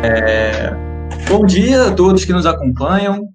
É, 0.00 0.70
bom 1.28 1.44
dia 1.44 1.88
a 1.88 1.94
todos 1.94 2.24
que 2.24 2.32
nos 2.32 2.46
acompanham. 2.46 3.28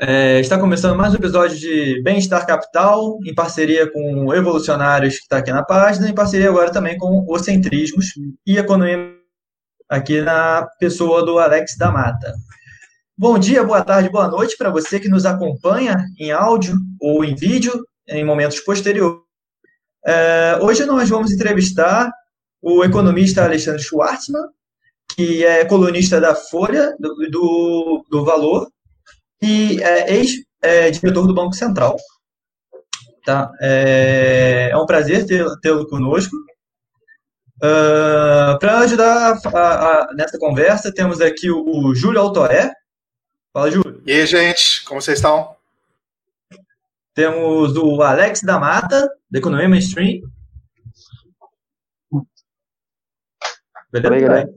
É, 0.00 0.38
está 0.38 0.56
começando 0.56 0.96
mais 0.96 1.12
um 1.12 1.16
episódio 1.16 1.58
de 1.58 2.00
Bem-Estar 2.02 2.46
Capital, 2.46 3.18
em 3.24 3.34
parceria 3.34 3.90
com 3.90 4.32
Evolucionários, 4.32 5.16
que 5.16 5.22
está 5.22 5.38
aqui 5.38 5.50
na 5.50 5.64
página, 5.64 6.08
em 6.08 6.14
parceria 6.14 6.48
agora 6.48 6.70
também 6.70 6.96
com 6.96 7.24
o 7.26 7.38
Centrismos 7.38 8.12
e 8.46 8.56
Economia, 8.56 9.16
aqui 9.88 10.20
na 10.20 10.68
pessoa 10.78 11.24
do 11.24 11.40
Alex 11.40 11.76
da 11.76 11.90
Mata. 11.90 12.32
Bom 13.18 13.36
dia, 13.36 13.64
boa 13.64 13.82
tarde, 13.82 14.08
boa 14.08 14.28
noite 14.28 14.56
para 14.56 14.70
você 14.70 15.00
que 15.00 15.08
nos 15.08 15.26
acompanha 15.26 16.04
em 16.20 16.30
áudio 16.30 16.76
ou 17.00 17.24
em 17.24 17.34
vídeo 17.34 17.84
em 18.08 18.24
momentos 18.24 18.60
posteriores. 18.60 19.18
É, 20.06 20.58
hoje 20.62 20.84
nós 20.84 21.08
vamos 21.08 21.32
entrevistar 21.32 22.12
o 22.62 22.84
economista 22.84 23.42
Alexandre 23.42 23.82
Schwartzman, 23.82 24.44
que 25.16 25.44
é 25.44 25.64
colunista 25.64 26.20
da 26.20 26.34
Folha, 26.34 26.94
do, 27.00 27.14
do, 27.30 28.04
do 28.10 28.24
Valor, 28.24 28.70
e 29.42 29.82
é 29.82 30.14
ex-diretor 30.14 31.24
é, 31.24 31.26
do 31.26 31.34
Banco 31.34 31.54
Central. 31.54 31.96
Tá? 33.24 33.50
É, 33.60 34.68
é 34.70 34.76
um 34.76 34.86
prazer 34.86 35.26
tê-lo 35.62 35.88
conosco. 35.88 36.36
Uh, 37.56 38.58
Para 38.60 38.80
ajudar 38.80 39.32
a, 39.32 39.48
a, 39.48 40.10
a, 40.10 40.14
nessa 40.14 40.38
conversa, 40.38 40.92
temos 40.92 41.22
aqui 41.22 41.50
o, 41.50 41.64
o 41.64 41.94
Júlio 41.94 42.20
Altoé, 42.20 42.70
Fala, 43.56 43.70
Júlio. 43.70 44.02
E 44.06 44.12
aí, 44.12 44.26
gente, 44.26 44.84
como 44.84 45.00
vocês 45.00 45.16
estão? 45.16 45.56
Temos 47.14 47.74
o 47.74 48.02
Alex 48.02 48.42
da 48.42 48.60
Mata, 48.60 49.08
da 49.30 49.38
Economia 49.38 49.66
Mainstream. 49.66 50.20
Beleza? 53.90 54.52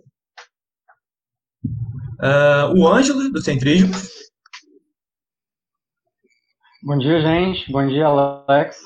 Uh, 2.20 2.78
o 2.78 2.88
Ângelo, 2.88 3.31
do 3.31 3.42
Centrismo. 3.42 3.94
Bom 6.84 6.98
dia, 6.98 7.22
gente. 7.22 7.72
Bom 7.72 7.88
dia, 7.88 8.06
Alex. 8.06 8.81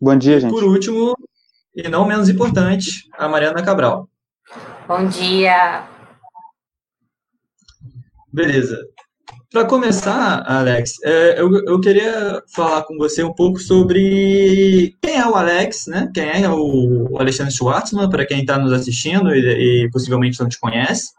Bom 0.00 0.16
dia, 0.16 0.40
gente. 0.40 0.50
Por 0.50 0.64
último, 0.64 1.16
e 1.74 1.88
não 1.88 2.06
menos 2.06 2.28
importante, 2.28 3.08
a 3.16 3.26
Mariana 3.28 3.62
Cabral. 3.62 4.08
Bom 4.86 5.06
dia. 5.06 5.88
Beleza. 8.30 8.78
Para 9.50 9.64
começar, 9.64 10.42
Alex, 10.46 10.96
é, 11.04 11.40
eu, 11.40 11.64
eu 11.64 11.80
queria 11.80 12.42
falar 12.54 12.82
com 12.82 12.98
você 12.98 13.22
um 13.22 13.32
pouco 13.32 13.60
sobre 13.60 14.96
quem 15.00 15.16
é 15.16 15.26
o 15.26 15.36
Alex, 15.36 15.86
né? 15.86 16.10
Quem 16.12 16.42
é 16.42 16.50
o 16.50 17.16
Alexandre 17.18 17.54
Schwartzman, 17.54 18.10
para 18.10 18.26
quem 18.26 18.40
está 18.40 18.58
nos 18.58 18.72
assistindo 18.72 19.32
e, 19.32 19.84
e, 19.84 19.90
possivelmente 19.90 20.40
não 20.40 20.48
te 20.48 20.58
conhece. 20.58 21.12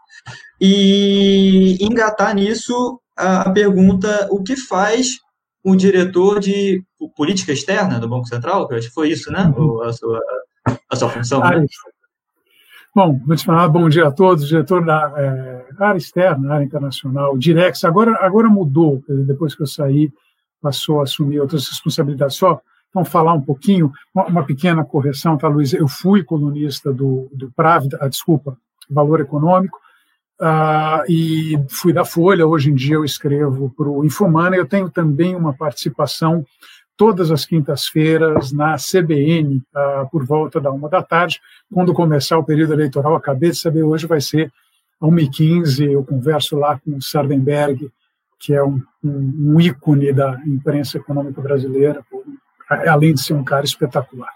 E 0.60 1.76
engatar 1.80 2.34
nisso 2.34 3.00
a, 3.16 3.42
a 3.42 3.52
pergunta: 3.52 4.28
o 4.30 4.42
que 4.42 4.56
faz 4.56 5.18
o 5.62 5.74
diretor 5.74 6.40
de 6.40 6.82
política 7.16 7.52
externa 7.52 7.98
do 7.98 8.08
Banco 8.08 8.26
Central? 8.26 8.68
Eu 8.70 8.76
acho 8.76 8.88
que 8.88 8.94
foi 8.94 9.10
isso, 9.10 9.30
né? 9.30 9.52
Uhum. 9.56 9.82
A, 9.82 9.92
sua, 9.92 10.20
a 10.90 10.96
sua 10.96 11.08
função. 11.08 11.42
Ah, 11.42 11.58
né? 11.58 11.66
Bom, 12.94 13.20
vou 13.26 13.36
te 13.36 13.44
falar, 13.44 13.68
bom 13.68 13.88
dia 13.90 14.06
a 14.06 14.10
todos, 14.10 14.48
diretor 14.48 14.82
da 14.82 15.12
é, 15.18 15.66
área 15.78 15.98
externa, 15.98 16.54
área 16.54 16.64
internacional, 16.64 17.36
Direx, 17.36 17.84
agora, 17.84 18.16
agora 18.24 18.48
mudou, 18.48 19.02
depois 19.06 19.54
que 19.54 19.62
eu 19.62 19.66
saí, 19.66 20.10
passou 20.62 21.00
a 21.00 21.02
assumir 21.02 21.38
outras 21.38 21.68
responsabilidades. 21.68 22.36
Só 22.36 22.58
então, 22.88 23.04
falar 23.04 23.34
um 23.34 23.42
pouquinho, 23.42 23.92
uma, 24.14 24.24
uma 24.24 24.46
pequena 24.46 24.82
correção, 24.82 25.36
tá, 25.36 25.46
Luiz? 25.46 25.74
Eu 25.74 25.86
fui 25.86 26.24
colunista 26.24 26.90
do, 26.90 27.28
do 27.30 27.52
Pravda, 27.52 27.98
ah, 28.00 28.08
desculpa, 28.08 28.56
Valor 28.88 29.20
Econômico, 29.20 29.78
ah, 30.40 31.02
e 31.08 31.58
fui 31.68 31.92
da 31.92 32.04
Folha, 32.04 32.46
hoje 32.46 32.70
em 32.70 32.74
dia 32.74 32.96
eu 32.96 33.04
escrevo 33.04 33.72
para 33.76 33.88
o 33.88 34.04
Infomana, 34.04 34.56
eu 34.56 34.66
tenho 34.66 34.90
também 34.90 35.34
uma 35.34 35.54
participação 35.54 36.44
todas 36.96 37.30
as 37.30 37.44
quintas-feiras 37.44 38.52
na 38.52 38.76
CBN, 38.76 39.56
uh, 39.56 39.62
ah, 39.74 40.08
por 40.10 40.24
volta 40.24 40.60
da 40.60 40.70
uma 40.70 40.88
da 40.88 41.02
tarde, 41.02 41.40
quando 41.72 41.92
começar 41.92 42.38
o 42.38 42.44
período 42.44 42.72
eleitoral. 42.72 43.14
Acabei 43.14 43.50
de 43.50 43.56
saber, 43.56 43.82
hoje 43.82 44.06
vai 44.06 44.20
ser 44.20 44.50
às 45.00 45.08
1h15, 45.08 45.90
eu 45.90 46.02
converso 46.02 46.56
lá 46.56 46.78
com 46.78 46.96
o 46.96 47.02
Sardenberg, 47.02 47.90
que 48.38 48.54
é 48.54 48.62
um, 48.62 48.80
um, 49.04 49.54
um 49.54 49.60
ícone 49.60 50.12
da 50.12 50.40
imprensa 50.46 50.96
econômica 50.96 51.40
brasileira, 51.40 52.02
além 52.68 53.14
de 53.14 53.20
ser 53.20 53.34
um 53.34 53.44
cara 53.44 53.64
espetacular. 53.64 54.30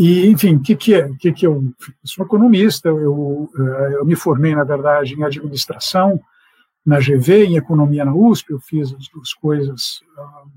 E, 0.00 0.28
enfim, 0.28 0.54
o 0.54 0.62
que, 0.62 0.76
que 0.76 0.94
é? 0.94 1.12
que, 1.18 1.32
que 1.32 1.44
eu, 1.44 1.72
sou 2.04 2.24
economista, 2.24 2.88
eu, 2.88 3.50
eh, 3.58 3.94
eu 3.94 4.06
me 4.06 4.14
formei, 4.14 4.54
na 4.54 4.62
verdade, 4.62 5.14
em 5.14 5.24
administração 5.24 6.20
na 6.86 7.00
GV, 7.00 7.46
em 7.46 7.56
economia 7.56 8.04
na 8.04 8.14
USP, 8.14 8.52
eu 8.52 8.60
fiz 8.60 8.94
as 8.94 9.08
duas 9.08 9.34
coisas 9.34 10.00
uh, 10.16 10.48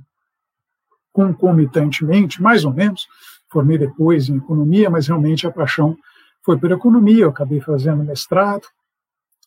concomitantemente, 1.12 2.40
mais 2.40 2.64
ou 2.66 2.72
menos. 2.72 3.08
Formei 3.50 3.80
depois 3.80 4.30
em 4.30 4.38
economia, 4.38 4.92
mas 4.92 5.08
realmente 5.08 5.48
a 5.48 5.52
paixão 5.52 5.98
foi 6.44 6.60
por 6.60 6.72
economia. 6.72 7.24
Eu 7.24 7.30
acabei 7.30 7.60
fazendo 7.60 8.04
mestrado, 8.04 8.68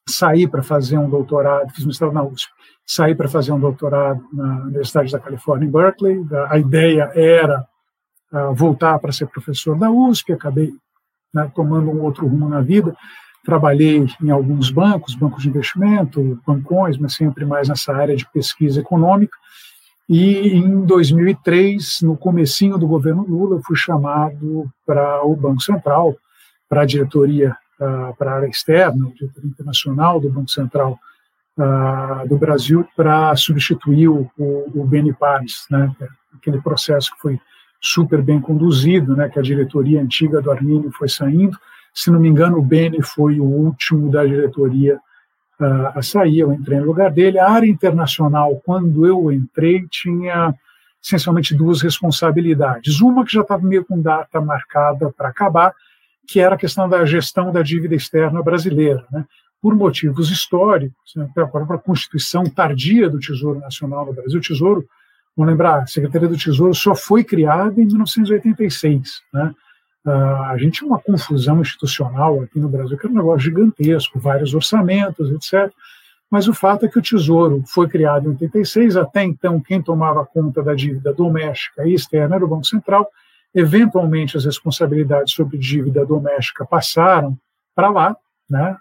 saí 0.09 0.49
para 0.49 0.65
fazer 0.65 0.99
um 0.99 1.09
doutorado, 1.09 1.73
fiz 1.73 1.87
mestrado 1.87 2.13
na 2.13 2.25
USP, 2.25 2.51
saí 2.85 3.15
para 3.15 3.29
fazer 3.29 3.53
um 3.53 3.61
doutorado 3.61 4.27
na 4.33 4.63
Universidade 4.63 5.13
da 5.13 5.21
Califórnia, 5.21 5.69
em 5.69 5.71
Berkeley. 5.71 6.27
A 6.51 6.59
ideia 6.59 7.13
era 7.15 7.65
voltar 8.55 8.99
para 8.99 9.13
ser 9.13 9.27
professor 9.27 9.79
da 9.79 9.91
USP, 9.91 10.33
acabei 10.33 10.73
né, 11.33 11.51
tomando 11.55 11.91
um 11.91 12.03
outro 12.03 12.27
rumo 12.27 12.49
na 12.49 12.61
vida. 12.61 12.97
Trabalhei 13.45 14.07
em 14.23 14.31
alguns 14.31 14.71
bancos, 14.71 15.15
bancos 15.15 15.43
de 15.43 15.49
investimento, 15.51 16.41
bancões, 16.47 16.97
mas 16.97 17.15
sempre 17.15 17.45
mais 17.45 17.69
nessa 17.69 17.95
área 17.95 18.17
de 18.17 18.27
pesquisa 18.33 18.81
econômica. 18.81 19.37
E 20.09 20.49
em 20.49 20.85
2003, 20.85 22.03
no 22.03 22.17
comecinho 22.17 22.79
do 22.79 22.87
governo 22.87 23.25
Lula, 23.27 23.61
fui 23.65 23.77
chamado 23.77 24.71
para 24.87 25.25
o 25.25 25.35
Banco 25.35 25.63
Central, 25.63 26.17
para 26.69 26.83
a 26.83 26.87
diretoria, 26.87 27.57
uh, 27.81 28.15
para 28.17 28.33
a 28.33 28.35
área 28.37 28.47
externa, 28.47 29.07
a 29.07 29.13
diretoria 29.13 29.51
internacional 29.51 30.21
do 30.21 30.31
Banco 30.31 30.51
Central 30.51 30.99
uh, 31.59 32.29
do 32.29 32.37
Brasil, 32.37 32.87
para 32.97 33.35
substituir 33.37 34.09
o, 34.09 34.31
o, 34.39 34.81
o 34.83 34.85
Beni 34.87 35.13
Pares, 35.13 35.67
né, 35.71 35.95
aquele 36.35 36.61
processo 36.61 37.15
que 37.15 37.21
foi 37.21 37.41
super 37.87 38.23
bem 38.23 38.41
conduzido, 38.41 39.15
né, 39.15 39.29
que 39.29 39.39
a 39.39 39.43
diretoria 39.43 40.01
antiga 40.01 40.41
do 40.41 40.51
Armínio 40.51 40.91
foi 40.91 41.07
saindo. 41.07 41.59
Se 41.93 42.11
não 42.11 42.19
me 42.19 42.29
engano, 42.29 42.57
o 42.57 42.63
Beni 42.63 43.03
foi 43.03 43.39
o 43.39 43.45
último 43.45 44.11
da 44.11 44.25
diretoria 44.25 44.97
uh, 45.61 45.99
a 45.99 46.01
sair, 46.01 46.39
eu 46.39 46.51
entrei 46.51 46.81
no 46.81 46.87
lugar 46.87 47.11
dele. 47.11 47.39
A 47.39 47.51
área 47.51 47.67
internacional, 47.67 48.59
quando 48.65 49.07
eu 49.07 49.31
entrei, 49.31 49.87
tinha 49.91 50.55
essencialmente 51.03 51.55
duas 51.55 51.83
responsabilidades. 51.83 53.03
Uma 53.03 53.23
que 53.23 53.35
já 53.35 53.43
estava 53.43 53.63
meio 53.63 53.85
com 53.85 54.01
data 54.01 54.41
marcada 54.41 55.13
para 55.15 55.29
acabar, 55.29 55.75
que 56.27 56.41
era 56.41 56.55
a 56.55 56.59
questão 56.59 56.89
da 56.89 57.05
gestão 57.05 57.53
da 57.53 57.61
dívida 57.61 57.95
externa 57.95 58.43
brasileira. 58.43 59.05
Né? 59.13 59.27
Por 59.61 59.75
motivos 59.75 60.31
históricos, 60.31 61.15
né, 61.15 61.29
pela 61.35 61.49
própria 61.49 61.79
constituição 61.79 62.45
tardia 62.45 63.11
do 63.11 63.19
Tesouro 63.19 63.61
Nacional 63.61 64.07
no 64.07 64.15
Brasil, 64.15 64.39
o 64.39 64.43
Tesouro, 64.43 64.89
vamos 65.37 65.51
lembrar, 65.51 65.83
a 65.83 65.87
Secretaria 65.87 66.29
do 66.29 66.37
Tesouro 66.37 66.75
só 66.75 66.95
foi 66.95 67.25
criada 67.25 67.81
em 67.81 67.87
1986. 67.87 69.23
Né? 69.33 69.55
Uh, 70.07 70.11
a 70.11 70.57
gente 70.59 70.79
tinha 70.79 70.89
uma 70.89 70.99
confusão 70.99 71.61
institucional 71.61 72.43
aqui 72.43 72.59
no 72.59 72.69
Brasil, 72.69 72.97
que 72.97 73.07
era 73.07 73.13
um 73.13 73.17
negócio 73.17 73.41
gigantesco, 73.41 74.21
vários 74.21 74.55
orçamentos, 74.55 75.31
etc. 75.31 75.73
Mas 76.31 76.49
o 76.49 76.55
fato 76.55 76.85
é 76.85 76.89
que 76.89 76.99
o 76.99 77.03
Tesouro 77.03 77.63
foi 77.67 77.89
criado 77.89 78.27
em 78.27 78.31
86, 78.31 78.97
até 78.97 79.23
então 79.23 79.61
quem 79.61 79.81
tomava 79.81 80.27
conta 80.27 80.63
da 80.63 80.75
dívida 80.75 81.13
doméstica 81.13 81.87
e 81.87 81.95
externa 81.95 82.37
era 82.37 82.45
o 82.45 82.49
Banco 82.49 82.67
Central. 82.67 83.09
Eventualmente 83.55 84.37
as 84.37 84.45
responsabilidades 84.45 85.33
sobre 85.33 85.57
dívida 85.59 86.05
doméstica 86.05 86.65
passaram 86.65 87.39
para 87.75 87.89
lá, 87.89 88.17
né? 88.51 88.77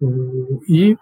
Uh, 0.00 0.62
e 0.68 0.92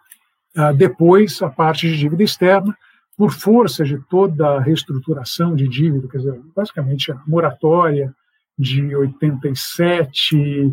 uh, 0.57 0.75
depois 0.77 1.41
a 1.43 1.49
parte 1.49 1.89
de 1.89 1.97
dívida 1.97 2.23
externa, 2.23 2.77
por 3.17 3.31
força 3.33 3.85
de 3.85 3.99
toda 4.09 4.57
a 4.57 4.61
reestruturação 4.61 5.55
de 5.55 5.69
dívida, 5.69 6.09
quer 6.09 6.19
dizer, 6.19 6.41
basicamente 6.55 7.13
a 7.13 7.21
moratória, 7.27 8.15
de 8.59 8.95
87, 8.95 10.73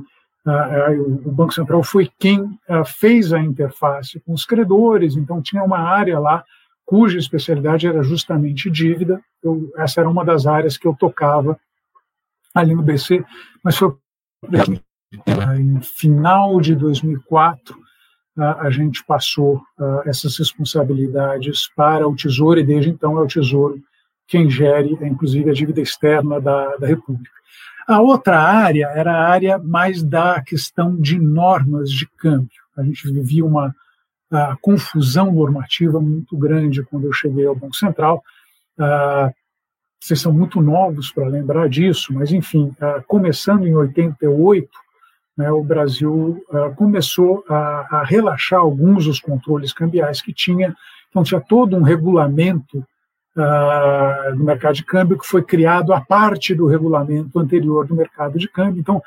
o 1.26 1.32
Banco 1.32 1.54
Central 1.54 1.84
foi 1.84 2.10
quem 2.20 2.60
fez 2.86 3.34
a 3.34 3.40
interface 3.40 4.20
com 4.20 4.34
os 4.34 4.46
credores, 4.46 5.16
então 5.16 5.42
tinha 5.42 5.64
uma 5.64 5.80
área 5.80 6.20
lá 6.20 6.44
cuja 6.86 7.18
especialidade 7.18 7.88
era 7.88 8.04
justamente 8.04 8.70
dívida. 8.70 9.22
Eu, 9.42 9.72
essa 9.78 10.02
era 10.02 10.10
uma 10.10 10.26
das 10.26 10.46
áreas 10.46 10.78
que 10.78 10.88
eu 10.88 10.96
tocava 10.96 11.60
ali 12.54 12.76
no 12.76 12.84
BC, 12.84 13.24
mas 13.64 13.78
foi 13.78 13.96
em 15.58 15.82
final 15.82 16.60
de 16.60 16.76
2004 16.76 17.80
a 18.38 18.70
gente 18.70 19.04
passou 19.06 19.62
essas 20.06 20.38
responsabilidades 20.38 21.70
para 21.76 22.08
o 22.08 22.16
Tesouro 22.16 22.60
e 22.60 22.64
desde 22.64 22.90
então 22.90 23.18
é 23.18 23.22
o 23.22 23.28
Tesouro 23.28 23.82
quem 24.28 24.50
gere, 24.50 24.98
inclusive, 25.02 25.50
a 25.50 25.54
dívida 25.54 25.82
externa 25.82 26.40
da, 26.40 26.78
da 26.78 26.88
República. 26.88 27.30
A 27.86 28.00
outra 28.00 28.40
área 28.40 28.88
era 28.96 29.12
a 29.12 29.28
área 29.28 29.58
mais 29.58 30.02
da 30.02 30.42
questão 30.42 30.96
de 30.96 31.20
normas 31.20 31.92
de 31.92 32.08
câmbio. 32.18 32.62
A 32.78 32.84
gente 32.84 33.12
vivia 33.12 33.46
uma 33.46 33.76
confusão 34.62 35.34
normativa 35.34 36.00
muito 36.00 36.38
grande 36.38 36.84
quando 36.84 37.06
eu 37.06 37.14
cheguei 37.14 37.46
ao 37.46 37.56
Banco 37.56 37.76
Central. 37.76 38.24
Vocês 40.00 40.22
são 40.22 40.32
muito 40.32 40.62
novos 40.62 41.12
para 41.12 41.28
lembrar 41.28 41.68
disso, 41.68 42.14
mas 42.14 42.32
enfim, 42.32 42.74
começando 43.08 43.68
em 43.68 43.76
88, 43.76 44.70
né, 45.42 45.52
o 45.52 45.64
Brasil 45.64 46.44
uh, 46.50 46.76
começou 46.76 47.44
a, 47.50 47.88
a, 48.00 48.04
relaxar 48.04 48.60
alguns 48.60 49.06
dos 49.06 49.20
controles 49.20 49.74
cambiais 49.74 50.22
que 50.22 50.32
tinha. 50.32 50.76
Então 51.10 51.24
tinha 51.24 51.42
todo 51.42 51.76
um 51.76 51.82
regulamento 51.82 52.78
uh, 53.36 54.38
do 54.38 54.44
mercado 54.44 54.76
de 54.76 54.86
câmbio 54.86 55.18
que 55.18 55.26
foi 55.26 55.42
criado 55.42 55.94
a 55.94 56.00
parte 56.00 56.54
do 56.54 56.68
regulamento 56.68 57.40
anterior 57.40 57.88
do 57.88 57.96
mercado 57.96 58.38
de 58.38 58.48
câmbio. 58.48 58.82
Então, 58.82 59.02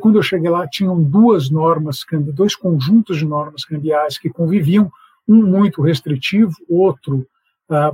quando 0.00 0.16
eu 0.16 0.22
cheguei 0.22 0.48
lá, 0.48 0.68
tinham 0.68 1.02
duas 1.02 1.50
normas, 1.50 2.04
dois 2.32 2.54
conjuntos 2.54 3.18
de 3.18 3.26
normas 3.26 3.64
cambiais 3.64 4.16
que 4.16 4.30
conviviam, 4.30 4.88
um 5.26 5.42
muito 5.42 5.82
restritivo, 5.82 6.52
outro 6.70 7.26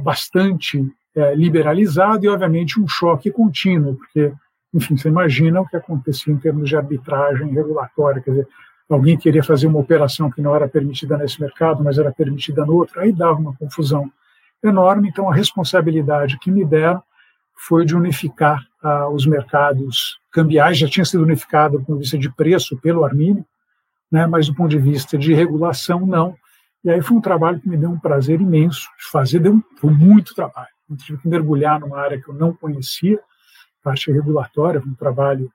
bastante 0.02 0.84
é, 1.16 1.34
liberalizado 1.34 2.24
e, 2.24 2.28
obviamente, 2.28 2.78
um 2.78 2.86
choque 2.86 3.30
contínuo, 3.30 3.96
porque, 3.96 4.30
enfim, 4.72 4.96
você 4.96 5.08
imagina 5.08 5.60
o 5.60 5.66
que 5.66 5.76
acontecia 5.76 6.32
em 6.32 6.38
termos 6.38 6.68
de 6.68 6.76
arbitragem 6.76 7.52
regulatória, 7.52 8.22
quer 8.22 8.30
dizer, 8.30 8.48
alguém 8.88 9.16
queria 9.16 9.42
fazer 9.42 9.66
uma 9.66 9.78
operação 9.78 10.30
que 10.30 10.40
não 10.40 10.54
era 10.54 10.68
permitida 10.68 11.16
nesse 11.16 11.40
mercado, 11.40 11.82
mas 11.82 11.98
era 11.98 12.12
permitida 12.12 12.64
no 12.64 12.74
outro, 12.74 13.00
aí 13.00 13.12
dava 13.12 13.38
uma 13.38 13.54
confusão 13.54 14.10
enorme. 14.62 15.08
Então, 15.08 15.30
a 15.30 15.34
responsabilidade 15.34 16.38
que 16.38 16.50
me 16.50 16.64
deram 16.64 17.02
foi 17.54 17.84
de 17.84 17.94
unificar 17.94 18.64
ah, 18.82 19.08
os 19.08 19.26
mercados 19.26 20.18
cambiais, 20.32 20.78
já 20.78 20.88
tinha 20.88 21.04
sido 21.04 21.22
unificado 21.22 21.78
do 21.78 21.84
ponto 21.84 21.96
de 21.96 22.02
vista 22.02 22.18
de 22.18 22.30
preço 22.30 22.76
pelo 22.78 23.04
Armínio, 23.04 23.44
né, 24.10 24.26
mas 24.26 24.46
do 24.46 24.54
ponto 24.54 24.70
de 24.70 24.78
vista 24.78 25.16
de 25.18 25.34
regulação, 25.34 26.06
não. 26.06 26.34
E 26.82 26.90
aí 26.90 27.02
foi 27.02 27.16
um 27.16 27.20
trabalho 27.20 27.60
que 27.60 27.68
me 27.68 27.76
deu 27.76 27.90
um 27.90 27.98
prazer 27.98 28.40
imenso 28.40 28.88
de 28.98 29.10
fazer, 29.10 29.38
deu 29.38 29.62
foi 29.76 29.92
muito 29.92 30.34
trabalho. 30.34 30.70
Eu 30.88 30.96
tive 30.96 31.18
que 31.18 31.28
mergulhar 31.28 31.78
numa 31.78 32.00
área 32.00 32.20
que 32.20 32.28
eu 32.28 32.34
não 32.34 32.52
conhecia, 32.54 33.20
parte 33.82 34.10
regulatória, 34.10 34.80
um 34.80 34.94
trabalho 34.94 35.50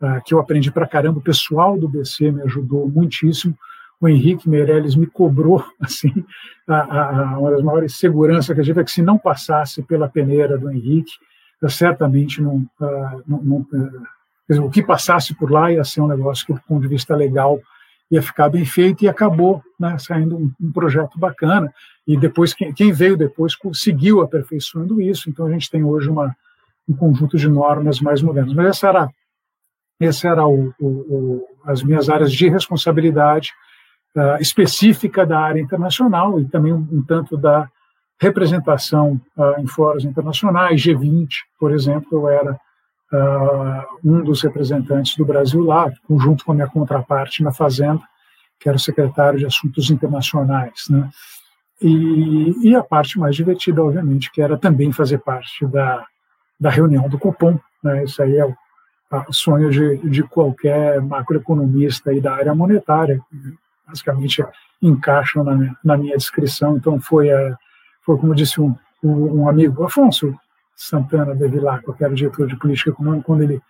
uh, 0.00 0.22
que 0.24 0.34
eu 0.34 0.40
aprendi 0.40 0.70
para 0.70 0.86
caramba. 0.86 1.18
O 1.18 1.22
pessoal 1.22 1.78
do 1.78 1.88
BC 1.88 2.30
me 2.30 2.42
ajudou 2.42 2.88
muitíssimo. 2.88 3.56
O 4.00 4.08
Henrique 4.08 4.48
Meirelles 4.48 4.96
me 4.96 5.06
cobrou, 5.06 5.64
assim, 5.80 6.12
a, 6.66 7.32
a, 7.34 7.38
uma 7.38 7.50
das 7.52 7.62
maiores 7.62 7.96
seguranças 7.96 8.54
que 8.54 8.60
eu 8.60 8.64
tive 8.64 8.80
é 8.80 8.84
que 8.84 8.90
se 8.90 9.02
não 9.02 9.16
passasse 9.16 9.82
pela 9.82 10.08
peneira 10.08 10.58
do 10.58 10.70
Henrique, 10.70 11.12
eu 11.60 11.70
certamente 11.70 12.42
não, 12.42 12.56
uh, 12.80 13.22
não, 13.26 13.42
não 13.42 13.56
uh, 13.58 14.02
dizer, 14.48 14.60
o 14.60 14.70
que 14.70 14.82
passasse 14.82 15.34
por 15.34 15.50
lá 15.50 15.70
ia 15.70 15.84
ser 15.84 16.00
um 16.00 16.08
negócio 16.08 16.44
que, 16.44 16.52
do 16.52 16.60
ponto 16.66 16.82
de 16.82 16.88
vista 16.88 17.14
legal, 17.14 17.60
ia 18.10 18.20
ficar 18.20 18.50
bem 18.50 18.64
feito 18.64 19.04
e 19.04 19.08
acabou 19.08 19.62
né, 19.80 19.96
saindo 19.98 20.36
um, 20.36 20.52
um, 20.60 20.72
projeto 20.72 21.18
bacana. 21.18 21.72
E 22.06 22.16
depois, 22.16 22.52
quem, 22.52 22.72
quem, 22.74 22.92
veio 22.92 23.16
depois 23.16 23.54
conseguiu 23.54 24.20
aperfeiçoando 24.20 25.00
isso. 25.00 25.30
Então, 25.30 25.46
a 25.46 25.50
gente 25.50 25.70
tem 25.70 25.82
hoje 25.82 26.10
uma, 26.10 26.36
um 26.88 26.94
conjunto 26.94 27.36
de 27.36 27.48
normas 27.48 28.00
mais 28.00 28.22
modernas. 28.22 28.54
Mas 28.54 28.66
essa 28.66 28.88
era, 28.88 29.10
essa 30.00 30.28
era 30.28 30.46
o, 30.46 30.72
o, 30.80 30.86
o, 30.86 31.46
as 31.64 31.82
minhas 31.82 32.08
áreas 32.08 32.32
de 32.32 32.48
responsabilidade 32.48 33.52
uh, 34.16 34.40
específica 34.40 35.24
da 35.24 35.38
área 35.38 35.60
internacional 35.60 36.38
e 36.40 36.48
também 36.48 36.72
um, 36.72 36.86
um 36.90 37.02
tanto 37.02 37.36
da 37.36 37.68
representação 38.20 39.20
uh, 39.36 39.60
em 39.60 39.66
fóruns 39.66 40.04
internacionais, 40.04 40.80
G20, 40.80 41.28
por 41.58 41.72
exemplo, 41.72 42.06
eu 42.12 42.28
era 42.28 42.52
uh, 43.12 43.98
um 44.04 44.22
dos 44.22 44.42
representantes 44.42 45.16
do 45.16 45.24
Brasil 45.24 45.62
lá, 45.62 45.90
junto 46.08 46.44
com 46.44 46.52
a 46.52 46.54
minha 46.54 46.68
contraparte 46.68 47.42
na 47.42 47.52
Fazenda, 47.52 48.02
que 48.60 48.68
era 48.68 48.76
o 48.76 48.80
secretário 48.80 49.40
de 49.40 49.46
Assuntos 49.46 49.90
Internacionais. 49.90 50.84
Né? 50.88 51.10
E, 51.80 52.68
e, 52.68 52.76
a 52.76 52.82
parte 52.82 53.18
mais 53.18 53.34
divertida, 53.34 53.82
obviamente, 53.82 54.30
que 54.30 54.40
era 54.40 54.56
também 54.56 54.92
fazer 54.92 55.18
parte 55.18 55.66
da, 55.66 56.06
da 56.62 56.70
reunião 56.70 57.08
do 57.08 57.18
Copom. 57.18 57.58
Né? 57.82 58.04
Isso 58.04 58.22
aí 58.22 58.36
é 58.36 58.46
o, 58.46 58.54
sonho 59.30 59.68
de, 59.70 59.96
de 60.08 60.22
qualquer 60.22 61.02
macroeconomista 61.02 62.10
aí 62.10 62.20
da 62.20 62.34
área 62.34 62.54
monetária, 62.54 63.20
basicamente 63.86 64.42
encaixam 64.80 65.44
na 65.44 65.74
na 65.84 65.96
minha 65.98 66.16
descrição. 66.16 66.76
Então, 66.76 67.00
foi, 67.00 67.30
a, 67.30 67.58
foi 68.06 68.16
como 68.16 68.34
disse 68.34 68.60
um, 68.60 68.74
um 69.02 69.48
amigo, 69.48 69.84
Afonso, 69.84 70.34
Santana 70.74 71.34
Bevilacqua, 71.34 71.94
que 71.94 72.04
era 72.04 72.14
diretor 72.14 72.46
de 72.46 72.56
política 72.56 72.90
econômica, 72.90 73.26
quando 73.26 73.42
ele 73.42 73.60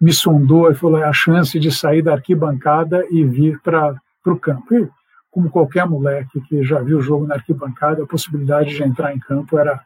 me 0.00 0.12
sondou 0.12 0.70
e 0.70 0.74
falou: 0.74 0.98
é 0.98 1.04
a 1.04 1.12
chance 1.12 1.58
de 1.58 1.70
sair 1.70 2.00
da 2.00 2.14
arquibancada 2.14 3.04
e 3.10 3.24
vir 3.24 3.60
para 3.60 4.00
o 4.24 4.36
campo. 4.36 4.74
E, 4.74 4.88
como 5.30 5.50
qualquer 5.50 5.86
moleque 5.86 6.40
que 6.42 6.62
já 6.62 6.80
viu 6.80 6.98
o 6.98 7.02
jogo 7.02 7.26
na 7.26 7.34
arquibancada, 7.34 8.02
a 8.02 8.06
possibilidade 8.06 8.74
de 8.74 8.82
entrar 8.82 9.14
em 9.14 9.18
campo 9.18 9.58
era, 9.58 9.78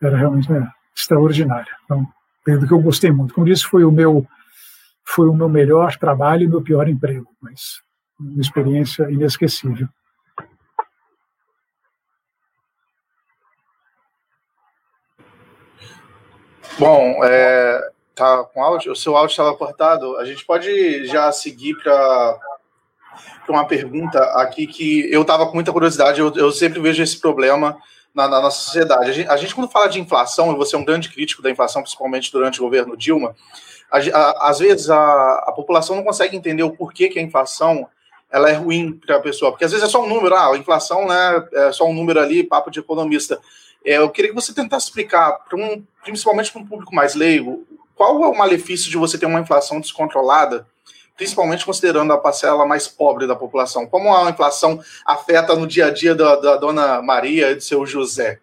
era 0.00 0.16
realmente 0.16 0.50
né, 0.50 0.66
extraordinária. 0.98 1.72
Então, 1.84 2.06
do 2.44 2.66
que 2.66 2.72
eu 2.72 2.80
gostei 2.80 3.10
muito. 3.10 3.34
Como 3.34 3.46
disse, 3.46 3.64
foi 3.64 3.84
o 3.84 3.92
meu 3.92 4.26
foi 5.04 5.26
o 5.26 5.34
meu 5.34 5.48
melhor 5.48 5.96
trabalho 5.96 6.42
e 6.42 6.46
meu 6.46 6.60
pior 6.60 6.86
emprego, 6.86 7.26
mas 7.40 7.80
uma 8.20 8.42
experiência 8.42 9.10
inesquecível. 9.10 9.88
Bom, 16.78 17.24
é, 17.24 17.90
tá 18.14 18.44
com 18.44 18.62
áudio? 18.62 18.92
O 18.92 18.96
seu 18.96 19.16
áudio 19.16 19.32
estava 19.32 19.56
cortado. 19.56 20.16
A 20.18 20.24
gente 20.26 20.44
pode 20.44 21.06
já 21.06 21.32
seguir 21.32 21.74
para 21.82 22.38
uma 23.48 23.66
pergunta 23.66 24.22
aqui 24.40 24.66
que 24.66 25.10
eu 25.10 25.22
estava 25.22 25.46
com 25.46 25.54
muita 25.54 25.72
curiosidade. 25.72 26.20
Eu, 26.20 26.32
eu, 26.36 26.52
sempre 26.52 26.80
vejo 26.80 27.02
esse 27.02 27.18
problema 27.18 27.78
na, 28.18 28.26
na 28.26 28.40
nossa 28.40 28.58
sociedade. 28.58 29.08
A 29.08 29.12
gente, 29.12 29.30
a 29.30 29.36
gente, 29.36 29.54
quando 29.54 29.70
fala 29.70 29.86
de 29.86 30.00
inflação, 30.00 30.52
e 30.52 30.56
você 30.56 30.74
é 30.74 30.78
um 30.78 30.84
grande 30.84 31.08
crítico 31.08 31.40
da 31.40 31.48
inflação, 31.48 31.82
principalmente 31.82 32.32
durante 32.32 32.60
o 32.60 32.64
governo 32.64 32.96
Dilma, 32.96 33.36
a, 33.88 33.98
a, 33.98 34.50
às 34.50 34.58
vezes 34.58 34.90
a, 34.90 35.52
população 35.54 35.94
não 35.94 36.02
consegue 36.02 36.36
entender 36.36 36.64
o 36.64 36.72
porquê 36.72 37.08
que 37.08 37.18
a 37.20 37.22
inflação 37.22 37.86
ela 38.28 38.50
é 38.50 38.54
ruim 38.54 38.92
para 38.92 39.16
a 39.16 39.20
pessoa, 39.20 39.52
porque 39.52 39.64
às 39.64 39.70
vezes 39.70 39.86
é 39.86 39.88
só 39.88 40.02
um 40.02 40.08
número, 40.08 40.34
ah, 40.34 40.52
a 40.52 40.58
inflação 40.58 41.06
né, 41.06 41.48
é 41.52 41.72
só 41.72 41.86
um 41.86 41.94
número 41.94 42.18
ali, 42.18 42.42
papo 42.42 42.70
de 42.70 42.80
economista. 42.80 43.40
É, 43.84 43.98
eu 43.98 44.10
queria 44.10 44.30
que 44.30 44.34
você 44.34 44.52
tentasse 44.52 44.86
explicar, 44.86 45.38
um, 45.54 45.82
principalmente 46.02 46.50
para 46.50 46.60
um 46.60 46.66
público 46.66 46.92
mais 46.92 47.14
leigo, 47.14 47.64
qual 47.94 48.22
é 48.24 48.26
o 48.26 48.36
malefício 48.36 48.90
de 48.90 48.96
você 48.96 49.16
ter 49.16 49.26
uma 49.26 49.40
inflação 49.40 49.80
descontrolada, 49.80 50.66
principalmente 51.18 51.66
considerando 51.66 52.12
a 52.12 52.16
parcela 52.16 52.64
mais 52.64 52.86
pobre 52.86 53.26
da 53.26 53.34
população? 53.34 53.86
Como 53.86 54.16
a 54.16 54.30
inflação 54.30 54.80
afeta 55.04 55.54
no 55.54 55.66
dia 55.66 55.86
a 55.86 55.90
dia 55.90 56.14
da, 56.14 56.36
da 56.36 56.56
dona 56.56 57.02
Maria 57.02 57.50
e 57.50 57.56
do 57.56 57.60
seu 57.60 57.84
José? 57.84 58.38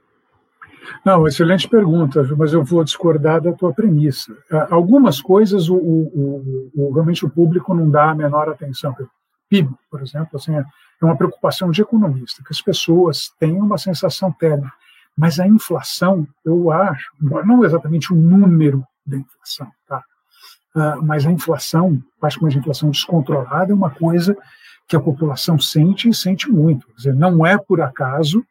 Não, 1.04 1.26
excelente 1.26 1.68
pergunta, 1.68 2.28
mas 2.38 2.54
eu 2.54 2.64
vou 2.64 2.84
discordar 2.84 3.42
da 3.42 3.54
tua 3.54 3.74
premissa. 3.74 4.36
Ah, 4.52 4.68
algumas 4.72 5.22
coisas 5.22 5.70
o, 5.70 5.76
o, 5.76 6.72
o, 6.76 6.92
realmente 6.94 7.26
o 7.26 7.30
público 7.30 7.74
não 7.74 7.90
dá 7.90 8.12
a 8.12 8.16
menor 8.16 8.50
atenção. 8.50 8.96
PIB, 9.50 9.74
por 9.90 10.02
exemplo, 10.02 10.30
assim, 10.34 10.56
é 10.56 10.66
uma 11.02 11.16
preocupação 11.16 11.72
de 11.72 11.82
economista, 11.82 12.44
que 12.44 12.52
as 12.52 12.62
pessoas 12.62 13.30
têm 13.40 13.54
uma 13.54 13.78
sensação 13.78 14.32
térmica. 14.32 14.74
Mas 15.18 15.40
a 15.40 15.48
inflação, 15.48 16.28
eu 16.44 16.70
acho, 16.72 17.10
não 17.22 17.64
exatamente 17.64 18.12
o 18.12 18.16
número 18.16 18.86
da 19.06 19.16
inflação, 19.16 19.72
tá? 19.88 20.04
Uh, 20.76 21.02
mas 21.02 21.26
a 21.26 21.32
inflação, 21.32 22.02
particularmente 22.20 22.58
a 22.58 22.62
inflação 22.62 22.90
descontrolada, 22.90 23.72
é 23.72 23.76
uma 23.76 23.90
coisa 23.90 24.36
que 24.88 24.96
a 24.96 25.00
população 25.00 25.58
sente 25.58 26.10
e 26.10 26.14
sente 26.14 26.50
muito. 26.50 26.86
Quer 26.88 26.96
dizer, 26.96 27.16
não 27.16 27.46
é 27.46 27.58
por 27.58 27.82
acaso 27.82 28.46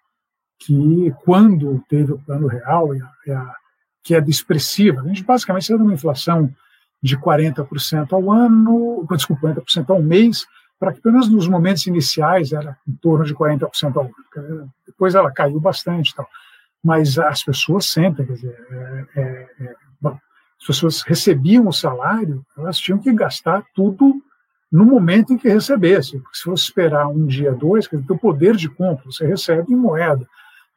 que, 0.59 1.13
quando 1.25 1.85
teve 1.89 2.13
o 2.13 2.19
plano 2.19 2.47
real, 2.47 2.95
e 2.95 3.03
a, 3.03 3.11
e 3.27 3.33
a 3.33 3.55
queda 4.03 4.31
expressiva, 4.31 5.03
a 5.03 5.09
gente 5.09 5.23
basicamente 5.23 5.63
está 5.65 5.77
numa 5.77 5.93
inflação 5.93 6.51
de 7.03 7.17
40% 7.19 8.13
ao 8.13 8.33
ano, 8.33 9.07
desculpa, 9.11 9.55
40% 9.55 9.91
ao 9.91 10.03
mês, 10.03 10.47
para 10.81 10.93
que 10.93 11.01
pelo 11.03 11.13
menos 11.13 11.29
nos 11.29 11.47
momentos 11.47 11.87
iniciais 11.87 12.53
era 12.53 12.77
em 12.89 12.95
torno 12.95 13.25
de 13.25 13.35
40% 13.35 13.97
ao 13.97 14.05
ano. 14.05 14.73
Depois 14.87 15.15
ela 15.15 15.31
caiu 15.31 15.61
bastante 15.61 16.15
tal 16.15 16.27
mas 16.85 17.19
as 17.19 17.43
pessoas 17.43 17.87
sentem, 17.87 18.27
quer 18.27 18.35
dizer, 18.35 18.67
é, 18.71 19.07
é, 19.17 19.49
é, 19.61 19.75
as 20.65 20.67
pessoas 20.67 21.03
recebiam 21.03 21.69
o 21.69 21.73
salário, 21.73 22.45
elas 22.57 22.79
tinham 22.79 22.99
que 22.99 23.13
gastar 23.13 23.63
tudo 23.75 24.23
no 24.73 24.87
momento 24.87 25.33
em 25.33 25.37
que 25.37 25.49
recebesse. 25.49 26.21
Se 26.33 26.45
fosse 26.45 26.65
esperar 26.65 27.07
um 27.07 27.27
dia, 27.27 27.53
dois, 27.53 27.87
quer 27.87 27.97
dizer, 27.97 28.11
o 28.11 28.19
poder 28.19 28.57
de 28.57 28.71
compra, 28.71 29.05
você 29.05 29.27
recebe 29.27 29.73
em 29.73 29.77
moeda. 29.77 30.27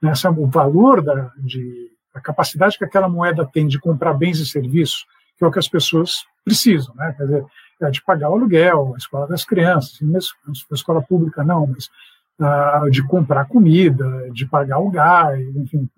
Nessa, 0.02 0.30
o 0.30 0.46
valor 0.46 1.02
da, 1.02 1.32
de, 1.38 1.90
a 2.14 2.20
capacidade 2.20 2.78
que 2.78 2.84
aquela 2.84 3.08
moeda 3.08 3.46
tem 3.46 3.66
de 3.66 3.80
comprar 3.80 4.14
bens 4.14 4.40
e 4.40 4.46
serviços, 4.46 5.08
que 5.38 5.44
é 5.44 5.48
o 5.48 5.52
que 5.52 5.60
as 5.60 5.70
pessoas 5.70 6.26
precisam, 6.44 6.94
né? 6.96 7.14
Quer 7.18 7.24
dizer, 7.24 7.46
é 7.82 7.90
de 7.90 8.04
pagar 8.04 8.30
o 8.30 8.34
aluguel, 8.34 8.92
a 8.94 8.98
escola 8.98 9.26
das 9.26 9.46
crianças, 9.46 10.00
mesmo 10.02 10.34
a 10.70 10.76
escola 10.76 11.02
pública 11.02 11.44
não, 11.44 11.66
mas 11.66 11.90
uh, 12.40 12.90
de 12.92 13.02
comprar 13.08 13.46
comida, 13.46 14.30
de 14.32 14.46
pagar 14.46 14.80
o 14.80 14.90
gás, 14.90 15.40
enfim. 15.56 15.90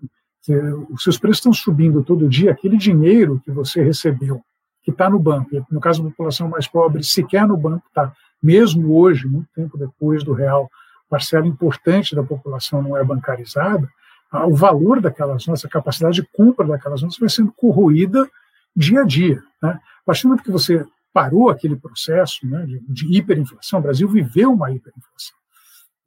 Os 0.90 1.04
seus 1.04 1.18
preços 1.18 1.40
estão 1.40 1.54
subindo 1.54 2.04
todo 2.04 2.30
dia, 2.30 2.52
aquele 2.52 2.78
dinheiro 2.78 3.42
que 3.44 3.52
você 3.52 3.84
recebeu, 3.84 4.42
que 4.84 4.92
está 4.92 5.10
no 5.10 5.20
banco, 5.20 5.50
no 5.70 5.80
caso 5.80 6.02
da 6.02 6.10
população 6.10 6.48
mais 6.50 6.68
pobre, 6.68 7.04
sequer 7.04 7.48
no 7.48 7.58
banco 7.58 7.86
está, 7.88 8.14
mesmo 8.42 8.96
hoje, 8.96 9.28
muito 9.28 9.50
tempo 9.54 9.78
depois 9.78 10.24
do 10.24 10.34
real, 10.34 10.70
parcela 11.10 11.46
importante 11.46 12.16
da 12.16 12.24
população 12.24 12.82
não 12.82 12.96
é 12.96 13.04
bancarizada, 13.04 13.90
o 14.32 14.56
valor 14.56 15.02
daquelas 15.02 15.46
notas, 15.46 15.66
a 15.66 15.70
capacidade 15.70 16.16
de 16.16 16.28
compra 16.34 16.66
daquelas 16.66 17.02
notas 17.02 17.18
vai 17.18 17.30
sendo 17.30 17.52
corroída 17.52 18.30
dia 18.76 19.02
a 19.02 19.04
dia. 19.04 19.42
Né? 19.62 19.72
A 19.72 20.06
partir 20.06 20.24
do 20.24 20.30
momento 20.30 20.44
que 20.44 20.52
você 20.52 20.86
parou 21.12 21.50
aquele 21.50 21.76
processo 21.76 22.46
né, 22.48 22.66
de, 22.66 22.80
de, 22.88 23.18
hiperinflação, 23.18 23.80
o 23.80 23.82
Brasil 23.82 24.08
viveu 24.08 24.54
uma 24.54 24.72
hiperinflação. 24.72 25.36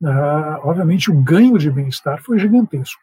Uh, 0.01 0.69
obviamente, 0.69 1.11
o 1.11 1.21
ganho 1.21 1.59
de 1.59 1.71
bem-estar 1.71 2.23
foi 2.23 2.39
gigantesco. 2.39 3.01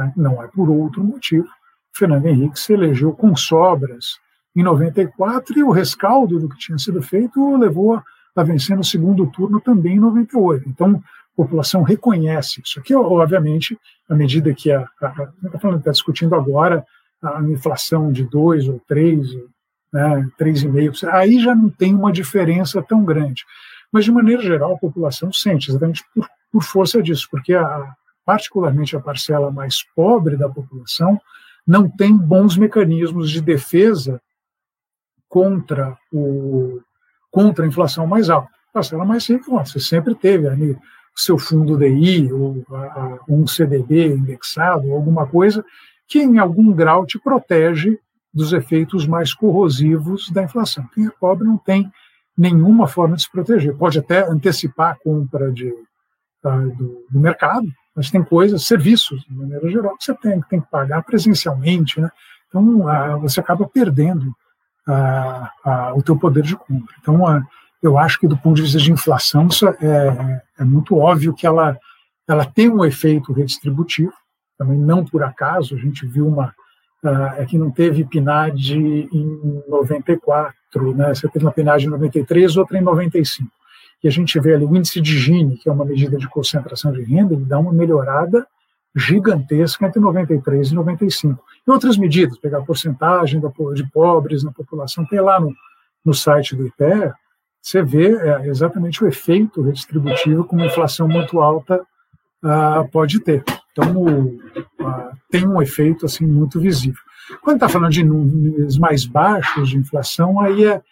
Né? 0.00 0.12
Não 0.16 0.42
é 0.42 0.48
por 0.48 0.70
outro 0.70 1.04
motivo. 1.04 1.46
Fernando 1.94 2.26
Henrique 2.26 2.58
se 2.58 2.72
elegeu 2.72 3.12
com 3.12 3.36
sobras 3.36 4.18
em 4.56 4.62
94 4.62 5.58
e 5.58 5.62
o 5.62 5.70
rescaldo 5.70 6.38
do 6.38 6.48
que 6.48 6.58
tinha 6.58 6.78
sido 6.78 7.02
feito 7.02 7.56
levou 7.56 8.02
a, 8.36 8.42
vencer 8.42 8.74
no 8.76 8.82
segundo 8.82 9.26
turno 9.26 9.60
também 9.60 9.96
em 9.96 10.00
98. 10.00 10.68
Então, 10.68 11.02
a 11.34 11.36
população 11.36 11.82
reconhece 11.82 12.62
isso. 12.64 12.80
Aqui, 12.80 12.94
obviamente, 12.94 13.78
à 14.08 14.14
medida 14.14 14.54
que 14.54 14.72
a, 14.72 14.88
está 15.02 15.78
tá 15.78 15.90
discutindo 15.90 16.34
agora 16.34 16.84
a 17.22 17.42
inflação 17.42 18.10
de 18.10 18.24
2 18.24 18.68
ou 18.68 18.80
3, 18.88 19.34
né, 19.92 20.26
3,5%, 20.40 21.08
aí 21.12 21.38
já 21.38 21.54
não 21.54 21.68
tem 21.68 21.94
uma 21.94 22.10
diferença 22.10 22.82
tão 22.82 23.04
grande. 23.04 23.44
Mas, 23.92 24.04
de 24.04 24.12
maneira 24.12 24.40
geral, 24.40 24.74
a 24.74 24.78
população 24.78 25.30
sente, 25.32 25.70
exatamente 25.70 26.02
por, 26.14 26.26
por 26.50 26.62
força 26.62 27.02
disso, 27.02 27.28
porque, 27.30 27.52
a, 27.52 27.94
particularmente 28.24 28.96
a 28.96 29.00
parcela 29.00 29.50
mais 29.50 29.82
pobre 29.94 30.36
da 30.36 30.48
população, 30.48 31.20
não 31.66 31.88
tem 31.88 32.16
bons 32.16 32.56
mecanismos 32.56 33.30
de 33.30 33.40
defesa 33.40 34.20
contra, 35.28 35.96
o, 36.12 36.80
contra 37.30 37.64
a 37.64 37.68
inflação 37.68 38.06
mais 38.06 38.30
alta. 38.30 38.50
A 38.70 38.72
parcela 38.74 39.04
mais 39.04 39.28
rica, 39.28 39.50
você 39.50 39.78
sempre 39.80 40.14
teve 40.14 40.48
ali 40.48 40.72
o 40.72 40.78
seu 41.16 41.38
fundo 41.38 41.76
DI, 41.76 42.32
ou 42.32 42.64
a, 42.70 43.18
um 43.28 43.46
CDB 43.46 44.08
indexado, 44.08 44.92
alguma 44.92 45.26
coisa 45.26 45.64
que, 46.06 46.20
em 46.20 46.38
algum 46.38 46.72
grau, 46.72 47.06
te 47.06 47.18
protege 47.18 47.98
dos 48.32 48.52
efeitos 48.52 49.06
mais 49.06 49.34
corrosivos 49.34 50.30
da 50.30 50.42
inflação. 50.42 50.88
Quem 50.94 51.06
é 51.06 51.10
pobre 51.10 51.46
não 51.46 51.58
tem 51.58 51.90
nenhuma 52.36 52.86
forma 52.86 53.16
de 53.16 53.22
se 53.22 53.30
proteger. 53.30 53.76
Pode 53.76 53.98
até 53.98 54.28
antecipar 54.28 54.92
a 54.92 54.96
compra 54.96 55.52
de, 55.52 55.68
uh, 55.68 56.76
do, 56.76 57.04
do, 57.10 57.20
mercado, 57.20 57.66
mas 57.94 58.10
tem 58.10 58.22
coisas, 58.22 58.64
serviços, 58.64 59.22
de 59.22 59.34
maneira 59.34 59.68
geral, 59.68 59.96
que 59.96 60.04
você 60.04 60.14
tem, 60.14 60.40
tem 60.42 60.60
que 60.60 60.70
pagar 60.70 61.02
presencialmente. 61.02 62.00
Né? 62.00 62.10
Então, 62.48 62.84
você 63.20 63.40
acaba 63.40 63.66
perdendo 63.68 64.32
o 65.94 66.02
teu 66.02 66.16
poder 66.16 66.42
de 66.42 66.56
compra. 66.56 66.94
Então, 67.00 67.44
eu 67.82 67.98
acho 67.98 68.18
que, 68.18 68.28
do 68.28 68.36
ponto 68.36 68.56
de 68.56 68.62
vista 68.62 68.78
de 68.78 68.92
inflação, 68.92 69.46
isso 69.48 69.66
é, 69.68 70.42
é, 70.58 70.64
muito 70.64 70.96
óbvio 70.96 71.34
que 71.34 71.46
ela, 71.46 71.78
ela 72.28 72.44
tem 72.44 72.68
um 72.68 72.84
efeito 72.84 73.32
redistributivo, 73.32 74.12
também 74.58 74.78
não 74.78 75.04
por 75.04 75.22
acaso, 75.22 75.74
a 75.74 75.78
gente 75.78 76.06
viu 76.06 76.26
uma 76.26 76.54
é 77.38 77.46
que 77.46 77.56
não 77.56 77.70
teve 77.70 78.04
PNAD 78.04 78.74
em 78.74 79.62
94, 79.66 80.94
né? 80.94 81.14
Você 81.14 81.26
teve 81.30 81.46
uma 81.46 81.50
PNAD 81.50 81.86
em 81.86 81.88
93, 81.88 82.58
outra 82.58 82.76
em 82.76 82.82
95. 82.82 83.50
E 84.02 84.08
a 84.08 84.10
gente 84.10 84.38
vê 84.40 84.54
ali 84.54 84.64
o 84.64 84.76
índice 84.76 85.00
de 85.00 85.18
Gini, 85.18 85.56
que 85.56 85.68
é 85.68 85.72
uma 85.72 85.84
medida 85.84 86.16
de 86.16 86.28
concentração 86.28 86.92
de 86.92 87.02
renda, 87.02 87.34
ele 87.34 87.44
dá 87.44 87.58
uma 87.58 87.72
melhorada 87.72 88.46
gigantesca 88.94 89.86
entre 89.86 90.00
93 90.00 90.70
e 90.70 90.74
95. 90.74 91.42
E 91.66 91.70
outras 91.70 91.96
medidas, 91.96 92.38
pegar 92.38 92.58
a 92.58 92.62
porcentagem 92.62 93.40
de 93.74 93.90
pobres 93.90 94.42
na 94.42 94.52
população, 94.52 95.04
tem 95.06 95.20
lá 95.20 95.38
no, 95.38 95.54
no 96.04 96.14
site 96.14 96.56
do 96.56 96.66
IPEA, 96.66 97.14
você 97.62 97.82
vê 97.82 98.16
é, 98.16 98.48
exatamente 98.48 99.04
o 99.04 99.06
efeito 99.06 99.62
redistributivo 99.62 100.44
que 100.44 100.54
uma 100.54 100.66
inflação 100.66 101.06
muito 101.06 101.40
alta 101.40 101.80
uh, 102.42 102.88
pode 102.90 103.20
ter. 103.20 103.44
Então, 103.72 104.02
uh, 104.02 104.40
tem 105.30 105.46
um 105.46 105.60
efeito 105.60 106.06
assim 106.06 106.26
muito 106.26 106.58
visível. 106.58 107.00
Quando 107.42 107.56
está 107.56 107.68
falando 107.68 107.92
de 107.92 108.02
números 108.02 108.78
mais 108.78 109.04
baixos 109.04 109.68
de 109.68 109.76
inflação, 109.76 110.40
aí 110.40 110.64
é, 110.64 110.82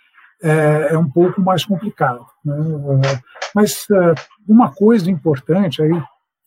é, 0.43 0.89
é 0.93 0.99
um 0.99 1.09
pouco 1.09 1.41
mais 1.41 1.65
complicado. 1.65 2.25
Né? 2.55 3.21
Mas 3.55 3.87
uh, 3.91 4.15
uma 4.47 4.73
coisa 4.73 5.11
importante, 5.11 5.83
aí 5.83 6.03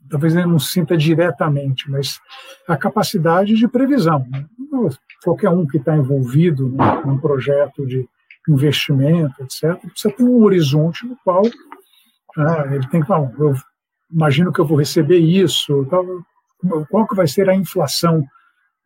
talvez 0.09 0.35
ele 0.35 0.45
não 0.45 0.59
sinta 0.59 0.97
diretamente, 0.97 1.89
mas 1.89 2.19
a 2.67 2.75
capacidade 2.75 3.55
de 3.55 3.67
previsão. 3.67 4.25
Né? 4.29 4.45
Qualquer 5.23 5.49
um 5.49 5.65
que 5.65 5.77
está 5.77 5.95
envolvido 5.95 6.67
num, 7.05 7.17
projeto 7.17 7.85
de 7.85 8.07
investimento, 8.49 9.33
etc., 9.41 9.79
precisa 9.79 10.13
ter 10.13 10.23
um 10.23 10.43
horizonte 10.43 11.05
no 11.05 11.15
qual 11.23 11.43
ah, 12.37 12.65
ele 12.71 12.87
tem 12.87 13.01
que 13.01 13.07
falar, 13.07 13.31
eu 13.39 13.53
imagino 14.11 14.51
que 14.51 14.59
eu 14.59 14.65
vou 14.65 14.77
receber 14.77 15.17
isso, 15.17 15.87
qual 16.89 17.07
que 17.07 17.15
vai 17.15 17.27
ser 17.27 17.49
a 17.49 17.55
inflação 17.55 18.25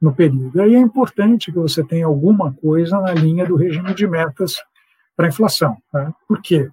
no 0.02 0.14
período. 0.14 0.62
Aí 0.62 0.76
é 0.76 0.80
importante 0.80 1.52
que 1.52 1.58
você 1.58 1.84
tenha 1.84 2.06
alguma 2.06 2.54
coisa 2.54 3.00
na 3.00 3.14
linha 3.14 3.46
do 3.46 3.56
regime 3.56 3.94
de 3.94 4.08
metas 4.08 4.58
para 5.16 5.28
inflação. 5.28 5.78
Por 6.28 6.42
quê? 6.42 6.70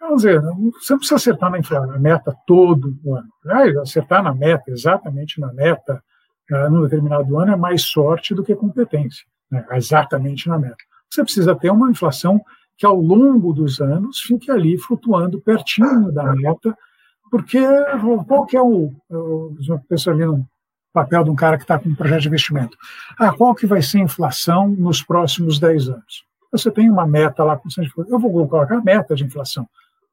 Vamos 0.00 0.22
dizer, 0.22 0.40
você 0.40 0.92
não 0.94 0.98
precisa 0.98 1.16
acertar 1.16 1.50
na, 1.50 1.98
meta 1.98 2.34
todo 2.46 2.96
o 3.04 3.14
ano. 3.14 3.28
Acertar 3.82 4.22
na 4.22 4.34
meta, 4.34 4.70
exatamente 4.70 5.38
na 5.38 5.52
meta, 5.52 6.02
uh, 6.50 6.70
num 6.70 6.82
determinado 6.82 7.38
ano, 7.38 7.52
é 7.52 7.56
mais 7.56 7.82
sorte 7.82 8.34
do 8.34 8.42
que 8.42 8.56
competência, 8.56 9.26
né? 9.50 9.64
exatamente 9.72 10.48
na 10.48 10.58
meta. 10.58 10.82
Você 11.10 11.22
precisa 11.22 11.54
ter 11.54 11.70
uma 11.70 11.90
inflação 11.90 12.40
que, 12.78 12.86
ao 12.86 12.98
longo 12.98 13.52
dos 13.52 13.78
anos, 13.80 14.20
fique 14.20 14.50
ali 14.50 14.78
flutuando 14.78 15.40
pertinho 15.40 16.10
da 16.10 16.34
meta, 16.34 16.74
porque 17.30 17.60
qual 18.26 18.46
que 18.46 18.56
é 18.56 18.62
o, 18.62 18.92
eu 19.10 19.54
penso 19.86 20.10
ali 20.10 20.24
no 20.24 20.46
papel 20.92 21.22
de 21.24 21.30
um 21.30 21.36
cara 21.36 21.56
que 21.56 21.64
está 21.64 21.78
com 21.78 21.88
um 21.88 21.94
projeto 21.94 22.22
de 22.22 22.28
investimento, 22.28 22.76
ah, 23.18 23.32
qual 23.32 23.54
que 23.54 23.66
vai 23.66 23.82
ser 23.82 23.98
a 23.98 24.04
inflação 24.04 24.68
nos 24.68 25.02
próximos 25.02 25.58
10 25.58 25.90
anos? 25.90 26.24
Você 26.50 26.70
tem 26.70 26.90
uma 26.90 27.06
meta 27.06 27.44
lá, 27.44 27.60
eu 28.08 28.18
vou 28.18 28.32
colocar 28.32 28.72
a 28.72 28.80
meta 28.80 29.14
de 29.14 29.24
inflação. 29.24 29.68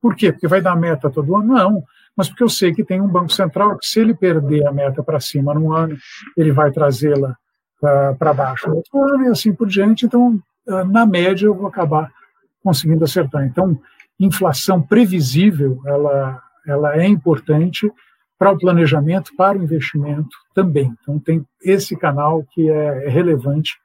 Por 0.08 0.16
quê? 0.16 0.32
Porque 0.32 0.48
vai 0.48 0.62
dar 0.62 0.74
meta 0.74 1.10
todo 1.10 1.36
ano? 1.36 1.54
Não, 1.54 1.84
mas 2.16 2.30
porque 2.30 2.42
eu 2.42 2.48
sei 2.48 2.74
que 2.74 2.82
tem 2.82 3.02
um 3.02 3.10
Banco 3.10 3.30
Central 3.30 3.78
que, 3.78 3.86
se 3.86 4.00
ele 4.00 4.14
perder 4.14 4.66
a 4.66 4.72
meta 4.72 5.04
para 5.04 5.20
cima 5.20 5.54
num 5.54 5.74
ano, 5.74 5.98
ele 6.38 6.54
vai 6.54 6.72
trazê-la 6.72 7.36
uh, 7.84 8.16
para 8.18 8.34
baixo 8.34 8.70
no 8.70 8.78
outro 8.78 9.04
ano 9.04 9.26
e 9.26 9.28
assim 9.28 9.54
por 9.54 9.68
diante. 9.68 10.06
Então, 10.06 10.42
uh, 10.66 10.86
na 10.86 11.06
média, 11.06 11.46
eu 11.46 11.54
vou 11.54 11.68
acabar 11.68 12.10
conseguindo 12.64 13.04
acertar. 13.04 13.44
Então, 13.44 13.78
inflação 14.18 14.82
previsível, 14.82 15.82
ela 15.86 16.42
ela 16.66 16.96
é 16.98 17.06
importante 17.06 17.92
para 18.40 18.54
o 18.54 18.58
planejamento, 18.58 19.36
para 19.36 19.58
o 19.58 19.64
investimento 19.64 20.30
também. 20.56 20.96
Então, 21.02 21.20
tem 21.20 21.46
esse 21.62 21.98
canal 21.98 22.46
que 22.54 22.70
é 22.70 23.10
relevante 23.10 23.76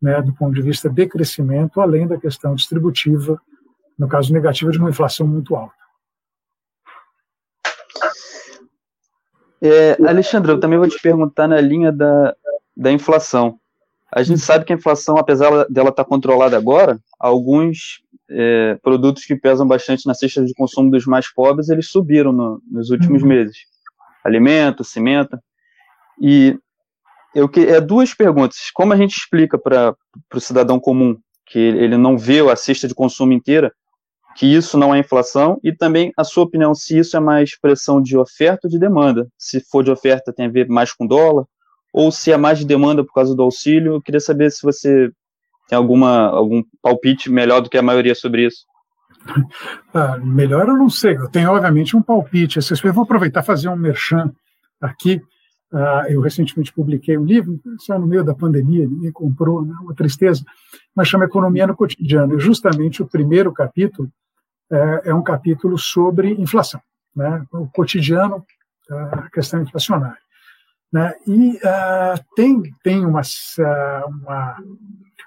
né, 0.00 0.22
do 0.22 0.32
ponto 0.32 0.54
de 0.54 0.62
vista 0.62 0.88
de 0.88 1.06
crescimento, 1.06 1.82
além 1.82 2.06
da 2.06 2.16
questão 2.16 2.54
distributiva, 2.54 3.38
no 3.98 4.08
caso 4.08 4.32
negativa, 4.32 4.70
de 4.70 4.78
uma 4.78 4.90
inflação 4.90 5.26
muito 5.26 5.54
alta. 5.54 5.74
É, 9.62 9.96
Alexandre, 10.06 10.52
eu 10.52 10.60
também 10.60 10.78
vou 10.78 10.88
te 10.88 11.00
perguntar 11.00 11.48
na 11.48 11.60
linha 11.60 11.90
da, 11.90 12.36
da 12.76 12.92
inflação. 12.92 13.58
A 14.12 14.22
gente 14.22 14.40
sabe 14.40 14.64
que 14.64 14.72
a 14.72 14.76
inflação, 14.76 15.16
apesar 15.16 15.66
dela 15.68 15.88
estar 15.88 16.04
controlada 16.04 16.56
agora, 16.56 16.98
alguns 17.18 18.02
é, 18.30 18.78
produtos 18.82 19.24
que 19.24 19.34
pesam 19.36 19.66
bastante 19.66 20.06
na 20.06 20.14
cesta 20.14 20.44
de 20.44 20.54
consumo 20.54 20.90
dos 20.90 21.06
mais 21.06 21.32
pobres, 21.32 21.68
eles 21.68 21.90
subiram 21.90 22.32
no, 22.32 22.62
nos 22.70 22.90
últimos 22.90 23.22
uhum. 23.22 23.28
meses. 23.28 23.58
Alimento, 24.24 24.84
cimento. 24.84 25.38
E 26.20 26.58
eu 27.34 27.48
que 27.48 27.60
é 27.60 27.80
duas 27.80 28.14
perguntas. 28.14 28.70
Como 28.72 28.92
a 28.92 28.96
gente 28.96 29.16
explica 29.16 29.58
para 29.58 29.94
o 30.32 30.40
cidadão 30.40 30.78
comum 30.78 31.16
que 31.44 31.58
ele 31.58 31.96
não 31.96 32.18
vê 32.18 32.40
a 32.40 32.56
cesta 32.56 32.88
de 32.88 32.94
consumo 32.94 33.32
inteira, 33.32 33.72
que 34.36 34.46
isso 34.46 34.76
não 34.76 34.94
é 34.94 34.98
inflação, 34.98 35.58
e 35.64 35.72
também 35.72 36.12
a 36.16 36.22
sua 36.22 36.44
opinião 36.44 36.74
se 36.74 36.98
isso 36.98 37.16
é 37.16 37.20
mais 37.20 37.50
expressão 37.50 38.02
de 38.02 38.18
oferta 38.18 38.66
ou 38.66 38.70
de 38.70 38.78
demanda. 38.78 39.26
Se 39.38 39.60
for 39.60 39.82
de 39.82 39.90
oferta, 39.90 40.32
tem 40.32 40.46
a 40.46 40.50
ver 40.50 40.68
mais 40.68 40.92
com 40.92 41.06
dólar, 41.06 41.46
ou 41.92 42.12
se 42.12 42.30
é 42.30 42.36
mais 42.36 42.58
de 42.58 42.66
demanda 42.66 43.02
por 43.02 43.14
causa 43.14 43.34
do 43.34 43.42
auxílio. 43.42 43.94
Eu 43.94 44.02
queria 44.02 44.20
saber 44.20 44.50
se 44.50 44.62
você 44.62 45.10
tem 45.68 45.76
alguma, 45.76 46.28
algum 46.28 46.62
palpite 46.82 47.30
melhor 47.30 47.60
do 47.60 47.70
que 47.70 47.78
a 47.78 47.82
maioria 47.82 48.14
sobre 48.14 48.46
isso? 48.46 48.64
Ah, 49.94 50.18
melhor 50.18 50.68
eu 50.68 50.76
não 50.76 50.90
sei. 50.90 51.16
Eu 51.16 51.26
tenho, 51.26 51.50
obviamente, 51.50 51.96
um 51.96 52.02
palpite. 52.02 52.58
Eu 52.84 52.92
vou 52.92 53.04
aproveitar 53.04 53.42
fazer 53.42 53.66
um 53.70 53.76
merchan 53.76 54.30
aqui. 54.78 55.22
Ah, 55.72 56.04
eu 56.10 56.20
recentemente 56.20 56.70
publiquei 56.70 57.16
um 57.16 57.24
livro, 57.24 57.58
só 57.78 57.98
no 57.98 58.06
meio 58.06 58.22
da 58.22 58.34
pandemia, 58.34 58.86
ninguém 58.86 59.10
comprou, 59.10 59.64
né, 59.64 59.74
uma 59.80 59.94
tristeza, 59.94 60.44
mas 60.94 61.08
chama 61.08 61.24
Economia 61.24 61.66
no 61.66 61.74
Cotidiano. 61.74 62.36
E 62.36 62.40
justamente 62.40 63.02
o 63.02 63.06
primeiro 63.06 63.50
capítulo 63.54 64.10
é, 64.70 65.10
é 65.10 65.14
um 65.14 65.22
capítulo 65.22 65.78
sobre 65.78 66.32
inflação, 66.32 66.80
né, 67.14 67.44
o 67.52 67.66
cotidiano, 67.68 68.44
a 68.90 69.30
questão 69.30 69.62
inflacionária. 69.62 70.18
Né, 70.92 71.14
e 71.26 71.56
uh, 71.56 72.24
tem, 72.34 72.62
tem 72.82 73.04
uma, 73.04 73.20
uma 74.06 74.56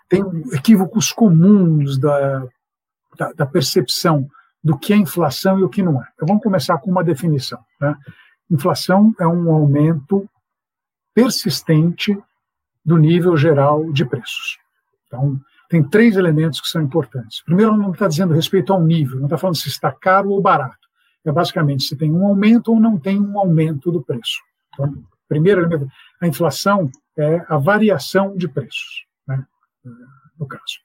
tem 0.07 0.23
equívocos 0.53 1.11
comuns 1.11 1.97
da, 1.97 2.47
da, 3.17 3.33
da 3.33 3.45
percepção 3.45 4.27
do 4.63 4.77
que 4.77 4.93
é 4.93 4.95
inflação 4.95 5.59
e 5.59 5.63
o 5.63 5.69
que 5.69 5.83
não 5.83 6.01
é. 6.01 6.07
Então 6.13 6.27
vamos 6.27 6.43
começar 6.43 6.77
com 6.79 6.89
uma 6.89 7.03
definição. 7.03 7.59
Né? 7.79 7.95
Inflação 8.49 9.13
é 9.19 9.27
um 9.27 9.51
aumento 9.51 10.27
persistente 11.13 12.17
do 12.83 12.97
nível 12.97 13.37
geral 13.37 13.91
de 13.91 14.05
preços. 14.05 14.57
Então, 15.05 15.39
tem 15.69 15.83
três 15.83 16.17
elementos 16.17 16.59
que 16.59 16.67
são 16.67 16.81
importantes. 16.81 17.41
Primeiro, 17.43 17.77
não 17.77 17.91
está 17.91 18.07
dizendo 18.07 18.33
respeito 18.33 18.73
ao 18.73 18.81
nível, 18.81 19.17
não 19.17 19.27
está 19.27 19.37
falando 19.37 19.55
se 19.55 19.69
está 19.69 19.91
caro 19.91 20.31
ou 20.31 20.41
barato. 20.41 20.89
É 21.23 21.31
basicamente 21.31 21.83
se 21.83 21.95
tem 21.95 22.11
um 22.11 22.25
aumento 22.25 22.71
ou 22.71 22.79
não 22.79 22.97
tem 22.97 23.19
um 23.19 23.37
aumento 23.37 23.91
do 23.91 24.01
preço. 24.01 24.39
Então, 24.73 24.93
primeiro 25.27 25.61
elemento, 25.61 25.87
a 26.19 26.27
inflação 26.27 26.89
é 27.15 27.45
a 27.47 27.57
variação 27.57 28.35
de 28.35 28.47
preços, 28.47 29.05
né, 29.27 29.45
no 30.39 30.47
caso. 30.47 30.79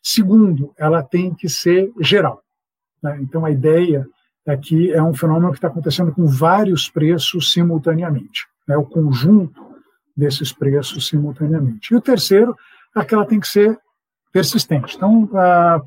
Segundo, 0.00 0.72
ela 0.78 1.02
tem 1.02 1.34
que 1.34 1.48
ser 1.48 1.92
geral. 2.00 2.42
Né? 3.02 3.18
Então, 3.20 3.44
a 3.44 3.50
ideia 3.50 4.06
que 4.62 4.90
é 4.92 5.02
um 5.02 5.12
fenômeno 5.12 5.50
que 5.50 5.58
está 5.58 5.68
acontecendo 5.68 6.12
com 6.12 6.26
vários 6.26 6.88
preços 6.88 7.52
simultaneamente, 7.52 8.46
né? 8.66 8.76
o 8.76 8.84
conjunto 8.84 9.62
desses 10.16 10.52
preços 10.52 11.06
simultaneamente. 11.06 11.92
E 11.92 11.96
o 11.96 12.00
terceiro 12.00 12.56
é 12.96 13.04
que 13.04 13.14
ela 13.14 13.26
tem 13.26 13.38
que 13.38 13.46
ser 13.46 13.78
persistente. 14.32 14.96
Então, 14.96 15.28
ah, 15.34 15.80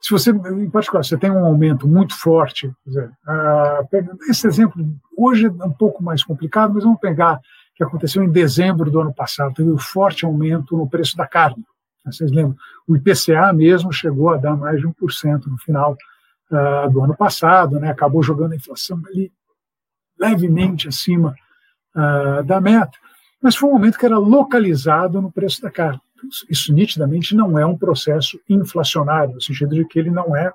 se 0.00 0.10
você, 0.10 0.30
em 0.30 0.70
particular, 0.70 1.04
você 1.04 1.16
tem 1.16 1.30
um 1.30 1.44
aumento 1.44 1.88
muito 1.88 2.18
forte, 2.18 2.72
dizer, 2.86 3.10
ah, 3.26 3.80
esse 4.28 4.46
exemplo 4.46 4.84
hoje 5.16 5.46
é 5.46 5.64
um 5.64 5.72
pouco 5.72 6.02
mais 6.02 6.22
complicado, 6.22 6.74
mas 6.74 6.84
vamos 6.84 7.00
pegar 7.00 7.40
que 7.78 7.84
aconteceu 7.84 8.24
em 8.24 8.30
dezembro 8.30 8.90
do 8.90 9.00
ano 9.00 9.14
passado, 9.14 9.54
teve 9.54 9.70
um 9.70 9.78
forte 9.78 10.24
aumento 10.24 10.76
no 10.76 10.90
preço 10.90 11.16
da 11.16 11.28
carne. 11.28 11.64
Vocês 12.04 12.32
lembram? 12.32 12.56
O 12.88 12.96
IPCA 12.96 13.52
mesmo 13.52 13.92
chegou 13.92 14.30
a 14.30 14.36
dar 14.36 14.56
mais 14.56 14.80
de 14.80 14.88
1% 14.88 15.46
no 15.46 15.56
final 15.58 15.96
uh, 16.50 16.90
do 16.90 17.04
ano 17.04 17.16
passado, 17.16 17.78
né? 17.78 17.90
acabou 17.90 18.20
jogando 18.20 18.52
a 18.52 18.56
inflação 18.56 19.00
ali 19.06 19.30
levemente 20.18 20.88
acima 20.88 21.36
uh, 21.94 22.42
da 22.42 22.60
meta, 22.60 22.98
mas 23.40 23.54
foi 23.54 23.68
um 23.68 23.74
aumento 23.74 23.96
que 23.96 24.06
era 24.06 24.18
localizado 24.18 25.22
no 25.22 25.30
preço 25.30 25.62
da 25.62 25.70
carne. 25.70 26.00
Isso 26.48 26.72
nitidamente 26.72 27.34
não 27.34 27.58
é 27.58 27.64
um 27.64 27.76
processo 27.76 28.40
inflacionário, 28.48 29.34
no 29.34 29.40
sentido 29.40 29.74
de 29.74 29.84
que 29.86 29.98
ele 29.98 30.10
não 30.10 30.36
é 30.36 30.52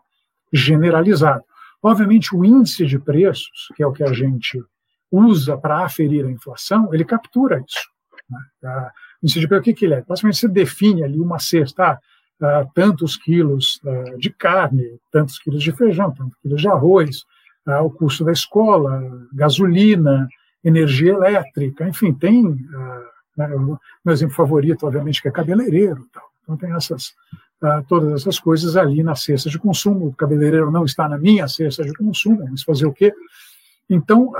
generalizado. 0.51 1.43
Obviamente, 1.81 2.35
o 2.35 2.45
índice 2.45 2.85
de 2.85 2.97
preços, 2.97 3.67
que 3.75 3.83
é 3.83 3.87
o 3.87 3.91
que 3.91 4.03
a 4.03 4.13
gente 4.13 4.63
usa 5.11 5.57
para 5.57 5.83
aferir 5.83 6.25
a 6.25 6.31
inflação, 6.31 6.93
ele 6.93 7.03
captura 7.03 7.59
isso. 7.59 7.89
Né? 8.29 8.89
O 9.21 9.25
índice 9.25 9.39
de 9.39 9.45
o 9.45 9.61
que, 9.61 9.73
que 9.73 9.85
ele 9.85 9.95
é? 9.95 10.03
Basicamente, 10.07 10.39
você 10.39 10.47
define 10.47 11.03
ali 11.03 11.19
uma 11.19 11.39
cesta, 11.39 11.99
uh, 12.41 12.71
tantos 12.73 13.17
quilos 13.17 13.81
uh, 13.83 14.17
de 14.17 14.29
carne, 14.29 14.99
tantos 15.11 15.37
quilos 15.39 15.61
de 15.61 15.71
feijão, 15.71 16.11
tantos 16.11 16.37
quilos 16.41 16.61
de 16.61 16.67
arroz, 16.67 17.23
uh, 17.67 17.83
o 17.83 17.91
custo 17.91 18.23
da 18.23 18.31
escola, 18.31 19.01
gasolina, 19.33 20.27
energia 20.63 21.11
elétrica, 21.11 21.87
enfim, 21.87 22.13
tem. 22.13 22.65
Né, 23.35 23.47
meu 23.47 24.13
exemplo 24.13 24.35
favorito, 24.35 24.85
obviamente, 24.85 25.21
que 25.21 25.27
é 25.27 25.31
cabeleireiro. 25.31 26.07
Tal. 26.11 26.23
Então, 26.43 26.57
tem 26.57 26.73
essas, 26.75 27.13
todas 27.87 28.21
essas 28.21 28.39
coisas 28.39 28.75
ali 28.75 29.01
na 29.01 29.15
cesta 29.15 29.49
de 29.49 29.57
consumo. 29.57 30.07
O 30.07 30.13
cabeleireiro 30.13 30.69
não 30.69 30.85
está 30.85 31.07
na 31.07 31.17
minha 31.17 31.47
cesta 31.47 31.83
de 31.83 31.93
consumo, 31.93 32.45
mas 32.49 32.63
fazer 32.63 32.85
o 32.85 32.93
quê? 32.93 33.13
Então, 33.89 34.33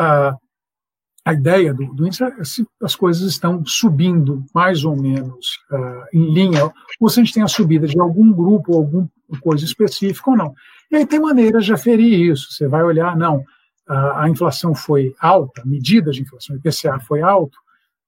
a 1.26 1.34
ideia 1.34 1.74
do, 1.74 1.86
do 1.94 2.06
índice 2.06 2.24
é 2.24 2.44
se 2.44 2.68
as 2.82 2.96
coisas 2.96 3.30
estão 3.30 3.66
subindo 3.66 4.44
mais 4.54 4.84
ou 4.84 4.96
menos 4.96 5.60
uh, 5.72 6.06
em 6.14 6.34
linha, 6.34 6.72
ou 7.00 7.10
se 7.10 7.20
a 7.20 7.24
gente 7.24 7.34
tem 7.34 7.44
a 7.44 7.48
subida 7.48 7.88
de 7.88 8.00
algum 8.00 8.32
grupo, 8.32 8.76
alguma 8.76 9.10
coisa 9.40 9.64
específica 9.64 10.32
ou 10.32 10.38
não. 10.38 10.54
E 10.92 10.98
aí 10.98 11.06
tem 11.06 11.22
maneiras 11.22 11.66
de 11.66 11.74
aferir 11.74 12.32
isso. 12.32 12.52
Você 12.52 12.68
vai 12.68 12.84
olhar, 12.84 13.16
não, 13.16 13.38
uh, 13.38 14.14
a 14.16 14.30
inflação 14.30 14.76
foi 14.76 15.16
alta, 15.18 15.62
a 15.62 15.66
medida 15.66 16.12
de 16.12 16.22
inflação, 16.22 16.56
o 16.56 16.60
IPCA 16.60 17.00
foi 17.00 17.22
alto, 17.22 17.58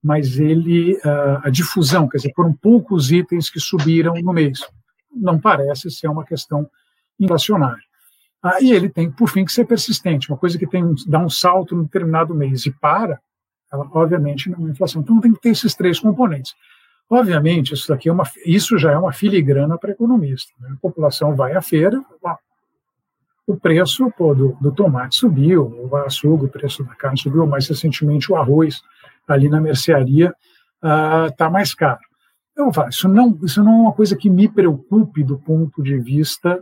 mas 0.05 0.37
ele, 0.39 0.93
uh, 0.97 1.41
a 1.41 1.49
difusão, 1.49 2.07
quer 2.07 2.17
dizer, 2.17 2.33
foram 2.35 2.53
poucos 2.53 3.11
itens 3.11 3.49
que 3.49 3.59
subiram 3.59 4.13
no 4.13 4.31
mês. 4.31 4.59
Não 5.11 5.39
parece 5.39 5.89
ser 5.89 6.07
uma 6.07 6.23
questão 6.23 6.69
inflacionária. 7.19 7.81
Ah, 8.39 8.61
e 8.61 8.71
ele 8.71 8.87
tem, 8.87 9.09
por 9.09 9.27
fim, 9.27 9.43
que 9.43 9.51
ser 9.51 9.65
persistente. 9.65 10.29
Uma 10.29 10.37
coisa 10.37 10.59
que 10.59 10.67
tem 10.67 10.83
dá 11.07 11.17
um 11.17 11.27
salto 11.27 11.75
no 11.75 11.85
determinado 11.85 12.35
mês 12.35 12.67
e 12.67 12.71
para, 12.71 13.19
ela, 13.73 13.89
obviamente 13.93 14.47
não 14.51 14.67
é 14.67 14.69
inflação. 14.69 15.01
Então 15.01 15.19
tem 15.19 15.33
que 15.33 15.41
ter 15.41 15.49
esses 15.49 15.73
três 15.73 15.99
componentes. 15.99 16.53
Obviamente, 17.09 17.73
isso 17.73 17.87
daqui 17.87 18.07
é 18.07 18.13
uma, 18.13 18.29
isso 18.45 18.77
já 18.77 18.91
é 18.91 18.97
uma 18.99 19.11
filigrana 19.11 19.75
para 19.75 19.89
economista. 19.89 20.53
Né? 20.59 20.69
A 20.71 20.79
população 20.79 21.35
vai 21.35 21.53
à 21.55 21.63
feira, 21.63 21.99
o 23.47 23.57
preço 23.57 24.11
pô, 24.15 24.35
do, 24.35 24.55
do, 24.61 24.71
tomate 24.71 25.15
subiu, 25.15 25.65
o 25.65 25.95
açúcar, 25.95 26.45
o 26.45 26.49
preço 26.49 26.83
da 26.83 26.93
carne 26.93 27.19
subiu, 27.19 27.47
mais 27.47 27.67
recentemente 27.67 28.31
o 28.31 28.35
arroz 28.35 28.83
ali 29.33 29.49
na 29.49 29.59
mercearia 29.61 30.33
está 30.81 31.47
ah, 31.47 31.49
mais 31.49 31.73
caro. 31.73 31.99
Eu 32.55 32.71
falo, 32.71 32.89
isso 32.89 33.09
não, 33.09 33.38
isso 33.43 33.63
não 33.63 33.71
é 33.71 33.81
uma 33.81 33.93
coisa 33.93 34.15
que 34.15 34.29
me 34.29 34.47
preocupe 34.47 35.23
do 35.23 35.38
ponto 35.38 35.83
de 35.83 35.99
vista 35.99 36.57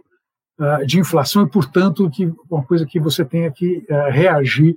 uh, 0.59 0.85
de 0.85 0.99
inflação 0.99 1.43
e, 1.43 1.49
portanto, 1.49 2.09
que 2.09 2.33
uma 2.49 2.63
coisa 2.63 2.85
que 2.85 2.99
você 2.99 3.23
tenha 3.23 3.51
que 3.51 3.85
uh, 3.89 4.09
reagir 4.09 4.75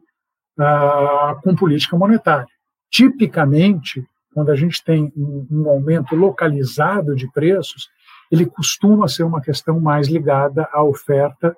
uh, 0.59 1.41
com 1.43 1.57
política 1.57 1.97
monetária. 1.97 2.47
Tipicamente, 2.91 4.05
quando 4.35 4.51
a 4.51 4.57
gente 4.57 4.85
tem 4.85 5.11
um, 5.17 5.47
um, 5.51 5.71
aumento 5.71 6.15
localizado 6.15 7.17
de 7.17 7.31
preços, 7.33 7.89
ele 8.31 8.45
costuma 8.45 9.09
ser 9.09 9.23
uma 9.23 9.41
questão 9.41 9.81
mais 9.81 10.09
ligada 10.09 10.69
à 10.71 10.83
oferta 10.83 11.57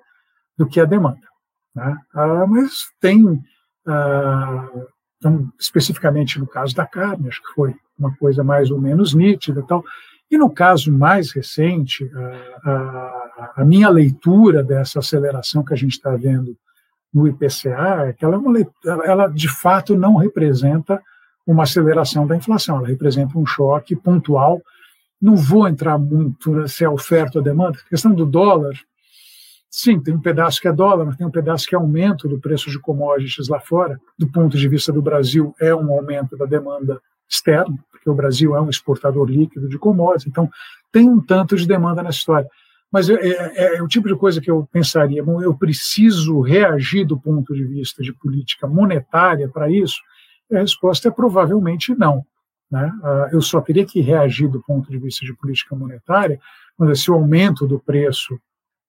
do 0.57 0.69
que 0.69 0.79
à 0.79 0.85
demanda. 0.85 1.27
Né? 1.75 1.97
mas 2.49 2.87
tem, 3.01 3.41
então, 5.19 5.53
especificamente 5.59 6.39
no 6.39 6.47
caso 6.47 6.75
da 6.75 6.87
carne, 6.87 7.29
acho 7.29 7.43
que 7.43 7.53
foi 7.55 7.75
uma 7.99 8.15
coisa 8.17 8.45
mais 8.45 8.71
ou 8.71 8.81
menos 8.81 9.15
nítida, 9.15 9.63
tal. 9.67 9.85
E 10.31 10.39
no 10.39 10.49
caso 10.49 10.93
mais 10.93 11.33
recente, 11.33 12.09
a, 12.65 12.71
a, 12.71 13.53
a 13.57 13.65
minha 13.65 13.89
leitura 13.89 14.63
dessa 14.63 15.01
aceleração 15.01 15.65
que 15.65 15.75
a 15.75 15.77
gente 15.77 15.93
está 15.93 16.15
vendo 16.15 16.57
no 17.13 17.27
IPCA 17.27 18.07
é 18.09 18.13
que 18.13 18.25
ela, 18.25 18.35
é 18.35 18.39
uma, 18.39 18.59
ela 19.05 19.29
de 19.29 19.49
fato 19.49 19.97
não 19.97 20.17
representa 20.17 21.03
uma 21.47 21.63
aceleração 21.63 22.27
da 22.27 22.37
inflação, 22.37 22.77
ela 22.77 22.89
representa 22.89 23.39
um 23.39 23.47
choque 23.47 23.97
pontual. 23.97 24.61
Não 25.21 25.35
vou 25.35 25.67
entrar 25.67 25.99
muito 25.99 26.69
se 26.69 26.85
é 26.85 26.89
oferta 26.89 27.39
ou 27.39 27.45
demanda. 27.45 27.79
A 27.79 27.89
questão 27.89 28.15
do 28.15 28.27
dólar, 28.27 28.75
sim, 29.71 30.01
tem 30.01 30.15
um 30.15 30.21
pedaço 30.21 30.61
que 30.61 30.69
é 30.69 30.73
dólar, 30.73 31.05
mas 31.05 31.17
tem 31.17 31.27
um 31.27 31.31
pedaço 31.31 31.67
que 31.67 31.75
é 31.75 31.79
aumento 31.79 32.29
do 32.29 32.39
preço 32.39 32.71
de 32.71 32.79
commodities 32.79 33.49
lá 33.49 33.61
fora. 33.61 34.01
Do 34.19 34.27
ponto 34.29 34.57
de 34.57 34.69
vista 34.69 34.93
do 34.93 35.03
Brasil, 35.03 35.55
é 35.61 35.75
um 35.75 35.93
aumento 35.93 36.37
da 36.37 36.47
demanda 36.47 37.01
externa 37.29 37.77
porque 37.99 38.09
o 38.09 38.15
Brasil 38.15 38.57
é 38.57 38.61
um 38.61 38.71
exportador 38.71 39.29
líquido 39.29 39.69
de 39.69 39.79
commodities, 39.79 40.27
então 40.27 40.49
tem 40.91 41.09
um 41.09 41.21
tanto 41.21 41.57
de 41.57 41.67
demanda 41.67 42.03
nessa 42.03 42.19
história. 42.19 42.49
Mas 42.91 43.11
é, 43.11 43.15
é, 43.15 43.77
é, 43.77 43.83
o 43.83 43.89
tipo 43.89 44.09
de 44.09 44.17
coisa 44.17 44.41
que 44.41 44.51
eu 44.51 44.67
pensaria, 44.73 45.23
bom, 45.23 45.43
eu 45.43 45.55
preciso 45.55 46.41
reagir 46.41 47.05
do 47.05 47.21
ponto 47.21 47.55
de 47.55 47.65
vista 47.65 48.03
de 48.03 48.15
política 48.15 48.67
monetária 48.67 49.49
para 49.49 49.71
isso? 49.71 50.01
A 50.51 50.61
resposta 50.61 51.09
é 51.09 51.11
provavelmente 51.11 51.95
não. 51.95 52.25
Né? 52.71 52.91
Ah, 53.03 53.29
eu 53.31 53.43
só 53.43 53.61
teria 53.61 53.85
que 53.85 54.01
reagir 54.01 54.49
do 54.49 54.63
ponto 54.63 54.91
de 54.91 54.99
vista 54.99 55.27
de 55.27 55.35
política 55.35 55.77
monetária 55.77 56.41
quando 56.77 56.93
esse 56.93 57.11
aumento 57.11 57.67
do 57.67 57.79
preço 57.79 58.39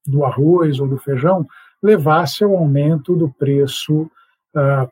do 0.10 0.26
arroz 0.26 0.80
ou 0.80 0.88
do 0.88 0.98
feijão 0.98 1.48
levasse 1.82 2.44
ao 2.44 2.56
aumento 2.58 3.16
do 3.16 3.30
preço 3.30 4.02
uh, 4.56 4.90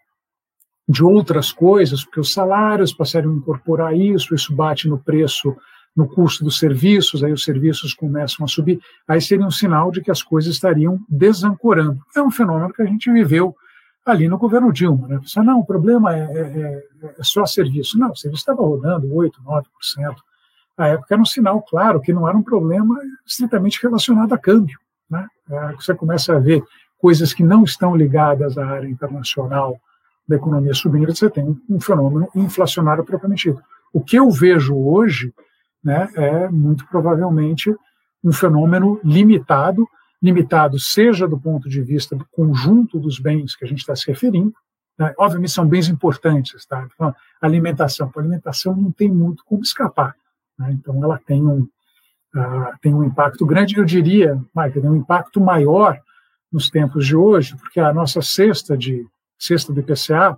de 0.87 1.03
outras 1.03 1.51
coisas, 1.51 2.05
porque 2.05 2.19
os 2.19 2.31
salários 2.31 2.93
passaram 2.93 3.31
a 3.31 3.35
incorporar 3.35 3.95
isso, 3.95 4.33
isso 4.33 4.55
bate 4.55 4.87
no 4.87 4.97
preço, 4.97 5.55
no 5.95 6.07
custo 6.07 6.45
dos 6.45 6.59
serviços, 6.59 7.23
aí 7.23 7.33
os 7.33 7.43
serviços 7.43 7.93
começam 7.93 8.45
a 8.45 8.47
subir, 8.47 8.79
aí 9.07 9.19
seria 9.19 9.45
um 9.45 9.51
sinal 9.51 9.91
de 9.91 10.01
que 10.01 10.11
as 10.11 10.23
coisas 10.23 10.53
estariam 10.53 10.99
desancorando. 11.09 11.99
É 12.15 12.21
um 12.21 12.31
fenômeno 12.31 12.71
que 12.71 12.81
a 12.81 12.85
gente 12.85 13.11
viveu 13.11 13.55
ali 14.05 14.29
no 14.29 14.37
governo 14.37 14.71
Dilma. 14.71 15.07
Né? 15.07 15.19
Pensar, 15.19 15.43
não, 15.43 15.59
o 15.59 15.65
problema 15.65 16.15
é, 16.15 16.21
é, 16.21 16.83
é, 17.03 17.15
é 17.19 17.23
só 17.23 17.45
serviço. 17.45 17.97
Não, 17.97 18.11
o 18.11 18.15
serviço 18.15 18.41
estava 18.41 18.61
rodando 18.61 19.07
8%, 19.07 19.31
9%. 19.45 19.63
A 20.77 20.87
época 20.89 21.13
era 21.13 21.21
um 21.21 21.25
sinal 21.25 21.61
claro 21.63 21.99
que 21.99 22.13
não 22.13 22.27
era 22.27 22.37
um 22.37 22.43
problema 22.43 22.95
estritamente 23.25 23.81
relacionado 23.81 24.31
a 24.31 24.37
câmbio. 24.37 24.79
É, 25.49 25.73
você 25.73 25.93
começa 25.93 26.35
a 26.35 26.39
ver 26.39 26.63
coisas 26.97 27.33
que 27.33 27.43
não 27.43 27.63
estão 27.63 27.95
ligadas 27.95 28.57
à 28.57 28.65
área 28.65 28.87
internacional, 28.87 29.79
da 30.27 30.35
economia 30.35 30.73
subindo, 30.73 31.15
você 31.15 31.29
tem 31.29 31.57
um 31.69 31.79
fenômeno 31.79 32.27
inflacionário 32.35 33.03
propriamente 33.05 33.49
dito. 33.49 33.63
O 33.93 34.01
que 34.01 34.17
eu 34.17 34.29
vejo 34.29 34.75
hoje 34.75 35.33
né, 35.81 36.09
é 36.15 36.49
muito 36.49 36.85
provavelmente 36.87 37.73
um 38.23 38.33
fenômeno 38.33 38.99
limitado, 39.03 39.87
limitado 40.21 40.77
seja 40.79 41.27
do 41.27 41.39
ponto 41.39 41.69
de 41.69 41.81
vista 41.81 42.15
do 42.15 42.25
conjunto 42.31 42.99
dos 42.99 43.19
bens 43.19 43.55
que 43.55 43.63
a 43.63 43.67
gente 43.67 43.79
está 43.79 43.95
se 43.95 44.07
referindo, 44.07 44.53
né, 44.99 45.13
obviamente 45.17 45.51
são 45.51 45.65
bens 45.65 45.87
importantes, 45.87 46.65
tá? 46.65 46.87
Então, 46.93 47.15
alimentação, 47.39 48.11
a 48.13 48.19
alimentação 48.19 48.75
não 48.75 48.91
tem 48.91 49.09
muito 49.09 49.43
como 49.45 49.61
escapar, 49.61 50.15
né? 50.57 50.71
então 50.71 51.01
ela 51.03 51.19
tem 51.25 51.45
um, 51.45 51.67
uh, 52.35 52.77
tem 52.81 52.93
um 52.93 53.03
impacto 53.03 53.45
grande, 53.45 53.77
eu 53.77 53.85
diria, 53.85 54.35
Michael, 54.55 54.81
tem 54.81 54.89
um 54.89 54.95
impacto 54.95 55.39
maior 55.39 55.99
nos 56.51 56.69
tempos 56.69 57.05
de 57.05 57.15
hoje, 57.15 57.55
porque 57.57 57.79
a 57.79 57.93
nossa 57.93 58.21
cesta 58.21 58.77
de 58.77 59.05
cesta 59.37 59.71
do 59.71 59.79
IPCA, 59.79 60.37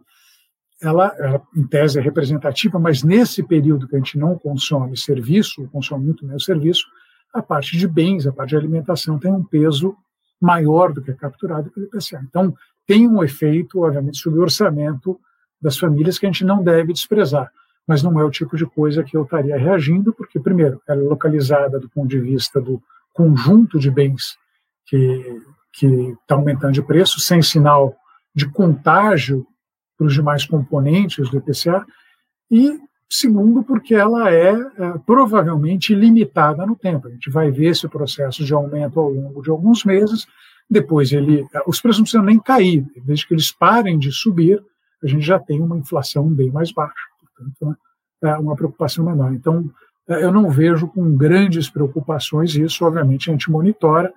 ela, 0.81 1.13
ela, 1.17 1.41
em 1.55 1.67
tese 1.67 1.99
é 1.99 2.01
representativa, 2.01 2.79
mas 2.79 3.03
nesse 3.03 3.43
período 3.43 3.87
que 3.87 3.95
a 3.95 3.99
gente 3.99 4.17
não 4.17 4.37
consome 4.37 4.97
serviço, 4.97 5.67
consome 5.69 6.05
muito 6.05 6.25
menos 6.25 6.45
serviço, 6.45 6.85
a 7.33 7.41
parte 7.41 7.77
de 7.77 7.87
bens, 7.87 8.25
a 8.25 8.31
parte 8.31 8.51
de 8.51 8.57
alimentação 8.57 9.19
tem 9.19 9.31
um 9.31 9.43
peso 9.43 9.95
maior 10.41 10.93
do 10.93 11.01
que 11.01 11.11
é 11.11 11.13
capturado 11.13 11.69
pelo 11.69 11.85
IPCA. 11.85 12.21
Então, 12.27 12.55
tem 12.87 13.07
um 13.07 13.23
efeito, 13.23 13.81
obviamente, 13.81 14.17
sobre 14.17 14.39
o 14.39 14.41
orçamento 14.41 15.19
das 15.61 15.77
famílias 15.77 16.17
que 16.17 16.25
a 16.25 16.29
gente 16.29 16.45
não 16.45 16.63
deve 16.63 16.93
desprezar, 16.93 17.51
mas 17.89 18.03
não 18.03 18.19
é 18.19 18.23
o 18.23 18.29
tipo 18.29 18.55
de 18.55 18.67
coisa 18.67 19.03
que 19.03 19.17
eu 19.17 19.23
estaria 19.23 19.57
reagindo, 19.57 20.13
porque, 20.13 20.39
primeiro, 20.39 20.79
ela 20.87 21.01
é 21.01 21.03
localizada 21.03 21.79
do 21.79 21.89
ponto 21.89 22.07
de 22.07 22.19
vista 22.19 22.61
do 22.61 22.79
conjunto 23.11 23.79
de 23.79 23.89
bens 23.89 24.37
que 24.85 25.41
está 26.21 26.35
aumentando 26.35 26.73
de 26.73 26.83
preço, 26.83 27.19
sem 27.19 27.41
sinal 27.41 27.95
de 28.35 28.47
contágio 28.47 29.43
para 29.97 30.05
os 30.05 30.13
demais 30.13 30.45
componentes 30.45 31.31
do 31.31 31.37
IPCA, 31.37 31.83
e 32.51 32.79
segundo, 33.09 33.63
porque 33.63 33.95
ela 33.95 34.31
é, 34.31 34.51
é, 34.51 34.97
provavelmente 35.03 35.95
limitada 35.95 36.67
no 36.67 36.75
tempo. 36.75 37.07
A 37.07 37.11
gente 37.11 37.31
vai 37.31 37.49
ver 37.49 37.69
esse 37.69 37.87
processo 37.87 38.45
de 38.45 38.53
aumento 38.53 38.99
ao 38.99 39.09
longo 39.09 39.41
de 39.41 39.49
alguns 39.49 39.83
meses, 39.83 40.27
depois 40.69 41.11
ele, 41.11 41.43
os 41.65 41.81
preços 41.81 41.97
não 41.97 42.03
precisam 42.03 42.23
nem 42.23 42.37
cair, 42.37 42.85
desde 43.03 43.27
que 43.27 43.33
eles 43.33 43.51
parem 43.51 43.97
de 43.97 44.11
subir, 44.11 44.63
a 45.03 45.07
gente 45.07 45.25
já 45.25 45.39
tem 45.39 45.59
uma 45.59 45.75
inflação 45.75 46.29
bem 46.29 46.51
mais 46.51 46.71
baixa, 46.71 47.08
portanto, 47.43 47.79
é 48.21 48.37
uma 48.37 48.55
preocupação 48.55 49.05
menor. 49.05 49.33
Então, 49.33 49.69
é, 50.07 50.23
eu 50.23 50.31
não 50.31 50.49
vejo 50.49 50.87
com 50.87 51.15
grandes 51.15 51.69
preocupações 51.69 52.55
isso, 52.55 52.85
obviamente 52.85 53.29
a 53.29 53.33
gente 53.33 53.51
monitora, 53.51 54.11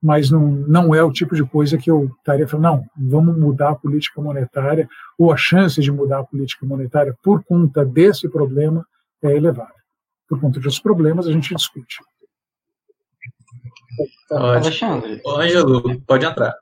mas 0.00 0.30
não, 0.30 0.42
não 0.42 0.94
é 0.94 1.02
o 1.02 1.10
tipo 1.10 1.34
de 1.34 1.44
coisa 1.44 1.76
que 1.76 1.90
eu 1.90 2.10
estaria 2.18 2.46
falando, 2.46 2.64
não, 2.64 2.86
vamos 2.96 3.36
mudar 3.36 3.70
a 3.70 3.74
política 3.74 4.20
monetária, 4.20 4.88
ou 5.18 5.32
a 5.32 5.36
chance 5.36 5.80
de 5.80 5.90
mudar 5.90 6.20
a 6.20 6.24
política 6.24 6.64
monetária 6.64 7.16
por 7.22 7.42
conta 7.42 7.84
desse 7.84 8.28
problema 8.28 8.86
é 9.22 9.34
elevada. 9.34 9.74
Por 10.28 10.40
conta 10.40 10.60
dos 10.60 10.78
problemas, 10.78 11.26
a 11.26 11.32
gente 11.32 11.54
discute. 11.54 11.96
Alexandre. 14.30 15.20
Ângelo, 15.26 16.00
pode 16.02 16.24
entrar. 16.24 16.54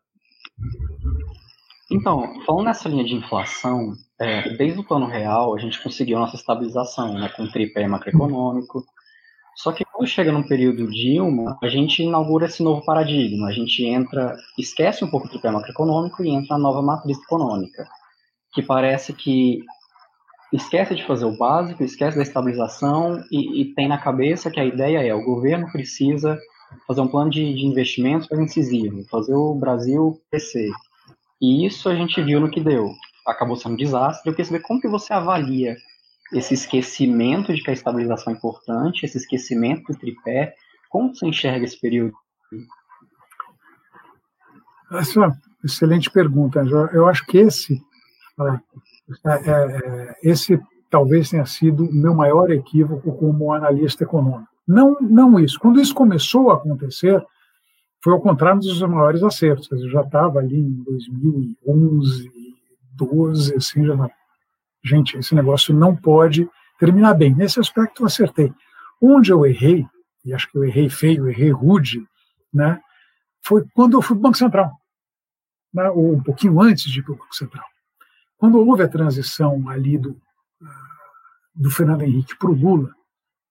Então, 1.91 2.41
falando 2.45 2.67
nessa 2.67 2.89
linha 2.89 3.05
de 3.05 3.15
inflação, 3.15 3.95
é, 4.21 4.51
desde 4.57 4.81
o 4.81 4.85
plano 4.85 5.07
real, 5.07 5.55
a 5.55 5.59
gente 5.59 5.83
conseguiu 5.83 6.19
nossa 6.19 6.37
estabilização, 6.37 7.15
né, 7.15 7.29
com 7.37 7.47
tripé 7.47 7.87
macroeconômico, 7.87 8.85
só 9.57 9.73
que 9.73 9.85
quando 9.87 10.07
chega 10.07 10.31
num 10.31 10.43
período 10.43 10.87
Dilma, 10.91 11.59
a 11.63 11.69
gente 11.69 12.03
inaugura 12.03 12.45
esse 12.45 12.63
novo 12.63 12.85
paradigma. 12.85 13.49
A 13.49 13.53
gente 13.53 13.83
entra, 13.85 14.37
esquece 14.59 15.03
um 15.03 15.09
pouco 15.09 15.27
do 15.27 15.31
tripé 15.31 15.51
macroeconômico 15.51 16.23
e 16.23 16.29
entra 16.29 16.57
na 16.57 16.63
nova 16.63 16.83
matriz 16.83 17.19
econômica, 17.19 17.89
que 18.53 18.63
parece 18.63 19.15
que 19.15 19.61
esquece 20.53 20.95
de 20.95 21.07
fazer 21.07 21.25
o 21.25 21.37
básico, 21.37 21.83
esquece 21.83 22.17
da 22.17 22.23
estabilização 22.23 23.25
e, 23.33 23.63
e 23.63 23.75
tem 23.75 23.89
na 23.89 23.99
cabeça 23.99 24.51
que 24.51 24.61
a 24.61 24.65
ideia 24.65 25.03
é 25.03 25.15
o 25.15 25.25
governo 25.25 25.73
precisa 25.73 26.39
fazer 26.87 27.01
um 27.01 27.09
plano 27.09 27.31
de, 27.31 27.55
de 27.55 27.67
investimentos 27.67 28.29
para 28.29 28.43
incisivo, 28.43 29.05
fazer 29.09 29.35
o 29.35 29.55
Brasil 29.55 30.21
crescer. 30.31 30.71
E 31.41 31.67
isso 31.67 31.89
a 31.89 31.95
gente 31.95 32.21
viu 32.23 32.41
no 32.41 32.51
que 32.51 32.61
deu. 32.61 32.93
Acabou 33.27 33.57
sendo 33.57 33.73
um 33.73 33.77
desastre. 33.77 34.31
Eu 34.31 34.35
queria 34.35 34.47
saber 34.47 34.63
como 34.63 34.81
que 34.81 34.89
você 34.89 35.13
avalia 35.13 35.77
esse 36.33 36.55
esquecimento 36.55 37.55
de 37.55 37.63
que 37.63 37.71
a 37.71 37.73
estabilização 37.73 38.33
é 38.33 38.37
importante, 38.37 39.05
esse 39.05 39.19
esquecimento 39.19 39.93
do 39.93 39.99
tripé. 39.99 40.55
Como 40.89 41.15
você 41.15 41.27
enxerga 41.27 41.65
esse 41.65 41.81
período? 41.81 42.15
Essa 44.93 45.21
é 45.21 45.27
uma 45.27 45.39
excelente 45.65 46.11
pergunta. 46.11 46.61
Eu 46.93 47.09
acho 47.09 47.27
que 47.27 47.39
esse, 47.39 47.83
é, 48.41 49.31
é, 49.31 49.51
é, 49.51 50.17
esse 50.23 50.61
talvez 50.91 51.31
tenha 51.31 51.45
sido 51.47 51.85
o 51.85 51.93
meu 51.93 52.15
maior 52.15 52.51
equívoco 52.51 53.13
como 53.17 53.53
analista 53.53 54.05
econômico. 54.05 54.49
Não, 54.67 54.97
não 55.01 55.39
isso. 55.39 55.59
Quando 55.59 55.81
isso 55.81 55.95
começou 55.95 56.51
a 56.51 56.55
acontecer, 56.55 57.25
foi 58.03 58.13
ao 58.13 58.21
contrário 58.21 58.61
dos 58.61 58.81
maiores 58.83 59.23
acertos. 59.23 59.71
Eu 59.71 59.91
já 59.91 60.03
estava 60.03 60.39
ali 60.39 60.61
em 60.61 60.83
2011, 60.85 62.31
12, 62.97 63.55
assim, 63.55 63.85
já 63.85 63.95
gente, 64.83 65.17
esse 65.17 65.35
negócio 65.35 65.75
não 65.75 65.95
pode 65.95 66.49
terminar 66.79 67.15
bem. 67.15 67.35
Nesse 67.35 67.59
aspecto 67.59 68.03
eu 68.03 68.07
acertei. 68.07 68.53
Onde 69.01 69.31
eu 69.31 69.45
errei, 69.45 69.87
e 70.25 70.33
acho 70.33 70.51
que 70.51 70.57
eu 70.57 70.65
errei 70.65 70.89
feio, 70.89 71.29
errei 71.29 71.51
rude, 71.51 72.07
né, 72.53 72.81
foi 73.45 73.65
quando 73.75 73.97
eu 73.97 74.03
fui 74.03 74.17
para 74.17 74.21
o 74.21 74.23
Banco 74.23 74.39
Central, 74.39 74.73
né, 75.73 75.89
ou 75.91 76.15
um 76.15 76.23
pouquinho 76.23 76.61
antes 76.61 76.85
de 76.85 77.01
ir 77.01 77.03
para 77.03 77.13
o 77.13 77.17
Banco 77.17 77.35
Central. 77.35 77.65
Quando 78.37 78.59
houve 78.59 78.83
a 78.83 78.89
transição 78.89 79.69
ali 79.69 79.99
do, 79.99 80.21
ah, 80.63 80.89
do 81.55 81.71
Fernando 81.71 82.03
Henrique 82.03 82.37
para 82.39 82.51
o 82.51 82.55
Lula, 82.55 82.95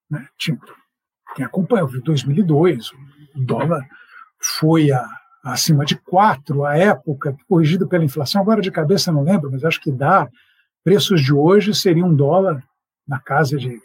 né, 0.10 0.28
tinha, 0.38 0.58
quem 1.36 1.46
acompanhou, 1.46 1.90
2002, 2.02 2.92
o 2.92 3.46
dólar 3.46 3.88
foi 4.40 4.92
a, 4.92 5.06
acima 5.46 5.86
de 5.86 5.96
4 5.96 6.66
à 6.66 6.76
época, 6.76 7.38
corrigido 7.48 7.88
pela 7.88 8.04
inflação, 8.04 8.42
agora 8.42 8.62
de 8.62 8.72
cabeça 8.72 9.12
não 9.12 9.22
lembro, 9.22 9.52
mas 9.52 9.64
acho 9.64 9.80
que 9.80 9.92
dá 9.92 10.28
preços 10.84 11.22
de 11.22 11.32
hoje 11.32 11.74
seriam 11.74 12.10
um 12.10 12.16
dólar 12.16 12.64
na 13.08 13.20
casa 13.20 13.56
de 13.56 13.80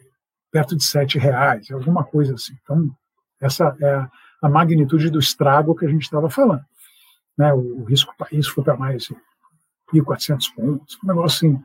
perto 0.50 0.74
de 0.74 0.82
sete 0.82 1.18
reais, 1.18 1.70
alguma 1.70 2.02
coisa 2.02 2.34
assim. 2.34 2.54
Então, 2.62 2.90
essa 3.40 3.76
é 3.80 4.08
a, 4.42 4.48
magnitude 4.48 5.10
do 5.10 5.18
estrago 5.18 5.74
que 5.74 5.84
a 5.84 5.88
gente 5.88 6.02
estava 6.02 6.30
falando. 6.30 6.64
Né? 7.36 7.52
O, 7.52 7.82
o 7.82 7.84
risco 7.84 8.14
país 8.16 8.48
foi 8.48 8.64
para 8.64 8.76
mais 8.76 9.04
de 9.04 9.14
1.400 9.94 10.54
pontos, 10.54 10.98
um 11.04 11.06
negócio 11.06 11.48
assim. 11.48 11.56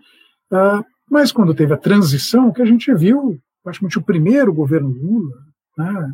Uh, 0.52 0.86
mas 1.10 1.32
quando 1.32 1.56
teve 1.56 1.74
a 1.74 1.78
transição, 1.78 2.52
que 2.52 2.62
a 2.62 2.66
gente 2.66 2.94
viu, 2.94 3.40
praticamente 3.64 3.98
o 3.98 4.04
primeiro 4.04 4.54
governo 4.54 4.90
Lula, 4.90 5.38
né, 5.78 6.12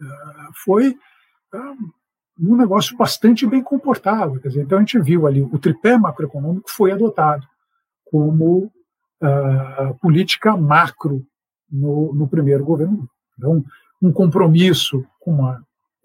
uh, 0.00 0.52
foi 0.64 0.90
uh, 1.54 1.97
um 2.38 2.56
negócio 2.56 2.96
bastante 2.96 3.46
bem 3.46 3.62
comportado. 3.62 4.40
Quer 4.40 4.48
dizer, 4.48 4.62
então 4.62 4.78
a 4.78 4.80
gente 4.80 4.98
viu 5.00 5.26
ali, 5.26 5.42
o 5.42 5.58
tripé 5.58 5.98
macroeconômico 5.98 6.70
foi 6.70 6.92
adotado 6.92 7.46
como 8.04 8.70
uh, 9.22 9.94
política 10.00 10.56
macro 10.56 11.26
no, 11.70 12.14
no, 12.14 12.28
primeiro 12.28 12.64
governo. 12.64 13.08
Então, 13.36 13.64
um 14.00 14.12
compromisso 14.12 15.04
com, 15.20 15.38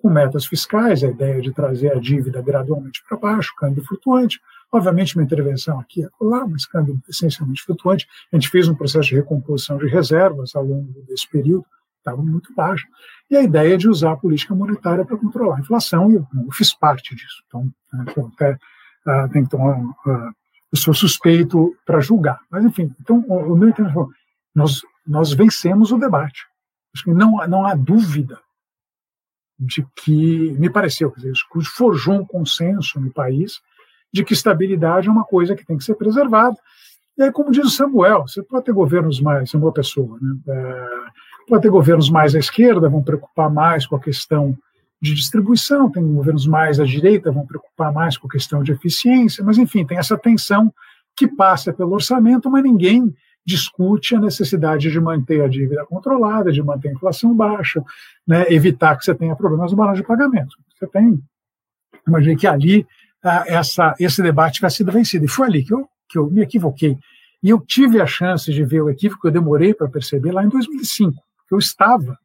com 0.02 0.10
metas 0.10 0.46
fiscais, 0.46 1.04
a 1.04 1.08
ideia 1.08 1.39
de 1.39 1.54
trazer 1.54 1.91
a 1.93 2.00
dívida 2.00 2.41
gradualmente 2.41 3.02
para 3.08 3.17
baixo, 3.17 3.54
câmbio 3.58 3.84
flutuante, 3.86 4.39
obviamente 4.72 5.15
uma 5.15 5.24
intervenção 5.24 5.80
aqui 5.80 6.02
e 6.02 6.08
lá, 6.19 6.46
mas 6.48 6.65
câmbio 6.65 7.00
essencialmente 7.08 7.63
flutuante. 7.63 8.08
A 8.32 8.36
gente 8.36 8.50
fez 8.50 8.67
um 8.67 8.76
processo 8.76 9.10
de 9.10 9.15
recomposição 9.15 9.78
de 9.78 9.88
reservas 9.88 10.56
ao 10.56 10.63
longo 10.63 10.91
desse 11.08 11.30
período, 11.30 11.65
estava 12.03 12.21
muito 12.21 12.53
baixo. 12.53 12.85
E 13.29 13.35
a 13.35 13.41
ideia 13.41 13.77
de 13.77 13.87
usar 13.87 14.11
a 14.11 14.17
política 14.17 14.53
monetária 14.53 15.05
para 15.05 15.17
controlar 15.17 15.57
a 15.57 15.59
inflação, 15.59 16.11
e 16.11 16.15
eu, 16.15 16.27
eu 16.45 16.51
fiz 16.51 16.73
parte 16.73 17.15
disso. 17.15 17.43
Então, 17.47 17.69
né, 17.91 18.05
até, 18.33 18.57
que 19.41 19.49
tomar 19.49 19.79
uh, 19.79 20.33
eu 20.73 20.77
sou 20.77 20.93
suspeito 20.93 21.75
para 21.85 21.99
julgar. 21.99 22.39
Mas, 22.49 22.65
enfim, 22.65 22.93
então, 22.99 23.19
o, 23.27 23.55
meu 23.55 23.69
entendimento 23.69 24.09
nós, 24.55 24.81
nós 25.05 25.31
vencemos 25.31 25.91
o 25.91 25.99
debate. 25.99 26.47
Não, 27.05 27.37
não 27.47 27.65
há 27.65 27.75
dúvida 27.75 28.39
de 29.59 29.85
que, 29.95 30.51
me 30.59 30.69
pareceu, 30.69 31.11
quer 31.11 31.21
dizer, 31.21 31.33
forjou 31.75 32.15
um 32.15 32.25
consenso 32.25 32.99
no 32.99 33.11
país 33.11 33.61
de 34.11 34.23
que 34.23 34.33
estabilidade 34.33 35.07
é 35.07 35.11
uma 35.11 35.23
coisa 35.23 35.55
que 35.55 35.65
tem 35.65 35.77
que 35.77 35.83
ser 35.83 35.95
preservada. 35.95 36.57
E 37.17 37.23
aí, 37.23 37.31
como 37.31 37.51
diz 37.51 37.65
o 37.65 37.69
Samuel, 37.69 38.23
você 38.27 38.41
pode 38.41 38.65
ter 38.65 38.73
governos 38.73 39.21
mais, 39.21 39.51
Samuel 39.51 39.73
Pessoa, 39.73 40.17
né? 40.19 40.35
É, 40.47 41.03
pode 41.47 41.63
ter 41.63 41.69
governos 41.69 42.10
mais 42.10 42.36
à 42.36 42.39
esquerda, 42.39 42.89
vão 42.89 43.03
preocupar 43.03 43.49
mais 43.51 43.86
com 43.86 43.95
a 43.95 43.99
questão 43.99 44.58
de 45.01 45.13
distribuição, 45.13 45.91
tem 45.91 46.01
governos 46.13 46.47
mais 46.47 46.79
à 46.79 46.86
direita, 46.86 47.32
vão 47.32 47.45
preocupar 47.45 47.91
mais 47.91 48.17
com 48.17 48.27
a 48.27 48.29
questão 48.29 48.63
de 48.63 48.71
eficiência, 48.71 49.43
mas 49.43 49.58
enfim, 49.58 49.86
tem 49.86 49.97
essa 49.97 50.17
tensão 50.17 50.73
que 51.15 51.27
passa 51.27 51.73
pelo 51.73 51.93
orçamento, 51.93 52.49
mas 52.49 52.63
ninguém 52.63 53.13
discute 53.45 54.15
a 54.15 54.19
necessidade 54.19 54.89
de 54.89 54.99
manter 54.99 55.41
a 55.41 55.47
dívida 55.47 55.86
controlada, 55.86 56.51
de 56.51 56.63
manter 56.63 56.89
a 56.89 56.93
inflação 56.93 57.36
baixa, 57.36 57.84
né, 58.25 58.45
evitar 58.49 58.97
que 58.97 59.03
você 59.03 59.13
tenha 59.13 59.36
problemas 59.36 59.71
no 59.71 59.77
balanço 59.77 60.01
de 60.01 60.08
pagamento. 60.08 60.56
Você 60.73 60.88
tem, 60.88 61.21
imagine 62.08 62.38
que 62.38 62.47
ali 62.47 62.88
ah, 63.23 63.43
essa, 63.47 63.93
esse 63.99 64.21
debate 64.21 64.62
vai 64.62 64.69
ser 64.69 64.86
vencido. 64.86 65.25
E 65.25 65.27
foi 65.27 65.47
ali 65.47 65.63
que 65.63 65.73
eu, 65.73 65.88
que 66.10 66.17
eu 66.17 66.29
me 66.29 66.41
equivoquei. 66.41 66.97
E 67.41 67.49
eu 67.49 67.60
tive 67.60 67.99
a 67.99 68.06
chance 68.06 68.51
de 68.51 68.63
ver 68.63 68.82
o 68.82 68.89
equívoco, 68.89 69.27
eu 69.27 69.32
demorei 69.32 69.73
para 69.73 69.89
perceber 69.89 70.32
lá 70.32 70.43
em 70.43 70.49
2005, 70.49 71.13
porque 71.13 71.33
eu 71.53 71.59
estava 71.59 72.17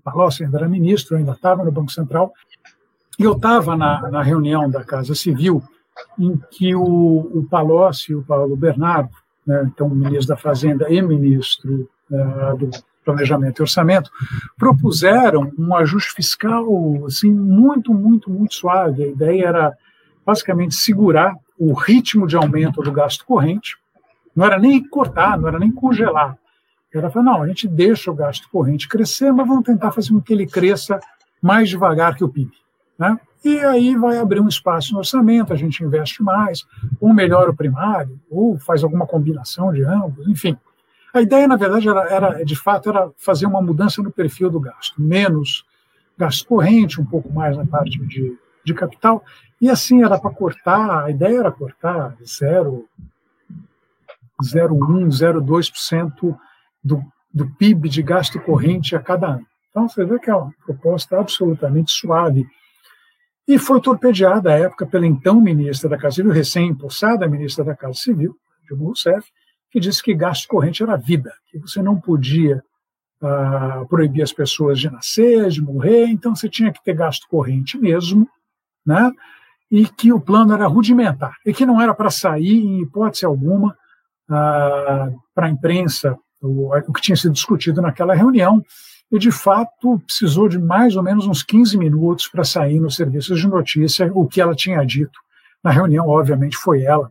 Palocci 0.00 0.44
ainda 0.44 0.58
era 0.58 0.68
ministro, 0.68 1.16
ainda 1.16 1.32
estava 1.32 1.64
no 1.64 1.72
Banco 1.72 1.92
Central, 1.92 2.32
e 3.18 3.24
eu 3.24 3.32
estava 3.32 3.76
na, 3.76 4.10
na, 4.10 4.22
reunião 4.22 4.70
da 4.70 4.84
Casa 4.84 5.14
Civil 5.14 5.62
em 6.18 6.40
que 6.50 6.74
o, 6.74 6.82
o 6.82 7.46
Palocci 7.50 8.14
o 8.14 8.22
Paulo 8.22 8.56
Bernardo, 8.56 9.10
né, 9.46 9.64
então 9.66 9.88
ministro 9.88 10.28
da 10.28 10.36
Fazenda 10.36 10.90
e 10.90 11.02
ministro 11.02 11.88
uh, 12.10 12.56
do, 12.56 12.70
Planejamento 13.04 13.58
e 13.58 13.62
Orçamento, 13.62 14.10
propuseram 14.56 15.52
um 15.58 15.74
ajuste 15.74 16.12
fiscal 16.12 16.64
assim 17.04 17.32
muito, 17.32 17.92
muito, 17.92 18.30
muito 18.30 18.54
suave. 18.54 19.02
A 19.02 19.08
ideia 19.08 19.46
era 19.46 19.76
basicamente 20.24 20.76
segurar 20.76 21.34
o 21.58 21.72
ritmo 21.72 22.28
de 22.28 22.36
aumento 22.36 22.80
do 22.80 22.92
gasto 22.92 23.26
corrente, 23.26 23.76
não 24.36 24.46
era 24.46 24.56
nem 24.56 24.80
cortar, 24.88 25.36
não 25.36 25.48
era 25.48 25.58
nem 25.58 25.72
congelar. 25.72 26.38
Era 26.94 27.10
falar, 27.10 27.24
não, 27.24 27.42
a 27.42 27.48
gente 27.48 27.66
deixa 27.66 28.10
o 28.10 28.14
gasto 28.14 28.48
corrente 28.50 28.88
crescer, 28.88 29.32
mas 29.32 29.48
vamos 29.48 29.64
tentar 29.64 29.92
fazer 29.92 30.10
com 30.10 30.20
que 30.20 30.32
ele 30.32 30.46
cresça 30.46 31.00
mais 31.40 31.68
devagar 31.68 32.14
que 32.14 32.22
o 32.22 32.28
PIB. 32.28 32.52
Né? 32.98 33.18
E 33.44 33.58
aí 33.58 33.96
vai 33.96 34.18
abrir 34.18 34.40
um 34.40 34.48
espaço 34.48 34.92
no 34.92 34.98
orçamento, 34.98 35.52
a 35.52 35.56
gente 35.56 35.82
investe 35.82 36.22
mais, 36.22 36.64
ou 37.00 37.12
melhora 37.12 37.50
o 37.50 37.56
primário, 37.56 38.20
ou 38.30 38.56
faz 38.58 38.84
alguma 38.84 39.06
combinação 39.06 39.72
de 39.72 39.82
ambos, 39.82 40.28
enfim. 40.28 40.56
A 41.12 41.20
ideia, 41.20 41.48
na 41.48 41.56
verdade, 41.56 41.88
era, 41.88 42.02
era, 42.08 42.44
de 42.44 42.54
fato, 42.54 42.88
era 42.88 43.10
fazer 43.16 43.46
uma 43.46 43.60
mudança 43.60 44.00
no 44.00 44.12
perfil 44.12 44.48
do 44.48 44.60
gasto, 44.60 45.00
menos 45.02 45.66
gasto 46.16 46.46
corrente, 46.46 47.00
um 47.00 47.04
pouco 47.04 47.32
mais 47.32 47.56
na 47.56 47.66
parte 47.66 47.98
de, 48.06 48.38
de 48.64 48.74
capital, 48.74 49.24
e 49.60 49.68
assim 49.68 50.04
era 50.04 50.18
para 50.18 50.30
cortar, 50.30 51.04
a 51.04 51.10
ideia 51.10 51.40
era 51.40 51.50
cortar 51.50 52.16
0,1, 52.22 52.84
0,2% 54.40 56.38
do, 56.82 57.02
do 57.32 57.48
PIB 57.56 57.88
de 57.88 58.02
gasto 58.02 58.40
corrente 58.40 58.96
a 58.96 59.00
cada 59.00 59.28
ano. 59.28 59.46
Então, 59.70 59.88
você 59.88 60.04
vê 60.04 60.18
que 60.18 60.30
é 60.30 60.34
uma 60.34 60.52
proposta 60.66 61.18
absolutamente 61.18 61.92
suave. 61.92 62.46
E 63.48 63.58
foi 63.58 63.80
torpedeada 63.80 64.52
à 64.52 64.58
época 64.58 64.86
pela 64.86 65.06
então 65.06 65.40
ministra 65.40 65.88
da 65.88 65.98
Casa 65.98 66.16
Civil, 66.16 66.32
recém-impulsada 66.32 67.26
ministra 67.26 67.64
da 67.64 67.74
Casa 67.74 67.94
Civil, 67.94 68.36
Dilma 68.66 68.84
Rousseff, 68.84 69.28
que 69.70 69.80
disse 69.80 70.02
que 70.02 70.14
gasto 70.14 70.46
corrente 70.46 70.82
era 70.82 70.96
vida, 70.96 71.32
que 71.50 71.58
você 71.58 71.82
não 71.82 71.98
podia 71.98 72.62
uh, 73.22 73.88
proibir 73.88 74.22
as 74.22 74.32
pessoas 74.32 74.78
de 74.78 74.90
nascer, 74.90 75.48
de 75.48 75.62
morrer, 75.62 76.06
então 76.06 76.36
você 76.36 76.48
tinha 76.48 76.70
que 76.70 76.82
ter 76.84 76.94
gasto 76.94 77.26
corrente 77.28 77.78
mesmo, 77.78 78.28
né? 78.84 79.10
e 79.70 79.86
que 79.86 80.12
o 80.12 80.20
plano 80.20 80.52
era 80.52 80.66
rudimentar, 80.66 81.34
e 81.46 81.54
que 81.54 81.64
não 81.64 81.80
era 81.80 81.94
para 81.94 82.10
sair, 82.10 82.62
em 82.62 82.82
hipótese 82.82 83.24
alguma, 83.24 83.72
uh, 84.28 85.18
para 85.34 85.46
a 85.46 85.50
imprensa, 85.50 86.18
o, 86.42 86.92
que 86.92 87.00
tinha 87.00 87.16
sido 87.16 87.32
discutido 87.32 87.80
naquela 87.80 88.14
reunião, 88.14 88.62
e 89.10 89.18
de 89.18 89.30
fato 89.30 90.00
precisou 90.06 90.48
de 90.48 90.58
mais 90.58 90.96
ou 90.96 91.02
menos 91.02 91.26
uns 91.26 91.42
15 91.42 91.76
minutos 91.76 92.28
para 92.28 92.44
sair 92.44 92.80
nos 92.80 92.96
serviços 92.96 93.40
de 93.40 93.46
notícia 93.46 94.10
o 94.14 94.26
que 94.26 94.40
ela 94.40 94.54
tinha 94.54 94.84
dito. 94.84 95.18
Na 95.62 95.70
reunião, 95.70 96.08
obviamente, 96.08 96.56
foi 96.56 96.82
ela 96.82 97.10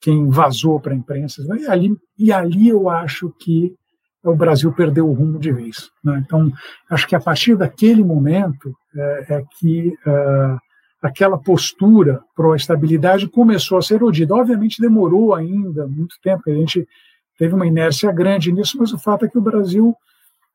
quem 0.00 0.28
vazou 0.30 0.80
para 0.80 0.92
a 0.92 0.96
imprensa. 0.96 1.42
E 1.58 1.66
ali, 1.66 1.96
e 2.18 2.32
ali 2.32 2.68
eu 2.68 2.88
acho 2.88 3.34
que 3.38 3.74
o 4.22 4.34
Brasil 4.34 4.72
perdeu 4.72 5.08
o 5.08 5.12
rumo 5.12 5.38
de 5.38 5.52
vez. 5.52 5.90
Né? 6.02 6.22
Então, 6.24 6.50
acho 6.90 7.06
que 7.06 7.16
a 7.16 7.20
partir 7.20 7.56
daquele 7.56 8.02
momento 8.02 8.74
é, 8.94 9.34
é 9.34 9.44
que 9.58 9.88
uh, 9.88 10.58
aquela 11.02 11.38
postura 11.38 12.22
pró-estabilidade 12.34 13.28
começou 13.28 13.78
a 13.78 13.82
ser 13.82 13.94
erodida. 13.94 14.34
Obviamente, 14.34 14.80
demorou 14.80 15.34
ainda 15.34 15.86
muito 15.86 16.16
tempo, 16.22 16.42
a 16.46 16.54
gente 16.54 16.86
teve 17.40 17.54
uma 17.54 17.66
inércia 17.66 18.12
grande 18.12 18.52
nisso, 18.52 18.76
mas 18.78 18.92
o 18.92 18.98
fato 18.98 19.24
é 19.24 19.28
que 19.28 19.38
o 19.38 19.40
Brasil 19.40 19.96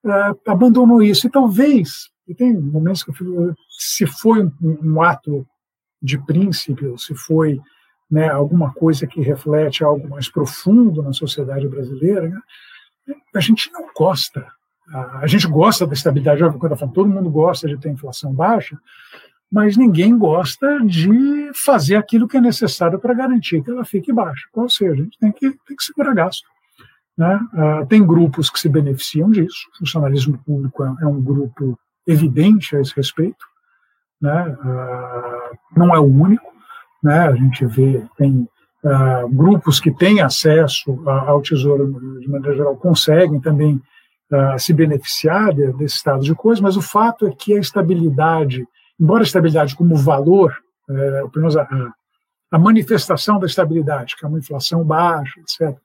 uh, 0.04 0.40
abandonou 0.52 1.02
isso. 1.02 1.26
E 1.26 1.32
talvez, 1.32 2.12
e 2.28 2.36
tem 2.36 2.54
momentos 2.56 3.04
que 3.04 3.10
eu 3.10 3.14
fico, 3.16 3.56
se 3.68 4.06
foi 4.06 4.44
um, 4.44 4.54
um 4.62 5.02
ato 5.02 5.48
de 6.00 6.24
princípio, 6.24 6.96
se 7.00 7.16
foi 7.16 7.60
né, 8.10 8.30
alguma 8.30 8.72
coisa 8.72 9.08
que 9.08 9.20
reflete 9.20 9.84
algo 9.84 10.08
mais 10.08 10.30
profundo 10.30 11.02
na 11.02 11.12
sociedade 11.12 11.68
brasileira, 11.68 12.30
né, 12.30 12.40
a 13.34 13.40
gente 13.40 13.72
não 13.74 13.88
gosta. 13.98 14.46
A 14.94 15.26
gente 15.26 15.48
gosta 15.48 15.88
da 15.88 15.94
estabilidade, 15.94 16.44
todo 16.94 17.10
mundo 17.10 17.32
gosta 17.32 17.68
de 17.68 17.80
ter 17.80 17.90
inflação 17.90 18.32
baixa, 18.32 18.78
mas 19.52 19.76
ninguém 19.76 20.16
gosta 20.16 20.80
de 20.86 21.50
fazer 21.56 21.96
aquilo 21.96 22.28
que 22.28 22.38
é 22.38 22.42
necessário 22.42 23.00
para 23.00 23.16
garantir 23.16 23.64
que 23.64 23.72
ela 23.72 23.84
fique 23.84 24.14
baixa. 24.14 24.48
Ou 24.54 24.70
seja, 24.70 24.94
a 24.94 24.96
gente 24.98 25.18
tem 25.18 25.32
que, 25.32 25.50
tem 25.66 25.76
que 25.76 25.84
segurar 25.84 26.14
gasto. 26.14 26.46
Né? 27.18 27.40
Uh, 27.54 27.86
tem 27.86 28.06
grupos 28.06 28.50
que 28.50 28.60
se 28.60 28.68
beneficiam 28.68 29.30
disso, 29.30 29.70
o 29.74 29.78
funcionalismo 29.78 30.38
público 30.40 30.84
é, 30.84 30.96
é 31.02 31.08
um 31.08 31.22
grupo 31.22 31.80
evidente 32.06 32.76
a 32.76 32.82
esse 32.82 32.94
respeito, 32.96 33.46
né? 34.22 34.50
Uh, 34.50 35.58
não 35.78 35.96
é 35.96 36.00
o 36.00 36.04
único, 36.04 36.46
né? 37.02 37.28
a 37.28 37.36
gente 37.36 37.66
vê, 37.66 38.06
tem 38.18 38.48
uh, 38.84 39.30
grupos 39.30 39.80
que 39.80 39.92
têm 39.92 40.22
acesso 40.22 41.08
ao 41.08 41.42
tesouro 41.42 42.20
de 42.20 42.28
maneira 42.28 42.56
geral, 42.56 42.76
conseguem 42.76 43.40
também 43.40 43.82
se 44.58 44.74
beneficiar 44.74 45.54
de, 45.54 45.72
desse 45.74 45.98
estado 45.98 46.24
de 46.24 46.34
coisas, 46.34 46.60
mas 46.60 46.76
o 46.76 46.82
fato 46.82 47.28
é 47.28 47.32
que 47.32 47.54
a 47.54 47.60
estabilidade, 47.60 48.68
embora 49.00 49.22
a 49.22 49.24
estabilidade 49.24 49.76
como 49.76 49.96
valor, 49.96 50.52
é, 50.90 50.94
pelo 51.28 51.32
menos 51.36 51.56
a, 51.56 51.68
a 52.52 52.58
manifestação 52.58 53.40
da 53.40 53.46
estabilidade, 53.46 54.16
que 54.16 54.26
é 54.26 54.28
uma 54.28 54.40
inflação 54.40 54.84
baixa, 54.84 55.40
etc., 55.40 55.78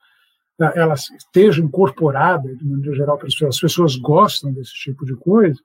ela 0.74 0.94
esteja 0.94 1.62
incorporada, 1.62 2.54
de 2.54 2.64
maneira 2.64 2.94
geral, 2.94 3.16
para 3.16 3.26
as 3.26 3.34
pessoas, 3.34 3.54
as 3.54 3.60
pessoas 3.60 3.96
gostam 3.96 4.52
desse 4.52 4.74
tipo 4.74 5.04
de 5.04 5.14
coisa, 5.16 5.58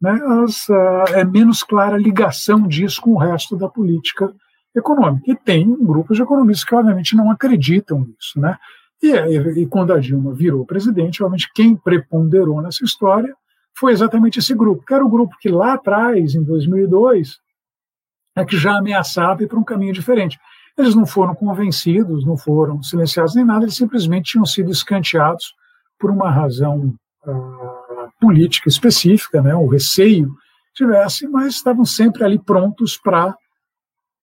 né, 0.00 0.12
as, 0.44 0.68
uh, 0.68 1.14
é 1.14 1.24
menos 1.24 1.62
clara 1.62 1.96
a 1.96 1.98
ligação 1.98 2.66
disso 2.66 3.02
com 3.02 3.12
o 3.12 3.18
resto 3.18 3.56
da 3.56 3.68
política 3.68 4.32
econômica. 4.74 5.30
E 5.30 5.34
tem 5.34 5.74
grupos 5.84 6.16
de 6.16 6.22
economistas 6.22 6.64
que, 6.64 6.74
obviamente, 6.74 7.16
não 7.16 7.30
acreditam 7.30 8.00
nisso. 8.00 8.38
Né? 8.40 8.56
E, 9.02 9.08
e, 9.08 9.62
e 9.62 9.66
quando 9.66 9.92
a 9.92 9.98
Dilma 9.98 10.32
virou 10.32 10.64
presidente, 10.64 11.22
obviamente, 11.22 11.50
quem 11.54 11.76
preponderou 11.76 12.62
nessa 12.62 12.84
história 12.84 13.34
foi 13.76 13.92
exatamente 13.92 14.38
esse 14.38 14.54
grupo, 14.54 14.84
que 14.84 14.94
era 14.94 15.04
o 15.04 15.08
grupo 15.08 15.36
que 15.40 15.48
lá 15.48 15.74
atrás, 15.74 16.34
em 16.34 16.42
2002, 16.42 17.38
é 18.36 18.44
que 18.44 18.56
já 18.56 18.76
ameaçava 18.76 19.42
ir 19.42 19.48
para 19.48 19.58
um 19.58 19.64
caminho 19.64 19.92
diferente. 19.92 20.38
Eles 20.76 20.94
não 20.94 21.06
foram 21.06 21.34
convencidos, 21.34 22.24
não 22.24 22.36
foram 22.36 22.82
silenciados 22.82 23.34
nem 23.34 23.44
nada, 23.44 23.64
eles 23.64 23.76
simplesmente 23.76 24.32
tinham 24.32 24.46
sido 24.46 24.70
escanteados 24.70 25.54
por 25.98 26.10
uma 26.10 26.30
razão 26.30 26.94
uh, 27.26 28.10
política 28.20 28.68
específica, 28.68 29.42
né, 29.42 29.54
o 29.54 29.66
receio 29.66 30.32
tivesse, 30.74 31.28
mas 31.28 31.54
estavam 31.54 31.84
sempre 31.84 32.24
ali 32.24 32.38
prontos 32.38 32.96
para 32.96 33.34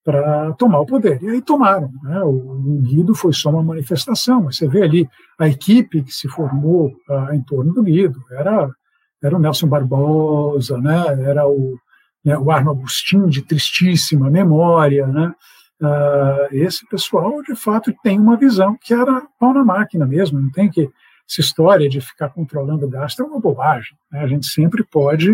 para 0.04 0.54
tomar 0.54 0.80
o 0.80 0.86
poder. 0.86 1.22
E 1.22 1.30
aí 1.30 1.42
tomaram. 1.42 1.92
Né? 2.02 2.22
O 2.22 2.80
Guido 2.82 3.14
foi 3.14 3.34
só 3.34 3.50
uma 3.50 3.62
manifestação, 3.62 4.44
mas 4.44 4.56
você 4.56 4.66
vê 4.66 4.84
ali 4.84 5.10
a 5.38 5.50
equipe 5.50 6.02
que 6.02 6.14
se 6.14 6.30
formou 6.30 6.94
uh, 7.10 7.34
em 7.34 7.42
torno 7.42 7.74
do 7.74 7.84
Guido. 7.84 8.18
Era, 8.32 8.70
era 9.22 9.36
o 9.36 9.40
Nelson 9.40 9.68
Barbosa, 9.68 10.78
né? 10.78 11.08
era 11.26 11.46
o, 11.46 11.78
né, 12.24 12.38
o 12.38 12.50
Arno 12.50 12.72
Agostinho, 12.72 13.30
de 13.30 13.42
tristíssima 13.42 14.30
memória, 14.30 15.06
né? 15.08 15.34
Uh, 15.80 16.48
esse 16.52 16.88
pessoal, 16.88 17.42
de 17.44 17.56
fato, 17.56 17.94
tem 18.04 18.20
uma 18.20 18.36
visão 18.36 18.76
que 18.82 18.94
era 18.94 19.28
pau 19.40 19.54
na 19.54 19.64
máquina 19.64 20.06
mesmo, 20.06 20.40
não 20.40 20.52
tem 20.52 20.70
que. 20.70 20.90
Essa 21.30 21.42
história 21.42 21.90
de 21.90 22.00
ficar 22.00 22.30
controlando 22.30 22.86
o 22.86 22.90
gasto 22.90 23.22
é 23.22 23.26
uma 23.26 23.40
bobagem. 23.40 23.98
Né? 24.10 24.22
A 24.22 24.28
gente 24.28 24.48
sempre 24.48 24.84
pode. 24.84 25.32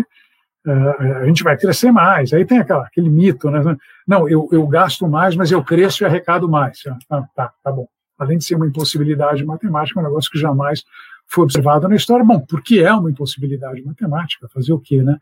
Uh, 0.66 1.20
a 1.20 1.26
gente 1.26 1.44
vai 1.44 1.56
crescer 1.56 1.92
mais. 1.92 2.32
Aí 2.32 2.44
tem 2.44 2.58
aquela, 2.58 2.84
aquele 2.84 3.08
mito, 3.08 3.48
né? 3.50 3.60
Não, 4.06 4.28
eu, 4.28 4.48
eu 4.50 4.66
gasto 4.66 5.06
mais, 5.08 5.36
mas 5.36 5.52
eu 5.52 5.62
cresço 5.62 6.02
e 6.02 6.06
arrecado 6.06 6.48
mais. 6.48 6.80
Ah, 7.08 7.22
tá, 7.34 7.52
tá 7.62 7.72
bom. 7.72 7.86
Além 8.18 8.38
de 8.38 8.44
ser 8.44 8.56
uma 8.56 8.66
impossibilidade 8.66 9.44
matemática, 9.44 9.98
é 9.98 10.02
um 10.02 10.06
negócio 10.06 10.30
que 10.30 10.38
jamais 10.38 10.82
foi 11.26 11.44
observado 11.44 11.88
na 11.88 11.94
história. 11.94 12.24
Bom, 12.24 12.40
porque 12.40 12.80
é 12.80 12.92
uma 12.92 13.10
impossibilidade 13.10 13.82
matemática, 13.84 14.48
fazer 14.52 14.72
o 14.72 14.80
quê, 14.80 15.02
né? 15.02 15.16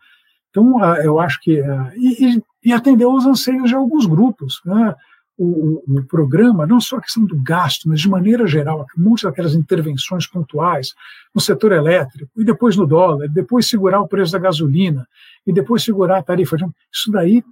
Então, 0.51 0.83
eu 0.97 1.19
acho 1.19 1.41
que. 1.41 1.63
E, 1.97 2.43
e, 2.65 2.73
atender 2.73 3.05
aos 3.05 3.27
anseios 3.27 3.69
de 3.69 3.75
alguns 3.75 4.07
grupos. 4.07 4.61
Né? 4.65 4.95
O, 5.37 5.83
o, 5.89 6.05
programa, 6.05 6.67
não 6.67 6.81
só 6.81 6.97
a 6.97 7.01
questão 7.01 7.25
do 7.25 7.41
gasto, 7.43 7.89
mas 7.89 8.01
de 8.01 8.09
maneira 8.09 8.47
geral, 8.47 8.87
muitas 8.97 9.23
daquelas 9.23 9.55
intervenções 9.55 10.27
pontuais 10.27 10.95
no 11.35 11.41
setor 11.41 11.73
elétrico, 11.73 12.31
e 12.37 12.45
depois 12.45 12.77
no 12.77 12.87
dólar, 12.87 13.29
depois 13.29 13.67
segurar 13.67 14.01
o 14.01 14.09
preço 14.09 14.33
da 14.33 14.39
gasolina, 14.39 15.07
e 15.47 15.53
depois 15.53 15.83
segurar 15.83 16.19
a 16.19 16.23
tarifa. 16.23 16.57
Isso 16.93 17.11
daí, 17.11 17.43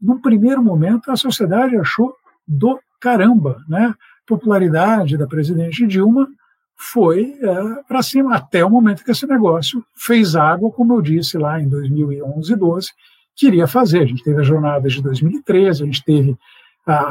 num 0.00 0.20
primeiro 0.20 0.62
momento, 0.62 1.10
a 1.10 1.16
sociedade 1.16 1.76
achou 1.76 2.14
do 2.46 2.78
caramba. 3.00 3.62
Né? 3.68 3.86
A 3.86 3.96
popularidade 4.26 5.16
da 5.16 5.26
presidente 5.26 5.86
Dilma 5.86 6.28
foi 6.76 7.36
é, 7.42 7.82
para 7.86 8.02
cima, 8.02 8.36
até 8.36 8.64
o 8.64 8.70
momento 8.70 9.04
que 9.04 9.10
esse 9.10 9.26
negócio 9.26 9.84
fez 9.96 10.36
água, 10.36 10.70
como 10.70 10.94
eu 10.94 11.02
disse 11.02 11.36
lá 11.36 11.60
em 11.60 11.68
2011 11.68 12.52
e 12.52 12.56
2012, 12.56 12.88
queria 13.36 13.66
fazer. 13.66 14.00
A 14.00 14.06
gente 14.06 14.22
teve 14.22 14.40
as 14.40 14.46
jornadas 14.46 14.92
de 14.92 15.02
2013, 15.02 15.82
a 15.82 15.86
gente 15.86 16.04
teve 16.04 16.36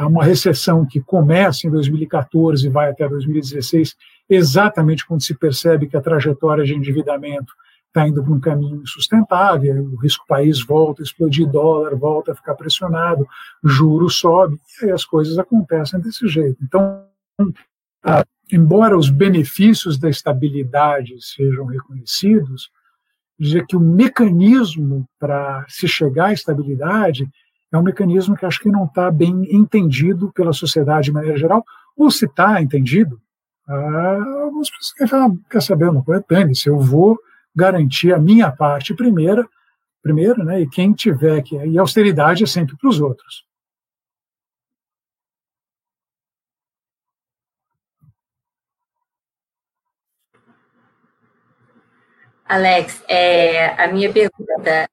uma 0.06 0.24
recessão 0.24 0.84
que 0.84 1.00
começa 1.00 1.66
em 1.66 1.70
2014 1.70 2.66
e 2.66 2.70
vai 2.70 2.90
até 2.90 3.08
2016, 3.08 3.96
exatamente 4.28 5.06
quando 5.06 5.22
se 5.22 5.34
percebe 5.34 5.86
que 5.86 5.96
a 5.96 6.00
trajetória 6.00 6.64
de 6.64 6.74
endividamento 6.74 7.52
está 7.86 8.06
indo 8.06 8.22
para 8.22 8.32
um 8.32 8.40
caminho 8.40 8.82
insustentável, 8.82 9.82
o 9.84 9.96
risco 9.96 10.26
país 10.26 10.60
volta 10.62 11.02
a 11.02 11.04
explodir, 11.04 11.48
dólar 11.48 11.94
volta 11.96 12.32
a 12.32 12.34
ficar 12.34 12.54
pressionado, 12.54 13.26
juro 13.64 14.10
sobe, 14.10 14.58
e 14.82 14.86
aí 14.86 14.90
as 14.90 15.04
coisas 15.04 15.38
acontecem 15.38 16.00
desse 16.00 16.26
jeito. 16.26 16.58
Então, 16.62 17.06
embora 18.52 18.96
os 18.96 19.10
benefícios 19.10 19.96
da 19.96 20.10
estabilidade 20.10 21.14
sejam 21.20 21.66
reconhecidos, 21.66 22.70
dizer 23.38 23.64
que 23.66 23.76
o 23.76 23.80
mecanismo 23.80 25.08
para 25.18 25.64
se 25.68 25.86
chegar 25.86 26.26
à 26.26 26.32
estabilidade 26.32 27.28
é 27.72 27.78
um 27.78 27.82
mecanismo 27.82 28.36
que 28.36 28.46
acho 28.46 28.60
que 28.60 28.70
não 28.70 28.84
está 28.84 29.10
bem 29.10 29.46
entendido 29.54 30.32
pela 30.32 30.52
sociedade 30.52 31.06
de 31.06 31.12
maneira 31.12 31.36
geral, 31.36 31.64
ou 31.96 32.10
se 32.10 32.24
está 32.24 32.60
entendido, 32.62 33.20
ah, 33.68 34.18
algumas 34.44 34.70
pessoas 34.70 34.92
querem 34.94 35.10
falar, 35.10 35.30
quer 35.50 35.62
saber 35.62 35.88
uma 35.90 36.02
coisa, 36.02 36.24
dane-se, 36.28 36.68
eu 36.68 36.78
vou 36.78 37.18
garantir 37.54 38.14
a 38.14 38.18
minha 38.18 38.50
parte 38.50 38.94
primeira, 38.94 39.46
primeiro, 40.02 40.44
né, 40.44 40.60
e 40.60 40.68
quem 40.68 40.92
tiver 40.92 41.42
que. 41.42 41.56
E 41.56 41.78
austeridade 41.78 42.44
é 42.44 42.46
sempre 42.46 42.76
para 42.76 42.88
os 42.88 43.00
outros. 43.00 43.46
Alex, 52.46 53.04
é, 53.08 53.66
a 53.82 53.92
minha 53.92 54.10
pergunta 54.10 54.88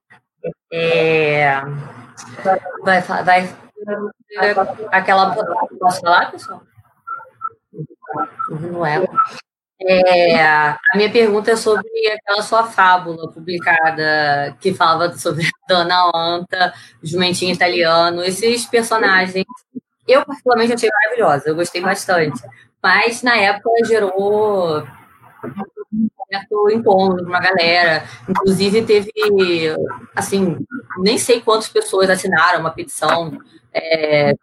é. 0.74 1.62
Vai, 2.84 3.02
vai, 3.02 3.56
aquela. 4.92 5.36
Posso 5.80 6.02
falar, 6.02 6.32
pessoal? 6.32 6.62
Não 8.50 8.86
é. 8.86 9.04
É, 9.82 10.40
a 10.40 10.80
minha 10.96 11.12
pergunta 11.12 11.52
é 11.52 11.56
sobre 11.56 11.86
aquela 12.08 12.42
sua 12.42 12.64
fábula 12.64 13.30
publicada 13.30 14.56
que 14.62 14.74
falava 14.74 15.16
sobre 15.18 15.46
Dona 15.68 16.12
Anta, 16.16 16.74
Jumentinho 17.04 17.54
Italiano, 17.54 18.24
esses 18.24 18.66
personagens. 18.66 19.46
Eu, 20.08 20.26
particularmente, 20.26 20.74
achei 20.74 20.90
maravilhosa, 20.90 21.50
eu 21.50 21.56
gostei 21.56 21.82
bastante. 21.82 22.42
Mas, 22.82 23.22
na 23.22 23.36
época, 23.36 23.86
gerou 23.86 24.88
certo 26.30 26.70
incômodo 26.70 27.24
para 27.24 27.30
uma 27.30 27.40
galera. 27.40 28.04
Inclusive, 28.28 28.84
teve, 28.84 29.12
assim, 30.16 30.58
nem 31.00 31.18
sei 31.18 31.42
quantas 31.42 31.68
pessoas 31.70 32.10
assinaram 32.10 32.60
uma 32.60 32.72
petição 32.72 33.38
é, 33.74 34.36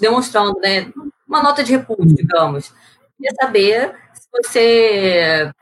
demonstrando 0.00 0.58
né, 0.60 0.90
uma 1.28 1.42
nota 1.42 1.62
de 1.62 1.72
repúdio, 1.72 2.16
digamos. 2.16 2.72
Queria 3.16 3.34
saber 3.40 3.94
você 4.32 5.52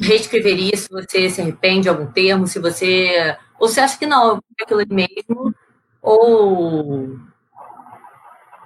reescreveria, 0.00 0.76
se 0.76 0.88
você 0.88 1.28
se 1.28 1.40
arrepende 1.40 1.82
de 1.82 1.88
algum 1.88 2.06
termo, 2.06 2.46
se 2.46 2.58
você. 2.58 3.36
Ou 3.58 3.68
você 3.68 3.80
acha 3.80 3.98
que 3.98 4.06
não, 4.06 4.36
é 4.36 4.62
aquilo 4.62 4.80
ali 4.80 4.94
mesmo, 4.94 5.54
ou. 6.00 7.18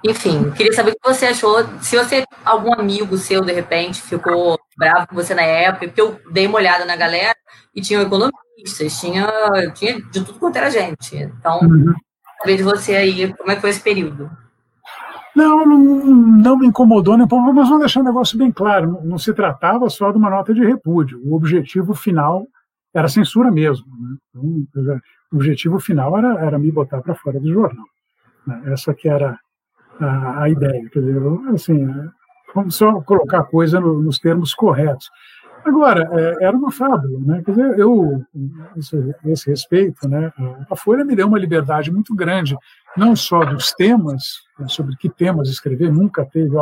Enfim, 0.07 0.51
queria 0.51 0.71
saber 0.71 0.91
o 0.91 0.93
que 0.93 1.13
você 1.13 1.25
achou. 1.25 1.63
Se 1.81 1.97
você, 1.97 2.23
algum 2.43 2.73
amigo 2.79 3.17
seu, 3.17 3.41
de 3.41 3.51
repente, 3.51 4.01
ficou 4.01 4.59
bravo 4.77 5.07
com 5.07 5.15
você 5.15 5.33
na 5.33 5.41
época, 5.41 5.87
porque 5.87 6.01
eu 6.01 6.19
dei 6.31 6.45
uma 6.45 6.57
olhada 6.57 6.85
na 6.85 6.95
galera 6.95 7.35
e 7.73 7.81
tinha 7.81 8.01
economistas, 8.01 8.99
tinha, 8.99 9.27
tinha 9.73 9.99
de 9.99 10.23
tudo 10.23 10.37
quanto 10.37 10.57
era 10.57 10.69
gente. 10.69 11.15
Então, 11.15 11.59
uhum. 11.61 11.93
saber 12.39 12.57
de 12.57 12.63
você 12.63 12.95
aí, 12.95 13.33
como 13.33 13.49
é 13.49 13.55
que 13.55 13.61
foi 13.61 13.71
esse 13.71 13.81
período? 13.81 14.29
Não, 15.35 15.65
não, 15.65 15.77
não 15.77 16.57
me 16.57 16.67
incomodou 16.67 17.17
nem 17.17 17.27
pouco, 17.27 17.51
mas 17.51 17.67
vamos 17.67 17.79
deixar 17.79 18.01
um 18.01 18.05
negócio 18.05 18.37
bem 18.37 18.51
claro. 18.51 18.91
Não, 18.91 19.03
não, 19.03 19.17
se 19.17 19.33
tratava 19.33 19.89
só 19.89 20.11
de 20.11 20.19
uma 20.19 20.29
nota 20.29 20.53
de 20.53 20.63
repúdio. 20.63 21.19
O 21.25 21.35
objetivo 21.35 21.95
final 21.95 22.45
era 22.93 23.07
censura 23.07 23.49
mesmo. 23.49 23.87
Né? 23.99 24.17
Então, 24.29 25.01
o 25.31 25.35
objetivo 25.35 25.79
final 25.79 26.15
era, 26.15 26.45
era 26.45 26.59
me 26.59 26.71
botar 26.71 27.01
para 27.01 27.15
fora 27.15 27.39
do 27.39 27.51
jornal. 27.51 27.85
Né? 28.45 28.61
Essa 28.67 28.93
que 28.93 29.09
era 29.09 29.37
a, 29.99 30.43
a, 30.43 30.49
ideia. 30.49 30.89
Quer 30.89 30.99
dizer, 30.99 31.21
assim, 31.53 31.83
é, 31.83 32.09
vamos 32.53 32.75
só 32.75 33.01
colocar 33.01 33.39
a 33.39 33.43
coisa 33.43 33.79
no, 33.79 34.01
nos 34.01 34.19
termos 34.19 34.53
corretos. 34.53 35.09
Agora, 35.65 36.07
é, 36.11 36.45
era 36.45 36.55
uma 36.55 36.71
fábula, 36.71 37.19
né? 37.21 37.41
Quer 37.43 37.51
dizer, 37.51 37.79
eu, 37.79 38.23
esse, 38.77 39.15
esse 39.25 39.49
respeito, 39.49 40.07
né? 40.07 40.31
A 40.69 40.75
Folha 40.75 41.03
me 41.03 41.15
deu 41.15 41.27
uma 41.27 41.39
liberdade 41.39 41.91
muito 41.91 42.13
grande, 42.13 42.55
não 42.95 43.15
só 43.15 43.43
dos 43.43 43.71
temas, 43.73 44.43
né, 44.59 44.67
sobre 44.67 44.95
que 44.95 45.09
temas 45.09 45.49
escrever, 45.49 45.91
nunca 45.91 46.23
teve, 46.23 46.55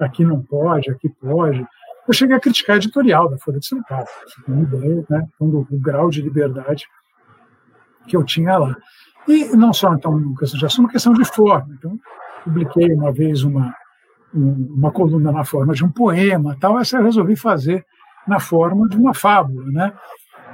aqui 0.00 0.24
não 0.24 0.42
pode, 0.42 0.90
aqui 0.90 1.08
pode. 1.08 1.64
Eu 2.08 2.12
cheguei 2.14 2.34
a 2.34 2.40
criticar 2.40 2.74
a 2.74 2.76
editorial 2.78 3.28
da 3.28 3.38
Folha 3.38 3.60
de 3.60 3.66
São 3.66 3.80
Paulo, 3.84 4.06
tem 4.44 4.52
uma 4.54 4.64
ideia, 4.64 5.04
né? 5.08 5.28
Então, 5.36 5.66
grau 5.70 6.10
de 6.10 6.20
liberdade 6.20 6.86
que 8.08 8.16
eu 8.16 8.24
tinha 8.24 8.58
lá. 8.58 8.76
E 9.28 9.56
não 9.56 9.72
só, 9.72 9.94
então, 9.94 10.34
questão 10.34 10.58
de 10.58 10.66
assunto, 10.66 10.90
questão 10.90 11.12
de 11.12 11.24
forma. 11.24 11.72
Então, 11.78 11.96
publiquei 12.44 12.92
uma 12.92 13.12
vez 13.12 13.42
uma, 13.42 13.74
uma 14.32 14.90
coluna 14.90 15.32
na 15.32 15.44
forma 15.44 15.74
de 15.74 15.84
um 15.84 15.90
poema, 15.90 16.56
tal, 16.60 16.78
essa 16.78 16.98
eu 16.98 17.04
resolvi 17.04 17.36
fazer 17.36 17.84
na 18.26 18.38
forma 18.38 18.88
de 18.88 18.96
uma 18.96 19.14
fábula, 19.14 19.66
né? 19.66 19.92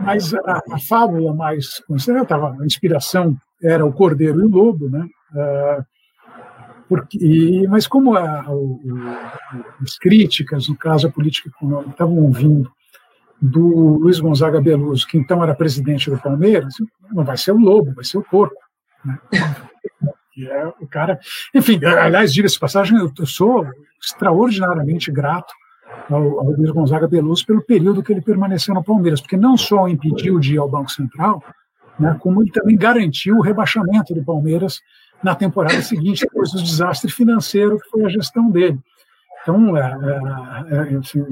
Mas 0.00 0.34
a, 0.34 0.62
a 0.72 0.78
fábula 0.78 1.34
mais 1.34 1.80
considerada, 1.80 2.36
a 2.36 2.66
inspiração 2.66 3.36
era 3.62 3.84
o 3.84 3.92
Cordeiro 3.92 4.40
e 4.40 4.44
o 4.44 4.48
Lobo, 4.48 4.88
né? 4.88 5.06
Uh, 5.32 5.84
porque, 6.88 7.18
e, 7.18 7.66
mas 7.66 7.86
como 7.86 8.14
a, 8.14 8.44
o, 8.48 8.80
as 9.82 9.98
críticas, 9.98 10.68
no 10.68 10.76
caso 10.76 11.08
a 11.08 11.10
política 11.10 11.48
econômica, 11.48 11.90
estavam 11.90 12.30
vindo 12.30 12.70
do 13.40 13.98
Luiz 13.98 14.20
Gonzaga 14.20 14.60
Beluso, 14.60 15.06
que 15.06 15.18
então 15.18 15.42
era 15.42 15.54
presidente 15.54 16.10
do 16.10 16.18
Palmeiras, 16.18 16.74
não 17.12 17.24
vai 17.24 17.36
ser 17.36 17.52
o 17.52 17.58
lobo, 17.58 17.92
vai 17.94 18.04
ser 18.04 18.18
o 18.18 18.22
porco. 18.22 18.56
Né? 19.04 19.18
Que 20.36 20.46
é 20.46 20.66
o 20.66 20.86
cara. 20.86 21.18
Enfim, 21.54 21.82
aliás, 21.82 22.30
diga-se 22.30 22.60
passagem, 22.60 22.98
eu 22.98 23.26
sou 23.26 23.66
extraordinariamente 23.98 25.10
grato 25.10 25.54
ao, 26.10 26.40
ao 26.40 26.50
Luiz 26.50 26.70
Gonzaga 26.72 27.08
Beluso 27.08 27.46
pelo 27.46 27.62
período 27.62 28.02
que 28.02 28.12
ele 28.12 28.20
permaneceu 28.20 28.74
no 28.74 28.84
Palmeiras, 28.84 29.18
porque 29.18 29.38
não 29.38 29.56
só 29.56 29.88
impediu 29.88 30.38
de 30.38 30.52
ir 30.52 30.58
ao 30.58 30.68
Banco 30.68 30.92
Central, 30.92 31.42
né, 31.98 32.14
como 32.20 32.42
ele 32.42 32.50
também 32.50 32.76
garantiu 32.76 33.38
o 33.38 33.40
rebaixamento 33.40 34.12
do 34.12 34.22
Palmeiras 34.22 34.82
na 35.22 35.34
temporada 35.34 35.80
seguinte, 35.80 36.26
depois 36.26 36.52
do 36.52 36.62
desastre 36.62 37.10
financeiro 37.10 37.78
que 37.78 37.88
foi 37.88 38.04
a 38.04 38.10
gestão 38.10 38.50
dele. 38.50 38.78
Então, 39.40 39.74
é, 39.74 39.80
é, 39.80 40.76
é, 40.76 40.96
assim, 40.98 41.24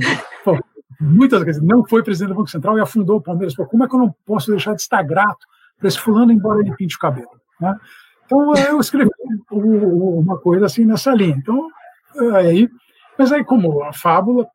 pô, 0.43 0.59
muitas 0.99 1.43
vezes 1.45 1.61
não 1.61 1.85
foi 1.85 2.03
presidente 2.03 2.31
do 2.33 2.37
Banco 2.37 2.51
Central 2.51 2.79
e 2.79 2.81
afundou 2.81 3.19
o 3.19 3.23
Palmeiras. 3.23 3.55
Pô, 3.55 3.67
como 3.67 3.85
é 3.85 3.87
que 3.87 3.95
eu 3.95 3.99
não 4.01 4.15
posso 4.25 4.51
deixar 4.51 4.75
de 4.75 4.81
estar 4.81 5.03
grato 5.03 5.47
para 5.79 5.89
esse 5.89 6.01
fulano, 6.01 6.33
embora 6.33 6.61
ele 6.61 6.75
pinte 6.75 6.97
o 6.97 6.99
cabelo? 6.99 7.29
Né? 7.61 7.77
Então, 8.25 8.55
eu 8.57 8.81
escrevi 8.81 9.11
uma 9.51 10.39
coisa 10.39 10.67
assim 10.67 10.85
nessa 10.85 11.13
linha. 11.13 11.37
Então, 11.37 11.69
aí, 12.35 12.69
mas 13.19 13.33
aí, 13.33 13.45
como 13.45 13.83
a 13.83 13.93
fábula 13.93 14.47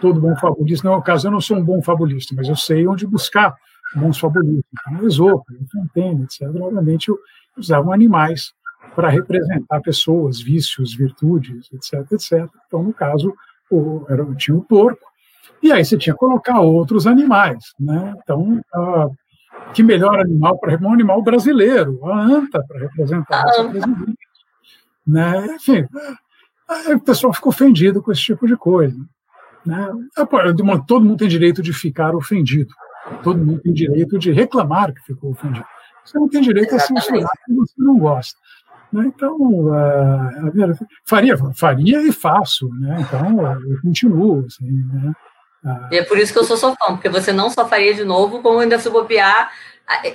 todo 0.00 0.20
bom 0.20 0.34
fabulista, 0.36 0.88
não 0.88 0.94
é 0.94 0.98
o 0.98 1.02
caso, 1.02 1.26
eu 1.26 1.32
não 1.32 1.40
sou 1.40 1.56
um 1.56 1.64
bom 1.64 1.82
fabulista, 1.82 2.34
mas 2.34 2.48
eu 2.48 2.56
sei 2.56 2.86
onde 2.86 3.06
buscar 3.06 3.54
bons 3.94 4.18
fabulistas. 4.18 4.64
Então, 4.80 5.06
Esopo, 5.06 5.44
Fontaine, 5.70 6.24
etc., 6.24 6.42
obviamente 6.60 7.10
usavam 7.56 7.92
animais 7.92 8.52
para 8.94 9.08
representar 9.08 9.80
pessoas, 9.80 10.40
vícios, 10.40 10.94
virtudes, 10.94 11.70
etc., 11.72 12.12
etc. 12.12 12.48
Então, 12.66 12.82
no 12.82 12.92
caso, 12.92 13.34
o, 13.70 14.04
era, 14.08 14.24
tinha 14.34 14.56
o 14.56 14.62
porco, 14.62 15.04
e 15.62 15.72
aí 15.72 15.84
você 15.84 15.96
tinha 15.96 16.14
que 16.14 16.18
colocar 16.18 16.60
outros 16.60 17.06
animais. 17.06 17.72
Né? 17.78 18.14
Então, 18.22 18.62
uh, 18.74 19.14
que 19.74 19.82
melhor 19.82 20.20
animal 20.20 20.58
para 20.58 20.76
um 20.80 20.92
animal 20.92 21.22
brasileiro, 21.22 22.04
a 22.06 22.22
anta, 22.22 22.62
para 22.66 22.80
representar 22.80 23.42
a 23.42 23.64
nossa 23.64 23.86
Né? 25.06 25.46
Enfim, 25.54 25.86
o 26.94 27.00
pessoal 27.00 27.32
ficou 27.32 27.50
ofendido 27.50 28.02
com 28.02 28.10
esse 28.10 28.22
tipo 28.22 28.46
de 28.46 28.56
coisa. 28.56 28.98
Né? 29.64 29.88
Todo 30.86 31.04
mundo 31.04 31.16
tem 31.16 31.28
direito 31.28 31.62
de 31.62 31.72
ficar 31.72 32.14
ofendido. 32.14 32.72
Todo 33.22 33.38
mundo 33.38 33.60
tem 33.60 33.72
direito 33.72 34.18
de 34.18 34.32
reclamar 34.32 34.92
que 34.92 35.02
ficou 35.02 35.30
ofendido. 35.30 35.66
Você 36.04 36.18
não 36.18 36.28
tem 36.28 36.40
direito 36.40 36.74
a 36.74 36.78
censurar 36.78 37.30
que 37.44 37.54
você 37.54 37.74
não 37.78 37.98
gosta. 37.98 38.38
Né? 38.92 39.06
Então, 39.06 39.36
uh, 39.36 40.86
faria, 41.04 41.36
faria 41.54 42.02
e 42.02 42.12
faço. 42.12 42.68
Né? 42.74 42.98
Então, 43.00 43.40
eu 43.42 43.80
continuo. 43.82 44.44
Assim, 44.46 44.70
né? 44.92 45.12
Uh, 45.66 45.88
e 45.92 45.98
é 45.98 46.04
por 46.04 46.16
isso 46.16 46.32
que 46.32 46.38
eu 46.38 46.44
sou 46.44 46.56
fã, 46.76 46.94
porque 46.94 47.08
você 47.08 47.32
não 47.32 47.50
só 47.50 47.66
faria 47.66 47.92
de 47.92 48.04
novo, 48.04 48.40
como 48.40 48.60
ainda 48.60 48.78
se 48.78 48.88
bobear. 48.88 49.50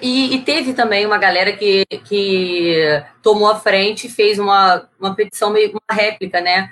E, 0.02 0.36
e, 0.36 0.42
teve 0.42 0.74
também 0.74 1.06
uma 1.06 1.18
galera 1.18 1.54
que, 1.54 1.86
que 2.06 3.04
tomou 3.22 3.50
a 3.50 3.56
frente 3.56 4.08
e 4.08 4.10
fez 4.10 4.38
uma, 4.38 4.88
uma 5.00 5.16
petição, 5.16 5.50
meio 5.50 5.72
uma 5.72 5.96
réplica, 5.96 6.42
né? 6.42 6.70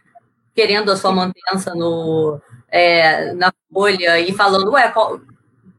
Querendo 0.54 0.92
a 0.92 0.98
sua 0.98 1.12
mantença 1.12 1.74
no, 1.74 2.42
é, 2.70 3.34
na 3.34 3.54
Folha 3.74 4.20
e 4.20 4.34
falando, 4.34 4.72
ué, 4.72 4.90
qual, 4.90 5.22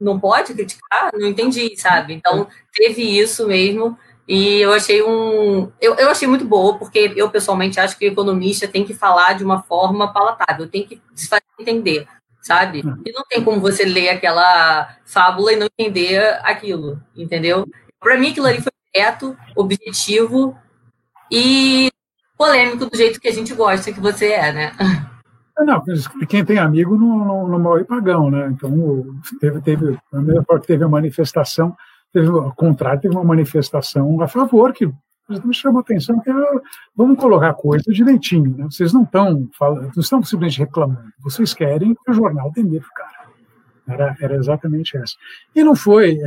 não 0.01 0.19
pode 0.19 0.55
criticar? 0.55 1.11
Não 1.13 1.29
entendi, 1.29 1.77
sabe? 1.77 2.15
Então, 2.15 2.49
teve 2.73 3.03
isso 3.03 3.47
mesmo. 3.47 3.99
E 4.27 4.61
eu 4.61 4.73
achei 4.73 5.03
um. 5.03 5.71
Eu, 5.81 5.97
eu 5.97 6.09
achei 6.09 6.27
muito 6.27 6.45
boa, 6.45 6.79
porque 6.79 7.13
eu 7.17 7.29
pessoalmente 7.31 7.81
acho 7.81 7.99
que 7.99 8.07
o 8.09 8.13
economista 8.13 8.69
tem 8.69 8.85
que 8.85 8.95
falar 8.95 9.35
de 9.35 9.45
uma 9.45 9.63
forma 9.63 10.13
palatável, 10.13 10.69
tem 10.69 10.87
que 10.87 11.03
se 11.15 11.29
fazer 11.29 11.43
entender, 11.59 12.07
sabe? 12.41 12.83
Hum. 12.85 13.03
E 13.05 13.13
não 13.13 13.23
tem 13.29 13.43
como 13.43 13.61
você 13.61 13.85
ler 13.85 14.11
aquela 14.11 14.97
fábula 15.05 15.53
e 15.53 15.57
não 15.57 15.69
entender 15.79 16.39
aquilo, 16.43 17.01
entendeu? 17.17 17.67
Para 17.99 18.19
mim, 18.19 18.31
aquilo 18.31 18.47
ali 18.47 18.61
foi 18.61 18.73
direto, 18.93 19.37
objetivo 19.55 20.57
e 21.31 21.91
polêmico 22.37 22.87
do 22.87 22.97
jeito 22.97 23.21
que 23.21 23.29
a 23.29 23.33
gente 23.33 23.55
gosta 23.55 23.93
que 23.93 24.01
você 24.01 24.33
é, 24.33 24.53
né? 24.53 24.73
Não, 25.59 25.83
quem 26.27 26.43
tem 26.43 26.59
amigo 26.59 26.97
não, 26.97 27.19
não, 27.19 27.49
não 27.49 27.59
morre 27.59 27.85
pagão, 27.85 28.31
né? 28.31 28.49
Então, 28.49 29.05
teve, 29.39 29.61
teve, 29.61 29.99
a 30.11 30.21
mesma 30.21 30.43
forma 30.45 30.61
que 30.63 30.67
teve 30.67 30.83
a 30.83 30.89
manifestação, 30.89 31.77
teve, 32.11 32.29
ao 32.29 32.55
contrário, 32.55 33.01
teve 33.01 33.15
uma 33.15 33.25
manifestação 33.25 34.23
a 34.23 34.27
favor, 34.27 34.73
que 34.73 34.91
me 35.45 35.55
chamou 35.55 35.79
a 35.79 35.83
atenção, 35.83 36.21
que 36.21 36.31
vamos 36.97 37.19
colocar 37.19 37.51
a 37.51 37.55
coisa 37.55 37.85
direitinho, 37.93 38.57
né? 38.57 38.65
Vocês 38.65 38.93
não 38.93 39.03
estão 39.03 39.49
falando, 39.59 39.91
não 39.95 40.03
estão 40.03 40.23
simplesmente 40.23 40.59
reclamando, 40.59 41.13
vocês 41.21 41.55
querem 41.55 41.95
que 41.95 42.11
o 42.11 42.15
jornal 42.15 42.51
demita 42.53 42.87
o 42.87 42.95
cara. 42.95 43.21
Era, 43.89 44.17
era 44.21 44.37
exatamente 44.37 44.97
essa. 44.97 45.15
E 45.55 45.65
não 45.65 45.75
foi, 45.75 46.19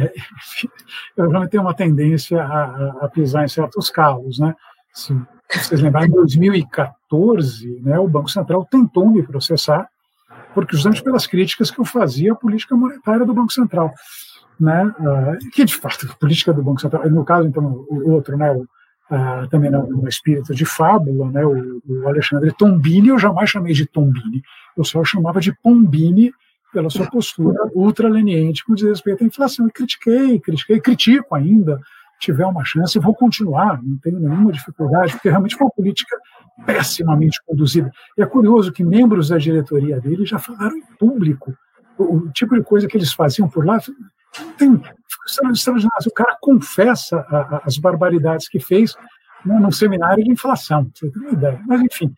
eu 1.16 1.30
realmente 1.30 1.52
tenho 1.52 1.64
uma 1.64 1.74
tendência 1.74 2.44
a, 2.44 3.06
a, 3.06 3.10
pisar 3.10 3.46
em 3.46 3.48
certos 3.48 3.90
calos, 3.90 4.40
né? 4.40 4.56
Se 4.94 5.16
vocês 5.50 5.82
lembrarem, 5.82 6.10
em 6.10 6.14
2014, 6.14 7.82
né, 7.82 7.98
o 8.00 8.08
Banco 8.08 8.30
Central 8.30 8.68
tentou 8.70 9.10
me 9.10 9.24
processar, 9.24 9.88
porque 10.54 10.76
justamente 10.76 11.04
pelas 11.04 11.26
críticas 11.26 11.72
que 11.72 11.80
eu 11.80 11.86
fazia 11.86 12.34
à 12.34 12.36
política 12.36 12.76
monetária 12.76 13.26
do 13.26 13.34
Banco 13.34 13.52
Central. 13.52 13.94
Né, 14.60 14.86
uh, 14.86 15.50
que 15.52 15.66
de 15.66 15.76
fato 15.76 16.08
a 16.10 16.16
política 16.16 16.54
do 16.54 16.62
Banco 16.62 16.80
Central, 16.80 17.10
no 17.10 17.26
caso 17.26 17.48
então 17.48 17.86
o 17.90 18.12
outro, 18.12 18.38
né, 18.38 18.52
o, 18.52 18.68
uh, 19.14 19.48
também 19.50 19.70
no, 19.70 19.86
no, 19.88 20.08
espírito 20.08 20.54
de 20.54 20.66
fábula, 20.66 21.30
né, 21.32 21.46
o, 21.46 21.82
o, 21.88 22.08
Alexandre 22.08 22.52
Tombini, 22.52 23.10
eu 23.10 23.20
jamais 23.20 23.50
chamei 23.50 23.74
de 23.74 23.86
Tombini, 23.86 24.42
eu 24.76 24.84
só 24.84 25.04
chamava 25.04 25.40
de 25.40 25.54
Pombini 25.62 26.34
pela 26.74 26.90
sua 26.90 27.06
postura 27.06 27.70
ultraleniente 27.76 28.66
com 28.66 28.74
respeito 28.74 29.24
à 29.24 29.28
inflação. 29.28 29.68
E 29.68 29.72
critiquei, 29.72 30.40
critiquei, 30.40 30.82
critico 30.82 31.36
ainda, 31.36 31.80
tiver 32.20 32.46
uma 32.46 32.66
chance, 32.66 32.98
vou 32.98 33.14
continuar, 33.14 33.80
não 33.84 33.98
tenho 33.98 34.20
nenhuma 34.20 34.52
dificuldade, 34.52 35.14
porque 35.14 35.30
realmente 35.30 35.56
foi 35.56 35.68
uma 35.68 35.72
política 35.72 36.18
pessimamente 36.66 37.40
conduzida. 37.46 37.92
E 38.18 38.24
é 38.24 38.26
curioso 38.26 38.72
que 38.72 38.84
membros 38.84 39.30
da 39.30 39.38
diretoria 39.38 40.02
dele 40.02 40.26
já 40.26 40.40
falaram 40.40 40.76
em 40.76 40.84
público 40.98 41.54
o, 41.98 42.16
o 42.16 42.32
tipo 42.32 42.56
de 42.56 42.64
coisa 42.64 42.88
que 42.88 42.98
eles 42.98 43.14
faziam 43.14 43.48
por 43.48 43.66
lá. 43.66 43.80
O 46.08 46.14
cara 46.14 46.38
confessa 46.42 47.26
a, 47.30 47.38
a, 47.38 47.62
as 47.66 47.78
barbaridades 47.78 48.48
que 48.48 48.60
fez 48.60 48.96
num, 49.46 49.72
seminário 49.72 50.24
de 50.24 50.32
inflação, 50.32 50.90
você 50.94 51.10
tem 51.10 51.22
uma 51.22 51.32
ideia. 51.32 51.62
Mas, 51.68 51.82
enfim, 51.82 52.14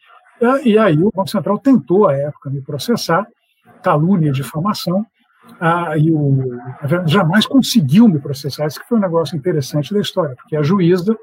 e 0.64 0.78
aí 0.78 0.98
o 0.98 1.12
Banco 1.14 1.30
Central 1.30 1.58
tentou, 1.60 2.08
à 2.08 2.16
época, 2.16 2.50
me 2.50 2.62
processar, 2.62 3.26
calúnia, 3.82 4.32
difamação, 4.32 5.06
ah, 5.60 5.98
e 5.98 6.12
o, 6.12 6.60
jamais 7.06 7.46
conseguiu 7.46 8.08
me 8.08 8.20
processar. 8.20 8.66
Isso 8.66 8.80
que 8.80 8.88
foi 8.88 8.98
um 8.98 9.02
negócio 9.02 9.38
interessante 9.38 9.94
da 9.94 10.00
história, 10.00 10.36
porque 10.36 10.56
a 10.56 10.64
juíza, 10.64 11.18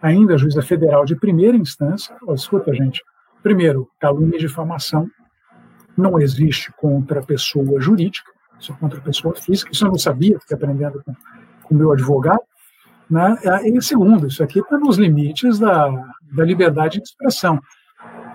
ainda 0.00 0.34
a 0.34 0.36
juíza 0.36 0.62
federal 0.62 1.04
de 1.04 1.16
primeira 1.16 1.56
instância, 1.56 2.14
falou, 2.18 2.34
escuta, 2.34 2.72
gente, 2.72 3.02
primeiro, 3.42 3.88
calúnia 4.00 4.36
e 4.36 4.40
difamação 4.40 5.08
não 5.96 6.18
existe 6.18 6.72
contra 6.72 7.22
pessoa 7.22 7.80
jurídica, 7.80 8.30
só 8.58 8.74
contra 8.74 9.00
pessoa 9.00 9.34
física, 9.34 9.70
isso 9.72 9.84
eu 9.84 9.90
não 9.90 9.98
sabia, 9.98 10.38
fiquei 10.40 10.56
aprendendo 10.56 11.02
com 11.62 11.74
o 11.74 11.78
meu 11.78 11.92
advogado, 11.92 12.42
né? 13.10 13.36
E 13.64 13.82
segundo, 13.82 14.26
isso 14.26 14.42
aqui 14.42 14.60
está 14.60 14.78
nos 14.78 14.96
limites 14.96 15.58
da, 15.58 15.88
da 16.32 16.44
liberdade 16.44 16.98
de 16.98 17.04
expressão. 17.04 17.60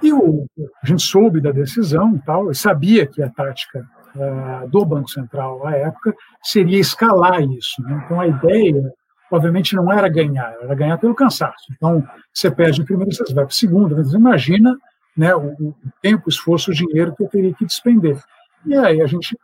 E 0.02 0.14
o, 0.14 0.46
a 0.82 0.88
gente 0.88 1.04
soube 1.04 1.42
da 1.42 1.52
decisão 1.52 2.16
e 2.16 2.20
tal, 2.22 2.52
e 2.52 2.56
sabia 2.56 3.06
que 3.06 3.22
a 3.22 3.30
tática 3.30 3.86
uh, 4.16 4.70
do 4.70 4.86
Banco 4.86 5.10
Central 5.10 5.66
à 5.68 5.76
época 5.76 6.16
seria 6.42 6.80
escalar 6.80 7.42
isso. 7.42 7.82
Né? 7.82 8.02
Então 8.06 8.20
a 8.20 8.28
ideia, 8.28 8.94
obviamente, 9.32 9.76
não 9.76 9.92
era 9.92 10.08
ganhar, 10.08 10.54
era 10.62 10.74
ganhar 10.74 10.98
pelo 10.98 11.16
cansaço. 11.16 11.74
Então 11.76 12.04
você 12.34 12.50
perde 12.50 12.82
o 12.82 12.86
primeiro, 12.86 13.14
você 13.14 13.34
vai 13.34 13.46
para 13.46 13.52
o 13.52 13.56
segundo. 13.56 13.96
Mas 13.96 14.14
imagina 14.14 14.78
né, 15.18 15.36
o, 15.36 15.52
o 15.60 15.76
tempo, 16.02 16.30
esforço, 16.30 16.72
o 16.72 16.74
dinheiro 16.74 17.14
que 17.16 17.24
eu 17.24 17.28
teria 17.28 17.54
que 17.54 17.66
despender. 17.66 18.22
E 18.66 18.76
aí 18.76 19.02
a 19.02 19.08
gente 19.08 19.38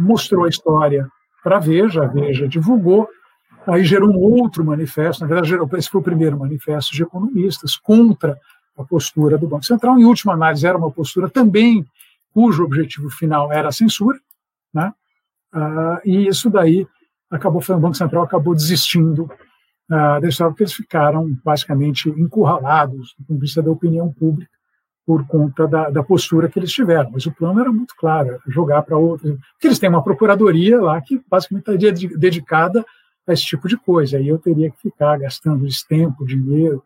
mostrou 0.00 0.44
a 0.44 0.48
história 0.48 1.08
para 1.42 1.56
a 1.56 1.60
Veja, 1.60 2.04
a 2.04 2.06
Veja 2.06 2.48
divulgou, 2.48 3.08
aí 3.66 3.84
gerou 3.84 4.10
um 4.10 4.18
outro 4.18 4.64
manifesto, 4.64 5.22
na 5.22 5.28
verdade, 5.28 5.48
gerou, 5.48 5.68
esse 5.74 5.88
foi 5.88 6.00
o 6.00 6.04
primeiro 6.04 6.38
manifesto 6.38 6.92
de 6.92 7.02
economistas 7.02 7.76
contra 7.76 8.38
a 8.76 8.84
postura 8.84 9.36
do 9.36 9.46
Banco 9.46 9.64
Central. 9.64 9.98
Em 9.98 10.04
última 10.04 10.32
análise, 10.32 10.66
era 10.66 10.78
uma 10.78 10.90
postura 10.90 11.28
também 11.28 11.86
cujo 12.32 12.64
objetivo 12.64 13.10
final 13.10 13.52
era 13.52 13.68
a 13.68 13.72
censura, 13.72 14.18
né? 14.72 14.92
Ah, 15.52 16.00
e 16.04 16.28
isso 16.28 16.48
daí 16.48 16.86
acabou, 17.30 17.60
o 17.60 17.78
Banco 17.78 17.96
Central 17.96 18.22
acabou 18.22 18.54
desistindo 18.54 19.30
ah, 19.90 20.20
da 20.20 20.28
história, 20.28 20.52
porque 20.52 20.62
eles 20.62 20.72
ficaram 20.72 21.36
basicamente 21.44 22.08
encurralados 22.08 23.14
do 23.18 23.24
ponto 23.26 23.38
de 23.38 23.46
vista 23.46 23.62
da 23.62 23.70
opinião 23.70 24.12
pública 24.12 24.59
por 25.10 25.26
conta 25.26 25.66
da, 25.66 25.90
da 25.90 26.04
postura 26.04 26.48
que 26.48 26.56
eles 26.56 26.70
tiveram. 26.70 27.10
Mas 27.10 27.26
o 27.26 27.32
plano 27.32 27.58
era 27.58 27.72
muito 27.72 27.96
claro, 27.96 28.40
jogar 28.46 28.82
para 28.82 28.96
outros. 28.96 29.36
Porque 29.54 29.66
eles 29.66 29.80
têm 29.80 29.88
uma 29.88 30.04
procuradoria 30.04 30.80
lá 30.80 31.00
que 31.00 31.20
basicamente 31.28 31.68
está 31.68 32.16
dedicada 32.16 32.86
a 33.26 33.32
esse 33.32 33.44
tipo 33.44 33.66
de 33.66 33.76
coisa. 33.76 34.18
Aí 34.18 34.28
eu 34.28 34.38
teria 34.38 34.70
que 34.70 34.80
ficar 34.80 35.18
gastando 35.18 35.66
tempo, 35.88 36.24
dinheiro, 36.24 36.84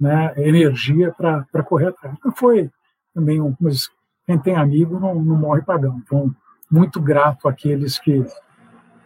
né, 0.00 0.32
energia 0.38 1.12
para 1.12 1.62
correr 1.62 1.88
atrás. 1.88 2.16
Então 2.18 2.32
foi 2.32 2.70
também 3.14 3.38
um, 3.38 3.54
mas 3.60 3.90
quem 4.24 4.38
tem 4.38 4.56
amigo 4.56 4.98
não, 4.98 5.16
não 5.16 5.36
morre 5.36 5.60
pagão. 5.60 6.00
Então, 6.02 6.34
muito 6.70 6.98
grato 7.02 7.46
àqueles 7.48 7.98
que, 7.98 8.24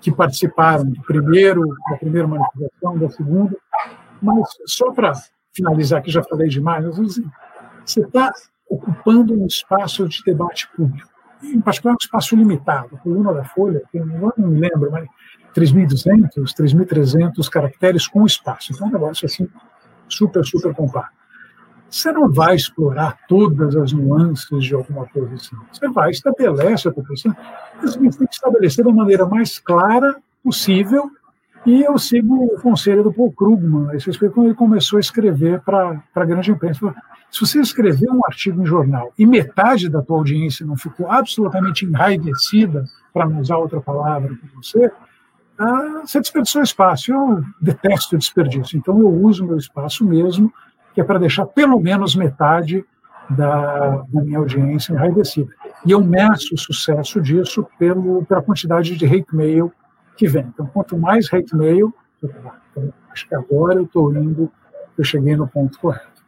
que 0.00 0.12
participaram 0.12 0.84
do 0.84 1.02
primeiro, 1.02 1.66
da 1.90 1.96
primeira 1.96 2.28
manifestação, 2.28 2.96
da 2.96 3.10
segunda. 3.10 3.56
Mas 4.22 4.48
só 4.66 4.92
para 4.92 5.14
finalizar, 5.52 6.00
que 6.00 6.12
já 6.12 6.22
falei 6.22 6.48
demais, 6.48 6.86
assim, 6.86 7.28
você 7.84 8.02
está 8.02 8.32
ocupando 8.72 9.34
um 9.34 9.46
espaço 9.46 10.08
de 10.08 10.22
debate 10.24 10.66
público, 10.74 11.08
em 11.42 11.60
particular 11.60 11.92
um 11.92 11.98
espaço 12.00 12.34
limitado. 12.34 12.96
A 12.96 12.98
coluna 12.98 13.34
da 13.34 13.44
Folha, 13.44 13.82
tem, 13.92 14.02
não 14.04 14.32
me 14.38 14.60
lembro, 14.60 14.90
mas 14.90 15.06
3.200, 15.54 16.30
3.300 16.54 17.48
caracteres 17.50 18.06
com 18.06 18.24
espaço. 18.24 18.72
Então, 18.72 18.86
é 18.86 18.90
um 18.90 18.92
negócio 18.92 19.26
assim 19.26 19.46
super, 20.08 20.44
super 20.44 20.74
compacto. 20.74 21.22
Você 21.90 22.10
não 22.10 22.32
vai 22.32 22.56
explorar 22.56 23.18
todas 23.28 23.76
as 23.76 23.92
nuances 23.92 24.64
de 24.64 24.74
alguma 24.74 25.06
posição. 25.06 25.60
Você 25.70 25.88
vai 25.90 26.10
estabelecer 26.10 26.90
a 26.90 26.94
posição, 26.94 27.36
mas 27.76 27.94
você 27.94 28.18
tem 28.18 28.26
que 28.26 28.34
estabelecer 28.34 28.82
da 28.82 28.92
maneira 28.92 29.26
mais 29.26 29.58
clara 29.58 30.16
possível. 30.42 31.10
E 31.64 31.82
eu 31.82 31.96
sigo 31.96 32.44
o 32.44 32.60
conselho 32.60 33.04
do 33.04 33.12
Paul 33.12 33.32
Krugman, 33.32 33.94
esse 33.94 34.18
quando 34.18 34.46
ele 34.46 34.54
começou 34.54 34.96
a 34.96 35.00
escrever 35.00 35.60
para 35.60 36.02
a 36.14 36.24
grande 36.24 36.50
imprensa. 36.50 36.92
Se 37.30 37.40
você 37.40 37.60
escrever 37.60 38.10
um 38.10 38.24
artigo 38.26 38.60
em 38.60 38.66
jornal 38.66 39.12
e 39.16 39.24
metade 39.24 39.88
da 39.88 40.02
tua 40.02 40.18
audiência 40.18 40.66
não 40.66 40.76
ficou 40.76 41.10
absolutamente 41.10 41.84
enraivecida, 41.84 42.84
para 43.12 43.28
não 43.28 43.40
usar 43.40 43.58
outra 43.58 43.80
palavra 43.80 44.28
para 44.28 44.48
você, 44.56 44.90
ah, 45.58 46.02
você 46.04 46.18
desperdiçou 46.18 46.62
espaço. 46.62 47.12
Eu 47.12 47.44
detesto 47.60 48.18
desperdício, 48.18 48.76
então 48.76 48.98
eu 48.98 49.08
uso 49.08 49.46
meu 49.46 49.56
espaço 49.56 50.04
mesmo, 50.04 50.52
que 50.94 51.00
é 51.00 51.04
para 51.04 51.18
deixar 51.18 51.46
pelo 51.46 51.78
menos 51.78 52.16
metade 52.16 52.84
da, 53.30 54.04
da, 54.08 54.20
minha 54.22 54.38
audiência 54.38 54.92
enraivecida. 54.92 55.48
E 55.86 55.92
eu 55.92 56.02
meço 56.02 56.54
o 56.54 56.58
sucesso 56.58 57.20
disso 57.20 57.66
pelo, 57.78 58.24
pela 58.24 58.42
quantidade 58.42 58.96
de 58.96 59.06
hate 59.06 59.34
mail 59.34 59.72
que 60.22 60.28
vem. 60.28 60.46
Então, 60.54 60.66
quanto 60.66 60.96
mais 60.96 61.26
hate 61.32 61.56
mail, 61.56 61.92
então, 62.22 62.92
acho 63.10 63.28
que 63.28 63.34
agora 63.34 63.74
eu 63.80 63.82
estou 63.82 64.14
indo, 64.14 64.48
eu 64.96 65.02
cheguei 65.02 65.34
no 65.34 65.48
ponto 65.48 65.76
correto. 65.80 66.22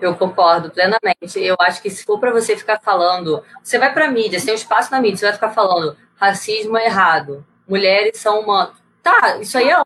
Eu 0.00 0.14
concordo 0.14 0.70
plenamente. 0.70 1.40
Eu 1.40 1.56
acho 1.60 1.82
que 1.82 1.90
se 1.90 2.04
for 2.04 2.20
para 2.20 2.30
você 2.30 2.56
ficar 2.56 2.80
falando, 2.80 3.42
você 3.62 3.80
vai 3.80 3.92
para 3.92 4.06
a 4.06 4.10
mídia, 4.10 4.40
tem 4.40 4.52
um 4.52 4.56
espaço 4.56 4.92
na 4.92 5.00
mídia, 5.00 5.16
você 5.16 5.24
vai 5.26 5.34
ficar 5.34 5.50
falando 5.50 5.96
racismo 6.14 6.76
é 6.76 6.84
errado, 6.84 7.44
mulheres 7.66 8.18
são 8.18 8.40
humanas. 8.40 8.74
Tá, 9.02 9.38
isso 9.38 9.58
aí 9.58 9.70
é. 9.70 9.82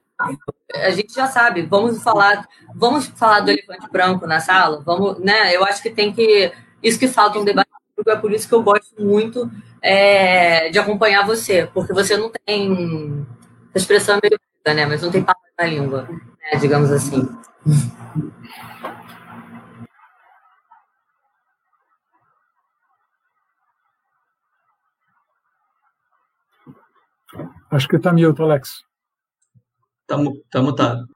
A 0.75 0.91
gente 0.91 1.15
já 1.15 1.27
sabe. 1.27 1.63
Vamos 1.63 2.03
falar, 2.03 2.47
vamos 2.75 3.07
falar 3.07 3.41
do 3.41 3.51
elefante 3.51 3.89
branco 3.91 4.27
na 4.27 4.41
sala. 4.41 4.83
Vamos, 4.85 5.19
né? 5.19 5.55
Eu 5.55 5.65
acho 5.65 5.81
que 5.81 5.91
tem 5.91 6.13
que 6.13 6.53
isso 6.83 6.99
que 6.99 7.09
falta 7.09 7.39
um 7.39 7.45
debate 7.45 7.69
é 8.07 8.17
por 8.17 8.33
isso 8.33 8.49
que 8.49 8.55
eu 8.55 8.63
gosto 8.63 9.01
muito 9.01 9.49
é, 9.85 10.71
de 10.71 10.79
acompanhar 10.79 11.27
você, 11.27 11.67
porque 11.75 11.93
você 11.93 12.17
não 12.17 12.33
tem 12.47 13.27
a 13.75 13.79
expressão 13.79 14.17
é 14.17 14.21
meio 14.23 14.41
né? 14.75 14.87
Mas 14.87 15.03
não 15.03 15.11
tem 15.11 15.23
palavra 15.23 15.51
na 15.59 15.67
língua, 15.67 16.09
né? 16.09 16.59
digamos 16.59 16.91
assim. 16.91 17.29
Acho 27.71 27.87
que 27.87 27.97
está 27.97 28.11
mute, 28.11 28.41
Alex. 28.41 28.83
Tá, 30.07 30.17
tá 30.51 30.63
mutado. 30.63 31.07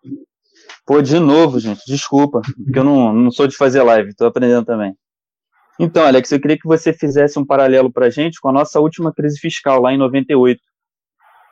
Pô, 0.84 1.00
de 1.00 1.18
novo, 1.18 1.58
gente, 1.58 1.80
desculpa, 1.86 2.42
porque 2.42 2.78
eu 2.78 2.84
não, 2.84 3.14
não 3.14 3.30
sou 3.30 3.46
de 3.46 3.56
fazer 3.56 3.82
live, 3.82 4.10
estou 4.10 4.26
aprendendo 4.26 4.66
também. 4.66 4.94
Então, 5.78 6.04
Alex, 6.04 6.32
eu 6.32 6.40
queria 6.40 6.58
que 6.58 6.66
você 6.66 6.92
fizesse 6.92 7.38
um 7.38 7.46
paralelo 7.46 7.92
para 7.92 8.06
a 8.06 8.10
gente 8.10 8.40
com 8.40 8.48
a 8.48 8.52
nossa 8.52 8.80
última 8.80 9.12
crise 9.12 9.38
fiscal, 9.38 9.80
lá 9.80 9.92
em 9.92 9.98
98. 9.98 10.60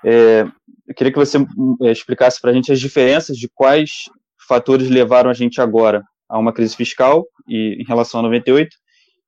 É, 0.05 0.47
eu 0.87 0.95
queria 0.95 1.12
que 1.12 1.18
você 1.18 1.39
é, 1.83 1.91
explicasse 1.91 2.41
para 2.41 2.51
a 2.51 2.55
gente 2.55 2.72
as 2.72 2.81
diferenças 2.81 3.37
de 3.37 3.49
quais 3.55 4.11
fatores 4.49 4.89
levaram 4.89 5.31
a 5.31 5.35
gente 5.35 5.61
agora 5.61 6.03
a 6.29 6.39
uma 6.39 6.53
crise 6.53 6.77
fiscal 6.77 7.24
e, 7.49 7.77
em 7.81 7.85
relação 7.85 8.20
a 8.20 8.22
98 8.24 8.74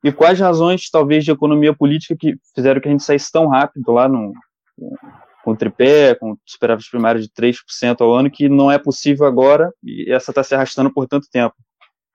E 0.04 0.12
quais 0.12 0.38
razões, 0.38 0.90
talvez, 0.90 1.24
de 1.24 1.30
economia 1.30 1.74
política 1.74 2.16
que 2.18 2.34
fizeram 2.54 2.80
que 2.80 2.88
a 2.88 2.90
gente 2.90 3.04
saísse 3.04 3.30
tão 3.30 3.46
rápido 3.48 3.92
lá 3.92 4.08
no, 4.08 4.32
com 5.44 5.52
o 5.52 5.56
tripé, 5.56 6.14
com 6.14 6.36
superávit 6.44 6.90
primário 6.90 7.20
de 7.20 7.28
3% 7.28 8.00
ao 8.00 8.14
ano, 8.14 8.30
que 8.30 8.48
não 8.48 8.70
é 8.70 8.78
possível 8.78 9.26
agora, 9.26 9.72
e 9.82 10.10
essa 10.12 10.30
está 10.30 10.42
se 10.42 10.54
arrastando 10.54 10.92
por 10.92 11.06
tanto 11.06 11.28
tempo. 11.30 11.54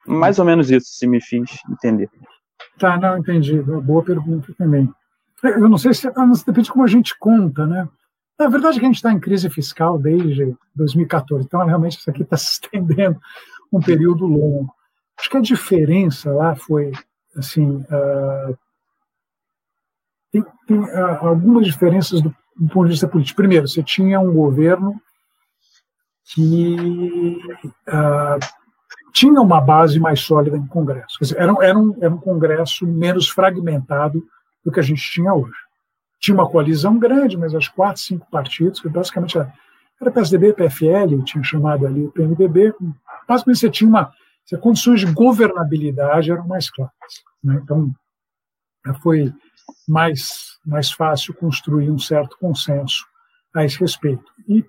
Mais 0.06 0.38
ou 0.38 0.46
menos 0.46 0.70
isso, 0.70 0.88
se 0.90 1.08
me 1.08 1.22
fiz 1.22 1.50
entender. 1.70 2.10
Tá, 2.78 2.98
não, 2.98 3.18
entendi. 3.18 3.62
Boa 3.62 4.04
pergunta 4.04 4.54
também. 4.58 4.92
Eu 5.44 5.68
não 5.68 5.78
sei 5.78 5.94
se 5.94 6.08
depende 6.46 6.64
de 6.64 6.72
como 6.72 6.84
a 6.84 6.88
gente 6.88 7.18
conta, 7.18 7.66
né? 7.66 7.88
Na 8.40 8.48
verdade, 8.48 8.80
que 8.80 8.86
a 8.86 8.88
gente 8.88 8.96
está 8.96 9.12
em 9.12 9.20
crise 9.20 9.50
fiscal 9.50 10.00
desde 10.00 10.56
2014, 10.76 11.46
então 11.46 11.66
realmente 11.66 12.00
isso 12.00 12.10
aqui 12.10 12.24
está 12.24 12.36
se 12.38 12.54
estendendo 12.54 13.20
um 13.72 13.80
período 13.80 14.26
longo. 14.26 14.74
Acho 15.20 15.30
que 15.30 15.38
a 15.38 15.42
diferença 15.42 16.32
lá 16.32 16.56
foi, 16.56 16.92
assim, 17.38 17.78
uh, 17.78 18.58
tem, 20.32 20.44
tem 20.68 20.80
uh, 20.80 21.28
algumas 21.28 21.68
diferenças 21.68 22.22
do, 22.22 22.36
do, 22.58 22.68
ponto 22.70 22.86
de 22.86 22.92
vista 22.92 23.08
político. 23.08 23.38
Primeiro, 23.38 23.68
você 23.68 23.84
tinha 23.84 24.20
um 24.20 24.34
governo 24.34 25.00
que 26.26 27.40
uh, 27.88 28.63
tinha 29.14 29.40
uma 29.40 29.62
base 29.62 30.00
mais 30.00 30.22
sólida 30.22 30.58
em 30.58 30.66
Congresso. 30.66 31.20
Dizer, 31.22 31.38
era, 31.40 31.54
era, 31.62 31.78
um, 31.78 31.96
era 32.02 32.14
um 32.14 32.18
Congresso 32.18 32.88
menos 32.88 33.30
fragmentado 33.30 34.26
do 34.66 34.72
que 34.72 34.80
a 34.80 34.84
gente 34.84 35.02
tinha 35.02 35.32
hoje. 35.32 35.54
Tinha 36.20 36.34
uma 36.34 36.50
coalizão 36.50 36.98
grande, 36.98 37.38
mas 37.38 37.54
as 37.54 37.68
quatro, 37.68 38.02
cinco 38.02 38.28
partidos, 38.32 38.82
que 38.82 38.90
basicamente 38.90 39.38
era, 39.38 39.54
era 40.02 40.12
PSDB, 40.12 40.54
PFL, 40.54 41.22
tinha 41.24 41.44
chamado 41.44 41.86
ali 41.86 42.06
o 42.06 42.12
PMDB, 42.12 42.74
basicamente 43.28 43.60
você 43.60 43.70
tinha 43.70 43.90
uma. 43.90 44.12
As 44.52 44.60
condições 44.60 45.00
de 45.00 45.14
governabilidade 45.14 46.32
eram 46.32 46.48
mais 46.48 46.70
claras. 46.70 46.92
Né? 47.44 47.60
Então, 47.64 47.94
foi 49.02 49.32
mais, 49.88 50.58
mais 50.66 50.92
fácil 50.92 51.34
construir 51.36 51.90
um 51.90 52.00
certo 52.00 52.38
consenso 52.40 53.06
a 53.56 53.64
esse 53.64 53.80
respeito. 53.80 54.26
E 54.48 54.66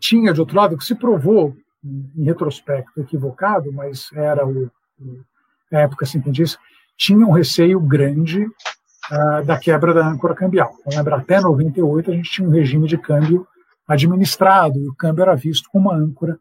tinha, 0.00 0.32
de 0.32 0.40
outro 0.40 0.56
lado, 0.56 0.78
que 0.78 0.84
se 0.84 0.94
provou, 0.94 1.54
em 1.84 2.24
retrospecto, 2.24 3.00
equivocado, 3.00 3.72
mas 3.72 4.08
era 4.12 4.46
o, 4.46 4.70
o 4.98 5.24
a 5.72 5.80
época, 5.80 6.04
assim 6.04 6.20
que 6.20 6.30
disse, 6.30 6.56
tinha 6.96 7.24
um 7.24 7.30
receio 7.30 7.80
grande 7.80 8.44
uh, 8.44 9.44
da 9.44 9.58
quebra 9.58 9.94
da 9.94 10.06
âncora 10.06 10.34
cambial. 10.34 10.74
Então, 10.80 10.98
lembra, 10.98 11.16
até 11.16 11.40
98 11.40 12.10
a 12.10 12.14
gente 12.14 12.30
tinha 12.30 12.48
um 12.48 12.50
regime 12.50 12.88
de 12.88 12.98
câmbio 12.98 13.46
administrado, 13.86 14.78
e 14.78 14.88
o 14.88 14.94
câmbio 14.94 15.22
era 15.22 15.34
visto 15.34 15.68
como 15.70 15.88
uma 15.88 15.96
âncora 15.96 16.38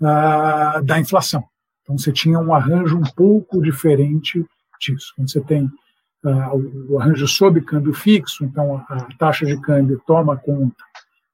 uh, 0.00 0.82
da 0.82 0.98
inflação. 0.98 1.44
Então 1.82 1.96
você 1.96 2.12
tinha 2.12 2.38
um 2.38 2.54
arranjo 2.54 2.98
um 2.98 3.14
pouco 3.14 3.62
diferente 3.62 4.44
disso. 4.80 5.12
Quando 5.14 5.30
você 5.30 5.40
tem 5.40 5.64
uh, 6.24 6.92
o 6.92 6.98
arranjo 6.98 7.26
sob 7.26 7.60
câmbio 7.60 7.94
fixo, 7.94 8.44
então 8.44 8.84
a, 8.88 8.94
a, 8.94 9.08
taxa 9.18 9.46
de 9.46 9.60
câmbio 9.60 10.00
toma 10.06 10.36
conta 10.36 10.84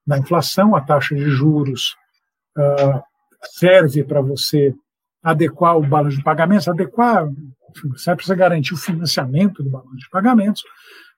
da 0.05 0.17
inflação, 0.17 0.75
a 0.75 0.81
taxa 0.81 1.15
de 1.15 1.29
juros 1.29 1.95
serve 3.51 4.03
para 4.03 4.21
você 4.21 4.73
adequar 5.21 5.77
o 5.77 5.87
balanço 5.87 6.17
de 6.17 6.23
pagamentos, 6.23 6.67
adequar 6.67 7.29
você 7.81 8.15
precisa 8.15 8.35
garantir 8.35 8.73
o 8.73 8.77
financiamento 8.77 9.63
do 9.63 9.69
balanço 9.69 9.97
de 9.97 10.09
pagamentos, 10.09 10.63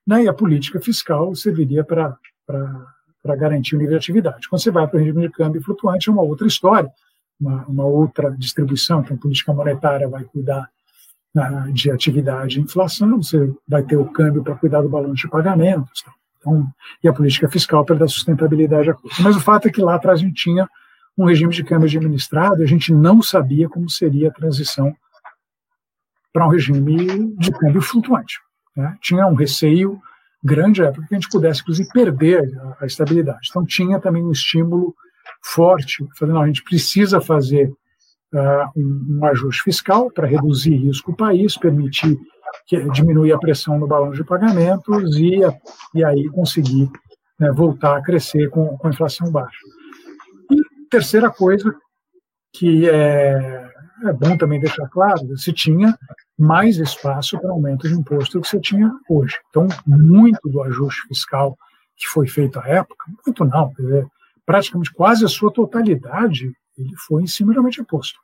né, 0.06 0.24
e 0.24 0.28
a 0.28 0.32
política 0.32 0.80
fiscal 0.80 1.34
serviria 1.34 1.84
para 1.84 2.16
garantir 3.36 3.74
o 3.74 3.78
nível 3.78 3.92
de 3.92 3.96
atividade. 3.96 4.48
Quando 4.48 4.62
você 4.62 4.70
vai 4.70 4.86
para 4.86 4.96
o 4.96 5.00
regime 5.00 5.22
de 5.22 5.32
câmbio 5.32 5.62
flutuante, 5.62 6.08
é 6.08 6.12
uma 6.12 6.22
outra 6.22 6.46
história, 6.46 6.88
uma, 7.38 7.64
uma 7.66 7.84
outra 7.84 8.30
distribuição, 8.30 9.00
então 9.00 9.16
a 9.16 9.20
política 9.20 9.52
monetária 9.52 10.08
vai 10.08 10.24
cuidar 10.24 10.68
uh, 11.36 11.72
de 11.72 11.90
atividade 11.90 12.58
e 12.58 12.62
inflação, 12.62 13.20
você 13.22 13.52
vai 13.68 13.82
ter 13.82 13.96
o 13.96 14.06
câmbio 14.06 14.42
para 14.42 14.54
cuidar 14.54 14.80
do 14.80 14.88
balanço 14.88 15.26
de 15.26 15.28
pagamentos, 15.28 16.04
então, 16.38 16.66
e 17.02 17.08
a 17.08 17.12
política 17.12 17.48
fiscal 17.48 17.84
para 17.84 17.96
dar 17.96 18.08
sustentabilidade 18.08 18.90
à 18.90 18.94
coisa. 18.94 19.16
Mas 19.20 19.36
o 19.36 19.40
fato 19.40 19.66
é 19.66 19.70
que 19.70 19.82
lá 19.82 19.96
atrás 19.96 20.20
a 20.20 20.22
gente 20.22 20.42
tinha 20.42 20.68
um 21.16 21.24
regime 21.24 21.52
de 21.52 21.64
câmbio 21.64 21.86
administrado 21.86 22.62
a 22.62 22.66
gente 22.66 22.92
não 22.92 23.22
sabia 23.22 23.68
como 23.68 23.88
seria 23.88 24.28
a 24.28 24.32
transição 24.32 24.94
para 26.32 26.46
um 26.46 26.50
regime 26.50 27.34
de 27.36 27.50
câmbio 27.50 27.80
flutuante. 27.80 28.38
Né? 28.76 28.94
Tinha 29.00 29.26
um 29.26 29.34
receio 29.34 29.98
grande 30.44 30.82
à 30.82 30.88
época 30.88 31.06
que 31.08 31.14
a 31.14 31.18
gente 31.18 31.30
pudesse, 31.30 31.62
inclusive, 31.62 31.88
perder 31.90 32.56
a, 32.58 32.84
a 32.84 32.86
estabilidade. 32.86 33.48
Então, 33.48 33.64
tinha 33.64 33.98
também 33.98 34.22
um 34.22 34.30
estímulo 34.30 34.94
forte, 35.42 36.06
falando, 36.16 36.40
a 36.40 36.46
gente 36.46 36.62
precisa 36.62 37.20
fazer 37.20 37.72
uh, 38.34 38.70
um, 38.76 39.18
um, 39.18 39.24
ajuste 39.24 39.62
fiscal 39.62 40.10
para 40.10 40.26
reduzir 40.26 40.76
risco 40.76 41.10
do 41.12 41.16
país, 41.16 41.56
permitir 41.56 42.18
que, 42.66 42.78
diminuir 42.90 43.32
a 43.32 43.38
pressão 43.38 43.78
no 43.78 43.86
balanço 43.86 44.16
de 44.16 44.24
pagamentos 44.24 45.16
e, 45.16 45.40
e 45.94 46.04
aí 46.04 46.28
conseguir 46.28 46.90
né, 47.40 47.50
voltar 47.50 47.96
a 47.96 48.02
crescer 48.02 48.48
com, 48.50 48.76
com 48.76 48.86
a 48.86 48.90
inflação 48.90 49.30
baixa. 49.30 49.58
Terceira 50.90 51.30
coisa, 51.30 51.74
que 52.52 52.88
é, 52.88 53.70
é 54.04 54.12
bom 54.12 54.36
também 54.36 54.60
deixar 54.60 54.88
claro, 54.88 55.36
se 55.36 55.52
tinha 55.52 55.98
mais 56.38 56.76
espaço 56.78 57.38
para 57.38 57.50
aumento 57.50 57.88
de 57.88 57.94
imposto 57.94 58.38
do 58.38 58.42
que 58.42 58.48
você 58.48 58.60
tinha 58.60 58.90
hoje. 59.08 59.36
Então, 59.50 59.68
muito 59.86 60.48
do 60.48 60.62
ajuste 60.62 61.02
fiscal 61.08 61.56
que 61.96 62.06
foi 62.08 62.26
feito 62.28 62.58
à 62.60 62.68
época, 62.68 63.04
muito 63.26 63.44
não, 63.44 63.72
praticamente 64.44 64.92
quase 64.92 65.24
a 65.24 65.28
sua 65.28 65.50
totalidade, 65.50 66.52
ele 66.76 66.94
foi 67.06 67.22
em 67.22 67.26
cima 67.26 67.54
de 67.54 67.80
imposto. 67.80 68.20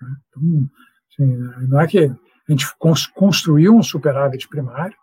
Né? 0.00 0.08
Então, 0.28 0.70
assim, 1.10 1.66
não 1.68 1.80
é 1.80 1.86
que 1.86 1.98
a 1.98 2.52
gente 2.52 2.66
construiu 3.14 3.74
um 3.74 3.82
superávit 3.82 4.48
primário, 4.48 4.96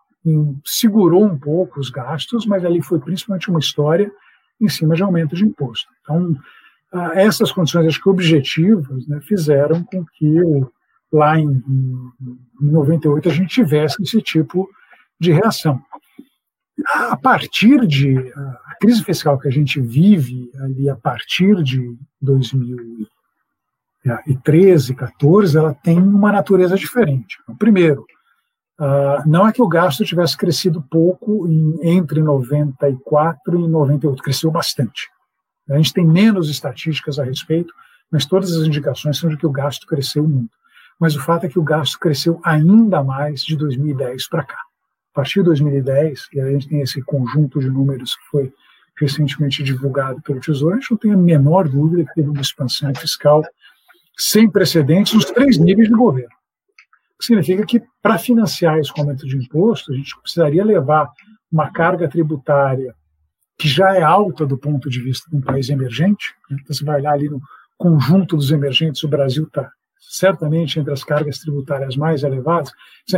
segurou 0.65 1.23
um 1.25 1.37
pouco 1.37 1.79
os 1.79 1.89
gastos, 1.89 2.45
mas 2.45 2.63
ali 2.65 2.81
foi 2.81 2.99
principalmente 2.99 3.49
uma 3.49 3.59
história 3.59 4.11
em 4.59 4.67
cima 4.67 4.95
de 4.95 5.03
aumento 5.03 5.35
de 5.35 5.45
imposto. 5.45 5.87
Então, 6.01 6.35
essas 7.13 7.51
condições, 7.51 7.87
acho 7.87 8.01
que 8.01 8.09
objetivas, 8.09 9.05
né, 9.07 9.19
fizeram 9.21 9.83
com 9.83 10.05
que 10.05 10.39
lá 11.11 11.37
em, 11.39 11.63
em 12.61 12.71
98 12.71 13.29
a 13.29 13.31
gente 13.31 13.49
tivesse 13.49 14.01
esse 14.01 14.21
tipo 14.21 14.67
de 15.19 15.31
reação. 15.31 15.81
A 16.93 17.17
partir 17.17 17.87
de 17.87 18.31
a 18.35 18.75
crise 18.79 19.03
fiscal 19.03 19.39
que 19.39 19.47
a 19.47 19.51
gente 19.51 19.81
vive 19.81 20.51
ali 20.59 20.87
a 20.89 20.95
partir 20.95 21.63
de 21.63 21.97
2013, 22.21 24.93
14, 24.93 25.57
ela 25.57 25.73
tem 25.73 25.97
uma 25.97 26.31
natureza 26.31 26.75
diferente. 26.75 27.39
Então, 27.41 27.55
primeiro, 27.55 28.05
uh, 28.79 29.27
não 29.27 29.47
é 29.47 29.51
que 29.51 29.61
o 29.61 29.67
gasto 29.67 30.05
tivesse 30.05 30.37
crescido 30.37 30.83
pouco 30.83 31.47
entre 31.81 32.21
94 32.21 33.59
e 33.59 33.67
98, 33.67 34.21
cresceu 34.21 34.51
bastante. 34.51 35.09
A 35.69 35.77
gente 35.77 35.93
tem 35.93 36.05
menos 36.05 36.49
estatísticas 36.49 37.19
a 37.19 37.23
respeito, 37.23 37.73
mas 38.11 38.25
todas 38.25 38.53
as 38.53 38.65
indicações 38.65 39.17
são 39.17 39.29
de 39.29 39.37
que 39.37 39.45
o 39.45 39.51
gasto 39.51 39.85
cresceu 39.85 40.27
muito 40.27 40.57
mas 40.99 41.15
o 41.15 41.21
fato 41.21 41.45
é 41.45 41.49
que 41.49 41.59
o 41.59 41.63
gasto 41.63 41.99
cresceu 41.99 42.39
ainda 42.43 43.03
mais 43.03 43.43
de 43.43 43.55
2010 43.55 44.27
para 44.29 44.43
cá. 44.43 44.57
A 45.13 45.15
partir 45.15 45.39
de 45.39 45.45
2010, 45.45 46.27
e 46.33 46.41
a 46.41 46.49
gente 46.51 46.67
tem 46.67 46.81
esse 46.81 47.01
conjunto 47.01 47.59
de 47.59 47.69
números 47.69 48.15
que 48.15 48.23
foi 48.29 48.53
recentemente 48.99 49.63
divulgado 49.63 50.21
pelo 50.21 50.39
Tesouro, 50.39 50.75
a 50.75 50.79
gente 50.79 50.91
não 50.91 50.97
tem 50.97 51.13
a 51.13 51.17
menor 51.17 51.67
dúvida 51.67 52.03
que 52.05 52.13
teve 52.15 52.29
uma 52.29 52.41
expansão 52.41 52.93
fiscal 52.95 53.43
sem 54.17 54.49
precedentes 54.49 55.13
nos 55.13 55.25
três 55.25 55.57
níveis 55.57 55.87
de 55.87 55.93
governo. 55.93 56.35
O 57.13 57.19
que 57.19 57.25
significa 57.25 57.65
que, 57.65 57.81
para 58.01 58.17
financiar 58.17 58.79
esse 58.79 58.91
aumento 58.97 59.27
de 59.27 59.37
imposto, 59.37 59.91
a 59.91 59.95
gente 59.95 60.19
precisaria 60.19 60.65
levar 60.65 61.11
uma 61.51 61.71
carga 61.71 62.07
tributária 62.07 62.95
que 63.57 63.67
já 63.67 63.95
é 63.95 64.03
alta 64.03 64.45
do 64.45 64.57
ponto 64.57 64.89
de 64.89 65.01
vista 65.01 65.29
de 65.29 65.35
um 65.35 65.41
país 65.41 65.69
emergente. 65.69 66.35
Né? 66.49 66.57
Então, 66.61 66.75
você 66.75 66.85
vai 66.85 66.99
olhar 66.99 67.13
ali 67.13 67.29
no 67.29 67.41
conjunto 67.77 68.35
dos 68.35 68.51
emergentes, 68.51 69.03
o 69.03 69.07
Brasil 69.07 69.43
está 69.45 69.71
certamente 69.99 70.79
entre 70.79 70.91
as 70.91 71.03
cargas 71.03 71.39
tributárias 71.39 71.95
mais 71.95 72.23
elevadas. 72.23 72.71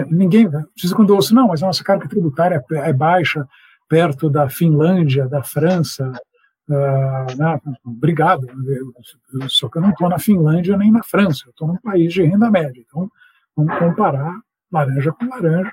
Ninguém, 0.09 0.49
precisa 0.49 0.95
quando 0.95 1.09
eu 1.09 1.17
ouço, 1.17 1.35
não, 1.35 1.47
mas 1.47 1.61
a 1.61 1.67
nossa 1.67 1.83
carga 1.83 2.07
tributária 2.07 2.63
é 2.71 2.93
baixa 2.93 3.47
perto 3.87 4.29
da 4.29 4.49
Finlândia, 4.49 5.27
da 5.27 5.43
França. 5.43 6.11
Uh, 6.67 7.37
né? 7.37 7.59
Obrigado, 7.85 8.47
só 9.47 9.67
que 9.69 9.77
eu 9.77 9.81
não 9.81 9.89
estou 9.89 10.09
na 10.09 10.19
Finlândia 10.19 10.77
nem 10.77 10.91
na 10.91 11.01
França, 11.01 11.45
eu 11.47 11.51
estou 11.51 11.67
num 11.67 11.77
país 11.77 12.13
de 12.13 12.23
renda 12.23 12.49
média. 12.51 12.83
Então, 12.85 13.09
vamos 13.55 13.77
comparar 13.77 14.39
laranja 14.71 15.11
com 15.11 15.25
laranja, 15.25 15.71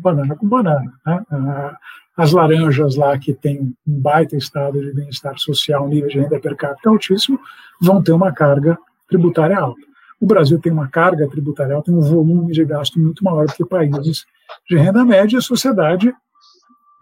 banana 0.00 0.36
com 0.36 0.48
banana. 0.48 0.92
Né? 1.06 1.24
Uh, 1.30 1.76
as 2.16 2.32
laranjas 2.32 2.96
lá 2.96 3.18
que 3.18 3.34
têm 3.34 3.60
um 3.60 3.74
baita 3.86 4.36
estado 4.36 4.80
de 4.80 4.92
bem-estar 4.92 5.38
social, 5.38 5.88
nível 5.88 6.08
de 6.08 6.20
renda 6.20 6.38
per 6.38 6.54
capita 6.56 6.88
altíssimo, 6.88 7.40
vão 7.80 8.02
ter 8.02 8.12
uma 8.12 8.32
carga 8.32 8.78
tributária 9.08 9.58
alta. 9.58 9.82
O 10.20 10.26
Brasil 10.26 10.58
tem 10.60 10.72
uma 10.72 10.88
carga 10.88 11.28
tributária, 11.28 11.82
tem 11.82 11.94
um 11.94 12.00
volume 12.00 12.52
de 12.52 12.64
gasto 12.64 13.00
muito 13.00 13.24
maior 13.24 13.46
do 13.46 13.52
que 13.52 13.64
países 13.64 14.24
de 14.68 14.76
renda 14.76 15.04
média, 15.04 15.36
e 15.36 15.38
a 15.38 15.42
sociedade 15.42 16.14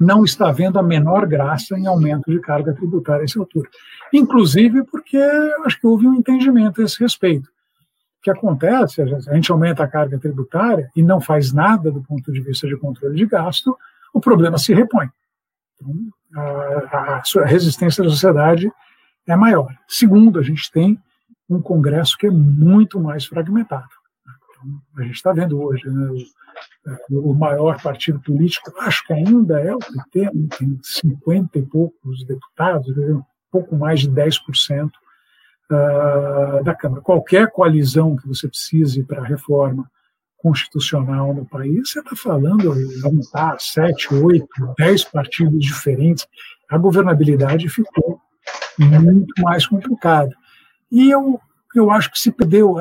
não 0.01 0.25
está 0.25 0.51
vendo 0.51 0.79
a 0.79 0.83
menor 0.83 1.27
graça 1.27 1.79
em 1.79 1.87
aumento 1.87 2.31
de 2.31 2.41
carga 2.41 2.73
tributária 2.73 3.21
a 3.21 3.25
essa 3.25 3.39
altura. 3.39 3.69
Inclusive 4.13 4.83
porque 4.85 5.19
acho 5.65 5.81
que 5.81 5.87
houve 5.87 6.07
um 6.07 6.15
entendimento 6.15 6.81
a 6.81 6.85
esse 6.85 6.99
respeito. 6.99 7.49
que 8.23 8.31
acontece, 8.31 9.03
a 9.03 9.35
gente 9.35 9.51
aumenta 9.51 9.83
a 9.83 9.89
carga 9.89 10.17
tributária 10.17 10.89
e 10.95 11.03
não 11.03 11.21
faz 11.21 11.53
nada 11.53 11.91
do 11.91 12.01
ponto 12.03 12.33
de 12.33 12.41
vista 12.41 12.69
de 12.69 12.77
controle 12.77 13.17
de 13.17 13.27
gasto, 13.27 13.77
o 14.13 14.21
problema 14.21 14.59
se 14.59 14.75
repõe. 14.75 15.09
Então, 15.75 15.95
a, 16.35 17.23
a 17.41 17.47
resistência 17.47 18.03
da 18.03 18.11
sociedade 18.11 18.71
é 19.27 19.37
maior. 19.37 19.69
Segundo, 19.89 20.39
a 20.39 20.43
gente 20.43 20.71
tem 20.71 20.99
um 21.49 21.61
Congresso 21.61 22.17
que 22.17 22.27
é 22.27 22.31
muito 22.31 23.01
mais 23.01 23.25
fragmentado. 23.27 23.89
Então, 24.51 24.81
a 24.99 25.03
gente 25.03 25.17
está 25.17 25.33
vendo 25.33 25.61
hoje 25.61 25.89
né, 25.89 26.11
o, 27.11 27.31
o, 27.31 27.35
maior 27.35 27.81
partido 27.83 28.21
político, 28.21 28.73
acho 28.81 29.07
que 29.07 29.13
ainda 29.13 29.61
é 29.61 29.75
o 29.75 29.79
PT, 29.79 30.31
né, 30.35 30.49
tem 30.59 30.79
50 30.83 31.59
e 31.59 31.63
poucos 31.63 32.25
deputados, 32.25 32.97
um 32.97 33.23
pouco 33.51 33.77
mais 33.77 34.01
de 34.01 34.11
10% 34.11 34.91
uh, 35.71 36.65
da 36.65 36.75
Câmara. 36.75 37.03
Qualquer 37.03 37.51
coalizão 37.51 38.17
que 38.17 38.27
você 38.27 38.49
precise 38.49 39.03
para 39.05 39.21
a 39.21 39.27
reforma 39.27 39.91
constitucional 40.43 41.33
no 41.33 41.47
país, 41.47 41.91
você 41.91 42.01
está 42.01 42.17
falando 42.17 42.75
juntar 43.01 43.57
sete, 43.61 44.13
oito, 44.13 44.75
dez 44.77 45.05
partidos 45.05 45.65
diferentes. 45.65 46.27
A 46.69 46.77
governabilidade 46.77 47.69
ficou 47.69 48.21
muito 48.79 49.33
mais 49.41 49.67
complicada. 49.67 50.35
E 50.91 51.11
eu, 51.11 51.41
eu 51.75 51.91
acho 51.91 52.11
que 52.11 52.19
se 52.19 52.33
perdeu, 52.33 52.79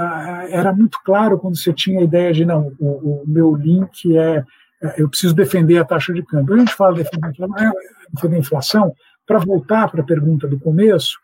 era 0.49 0.74
muito 0.74 0.97
claro 1.05 1.38
quando 1.38 1.55
você 1.57 1.72
tinha 1.72 1.99
a 1.99 2.03
ideia 2.03 2.34
de, 2.34 2.43
não, 2.43 2.74
o, 2.80 3.22
o 3.22 3.24
meu 3.28 3.55
link 3.55 4.18
é, 4.18 4.43
é, 4.82 5.01
eu 5.01 5.07
preciso 5.07 5.36
defender 5.36 5.78
a 5.78 5.86
taxa 5.86 6.12
de 6.12 6.24
câmbio. 6.24 6.55
A 6.55 6.59
gente 6.59 6.74
fala 6.74 6.95
de 6.95 7.03
defender 7.03 8.36
a 8.36 8.39
inflação, 8.39 8.93
para 9.28 9.38
voltar 9.38 9.89
para 9.89 10.01
a 10.01 10.05
pergunta 10.05 10.47
do 10.47 10.59
começo, 10.59 11.18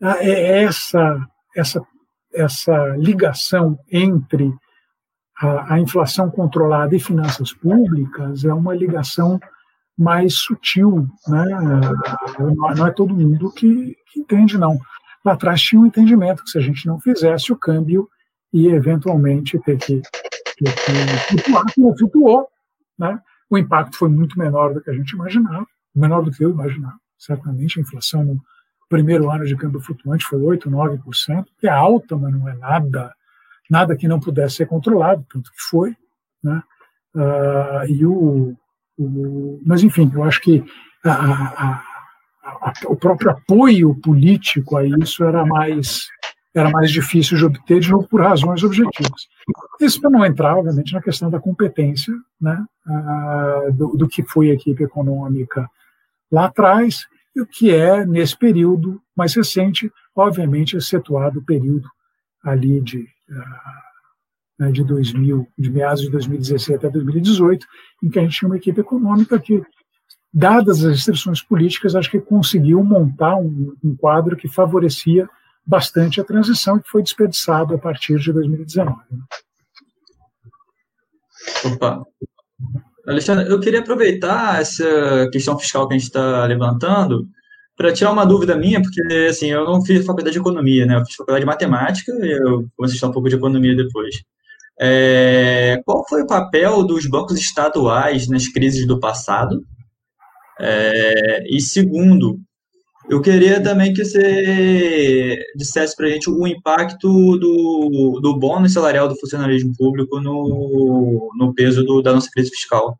é 0.00 0.64
essa, 0.64 1.18
essa, 1.56 1.80
essa 2.34 2.88
ligação 2.96 3.78
entre 3.90 4.52
a, 5.42 5.74
a, 5.74 5.80
inflação 5.80 6.30
controlada 6.30 6.94
e 6.94 7.00
finanças 7.00 7.52
públicas 7.52 8.44
é 8.44 8.54
uma 8.54 8.74
ligação 8.74 9.40
mais 9.98 10.34
sutil, 10.34 11.08
né? 11.26 11.44
não 12.38 12.86
é 12.86 12.90
todo 12.92 13.14
mundo 13.14 13.52
que, 13.52 13.96
que 14.10 14.20
entende, 14.20 14.56
não. 14.56 14.78
Lá 15.24 15.32
atrás 15.32 15.60
tinha 15.60 15.80
um 15.80 15.86
entendimento 15.86 16.44
que 16.44 16.50
se 16.50 16.58
a 16.58 16.60
gente 16.60 16.86
não 16.86 16.98
fizesse, 16.98 17.52
o 17.52 17.56
câmbio 17.56 18.08
ia 18.52 18.74
eventualmente 18.74 19.58
ter 19.60 19.78
que, 19.78 20.00
ter 20.56 20.72
que 20.74 21.28
flutuar, 21.28 21.64
como 21.74 21.96
flutuou. 21.96 22.48
Né? 22.98 23.18
O 23.50 23.58
impacto 23.58 23.96
foi 23.96 24.08
muito 24.08 24.38
menor 24.38 24.72
do 24.72 24.80
que 24.80 24.90
a 24.90 24.94
gente 24.94 25.10
imaginava, 25.10 25.66
menor 25.94 26.22
do 26.22 26.30
que 26.30 26.44
eu 26.44 26.50
imaginava. 26.50 26.98
Certamente 27.18 27.78
a 27.78 27.82
inflação 27.82 28.24
no 28.24 28.40
primeiro 28.88 29.30
ano 29.30 29.44
de 29.44 29.56
câmbio 29.56 29.80
flutuante 29.80 30.24
foi 30.24 30.38
8%, 30.38 30.70
9%, 30.70 31.44
que 31.58 31.66
é 31.66 31.70
alta, 31.70 32.16
mas 32.16 32.32
não 32.32 32.48
é 32.48 32.54
nada 32.54 33.12
nada 33.72 33.96
que 33.96 34.06
não 34.06 34.20
pudesse 34.20 34.56
ser 34.56 34.66
controlado, 34.66 35.24
tanto 35.32 35.50
que 35.50 35.62
foi, 35.70 35.96
né? 36.44 36.62
Uh, 37.14 37.86
e 37.88 38.04
o, 38.04 38.54
o, 38.98 39.60
mas 39.64 39.82
enfim, 39.82 40.10
eu 40.14 40.22
acho 40.24 40.42
que 40.42 40.62
a, 41.02 41.10
a, 41.10 41.82
a, 42.42 42.72
o 42.86 42.96
próprio 42.96 43.30
apoio 43.30 43.94
político 43.94 44.76
a 44.76 44.84
isso 44.84 45.24
era 45.24 45.44
mais 45.46 46.06
era 46.54 46.68
mais 46.68 46.90
difícil 46.90 47.38
de 47.38 47.46
obter, 47.46 47.80
de 47.80 47.90
novo, 47.90 48.06
por 48.06 48.20
razões 48.20 48.62
objetivas. 48.62 49.26
Isso 49.80 49.98
para 49.98 50.10
não 50.10 50.22
entrar, 50.22 50.54
obviamente, 50.54 50.92
na 50.92 51.00
questão 51.00 51.30
da 51.30 51.40
competência 51.40 52.12
né, 52.38 52.62
uh, 52.86 53.72
do, 53.72 53.96
do, 53.96 54.06
que 54.06 54.22
foi 54.22 54.50
a 54.50 54.52
equipe 54.52 54.84
econômica 54.84 55.66
lá 56.30 56.44
atrás, 56.44 57.06
e 57.34 57.40
o 57.40 57.46
que 57.46 57.74
é, 57.74 58.04
nesse 58.04 58.36
período 58.36 59.00
mais 59.16 59.34
recente, 59.34 59.90
obviamente, 60.14 60.76
excetuado 60.76 61.38
o 61.38 61.44
período 61.44 61.88
ali 62.44 62.82
de 62.82 63.08
né, 64.58 64.70
de 64.70 64.84
2000, 64.84 65.46
de 65.58 65.70
meados 65.70 66.02
de 66.02 66.10
2017 66.10 66.86
até 66.86 66.90
2018, 66.90 67.66
em 68.02 68.10
que 68.10 68.18
a 68.18 68.22
gente 68.22 68.38
tinha 68.38 68.48
uma 68.48 68.56
equipe 68.56 68.80
econômica 68.80 69.38
que, 69.38 69.62
dadas 70.32 70.84
as 70.84 70.92
restrições 70.92 71.42
políticas, 71.42 71.94
acho 71.94 72.10
que 72.10 72.20
conseguiu 72.20 72.82
montar 72.82 73.36
um, 73.36 73.74
um 73.82 73.96
quadro 73.96 74.36
que 74.36 74.48
favorecia 74.48 75.28
bastante 75.64 76.20
a 76.20 76.24
transição 76.24 76.78
que 76.78 76.88
foi 76.88 77.02
desperdiçado 77.02 77.74
a 77.74 77.78
partir 77.78 78.18
de 78.18 78.32
2019. 78.32 78.96
Opa. 81.64 82.04
Alexandre, 83.06 83.50
eu 83.50 83.58
queria 83.58 83.80
aproveitar 83.80 84.60
essa 84.60 85.28
questão 85.32 85.58
fiscal 85.58 85.88
que 85.88 85.94
a 85.94 85.98
gente 85.98 86.06
está 86.06 86.44
levantando 86.46 87.26
para 87.76 87.92
tirar 87.92 88.12
uma 88.12 88.24
dúvida 88.24 88.56
minha, 88.56 88.80
porque 88.80 89.00
assim, 89.28 89.46
eu 89.46 89.64
não 89.64 89.84
fiz 89.84 90.04
faculdade 90.04 90.34
de 90.34 90.40
economia, 90.40 90.86
né? 90.86 90.96
Eu 90.96 91.06
fiz 91.06 91.16
faculdade 91.16 91.40
de 91.40 91.46
matemática 91.46 92.12
e 92.12 92.30
eu 92.30 92.68
comecei 92.76 92.94
a 92.94 92.96
estudar 92.96 93.08
um 93.08 93.12
pouco 93.12 93.28
de 93.28 93.36
economia 93.36 93.76
depois. 93.76 94.22
É, 94.80 95.80
qual 95.84 96.06
foi 96.08 96.22
o 96.22 96.26
papel 96.26 96.82
dos 96.84 97.06
bancos 97.06 97.38
estaduais 97.38 98.28
nas 98.28 98.48
crises 98.48 98.86
do 98.86 98.98
passado? 98.98 99.64
É, 100.60 101.44
e 101.48 101.60
segundo, 101.60 102.40
eu 103.08 103.20
queria 103.20 103.62
também 103.62 103.92
que 103.92 104.04
você 104.04 105.36
dissesse 105.56 105.96
para 105.96 106.06
a 106.06 106.10
gente 106.10 106.30
o 106.30 106.46
impacto 106.46 107.36
do, 107.38 108.20
do 108.20 108.38
bônus 108.38 108.72
salarial 108.72 109.08
do 109.08 109.18
funcionalismo 109.18 109.74
público 109.76 110.20
no, 110.20 111.30
no 111.36 111.54
peso 111.54 111.84
do, 111.84 112.00
da 112.00 112.12
nossa 112.12 112.30
crise 112.30 112.50
fiscal. 112.50 112.96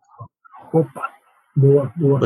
Opa, 0.72 1.10
boa, 1.56 1.92
boa. 1.96 2.20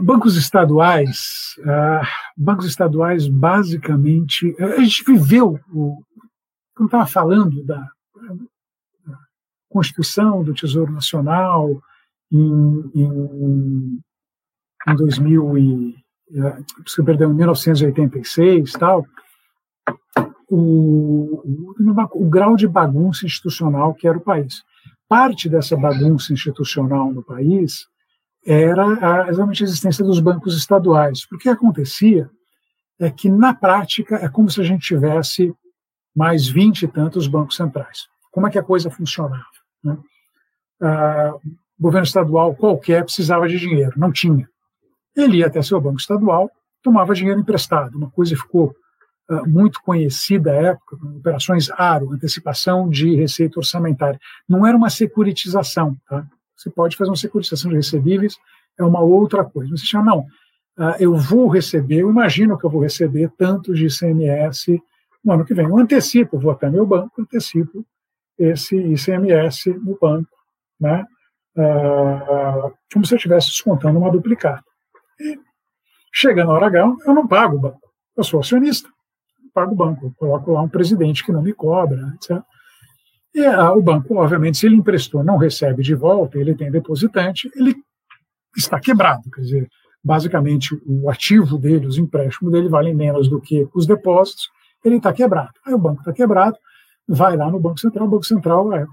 Bancos 0.00 0.36
estaduais, 0.36 1.56
uh, 1.58 2.06
bancos 2.36 2.66
estaduais 2.66 3.28
basicamente, 3.28 4.54
a 4.58 4.80
gente 4.80 5.04
viveu, 5.04 5.60
o, 5.72 6.02
como 6.74 6.86
estava 6.86 7.06
falando 7.06 7.62
da, 7.64 7.76
da, 7.76 9.18
Constituição 9.68 10.42
do 10.42 10.54
Tesouro 10.54 10.92
Nacional 10.92 11.82
em, 12.30 12.90
em, 12.94 14.00
em 14.88 14.96
2000 14.96 15.58
e, 15.58 15.96
perdão, 17.04 17.32
em 17.32 17.34
1986 17.34 18.72
tal, 18.72 19.04
o, 20.48 21.42
o, 21.44 21.74
o 22.14 22.28
grau 22.28 22.56
de 22.56 22.68
bagunça 22.68 23.26
institucional 23.26 23.94
que 23.94 24.06
era 24.06 24.16
o 24.16 24.22
país. 24.22 24.62
Parte 25.08 25.48
dessa 25.48 25.76
bagunça 25.76 26.32
institucional 26.32 27.12
no 27.12 27.22
país 27.22 27.86
era 28.46 29.28
exatamente 29.28 29.62
a 29.62 29.66
existência 29.66 30.04
dos 30.04 30.20
bancos 30.20 30.56
estaduais. 30.56 31.26
O 31.32 31.38
que 31.38 31.48
acontecia 31.48 32.28
é 33.00 33.10
que, 33.10 33.28
na 33.28 33.54
prática, 33.54 34.16
é 34.16 34.28
como 34.28 34.50
se 34.50 34.60
a 34.60 34.64
gente 34.64 34.86
tivesse 34.86 35.54
mais 36.14 36.46
vinte 36.46 36.82
e 36.82 36.88
tantos 36.88 37.26
bancos 37.26 37.56
centrais. 37.56 38.06
Como 38.30 38.46
é 38.46 38.50
que 38.50 38.58
a 38.58 38.62
coisa 38.62 38.90
funcionava? 38.90 39.44
Né? 39.82 39.96
Ah, 40.80 41.34
o 41.78 41.82
governo 41.82 42.06
estadual 42.06 42.54
qualquer 42.54 43.02
precisava 43.04 43.48
de 43.48 43.58
dinheiro, 43.58 43.92
não 43.96 44.12
tinha. 44.12 44.48
Ele 45.16 45.38
ia 45.38 45.46
até 45.46 45.60
seu 45.62 45.80
banco 45.80 45.98
estadual, 45.98 46.50
tomava 46.82 47.14
dinheiro 47.14 47.40
emprestado. 47.40 47.96
Uma 47.96 48.10
coisa 48.10 48.36
ficou 48.36 48.74
ah, 49.28 49.42
muito 49.46 49.80
conhecida 49.82 50.52
à 50.52 50.54
época, 50.54 50.96
operações 51.16 51.70
ARO, 51.70 52.12
antecipação 52.12 52.88
de 52.88 53.16
receita 53.16 53.58
orçamentária. 53.58 54.20
Não 54.48 54.66
era 54.66 54.76
uma 54.76 54.90
securitização, 54.90 55.96
tá? 56.08 56.26
Você 56.56 56.70
pode 56.70 56.96
fazer 56.96 57.10
uma 57.10 57.16
securitização 57.16 57.70
de 57.70 57.76
recebíveis, 57.76 58.36
é 58.78 58.84
uma 58.84 59.00
outra 59.00 59.44
coisa. 59.44 59.76
Você 59.76 59.86
chama, 59.86 60.12
não, 60.12 60.20
uh, 60.78 60.96
eu 60.98 61.16
vou 61.16 61.48
receber, 61.48 62.00
eu 62.00 62.10
imagino 62.10 62.58
que 62.58 62.64
eu 62.64 62.70
vou 62.70 62.82
receber 62.82 63.30
tanto 63.36 63.74
de 63.74 63.86
ICMS 63.86 64.80
no 65.24 65.32
ano 65.32 65.44
que 65.44 65.54
vem. 65.54 65.66
Eu 65.66 65.76
antecipo, 65.76 66.38
vou 66.38 66.52
até 66.52 66.68
meu 66.68 66.86
banco, 66.86 67.20
antecipo 67.20 67.84
esse 68.38 68.76
ICMS 68.76 69.70
no 69.74 69.96
banco, 70.00 70.36
né? 70.80 71.06
Uh, 71.56 72.72
como 72.92 73.06
se 73.06 73.14
eu 73.14 73.16
estivesse 73.16 73.48
descontando 73.48 73.98
uma 73.98 74.10
duplicata. 74.10 74.64
E 75.20 75.38
chega 76.12 76.44
na 76.44 76.52
hora 76.52 76.66
H, 76.66 76.96
eu 77.06 77.14
não 77.14 77.26
pago 77.26 77.56
o 77.56 77.60
banco. 77.60 77.88
Eu 78.16 78.24
sou 78.24 78.40
acionista, 78.40 78.88
pago 79.52 79.72
o 79.72 79.76
banco. 79.76 80.06
Eu 80.06 80.14
coloco 80.16 80.52
lá 80.52 80.62
um 80.62 80.68
presidente 80.68 81.24
que 81.24 81.32
não 81.32 81.42
me 81.42 81.52
cobra, 81.52 82.12
etc. 82.16 82.42
E 83.34 83.44
a, 83.44 83.72
o 83.72 83.82
banco, 83.82 84.14
obviamente, 84.16 84.58
se 84.58 84.66
ele 84.66 84.76
emprestou, 84.76 85.24
não 85.24 85.36
recebe 85.36 85.82
de 85.82 85.94
volta, 85.94 86.38
ele 86.38 86.54
tem 86.54 86.70
depositante, 86.70 87.50
ele 87.56 87.74
está 88.56 88.78
quebrado. 88.78 89.28
Quer 89.30 89.40
dizer, 89.40 89.68
basicamente, 90.02 90.78
o 90.86 91.10
ativo 91.10 91.58
dele, 91.58 91.86
os 91.86 91.98
empréstimos 91.98 92.52
dele 92.52 92.68
valem 92.68 92.94
menos 92.94 93.28
do 93.28 93.40
que 93.40 93.66
os 93.74 93.86
depósitos, 93.86 94.48
ele 94.84 94.96
está 94.96 95.12
quebrado. 95.12 95.52
Aí 95.66 95.74
o 95.74 95.78
banco 95.78 96.00
está 96.00 96.12
quebrado, 96.12 96.56
vai 97.08 97.36
lá 97.36 97.50
no 97.50 97.58
Banco 97.58 97.80
Central, 97.80 98.06
o 98.06 98.10
Banco 98.10 98.24
Central 98.24 98.72
é, 98.72 98.86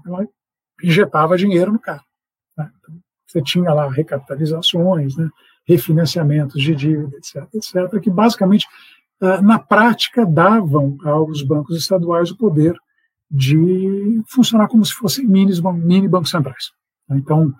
injetava 0.82 1.36
dinheiro 1.36 1.72
no 1.72 1.78
cara. 1.78 2.02
Né? 2.56 2.68
Então, 2.78 2.96
você 3.26 3.42
tinha 3.42 3.72
lá 3.72 3.88
recapitalizações, 3.88 5.16
né? 5.16 5.28
refinanciamentos 5.64 6.60
de 6.60 6.74
dívida, 6.74 7.16
etc., 7.16 7.46
etc., 7.54 8.00
que 8.00 8.10
basicamente, 8.10 8.66
ah, 9.20 9.40
na 9.40 9.58
prática, 9.58 10.26
davam 10.26 10.98
aos 11.04 11.42
bancos 11.42 11.76
estaduais 11.76 12.30
o 12.30 12.36
poder 12.36 12.76
de 13.32 14.22
funcionar 14.28 14.68
como 14.68 14.84
se 14.84 14.92
fossem 14.92 15.26
mini, 15.26 15.52
mini 15.74 16.06
bancos 16.06 16.30
centrais. 16.30 16.70
Então, 17.10 17.52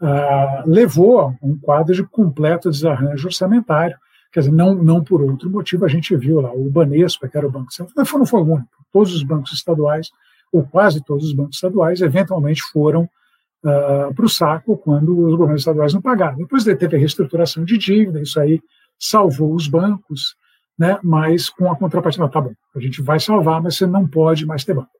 uh, 0.00 0.66
levou 0.66 1.20
a 1.20 1.26
um 1.42 1.58
quadro 1.58 1.94
de 1.94 2.02
completo 2.02 2.70
desarranjo 2.70 3.26
orçamentário. 3.28 3.96
Quer 4.32 4.40
dizer, 4.40 4.52
não, 4.52 4.74
não 4.74 5.04
por 5.04 5.20
outro 5.20 5.50
motivo, 5.50 5.84
a 5.84 5.88
gente 5.88 6.16
viu 6.16 6.40
lá 6.40 6.52
o 6.52 6.70
Banespa, 6.70 7.28
que 7.28 7.36
era 7.36 7.46
o 7.46 7.50
Banco 7.50 7.72
Central, 7.72 7.94
mas 7.96 8.12
não 8.12 8.26
foi 8.26 8.40
o 8.40 8.44
único. 8.44 8.68
Todos 8.90 9.14
os 9.14 9.22
bancos 9.22 9.52
estaduais, 9.52 10.08
ou 10.50 10.64
quase 10.64 11.04
todos 11.04 11.26
os 11.26 11.34
bancos 11.34 11.56
estaduais, 11.56 12.00
eventualmente 12.00 12.62
foram 12.72 13.02
uh, 13.02 14.14
para 14.14 14.24
o 14.24 14.28
saco 14.28 14.78
quando 14.78 15.26
os 15.26 15.34
governos 15.34 15.60
estaduais 15.60 15.92
não 15.92 16.00
pagaram. 16.00 16.38
Depois 16.38 16.64
teve 16.64 16.96
a 16.96 16.98
reestruturação 16.98 17.64
de 17.64 17.76
dívida, 17.76 18.20
isso 18.20 18.40
aí 18.40 18.60
salvou 18.98 19.54
os 19.54 19.68
bancos, 19.68 20.34
né, 20.78 20.98
mas 21.02 21.50
com 21.50 21.70
a 21.70 21.76
contrapartida, 21.76 22.28
tá 22.28 22.40
bom, 22.40 22.52
a 22.74 22.80
gente 22.80 23.02
vai 23.02 23.20
salvar, 23.20 23.62
mas 23.62 23.76
você 23.76 23.86
não 23.86 24.06
pode 24.06 24.46
mais 24.46 24.64
ter 24.64 24.74
banco. 24.74 24.97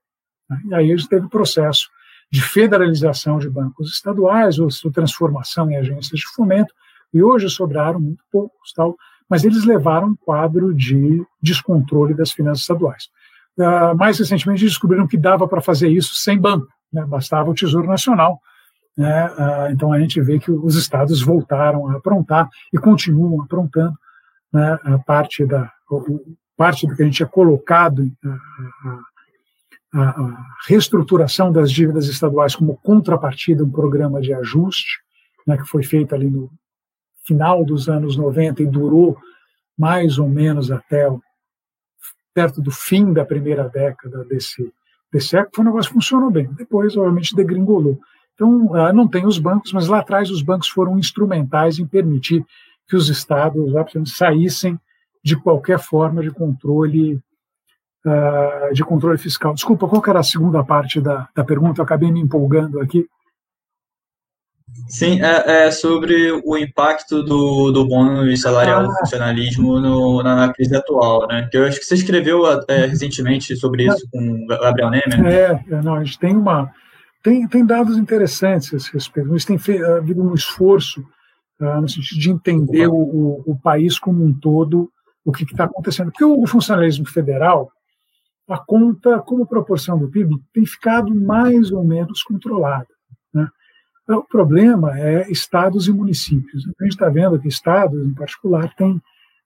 Né? 0.49 0.61
E 0.66 0.74
aí 0.74 0.92
a 0.92 0.96
gente 0.96 1.09
teve 1.09 1.28
processo 1.28 1.88
de 2.30 2.42
federalização 2.42 3.38
de 3.38 3.49
bancos 3.49 3.90
estaduais, 3.90 4.59
ou 4.59 4.70
sua 4.70 4.92
transformação 4.92 5.70
em 5.70 5.76
agências 5.76 6.20
de 6.20 6.26
fomento, 6.34 6.74
e 7.12 7.22
hoje 7.22 7.49
sobraram 7.49 7.99
muito 7.99 8.22
poucos, 8.30 8.72
tal, 8.74 8.96
mas 9.28 9.44
eles 9.44 9.64
levaram 9.64 10.09
um 10.09 10.16
quadro 10.16 10.74
de 10.74 11.22
descontrole 11.40 12.14
das 12.14 12.32
finanças 12.32 12.62
estaduais. 12.62 13.09
Uh, 13.57 13.96
mais 13.96 14.18
recentemente 14.18 14.64
descobriram 14.64 15.07
que 15.07 15.16
dava 15.16 15.49
para 15.49 15.61
fazer 15.61 15.88
isso 15.88 16.14
sem 16.14 16.38
banco, 16.38 16.68
né, 16.92 17.05
bastava 17.05 17.51
o 17.51 17.55
Tesouro 17.55 17.88
Nacional. 17.88 18.40
Né, 18.96 19.26
uh, 19.26 19.72
então 19.72 19.92
a 19.92 19.99
gente 19.99 20.20
vê 20.20 20.38
que 20.38 20.51
os 20.51 20.76
estados 20.76 21.22
voltaram 21.22 21.88
a 21.88 21.96
aprontar 21.96 22.49
e 22.72 22.78
continuam 22.78 23.42
aprontando 23.42 23.96
né, 24.53 24.78
a 24.84 24.99
parte 24.99 25.44
da 25.46 25.72
parte 26.57 26.86
do 26.86 26.94
que 26.94 27.03
a 27.03 27.05
gente 27.05 27.16
tinha 27.16 27.28
colocado 27.28 28.11
a, 29.95 30.36
reestruturação 30.66 31.51
das 31.51 31.70
dívidas 31.70 32.07
estaduais 32.09 32.55
como 32.55 32.76
contrapartida 32.76 33.64
um 33.64 33.70
programa 33.70 34.20
de 34.20 34.32
ajuste 34.34 34.99
né, 35.47 35.57
que 35.57 35.64
foi 35.64 35.82
feito 35.82 36.14
ali 36.14 36.30
no 36.30 36.51
final 37.26 37.64
dos 37.64 37.89
anos 37.89 38.16
90 38.16 38.62
e 38.62 38.66
durou 38.66 39.16
mais 39.76 40.18
ou 40.18 40.28
menos 40.28 40.70
até 40.70 41.09
o, 41.09 41.20
perto 42.34 42.61
do 42.61 42.70
fim 42.70 43.12
da 43.12 43.24
primeira 43.24 43.68
década 43.68 44.24
desse, 44.24 44.72
desse 45.12 45.28
século, 45.28 45.51
foi 45.55 45.64
um 45.64 45.68
negócio 45.68 45.91
que 45.91 45.95
funcionou 45.95 46.30
bem. 46.30 46.53
Depois, 46.53 46.97
obviamente, 46.97 47.34
degringolou. 47.34 47.99
Então, 48.34 48.74
ah, 48.74 48.93
não 48.93 49.09
tem 49.09 49.26
os 49.26 49.39
bancos, 49.39 49.72
mas 49.72 49.89
lá 49.89 49.99
atrás 49.99 50.30
os 50.30 50.43
bancos 50.43 50.68
foram 50.68 50.99
instrumentais 50.99 51.78
em 51.78 51.86
permitir 51.86 52.45
que 52.89 52.95
os 52.95 53.09
estados 53.09 53.72
saíssem 54.07 54.78
de 55.24 55.36
qualquer 55.36 55.78
forma 55.78 56.22
de 56.22 56.30
controle 56.30 57.20
uh, 58.07 58.72
de 58.72 58.84
controle 58.84 59.18
fiscal. 59.18 59.55
Desculpa, 59.55 59.88
qual 59.88 60.03
era 60.07 60.20
a 60.20 60.24
segunda 60.24 60.64
parte 60.64 61.01
da, 61.01 61.28
da 61.34 61.44
pergunta? 61.44 61.80
Eu 61.80 61.84
acabei 61.84 62.11
me 62.11 62.20
empolgando 62.20 62.80
aqui. 62.80 63.07
Sim, 64.86 65.20
é, 65.22 65.66
é, 65.66 65.70
sobre 65.70 66.30
o 66.44 66.57
impacto 66.57 67.22
do, 67.22 67.70
do 67.72 67.86
bônus 67.86 68.40
salarial 68.40 68.84
do 68.84 68.90
ah. 68.90 68.96
funcionalismo 69.01 69.80
no, 69.80 70.22
na, 70.22 70.36
na, 70.36 70.53
crise 70.53 70.76
atual, 70.76 71.26
né? 71.26 71.49
Que 71.51 71.59
eu 71.59 71.64
acho 71.64 71.78
que 71.78 71.84
você 71.84 71.94
escreveu 71.94 72.44
é, 72.68 72.86
recentemente 72.86 73.57
sobre 73.57 73.86
isso 73.86 74.07
com 74.11 74.18
o 74.18 74.46
Gabriel 74.46 74.90
Nemer. 74.90 75.26
É, 75.26 75.64
é, 75.70 75.82
não, 75.82 75.94
a 75.94 76.05
gente 76.05 76.18
tem 76.18 76.36
uma 76.36 76.70
tem, 77.22 77.46
tem 77.49 77.66
dados 77.66 77.96
interessantes 77.99 78.72
a 78.72 78.76
esse 78.76 78.92
respeito. 78.92 79.28
Mas 79.30 79.44
tem 79.44 79.59
havido 79.82 80.22
um 80.22 80.34
esforço 80.34 81.01
uh, 81.61 81.80
no 81.80 81.88
sentido 81.88 82.20
de 82.20 82.30
entender 82.30 82.86
o, 82.86 82.94
o, 82.94 83.42
o, 83.46 83.59
país 83.59 83.99
como 83.99 84.24
um 84.24 84.32
todo, 84.32 84.90
o 85.24 85.32
que 85.32 85.44
está 85.44 85.64
acontecendo. 85.64 86.11
Porque 86.11 86.24
o 86.24 86.46
funcionalismo 86.46 87.07
federal, 87.07 87.70
a 88.49 88.59
conta 88.59 89.18
como 89.20 89.46
proporção 89.46 89.99
do 89.99 90.09
PIB 90.09 90.40
tem 90.53 90.64
ficado 90.64 91.14
mais 91.14 91.70
ou 91.70 91.84
menos 91.84 92.22
controlada. 92.22 92.88
Né? 93.32 93.49
O 94.09 94.22
problema 94.22 94.99
é 94.99 95.30
estados 95.30 95.86
e 95.86 95.92
municípios. 95.92 96.66
A 96.80 96.84
gente 96.84 96.94
está 96.94 97.11
vendo 97.11 97.38
que 97.38 97.49
estados, 97.49 98.07
em 98.07 98.14
particular, 98.14 98.74
tem, 98.74 98.92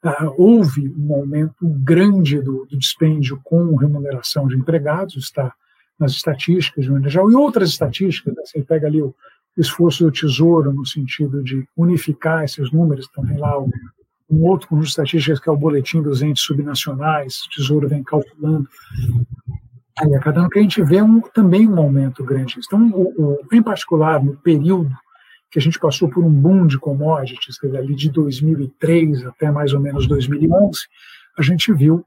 uh, 0.05 0.35
houve 0.37 0.89
um 0.97 1.13
aumento 1.15 1.67
grande 1.83 2.41
do, 2.41 2.65
do, 2.67 2.79
dispêndio 2.79 3.41
com 3.43 3.75
remuneração 3.75 4.47
de 4.47 4.55
empregados, 4.55 5.17
está 5.17 5.53
nas 5.99 6.13
estatísticas 6.13 6.85
de 6.85 6.91
maneira 6.91 7.11
geral, 7.11 7.31
e 7.31 7.35
outras 7.35 7.71
estatísticas, 7.71 8.35
né? 8.35 8.43
você 8.45 8.63
pega 8.63 8.87
ali 8.87 9.03
o 9.03 9.15
esforço 9.57 10.05
do 10.05 10.13
Tesouro 10.13 10.73
no 10.73 10.87
sentido 10.87 11.43
de 11.43 11.67
unificar 11.77 12.45
esses 12.45 12.71
números, 12.73 13.09
então 13.11 13.27
tem 13.27 13.37
lá 13.37 13.61
um, 13.61 13.71
um 14.33 14.47
outro 14.47 14.67
conjunto 14.67 14.85
de 14.85 14.91
estatísticas 14.91 15.39
que 15.39 15.49
é 15.49 15.53
o 15.53 15.57
Boletim 15.57 16.01
dos 16.01 16.23
Entes 16.23 16.43
Subnacionais, 16.43 17.45
o 17.45 17.51
Tesouro 17.51 17.87
vem 17.87 18.03
calculando. 18.03 18.67
Aí, 19.99 20.15
a 20.15 20.21
cada 20.21 20.41
ano 20.41 20.49
que 20.49 20.59
a 20.59 20.63
gente 20.63 20.83
vê 20.83 21.03
um, 21.03 21.21
também 21.21 21.69
um 21.69 21.79
aumento 21.79 22.25
grande. 22.25 22.59
Então, 22.65 22.91
o, 22.93 23.13
o, 23.23 23.55
em 23.55 23.63
particular, 23.63 24.25
no 24.25 24.35
período 24.35 24.91
que 25.51 25.59
a 25.59 25.63
gente 25.63 25.79
passou 25.79 26.09
por 26.09 26.25
um 26.25 26.31
boom 26.31 26.67
de 26.67 26.79
commodities, 26.79 27.59
quer 27.59 27.67
dizer, 27.67 27.79
ali 27.79 27.95
de 27.95 28.11
2003 28.11 29.27
até 29.27 29.51
mais 29.51 29.75
ou 29.75 29.81
menos 29.81 30.09
2011, 30.09 30.81
a 31.39 31.43
gente 31.43 31.71
viu 31.75 32.03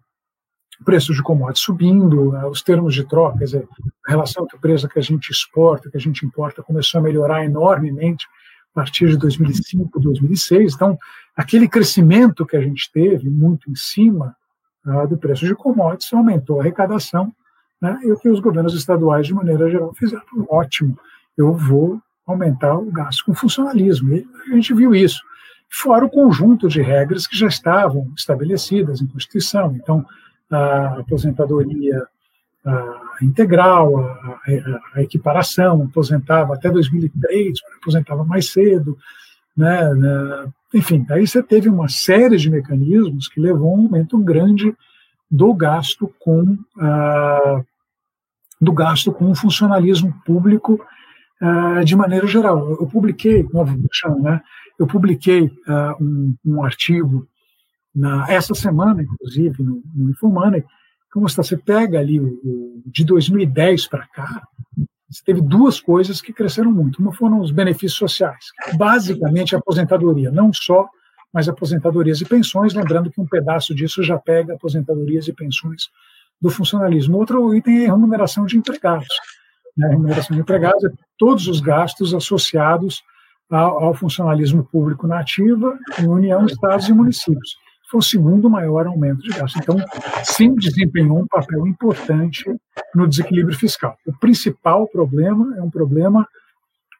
preços 0.84 1.16
de 1.16 1.22
commodities 1.22 1.64
subindo, 1.64 2.32
né, 2.32 2.44
os 2.48 2.64
termos 2.64 2.96
de 2.96 3.08
troca, 3.08 3.38
quer 3.38 3.46
dizer, 3.46 3.68
a 4.08 4.10
relação 4.10 4.44
entre 4.44 4.58
o 4.58 4.60
preço 4.60 4.90
que 4.90 4.98
a 4.98 5.02
gente 5.02 5.30
exporta, 5.30 5.92
que 5.92 5.98
a 5.98 6.02
gente 6.02 6.26
importa, 6.26 6.64
começou 6.64 7.00
a 7.00 7.04
melhorar 7.04 7.46
enormemente 7.46 8.26
partir 8.76 9.08
de 9.08 9.18
2005, 9.18 10.00
2006. 10.00 10.76
Então, 10.76 10.98
aquele 11.36 11.68
crescimento 11.68 12.46
que 12.46 12.56
a 12.56 12.62
gente 12.62 12.92
teve, 12.92 13.30
muito 13.30 13.72
em 13.72 13.76
cima 13.76 14.36
uh, 14.86 15.08
do 15.08 15.18
preço 15.18 15.46
de 15.46 15.56
commodities, 15.56 16.14
aumentou 16.14 16.60
a 16.60 16.62
arrecadação 16.62 17.34
né? 17.82 18.00
E 18.04 18.12
o 18.12 18.18
que 18.18 18.30
os 18.30 18.40
governos 18.40 18.74
estaduais, 18.74 19.28
de 19.28 19.34
maneira 19.34 19.70
geral, 19.70 19.94
fizeram, 19.94 20.24
ótimo, 20.50 20.98
eu 21.38 21.54
vou 21.54 22.02
aumentar 22.26 22.76
o 22.76 22.92
gasto 22.92 23.26
com 23.26 23.36
funcionalismo. 23.36 24.14
E 24.14 24.28
a 24.52 24.56
gente 24.56 24.74
viu 24.74 24.96
isso. 24.96 25.22
Fora 25.70 26.06
o 26.06 26.10
conjunto 26.10 26.68
de 26.68 26.82
regras 26.82 27.28
que 27.28 27.38
já 27.38 27.48
estavam 27.48 28.12
estabelecidas 28.18 29.02
em 29.02 29.08
Constituição. 29.08 29.76
Então, 29.76 30.06
a 30.50 31.00
aposentadoria 31.00 32.08
integral, 33.22 34.00
a, 34.00 34.10
a, 34.14 34.82
a, 34.96 35.02
equiparação, 35.04 35.84
aposentava 35.84 36.54
até 36.54 36.70
2003, 36.70 37.60
aposentava 37.82 38.24
mais 38.24 38.52
cedo, 38.52 38.98
né, 39.56 39.94
né, 39.94 40.48
enfim, 40.74 41.06
aí 41.10 41.26
você 41.26 41.42
teve 41.42 41.70
uma 41.70 41.88
série 41.88 42.38
de 42.38 42.50
mecanismos 42.50 43.28
que 43.28 43.40
levou 43.40 43.72
a 43.72 43.78
um 43.78 43.84
aumento 43.84 44.18
grande 44.18 44.76
do 45.32 45.54
gasto 45.54 46.14
com 46.20 46.58
ah, 46.80 47.64
do 48.60 48.72
gasto 48.74 49.12
com 49.12 49.32
o 49.32 49.36
funcionalismo 49.36 50.14
público 50.26 50.84
ah, 51.42 51.82
de 51.84 51.96
maneira 51.96 52.28
geral. 52.28 52.72
Eu 52.72 52.88
publiquei, 52.88 53.48
né, 54.22 54.42
eu 54.78 54.88
publiquei 54.88 55.52
ah, 55.68 55.96
um, 56.00 56.36
um, 56.46 56.64
artigo 56.64 57.28
na, 57.94 58.30
essa 58.30 58.54
semana, 58.54 59.02
inclusive, 59.02 59.64
no, 59.64 59.82
no 59.94 60.12
está, 61.24 61.44
você 61.44 61.56
pega 61.56 62.00
ali 62.00 62.20
o, 62.20 62.28
o 62.44 62.84
de 62.86 63.06
2010 63.06 63.88
para 63.88 64.06
cá, 64.08 64.48
você 65.10 65.22
teve 65.24 65.42
duas 65.42 65.80
coisas 65.80 66.20
que 66.20 66.34
cresceram 66.34 66.72
muito. 66.72 67.00
Uma 67.00 67.14
foram 67.14 67.40
os 67.40 67.52
benefícios 67.52 67.98
sociais, 67.98 68.46
basicamente 68.78 69.56
a 69.56 69.60
aposentadoria, 69.60 70.32
não 70.32 70.52
só 70.52 70.90
mas 71.36 71.50
aposentadorias 71.50 72.22
e 72.22 72.26
pensões, 72.26 72.74
lembrando 72.74 73.12
que 73.12 73.20
um 73.20 73.28
pedaço 73.28 73.76
disso 73.76 74.02
já 74.02 74.18
pega 74.18 74.54
aposentadorias 74.54 75.28
e 75.28 75.34
pensões 75.34 75.90
do 76.42 76.50
funcionalismo. 76.50 77.18
Outro 77.18 77.54
item 77.54 77.84
é 77.84 77.90
a 77.90 77.92
remuneração 77.92 78.46
de 78.46 78.58
empregados. 78.58 79.14
Né? 79.76 79.88
A 79.88 79.90
remuneração 79.90 80.34
de 80.34 80.42
empregados 80.42 80.82
é 80.86 80.90
todos 81.18 81.50
os 81.50 81.60
gastos 81.60 82.14
associados 82.14 83.04
ao, 83.52 83.84
ao 83.84 83.94
funcionalismo 83.94 84.64
público 84.64 85.08
na 85.08 85.20
ativa, 85.20 85.78
em 86.00 86.08
União, 86.08 86.46
Estados 86.46 86.88
e 86.88 86.94
municípios. 86.94 87.58
Foi 87.90 88.00
o 88.00 88.04
segundo 88.04 88.50
maior 88.50 88.88
aumento 88.88 89.22
de 89.22 89.30
gastos. 89.30 89.62
Então, 89.62 89.78
sim, 90.24 90.56
desempenhou 90.56 91.20
um 91.20 91.28
papel 91.28 91.68
importante 91.68 92.46
no 92.94 93.08
desequilíbrio 93.08 93.58
fiscal. 93.58 93.98
O 94.06 94.14
principal 94.18 94.88
problema 94.88 95.56
é 95.58 95.62
um 95.62 95.70
problema 95.70 96.28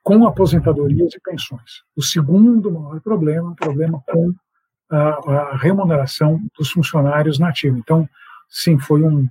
com 0.04 0.26
aposentadorias 0.28 1.14
e 1.14 1.20
pensões. 1.20 1.84
O 1.96 2.02
segundo 2.02 2.72
maior 2.72 3.02
problema 3.02 3.50
é 3.50 3.52
o 3.52 3.56
problema 3.56 4.04
com 4.08 4.34
a, 4.90 4.98
a 4.98 5.58
remuneração 5.58 6.40
dos 6.58 6.70
funcionários 6.70 7.40
nativos. 7.40 7.80
Então, 7.80 8.08
sim, 8.48 8.78
foi 8.78 9.02
um 9.02 9.28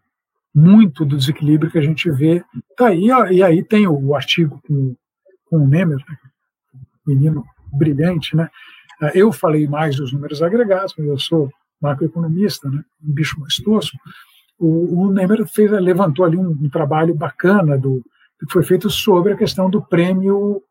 muito 0.54 1.04
do 1.04 1.16
desequilíbrio 1.16 1.70
que 1.70 1.78
a 1.78 1.82
gente 1.82 2.10
vê. 2.10 2.44
Tá 2.76 2.88
aí, 2.88 3.06
e 3.30 3.42
aí 3.42 3.62
tem 3.62 3.86
o, 3.86 3.92
o 3.92 4.14
artigo 4.14 4.60
com, 4.66 4.94
com 5.46 5.58
o 5.58 5.68
Nemer, 5.68 5.98
né, 5.98 6.16
menino 7.06 7.44
brilhante, 7.72 8.36
né? 8.36 8.48
Ah, 9.00 9.10
eu 9.14 9.32
falei 9.32 9.66
mais 9.66 9.96
dos 9.96 10.12
números 10.12 10.42
agregados, 10.42 10.94
mas 10.96 11.06
eu 11.06 11.18
sou 11.18 11.50
macroeconomista, 11.80 12.68
né? 12.68 12.82
Um 13.02 13.12
bicho 13.12 13.38
mais 13.40 13.56
tosco. 13.56 13.96
O, 14.58 15.08
o 15.08 15.46
fez, 15.46 15.70
levantou 15.70 16.24
ali 16.24 16.36
um, 16.36 16.50
um 16.50 16.70
trabalho 16.70 17.14
bacana 17.14 17.76
do, 17.76 18.02
que 18.38 18.52
foi 18.52 18.62
feito 18.62 18.88
sobre 18.90 19.32
a 19.32 19.36
questão 19.36 19.68
do 19.68 19.82
prêmio 19.82 20.62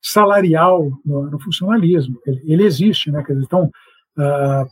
salarial 0.00 0.90
no, 1.04 1.30
no 1.30 1.38
funcionalismo. 1.38 2.18
Ele, 2.26 2.42
ele, 2.44 2.64
existe, 2.64 3.10
né? 3.10 3.24
Então, 3.30 3.70
uh, 4.18 4.66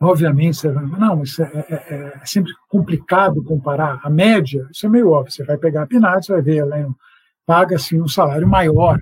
obviamente, 0.00 0.56
você 0.56 0.70
não, 0.70 1.16
mas 1.16 1.38
é, 1.38 1.44
é, 1.44 1.74
é, 1.74 2.20
é, 2.22 2.26
sempre 2.26 2.52
complicado 2.68 3.42
comparar 3.42 4.00
a 4.02 4.10
média. 4.10 4.66
Isso 4.72 4.86
é 4.86 4.88
meio 4.88 5.10
óbvio. 5.10 5.32
Você 5.32 5.44
vai 5.44 5.58
pegar 5.58 5.82
a 5.82 5.86
PNAD, 5.86 6.26
você 6.26 6.32
vai 6.32 6.42
ver, 6.42 6.56
ela 6.58 6.94
paga 7.46 7.76
assim 7.76 8.00
um 8.00 8.08
salário 8.08 8.46
maior 8.46 9.00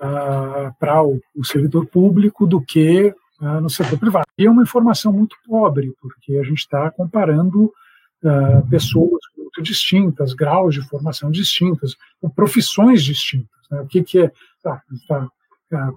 uh, 0.00 0.74
para 0.78 1.02
o, 1.02 1.20
o, 1.34 1.44
servidor 1.44 1.86
público 1.86 2.46
do 2.46 2.60
que 2.60 3.14
uh, 3.40 3.60
no 3.60 3.70
setor 3.70 3.98
privado. 3.98 4.26
E 4.38 4.46
é 4.46 4.50
uma 4.50 4.62
informação 4.62 5.12
muito 5.12 5.36
pobre, 5.46 5.94
porque 6.00 6.36
a 6.36 6.42
gente 6.42 6.58
está 6.58 6.90
comparando 6.90 7.64
uh, 7.64 8.68
pessoas 8.68 9.20
muito 9.36 9.62
distintas, 9.62 10.34
graus 10.34 10.74
de 10.74 10.86
formação 10.88 11.30
distintas, 11.30 11.94
profissões 12.34 13.02
distintas. 13.02 13.58
Né? 13.70 13.80
O 13.80 13.86
que, 13.86 14.02
que 14.02 14.18
é. 14.20 14.32
Tá, 14.62 14.82
tá, 15.08 15.28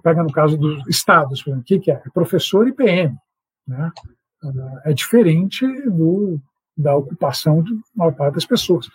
pega 0.02 0.22
no 0.22 0.32
caso 0.32 0.56
dos 0.56 0.86
estados, 0.88 1.46
o 1.46 1.62
que, 1.62 1.78
que 1.78 1.90
é? 1.90 2.02
É 2.04 2.10
professor 2.10 2.66
e 2.66 2.72
PM. 2.72 3.16
Né? 3.66 3.90
é 4.84 4.92
diferente 4.94 5.66
do, 5.82 6.40
da 6.76 6.96
ocupação 6.96 7.62
de 7.62 7.78
maior 7.94 8.12
parte 8.12 8.34
das 8.34 8.46
pessoas. 8.46 8.88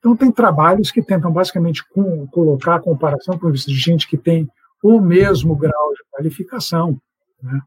Então, 0.00 0.16
tem 0.16 0.32
trabalhos 0.32 0.90
que 0.90 1.02
tentam 1.02 1.30
basicamente 1.30 1.86
com, 1.90 2.26
colocar 2.28 2.76
a 2.76 2.80
comparação 2.80 3.38
com 3.38 3.54
gente 3.54 4.08
que 4.08 4.16
tem 4.16 4.48
o 4.82 4.98
mesmo 4.98 5.54
grau 5.54 5.92
de 5.92 6.02
qualificação. 6.10 6.98
Né? 7.42 7.60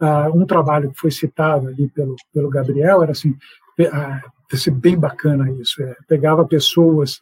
Uh, 0.00 0.38
um 0.38 0.46
trabalho 0.46 0.92
que 0.92 1.00
foi 1.00 1.10
citado 1.10 1.66
ali 1.66 1.88
pelo, 1.88 2.14
pelo 2.32 2.50
Gabriel 2.50 3.02
era 3.02 3.12
assim, 3.12 3.30
uh, 3.30 4.72
bem 4.72 4.98
bacana 4.98 5.50
isso, 5.52 5.82
é, 5.82 5.96
pegava 6.06 6.46
pessoas 6.46 7.20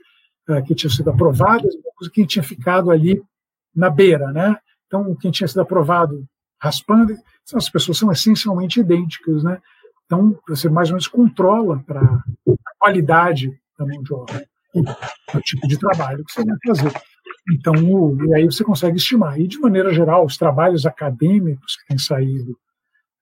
uh, 0.48 0.62
que 0.64 0.74
tinham 0.74 0.90
sido 0.90 1.10
aprovadas, 1.10 1.72
quem 2.12 2.26
tinha 2.26 2.42
ficado 2.42 2.90
ali 2.90 3.22
na 3.74 3.88
beira, 3.88 4.32
né? 4.32 4.56
Então, 4.86 5.14
quem 5.14 5.30
tinha 5.30 5.46
sido 5.46 5.60
aprovado 5.60 6.26
raspando, 6.60 7.16
as 7.54 7.70
pessoas 7.70 7.98
são 7.98 8.10
essencialmente 8.10 8.80
idênticas, 8.80 9.44
né? 9.44 9.60
Então, 10.04 10.36
você 10.48 10.68
mais 10.68 10.88
ou 10.88 10.94
menos 10.94 11.06
controla 11.06 11.78
para 11.86 12.00
a 12.02 12.74
qualidade 12.78 13.56
da 13.78 13.86
mão 13.86 14.02
de 14.02 14.12
obra 14.12 14.46
o 14.80 15.40
tipo 15.40 15.66
de 15.66 15.78
trabalho 15.78 16.24
que 16.24 16.32
você 16.32 16.44
vai 16.44 16.56
fazer. 16.66 16.92
Então, 17.52 17.74
o, 17.74 18.24
e 18.26 18.34
aí 18.34 18.44
você 18.44 18.64
consegue 18.64 18.96
estimar. 18.96 19.38
E, 19.40 19.46
de 19.46 19.58
maneira 19.58 19.92
geral, 19.92 20.24
os 20.24 20.36
trabalhos 20.36 20.84
acadêmicos 20.84 21.76
que 21.76 21.86
têm 21.86 21.98
saído 21.98 22.56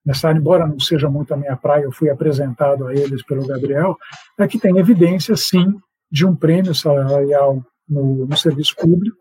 nessa 0.05 0.27
área, 0.27 0.39
embora 0.39 0.67
não 0.67 0.79
seja 0.79 1.09
muito 1.09 1.33
a 1.33 1.37
minha 1.37 1.55
praia, 1.55 1.83
eu 1.83 1.91
fui 1.91 2.09
apresentado 2.09 2.87
a 2.87 2.93
eles 2.93 3.23
pelo 3.23 3.45
Gabriel, 3.45 3.97
é 4.37 4.47
que 4.47 4.59
tem 4.59 4.77
evidência, 4.77 5.35
sim, 5.35 5.73
de 6.11 6.25
um 6.25 6.35
prêmio 6.35 6.75
salarial 6.75 7.63
no, 7.89 8.25
no 8.25 8.37
serviço 8.37 8.75
público, 8.75 9.17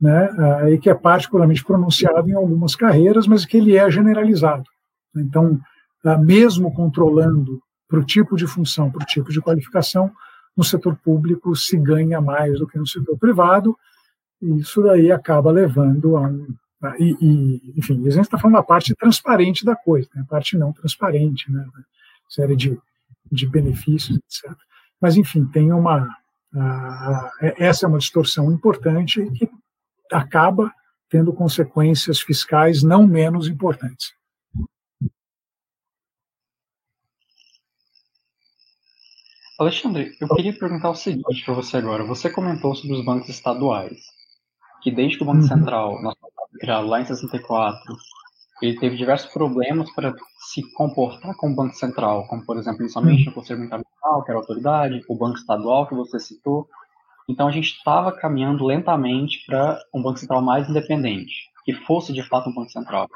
né, 0.00 0.28
uh, 0.32 0.68
e 0.68 0.78
que 0.78 0.90
é 0.90 0.94
particularmente 0.94 1.64
pronunciado 1.64 2.28
em 2.28 2.34
algumas 2.34 2.76
carreiras, 2.76 3.26
mas 3.26 3.46
que 3.46 3.56
ele 3.56 3.76
é 3.76 3.90
generalizado. 3.90 4.64
Então, 5.16 5.58
uh, 6.04 6.18
mesmo 6.18 6.72
controlando 6.74 7.60
para 7.88 8.00
o 8.00 8.04
tipo 8.04 8.36
de 8.36 8.46
função, 8.46 8.90
para 8.90 9.02
o 9.02 9.06
tipo 9.06 9.32
de 9.32 9.40
qualificação, 9.40 10.10
no 10.56 10.64
setor 10.64 10.96
público 10.96 11.54
se 11.54 11.76
ganha 11.76 12.20
mais 12.20 12.58
do 12.58 12.66
que 12.66 12.78
no 12.78 12.86
setor 12.86 13.18
privado, 13.18 13.76
e 14.40 14.58
isso 14.58 14.82
daí 14.82 15.10
acaba 15.12 15.50
levando 15.50 16.16
a 16.16 16.22
um. 16.22 16.54
A, 16.82 16.94
e, 16.98 17.16
e, 17.20 17.74
enfim, 17.76 18.06
a 18.06 18.10
gente 18.10 18.24
está 18.24 18.38
falando 18.38 18.56
da 18.56 18.62
parte 18.62 18.94
transparente 18.94 19.64
da 19.64 19.74
coisa, 19.74 20.08
né, 20.14 20.22
a 20.22 20.24
parte 20.24 20.56
não 20.58 20.72
transparente, 20.72 21.50
né, 21.50 21.66
série 22.28 22.54
de, 22.54 22.78
de 23.30 23.46
benefícios, 23.46 24.18
etc. 24.18 24.54
Mas, 25.00 25.16
enfim, 25.16 25.44
tem 25.46 25.72
uma. 25.72 26.08
essa 27.58 27.86
é 27.86 27.88
uma 27.88 27.98
distorção 27.98 28.52
importante 28.52 29.24
que 29.32 29.48
acaba 30.12 30.72
tendo 31.08 31.32
consequências 31.32 32.20
fiscais 32.20 32.82
não 32.82 33.06
menos 33.06 33.48
importantes. 33.48 34.12
Alexandre, 39.58 40.14
eu 40.20 40.28
queria 40.28 40.52
perguntar 40.52 40.90
o 40.90 40.94
seguinte 40.94 41.44
para 41.44 41.54
você 41.54 41.78
agora. 41.78 42.04
Você 42.04 42.28
comentou 42.28 42.74
sobre 42.74 42.96
os 42.96 43.04
bancos 43.04 43.28
estaduais, 43.28 43.98
que 44.82 44.90
desde 44.90 45.16
que 45.16 45.22
o 45.22 45.26
Banco 45.26 45.42
uhum. 45.42 45.48
Central, 45.48 45.98
criado 46.60 46.86
lá 46.86 47.00
em 47.00 47.06
64, 47.06 47.80
ele 48.62 48.78
teve 48.78 48.96
diversos 48.96 49.32
problemas 49.32 49.90
para 49.94 50.14
se 50.38 50.62
comportar 50.72 51.34
como 51.36 51.54
Banco 51.54 51.74
Central, 51.74 52.26
como, 52.28 52.44
por 52.44 52.58
exemplo, 52.58 52.82
inicialmente 52.82 53.22
uhum. 53.22 53.26
no 53.26 53.32
Conselho 53.32 53.58
Monetário 53.60 53.84
que 54.24 54.30
era 54.30 54.38
a 54.38 54.42
autoridade, 54.42 55.02
o 55.08 55.16
Banco 55.16 55.38
Estadual, 55.38 55.86
que 55.86 55.94
você 55.94 56.18
citou, 56.20 56.68
então 57.28 57.48
a 57.48 57.50
gente 57.50 57.76
estava 57.76 58.12
caminhando 58.12 58.64
lentamente 58.64 59.44
para 59.46 59.80
um 59.92 60.00
banco 60.00 60.18
central 60.18 60.40
mais 60.42 60.68
independente, 60.68 61.34
que 61.64 61.74
fosse 61.74 62.12
de 62.12 62.22
fato 62.22 62.50
um 62.50 62.54
banco 62.54 62.70
central. 62.70 63.08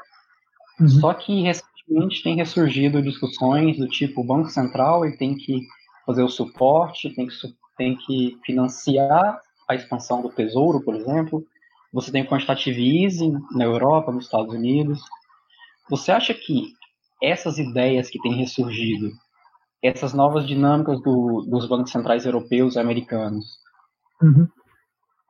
Uhum. 0.79 0.87
Só 0.87 1.13
que 1.13 1.41
recentemente 1.41 2.23
tem 2.23 2.35
ressurgido 2.35 3.01
discussões 3.01 3.77
do 3.77 3.87
tipo 3.87 4.21
o 4.21 4.25
banco 4.25 4.49
central 4.49 5.05
ele 5.05 5.17
tem 5.17 5.35
que 5.35 5.61
fazer 6.05 6.23
o 6.23 6.29
suporte, 6.29 7.13
tem 7.13 7.27
que, 7.27 7.35
tem 7.77 7.95
que 7.95 8.39
financiar 8.45 9.41
a 9.67 9.75
expansão 9.75 10.21
do 10.21 10.29
tesouro, 10.29 10.81
por 10.81 10.95
exemplo. 10.95 11.45
Você 11.93 12.11
tem 12.11 12.25
quantitative 12.25 13.03
easing 13.03 13.33
na 13.51 13.65
Europa, 13.65 14.11
nos 14.11 14.25
Estados 14.25 14.53
Unidos. 14.53 15.01
Você 15.89 16.11
acha 16.11 16.33
que 16.33 16.73
essas 17.21 17.57
ideias 17.57 18.09
que 18.09 18.21
têm 18.21 18.35
ressurgido, 18.35 19.11
essas 19.81 20.13
novas 20.13 20.47
dinâmicas 20.47 21.01
do, 21.01 21.45
dos 21.47 21.67
bancos 21.67 21.91
centrais 21.91 22.25
europeus 22.25 22.75
e 22.75 22.79
americanos, 22.79 23.61
Uhum. 24.21 24.47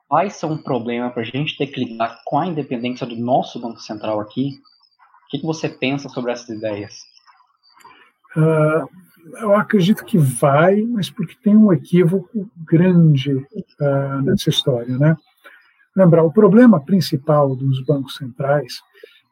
Vai 0.08 0.28
ser 0.28 0.46
um 0.46 0.58
problema 0.58 1.10
para 1.10 1.22
a 1.22 1.24
gente 1.24 1.56
ter 1.56 1.68
que 1.68 1.82
lidar 1.82 2.20
com 2.26 2.38
a 2.38 2.46
independência 2.46 3.06
do 3.06 3.16
nosso 3.16 3.58
Banco 3.58 3.80
Central 3.80 4.20
aqui? 4.20 4.50
O 5.26 5.30
que, 5.30 5.38
que 5.38 5.46
você 5.46 5.68
pensa 5.68 6.08
sobre 6.10 6.32
essas 6.32 6.50
ideias? 6.50 6.98
Uh, 8.36 8.86
eu 9.40 9.54
acredito 9.54 10.04
que 10.04 10.18
vai, 10.18 10.82
mas 10.82 11.10
porque 11.10 11.36
tem 11.42 11.56
um 11.56 11.72
equívoco 11.72 12.50
grande 12.66 13.34
uh, 13.34 14.22
nessa 14.22 14.50
história, 14.50 14.98
né? 14.98 15.16
Lembrar, 15.94 16.24
o 16.24 16.32
problema 16.32 16.80
principal 16.80 17.54
dos 17.54 17.84
bancos 17.84 18.16
centrais 18.16 18.80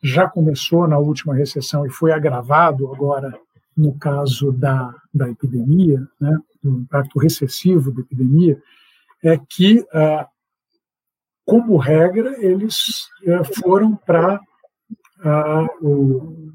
já 0.02 0.28
começou 0.28 0.86
na 0.86 0.98
última 0.98 1.34
recessão 1.34 1.86
e 1.86 1.90
foi 1.90 2.12
agravado 2.12 2.92
agora 2.92 3.38
no 3.76 3.98
caso 3.98 4.52
da, 4.52 4.94
da 5.12 5.30
epidemia, 5.30 6.06
né, 6.20 6.36
do 6.62 6.80
impacto 6.80 7.18
recessivo 7.18 7.90
da 7.92 8.00
epidemia, 8.00 8.60
é 9.22 9.38
que, 9.38 9.84
ah, 9.92 10.28
como 11.46 11.76
regra, 11.76 12.36
eles 12.44 13.08
eh, 13.24 13.44
foram 13.62 13.96
para 13.96 14.38
ah, 15.24 15.66
o, 15.80 16.52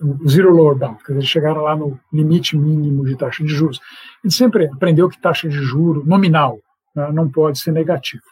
o 0.00 0.28
zero 0.28 0.54
lower 0.54 0.76
bound, 0.76 0.98
eles 1.08 1.26
chegaram 1.26 1.62
lá 1.62 1.76
no 1.76 1.98
limite 2.12 2.56
mínimo 2.56 3.04
de 3.04 3.16
taxa 3.16 3.44
de 3.44 3.50
juros. 3.50 3.80
Gente 4.24 4.34
sempre 4.34 4.66
aprendeu 4.66 5.08
que 5.08 5.20
taxa 5.20 5.48
de 5.48 5.56
juro 5.56 6.04
nominal 6.06 6.58
né, 6.94 7.10
não 7.12 7.28
pode 7.28 7.58
ser 7.58 7.72
negativo. 7.72 8.22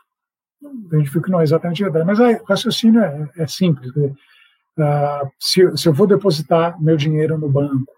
A 0.93 0.97
gente 0.97 1.11
viu 1.11 1.23
que 1.23 1.31
não 1.31 1.41
é 1.41 1.45
exatamente 1.45 1.83
verdade, 1.83 2.07
mas 2.07 2.19
o 2.19 2.45
raciocínio 2.45 3.01
é, 3.01 3.31
é 3.37 3.47
simples. 3.47 3.91
Uh, 3.95 4.15
se, 5.39 5.77
se, 5.77 5.89
eu 5.89 5.93
vou 5.93 6.07
depositar 6.07 6.81
meu 6.81 6.97
dinheiro 6.97 7.37
no 7.37 7.49
banco 7.49 7.93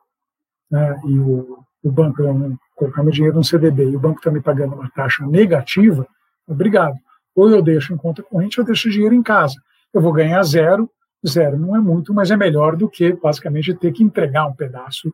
né, 0.70 0.98
e 1.04 1.18
o, 1.18 1.58
o 1.82 1.90
banco 1.90 2.22
não 2.22 2.58
colocar 2.74 3.02
meu 3.02 3.12
dinheiro 3.12 3.36
no 3.36 3.44
CDB 3.44 3.90
e 3.90 3.96
o 3.96 4.00
banco 4.00 4.18
está 4.18 4.30
me 4.30 4.40
pagando 4.40 4.74
uma 4.74 4.90
taxa 4.90 5.26
negativa, 5.26 6.06
obrigado. 6.46 6.96
Ou 7.34 7.50
eu 7.50 7.62
deixo 7.62 7.92
em 7.92 7.96
conta 7.96 8.22
corrente 8.22 8.58
ou 8.58 8.62
eu 8.62 8.66
deixo 8.66 8.88
o 8.88 8.90
dinheiro 8.90 9.14
em 9.14 9.22
casa. 9.22 9.54
Eu 9.92 10.00
vou 10.00 10.12
ganhar 10.12 10.42
zero, 10.42 10.90
zero 11.26 11.58
não 11.58 11.76
é 11.76 11.80
muito, 11.80 12.14
mas 12.14 12.30
é 12.30 12.36
melhor 12.36 12.76
do 12.76 12.88
que 12.88 13.12
basicamente 13.12 13.74
ter 13.74 13.92
que 13.92 14.02
entregar 14.02 14.46
um 14.46 14.54
pedaço 14.54 15.12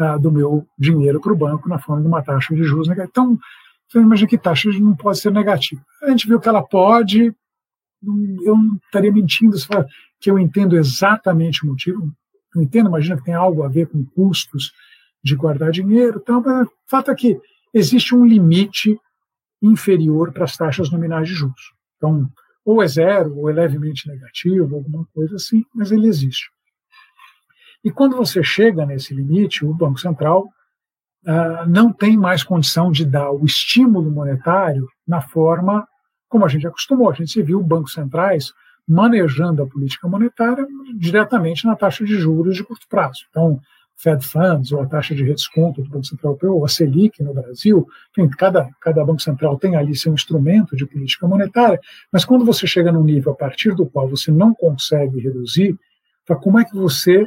uh, 0.00 0.18
do 0.20 0.30
meu 0.30 0.66
dinheiro 0.78 1.20
para 1.20 1.32
o 1.32 1.36
banco 1.36 1.68
na 1.68 1.78
forma 1.78 2.02
de 2.02 2.08
uma 2.08 2.22
taxa 2.22 2.54
de 2.54 2.62
juros 2.62 2.88
negativa. 2.88 3.10
Então, 3.10 3.38
você 3.88 3.98
imagina 3.98 4.28
que 4.28 4.38
taxa 4.38 4.68
não 4.80 4.96
pode 4.96 5.18
ser 5.18 5.30
negativa. 5.30 5.80
A 6.02 6.10
gente 6.10 6.26
viu 6.26 6.40
que 6.40 6.48
ela 6.48 6.62
pode, 6.62 7.34
eu 8.44 8.56
não 8.56 8.76
estaria 8.84 9.12
mentindo 9.12 9.56
se 9.56 9.66
falar 9.66 9.86
que 10.20 10.30
eu 10.30 10.38
entendo 10.38 10.76
exatamente 10.76 11.64
o 11.64 11.68
motivo. 11.68 12.12
Eu 12.54 12.62
entendo, 12.62 12.88
imagina 12.88 13.16
que 13.16 13.24
tem 13.24 13.34
algo 13.34 13.62
a 13.62 13.68
ver 13.68 13.86
com 13.86 14.04
custos 14.04 14.72
de 15.22 15.36
guardar 15.36 15.70
dinheiro. 15.70 16.20
Então, 16.22 16.40
o 16.40 16.68
fato 16.86 17.10
é 17.10 17.14
que 17.14 17.40
existe 17.72 18.14
um 18.14 18.24
limite 18.24 18.98
inferior 19.62 20.32
para 20.32 20.44
as 20.44 20.56
taxas 20.56 20.90
nominais 20.90 21.28
de 21.28 21.34
juros. 21.34 21.72
Então, 21.96 22.28
ou 22.66 22.82
é 22.82 22.88
zero, 22.88 23.38
ou 23.38 23.48
é 23.48 23.52
levemente 23.52 24.08
negativo, 24.08 24.74
alguma 24.74 25.06
coisa 25.14 25.36
assim, 25.36 25.64
mas 25.72 25.92
ele 25.92 26.08
existe. 26.08 26.50
E 27.84 27.92
quando 27.92 28.16
você 28.16 28.42
chega 28.42 28.84
nesse 28.84 29.14
limite, 29.14 29.64
o 29.64 29.72
Banco 29.72 30.00
Central 30.00 30.48
uh, 31.24 31.68
não 31.68 31.92
tem 31.92 32.16
mais 32.16 32.42
condição 32.42 32.90
de 32.90 33.04
dar 33.04 33.30
o 33.30 33.44
estímulo 33.44 34.10
monetário 34.10 34.88
na 35.06 35.20
forma 35.20 35.86
como 36.28 36.44
a 36.44 36.48
gente 36.48 36.66
acostumou. 36.66 37.08
A 37.08 37.14
gente 37.14 37.30
se 37.30 37.40
viu 37.40 37.62
bancos 37.62 37.92
centrais 37.92 38.52
manejando 38.88 39.62
a 39.62 39.66
política 39.66 40.08
monetária 40.08 40.66
diretamente 40.98 41.64
na 41.66 41.76
taxa 41.76 42.04
de 42.04 42.18
juros 42.18 42.56
de 42.56 42.64
curto 42.64 42.88
prazo. 42.88 43.20
Então, 43.30 43.60
Fed 43.96 44.24
Funds, 44.24 44.72
ou 44.72 44.80
a 44.82 44.86
taxa 44.86 45.14
de 45.14 45.24
redesconto 45.24 45.82
do 45.82 45.88
Banco 45.88 46.04
Central 46.04 46.32
Europeu, 46.32 46.56
ou 46.56 46.64
a 46.64 46.68
Selic 46.68 47.22
no 47.22 47.32
Brasil, 47.32 47.86
enfim, 48.10 48.28
cada, 48.36 48.68
cada 48.80 49.04
Banco 49.04 49.22
Central 49.22 49.58
tem 49.58 49.74
ali 49.74 49.96
seu 49.96 50.12
instrumento 50.12 50.76
de 50.76 50.86
política 50.86 51.26
monetária, 51.26 51.80
mas 52.12 52.24
quando 52.24 52.44
você 52.44 52.66
chega 52.66 52.92
num 52.92 53.02
nível 53.02 53.32
a 53.32 53.36
partir 53.36 53.74
do 53.74 53.86
qual 53.86 54.08
você 54.08 54.30
não 54.30 54.54
consegue 54.54 55.18
reduzir, 55.20 55.78
tá, 56.26 56.36
como 56.36 56.58
é 56.58 56.64
que 56.64 56.74
você 56.74 57.26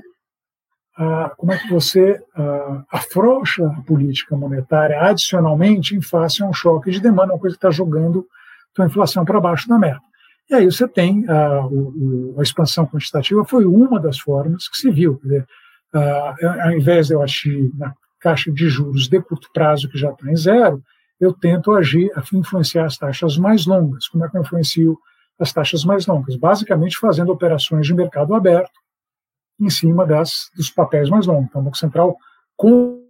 ah, 0.96 1.32
como 1.38 1.54
é 1.54 1.58
que 1.58 1.70
você 1.70 2.22
ah, 2.36 2.84
afrouxa 2.92 3.66
a 3.66 3.82
política 3.84 4.36
monetária 4.36 5.02
adicionalmente 5.02 5.96
em 5.96 6.02
face 6.02 6.44
a 6.44 6.46
um 6.46 6.54
choque 6.54 6.92
de 6.92 7.00
demanda, 7.00 7.34
uma 7.34 7.40
coisa 7.40 7.56
que 7.56 7.66
está 7.66 7.72
jogando 7.72 8.28
a 8.78 8.86
inflação 8.86 9.26
para 9.26 9.42
baixo 9.42 9.68
da 9.68 9.78
meta. 9.78 10.00
E 10.50 10.56
aí 10.56 10.66
você 10.66 10.88
tem 10.88 11.26
a, 11.30 11.66
o, 11.66 12.36
a 12.38 12.42
expansão 12.42 12.86
quantitativa, 12.86 13.46
foi 13.46 13.66
uma 13.66 14.00
das 14.00 14.20
formas 14.20 14.68
que 14.68 14.78
se 14.78 14.90
viu. 14.90 15.20
Dizer, 15.22 15.46
uh, 15.94 16.64
ao 16.64 16.72
invés 16.72 17.08
de 17.08 17.14
eu 17.14 17.22
agir 17.22 17.72
na 17.76 17.94
caixa 18.20 18.52
de 18.52 18.70
juros 18.70 19.08
de 19.08 19.22
curto 19.22 19.50
prazo, 19.54 19.90
que 19.90 19.98
já 19.98 20.12
está 20.12 20.30
em 20.30 20.36
zero, 20.36 20.84
eu 21.20 21.34
tento 21.34 21.72
agir 21.72 22.12
a 22.16 22.24
influenciar 22.34 22.86
as 22.86 22.98
taxas 22.98 23.38
mais 23.38 23.66
longas. 23.66 24.08
Como 24.08 24.24
é 24.24 24.30
que 24.30 24.38
eu 24.38 24.42
influencio 24.42 24.98
as 25.40 25.52
taxas 25.52 25.84
mais 25.84 26.06
longas? 26.06 26.36
Basicamente 26.36 26.98
fazendo 26.98 27.32
operações 27.32 27.86
de 27.86 27.94
mercado 27.94 28.34
aberto 28.34 28.80
em 29.60 29.70
cima 29.70 30.06
das, 30.06 30.50
dos 30.56 30.70
papéis 30.70 31.10
mais 31.10 31.26
longos. 31.26 31.48
Então, 31.50 31.62
o 31.62 31.64
Banco 31.66 31.78
Central 31.78 32.18
com 32.56 33.04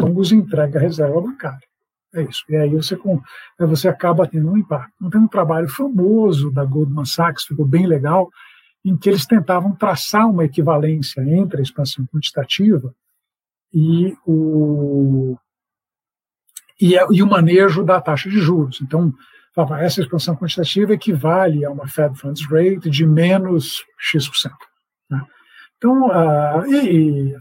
longos 0.00 0.30
entrega 0.30 0.78
a 0.78 0.82
reserva 0.82 1.20
bancária. 1.20 1.66
É 2.14 2.22
isso. 2.22 2.44
E 2.48 2.56
aí 2.56 2.70
você, 2.70 2.96
você 3.58 3.88
acaba 3.88 4.28
tendo 4.28 4.50
um 4.50 4.56
impacto. 4.56 4.92
Então, 4.96 5.10
tem 5.10 5.20
um 5.20 5.28
trabalho 5.28 5.68
famoso 5.68 6.52
da 6.52 6.64
Goldman 6.64 7.04
Sachs, 7.04 7.44
ficou 7.44 7.64
bem 7.64 7.86
legal, 7.86 8.30
em 8.84 8.96
que 8.96 9.08
eles 9.08 9.26
tentavam 9.26 9.74
traçar 9.74 10.28
uma 10.28 10.44
equivalência 10.44 11.20
entre 11.22 11.60
a 11.60 11.62
expansão 11.62 12.04
quantitativa 12.06 12.94
e 13.72 14.16
o, 14.26 15.36
e, 16.80 16.94
e 17.10 17.22
o 17.22 17.26
manejo 17.26 17.84
da 17.84 18.00
taxa 18.00 18.28
de 18.28 18.38
juros. 18.38 18.80
Então, 18.82 19.14
essa 19.78 20.00
expansão 20.00 20.34
quantitativa 20.34 20.94
equivale 20.94 21.64
a 21.64 21.70
uma 21.70 21.86
Fed 21.86 22.18
Funds 22.18 22.44
Rate 22.46 22.90
de 22.90 23.06
menos 23.06 23.84
X%. 23.98 24.50
Né? 25.08 25.24
Então, 25.76 26.08
uh, 26.08 26.66
e, 26.66 27.36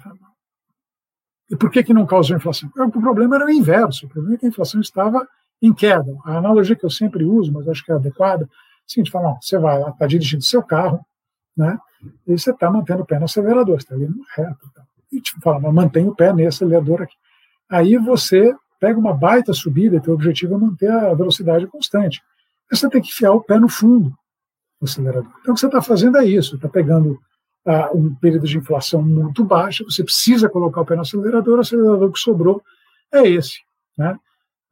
e, 1.49 1.55
por 1.55 1.71
que, 1.71 1.83
que 1.83 1.93
não 1.93 2.05
causou 2.05 2.35
inflação? 2.35 2.69
O 2.75 2.91
problema 2.91 3.37
era 3.37 3.45
o 3.45 3.49
inverso, 3.49 4.05
o 4.05 4.09
problema 4.09 4.35
é 4.35 4.37
que 4.37 4.45
a 4.45 4.49
inflação 4.49 4.79
estava 4.79 5.27
em 5.61 5.73
queda. 5.73 6.15
A 6.25 6.37
analogia 6.37 6.75
que 6.75 6.85
eu 6.85 6.89
sempre 6.89 7.23
uso, 7.23 7.51
mas 7.51 7.67
acho 7.67 7.83
que 7.83 7.91
é 7.91 7.95
adequada, 7.95 8.43
é 8.43 8.47
a 8.47 8.49
seguinte, 8.87 9.11
você 9.41 9.57
vai 9.57 9.79
lá, 9.79 9.89
está 9.89 10.05
dirigindo 10.05 10.43
seu 10.43 10.61
carro, 10.61 11.05
né, 11.55 11.77
e 12.27 12.37
você 12.37 12.51
está 12.51 12.69
mantendo 12.69 13.03
o 13.03 13.05
pé 13.05 13.19
no 13.19 13.25
acelerador, 13.25 13.79
você 13.79 13.93
está 13.93 13.95
no 13.95 14.23
reto. 14.35 14.71
E 15.11 15.21
te 15.21 15.39
fala, 15.41 15.59
mas 15.59 15.73
mantém 15.73 16.07
o 16.07 16.15
pé 16.15 16.33
nesse 16.33 16.63
acelerador 16.63 17.01
aqui. 17.01 17.15
Aí 17.69 17.97
você 17.97 18.55
pega 18.79 18.99
uma 18.99 19.13
baita 19.13 19.53
subida 19.53 19.97
e 19.97 20.01
teu 20.01 20.13
objetivo 20.13 20.55
é 20.55 20.57
manter 20.57 20.89
a 20.89 21.13
velocidade 21.13 21.67
constante. 21.67 22.21
Você 22.69 22.89
tem 22.89 23.01
que 23.01 23.09
enfiar 23.09 23.33
o 23.33 23.41
pé 23.41 23.59
no 23.59 23.69
fundo 23.69 24.09
do 24.79 24.85
acelerador. 24.85 25.31
Então 25.41 25.51
o 25.51 25.55
que 25.55 25.59
você 25.59 25.67
está 25.67 25.81
fazendo 25.81 26.17
é 26.17 26.25
isso, 26.25 26.55
está 26.55 26.67
pegando 26.67 27.19
uh, 27.65 27.95
um 27.97 28.15
período 28.15 28.47
de 28.47 28.57
inflação 28.57 29.01
muito 29.01 29.43
baixo, 29.43 29.85
você 29.85 30.03
precisa 30.03 30.49
colocar 30.49 30.81
o 30.81 30.85
pé 30.85 30.95
no 30.95 31.01
acelerador, 31.01 31.57
o 31.57 31.61
acelerador 31.61 32.11
que 32.11 32.19
sobrou 32.19 32.63
é 33.13 33.27
esse. 33.27 33.59
Né? 33.97 34.17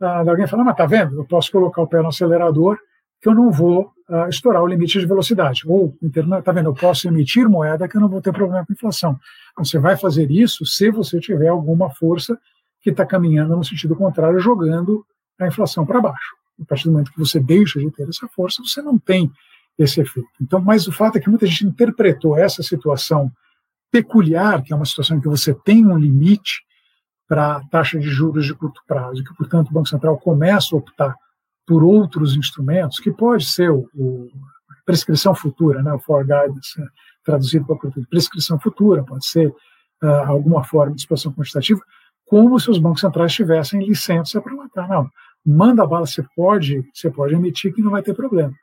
Uh, 0.01 0.29
alguém 0.29 0.47
fala, 0.47 0.63
mas 0.63 0.77
tá 0.77 0.85
vendo, 0.85 1.17
eu 1.17 1.25
posso 1.25 1.51
colocar 1.51 1.81
o 1.81 1.87
pé 1.87 2.01
no 2.01 2.07
acelerador 2.07 2.79
que 3.21 3.27
eu 3.27 3.35
não 3.35 3.51
vou 3.51 3.91
uh, 4.09 4.29
estourar 4.29 4.63
o 4.63 4.67
limite 4.67 4.99
de 4.99 5.05
velocidade. 5.05 5.61
Ou, 5.67 5.95
tá 6.43 6.51
vendo, 6.51 6.69
eu 6.69 6.73
posso 6.73 7.07
emitir 7.07 7.47
moeda 7.49 7.87
que 7.87 7.97
eu 7.97 8.01
não 8.01 8.09
vou 8.09 8.21
ter 8.21 8.31
problema 8.31 8.65
com 8.65 8.73
inflação. 8.73 9.19
Então, 9.51 9.65
você 9.65 9.77
vai 9.77 9.97
fazer 9.97 10.31
isso 10.31 10.65
se 10.65 10.89
você 10.89 11.19
tiver 11.19 11.47
alguma 11.47 11.89
força 11.89 12.37
que 12.81 12.89
está 12.89 13.05
caminhando 13.05 13.55
no 13.55 13.63
sentido 13.63 13.95
contrário, 13.95 14.39
jogando 14.39 15.05
a 15.39 15.47
inflação 15.47 15.85
para 15.85 16.01
baixo. 16.01 16.35
A 16.61 16.65
partir 16.65 16.85
do 16.85 16.91
momento 16.91 17.11
que 17.11 17.19
você 17.19 17.39
deixa 17.39 17.79
de 17.79 17.91
ter 17.91 18.07
essa 18.07 18.27
força, 18.29 18.61
você 18.63 18.81
não 18.81 18.97
tem 18.97 19.31
esse 19.77 20.01
efeito. 20.01 20.29
Então, 20.41 20.59
mas 20.59 20.87
o 20.87 20.91
fato 20.91 21.17
é 21.17 21.21
que 21.21 21.29
muita 21.29 21.45
gente 21.45 21.65
interpretou 21.65 22.37
essa 22.37 22.61
situação 22.61 23.31
peculiar, 23.91 24.61
que 24.61 24.73
é 24.73 24.75
uma 24.75 24.85
situação 24.85 25.17
em 25.17 25.21
que 25.21 25.27
você 25.27 25.53
tem 25.53 25.85
um 25.85 25.97
limite 25.97 26.61
para 27.27 27.57
a 27.57 27.63
taxa 27.69 27.99
de 27.99 28.09
juros 28.09 28.45
de 28.45 28.53
curto 28.53 28.81
prazo, 28.87 29.21
e 29.21 29.23
que, 29.23 29.33
portanto, 29.35 29.69
o 29.69 29.73
Banco 29.73 29.87
Central 29.87 30.17
começa 30.17 30.75
a 30.75 30.79
optar 30.79 31.15
por 31.69 31.83
outros 31.83 32.35
instrumentos, 32.35 32.99
que 32.99 33.11
pode 33.11 33.45
ser 33.45 33.69
o, 33.69 33.87
o 33.93 34.27
prescrição 34.85 35.35
futura, 35.35 35.83
né, 35.83 35.93
o 35.93 35.99
for 35.99 36.23
guidance, 36.23 36.79
né, 36.79 36.87
traduzido 37.23 37.65
para 37.65 37.75
português, 37.75 38.09
prescrição 38.09 38.59
futura, 38.59 39.03
pode 39.03 39.25
ser 39.27 39.47
uh, 39.47 40.07
alguma 40.25 40.63
forma 40.63 40.95
de 40.95 41.01
expansão 41.01 41.31
quantitativa, 41.31 41.79
como 42.25 42.59
se 42.59 42.71
os 42.71 42.79
bancos 42.79 43.01
centrais 43.01 43.33
tivessem 43.33 43.85
licença 43.85 44.41
para 44.41 44.55
matar. 44.55 44.87
Não, 44.89 45.07
manda 45.45 45.85
bala, 45.85 46.07
você 46.07 46.25
pode, 46.35 46.83
você 46.91 47.11
pode 47.11 47.35
emitir 47.35 47.71
que 47.71 47.83
não 47.83 47.91
vai 47.91 48.01
ter 48.01 48.15
problema 48.15 48.53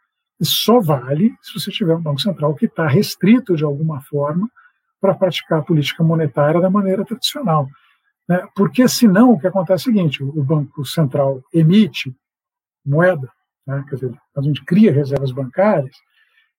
só 0.44 0.80
vale 0.80 1.34
se 1.40 1.58
você 1.58 1.70
tiver 1.70 1.94
um 1.94 2.02
Banco 2.02 2.20
Central 2.20 2.54
que 2.54 2.66
está 2.66 2.86
restrito 2.86 3.56
de 3.56 3.64
alguma 3.64 4.00
forma 4.02 4.48
para 5.00 5.14
praticar 5.14 5.60
a 5.60 5.62
política 5.62 6.02
monetária 6.02 6.60
da 6.60 6.70
maneira 6.70 7.04
tradicional. 7.04 7.68
Né? 8.28 8.46
Porque, 8.54 8.86
senão, 8.88 9.32
o 9.32 9.38
que 9.38 9.46
acontece 9.46 9.88
é 9.88 9.92
o 9.92 9.94
seguinte: 9.94 10.22
o 10.22 10.42
Banco 10.42 10.84
Central 10.84 11.42
emite 11.52 12.14
moeda, 12.86 13.28
né? 13.66 13.84
quer 13.88 13.96
dizer, 13.96 14.14
a 14.36 14.42
gente 14.42 14.64
cria 14.64 14.92
reservas 14.92 15.32
bancárias, 15.32 15.94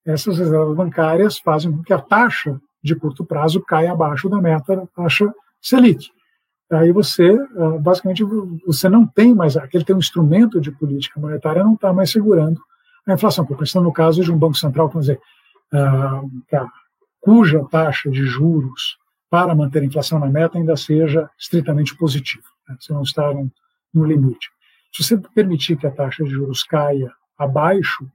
essas 0.06 0.38
reservas 0.38 0.76
bancárias 0.76 1.38
fazem 1.40 1.72
com 1.72 1.84
que 1.84 1.94
a 1.94 2.00
taxa 2.00 2.60
de 2.84 2.96
curto 2.96 3.26
prazo 3.26 3.62
caia 3.62 3.92
abaixo 3.92 4.30
da 4.30 4.42
meta 4.42 4.76
da 4.76 4.88
taxa 4.88 5.34
Selic. 5.62 6.10
Aí 6.72 6.92
você, 6.92 7.38
ah, 7.58 7.78
basicamente, 7.80 8.24
você 8.66 8.90
não 8.90 9.06
tem 9.06 9.34
mais, 9.34 9.56
aquele 9.56 9.86
tem 9.86 9.96
um 9.96 10.00
instrumento 10.00 10.60
de 10.60 10.72
política 10.72 11.20
monetária, 11.20 11.64
não 11.64 11.76
está 11.76 11.94
mais 11.94 12.12
segurando 12.12 12.62
a 13.06 13.14
inflação, 13.14 13.46
porque 13.46 13.64
estamos 13.64 13.88
no 13.88 13.94
caso 13.94 14.22
de 14.22 14.32
um 14.32 14.38
Banco 14.38 14.58
Central, 14.58 14.90
vamos 14.90 15.08
dizer, 15.08 15.20
uh, 15.74 16.70
cuja 17.22 17.64
taxa 17.70 18.10
de 18.10 18.26
juros 18.26 18.98
para 19.30 19.56
manter 19.56 19.82
a 19.82 19.86
inflação 19.86 20.20
na 20.20 20.28
meta 20.28 20.58
ainda 20.58 20.76
seja 20.76 21.30
estritamente 21.38 21.96
positiva, 21.96 22.44
né? 22.68 22.76
se 22.80 22.92
não 22.92 23.02
está 23.02 23.34
no, 23.94 24.06
limite. 24.06 24.50
Se 24.92 25.04
você 25.04 25.18
permitir 25.18 25.78
que 25.78 25.88
a 25.88 25.92
taxa 25.92 26.24
de 26.24 26.30
juros 26.30 26.64
caia 26.64 27.12
abaixo 27.38 28.10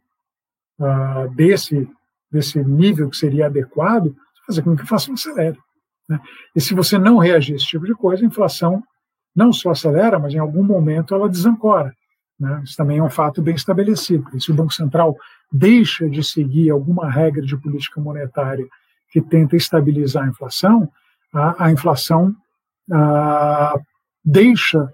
uh, 0.79 1.29
desse, 1.35 1.89
desse 2.31 2.63
nível 2.65 3.09
que 3.09 3.17
seria 3.17 3.47
adequado, 3.47 4.15
você 4.35 4.47
fazer 4.47 4.63
com 4.63 4.75
que 4.75 4.83
a 4.83 4.85
inflação 4.85 5.15
acelere. 5.15 5.59
Né? 6.09 6.21
E 6.55 6.61
se 6.61 6.75
você 6.75 6.99
não 6.99 7.19
reagir 7.19 7.55
a 7.55 7.57
esse 7.57 7.67
tipo 7.67 7.87
de 7.87 7.95
coisa, 7.95 8.23
a 8.23 8.27
inflação 8.27 8.83
não 9.35 9.53
só 9.53 9.71
acelera, 9.71 10.19
mas 10.19 10.35
em 10.35 10.39
algum 10.39 10.63
momento 10.63 11.15
ela 11.15 11.29
desancora. 11.29 11.95
Né? 12.39 12.61
Isso 12.65 12.77
também 12.77 12.99
é 12.99 13.03
um 13.03 13.11
fato 13.11 13.41
bem 13.41 13.55
estabelecido. 13.55 14.29
E 14.35 14.41
se 14.41 14.51
o 14.51 14.55
Banco 14.55 14.73
Central 14.73 15.17
deixa 15.51 16.09
de 16.09 16.25
seguir 16.25 16.71
alguma 16.71 17.11
regra 17.11 17.43
de 17.43 17.57
política 17.57 18.01
monetária 18.01 18.67
que 19.11 19.21
tenta 19.21 19.57
estabilizar 19.57 20.25
a 20.25 20.29
inflação, 20.29 20.91
a, 21.33 21.67
a 21.67 21.71
inflação 21.71 22.35
a, 22.91 23.79
deixa 24.25 24.93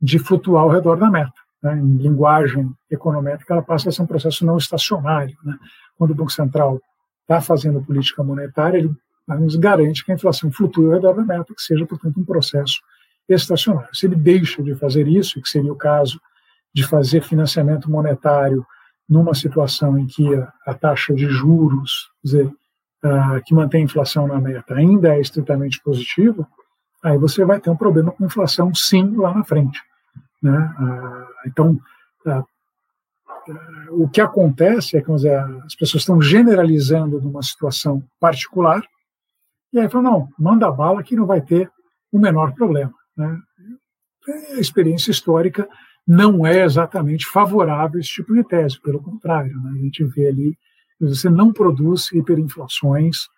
de 0.00 0.18
flutuar 0.18 0.64
ao 0.64 0.70
redor 0.70 0.96
da 0.96 1.10
meta. 1.10 1.32
Né? 1.62 1.78
Em 1.78 1.96
linguagem 1.96 2.70
econométrica, 2.90 3.52
ela 3.52 3.62
passa 3.62 3.88
a 3.88 3.92
ser 3.92 4.02
um 4.02 4.06
processo 4.06 4.44
não 4.44 4.56
estacionário. 4.56 5.36
Né? 5.44 5.58
Quando 5.98 6.12
o 6.12 6.14
Banco 6.14 6.32
Central 6.32 6.80
está 7.22 7.40
fazendo 7.40 7.82
política 7.82 8.22
monetária, 8.22 8.78
ele 8.78 8.94
nos 9.28 9.56
garante 9.56 10.04
que 10.04 10.10
a 10.10 10.14
inflação 10.14 10.50
flutue 10.50 10.86
ao 10.86 10.92
redor 10.92 11.12
da 11.14 11.24
meta, 11.24 11.54
que 11.54 11.62
seja, 11.62 11.86
portanto, 11.86 12.18
um 12.18 12.24
processo 12.24 12.80
estacionário. 13.28 13.94
Se 13.94 14.06
ele 14.06 14.16
deixa 14.16 14.62
de 14.62 14.74
fazer 14.74 15.06
isso, 15.06 15.40
que 15.40 15.48
seria 15.48 15.72
o 15.72 15.76
caso 15.76 16.20
de 16.74 16.84
fazer 16.84 17.22
financiamento 17.22 17.90
monetário 17.90 18.66
numa 19.08 19.34
situação 19.34 19.98
em 19.98 20.06
que 20.06 20.26
a, 20.66 20.74
taxa 20.74 21.14
de 21.14 21.26
juros, 21.26 22.10
dizer, 22.22 22.46
uh, 22.46 23.42
que 23.44 23.54
mantém 23.54 23.82
a 23.82 23.84
inflação 23.84 24.26
na 24.26 24.40
meta, 24.40 24.74
ainda 24.74 25.14
é 25.14 25.20
estritamente 25.20 25.80
positiva, 25.82 26.46
aí 27.02 27.18
você 27.18 27.44
vai 27.44 27.60
ter 27.60 27.70
um 27.70 27.76
problema 27.76 28.12
com 28.12 28.24
inflação, 28.24 28.72
sim, 28.74 29.16
lá 29.16 29.34
na 29.34 29.44
frente. 29.44 29.80
Né? 30.42 30.74
Uh, 30.80 31.48
então, 31.48 31.80
uh, 32.26 32.44
o 33.90 34.08
que 34.08 34.20
acontece 34.20 34.96
é 34.96 35.02
que 35.02 35.10
as 35.10 35.74
pessoas 35.74 36.02
estão 36.02 36.20
generalizando 36.20 37.20
numa 37.20 37.42
situação 37.42 38.02
particular, 38.18 38.82
e 39.72 39.78
aí 39.78 39.88
falam, 39.88 40.10
não, 40.10 40.28
manda 40.38 40.70
bala 40.70 41.02
que 41.02 41.16
não 41.16 41.26
vai 41.26 41.40
ter 41.40 41.70
o 42.12 42.18
menor 42.18 42.54
problema. 42.54 42.92
Né? 43.16 43.38
É 44.28 44.54
a 44.56 44.60
experiência 44.60 45.10
histórica 45.10 45.68
não 46.06 46.44
é 46.46 46.64
exatamente 46.64 47.26
favorável 47.26 47.98
a 47.98 48.00
esse 48.00 48.10
tipo 48.10 48.34
de 48.34 48.44
tese, 48.44 48.80
pelo 48.80 49.02
contrário, 49.02 49.56
né? 49.60 49.72
a 49.78 49.82
gente 49.82 50.04
vê 50.04 50.28
ali 50.28 50.58
você 51.00 51.30
não 51.30 51.52
produz 51.52 52.12
hiperinflações 52.12 53.28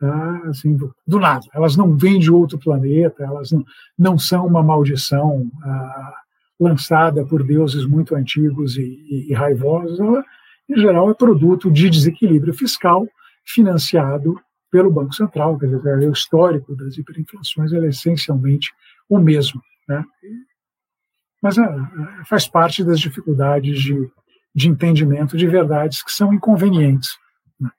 tá? 0.00 0.42
assim, 0.48 0.76
do 1.06 1.18
nada, 1.18 1.46
elas 1.54 1.76
não 1.76 1.96
vêm 1.96 2.18
de 2.18 2.32
outro 2.32 2.58
planeta, 2.58 3.22
elas 3.22 3.52
não, 3.52 3.64
não 3.96 4.18
são 4.18 4.46
uma 4.46 4.62
maldição 4.62 5.48
ah, 5.62 6.14
lançada 6.62 7.24
por 7.24 7.42
deuses 7.42 7.84
muito 7.84 8.14
antigos 8.14 8.76
e, 8.76 8.82
e, 8.82 9.30
e 9.30 9.34
raivosos, 9.34 9.98
ela, 9.98 10.24
em 10.68 10.76
geral, 10.80 11.10
é 11.10 11.14
produto 11.14 11.70
de 11.70 11.90
desequilíbrio 11.90 12.54
fiscal 12.54 13.06
financiado 13.44 14.40
pelo 14.70 14.90
Banco 14.90 15.12
Central, 15.12 15.58
quer 15.58 15.66
dizer, 15.66 16.08
o 16.08 16.12
histórico 16.12 16.74
das 16.74 16.96
hiperinflações 16.96 17.72
é 17.72 17.86
essencialmente 17.88 18.72
o 19.08 19.18
mesmo. 19.18 19.60
Né? 19.86 20.02
Mas 21.42 21.58
é, 21.58 21.66
faz 22.26 22.48
parte 22.48 22.82
das 22.82 23.00
dificuldades 23.00 23.78
de, 23.80 24.10
de 24.54 24.68
entendimento 24.68 25.36
de 25.36 25.46
verdades 25.46 26.02
que 26.02 26.12
são 26.12 26.32
inconvenientes. 26.32 27.18
Né? 27.60 27.70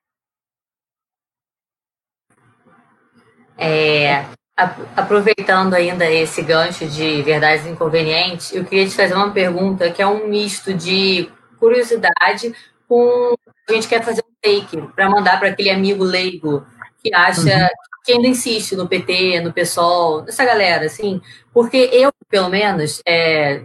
É, 3.57 4.25
aproveitando 4.55 5.73
ainda 5.73 6.09
esse 6.09 6.41
gancho 6.41 6.85
de 6.85 7.21
verdades 7.23 7.65
inconvenientes, 7.65 8.53
eu 8.53 8.63
queria 8.63 8.87
te 8.87 8.95
fazer 8.95 9.15
uma 9.15 9.31
pergunta 9.31 9.89
que 9.91 10.01
é 10.01 10.07
um 10.07 10.27
misto 10.27 10.73
de 10.73 11.29
curiosidade 11.59 12.53
com 12.87 13.35
a 13.67 13.73
gente 13.73 13.87
quer 13.87 14.03
fazer 14.03 14.21
um 14.21 14.33
take 14.41 14.81
para 14.93 15.09
mandar 15.09 15.39
para 15.39 15.49
aquele 15.49 15.69
amigo 15.69 16.03
leigo 16.03 16.65
que 17.01 17.13
acha 17.13 17.41
uhum. 17.41 17.67
que 18.05 18.11
ainda 18.13 18.27
insiste 18.27 18.75
no 18.75 18.87
PT, 18.87 19.41
no 19.41 19.53
PSOL, 19.53 20.25
essa 20.27 20.45
galera, 20.45 20.85
assim, 20.85 21.21
porque 21.53 21.89
eu, 21.91 22.11
pelo 22.29 22.49
menos, 22.49 23.01
é, 23.05 23.63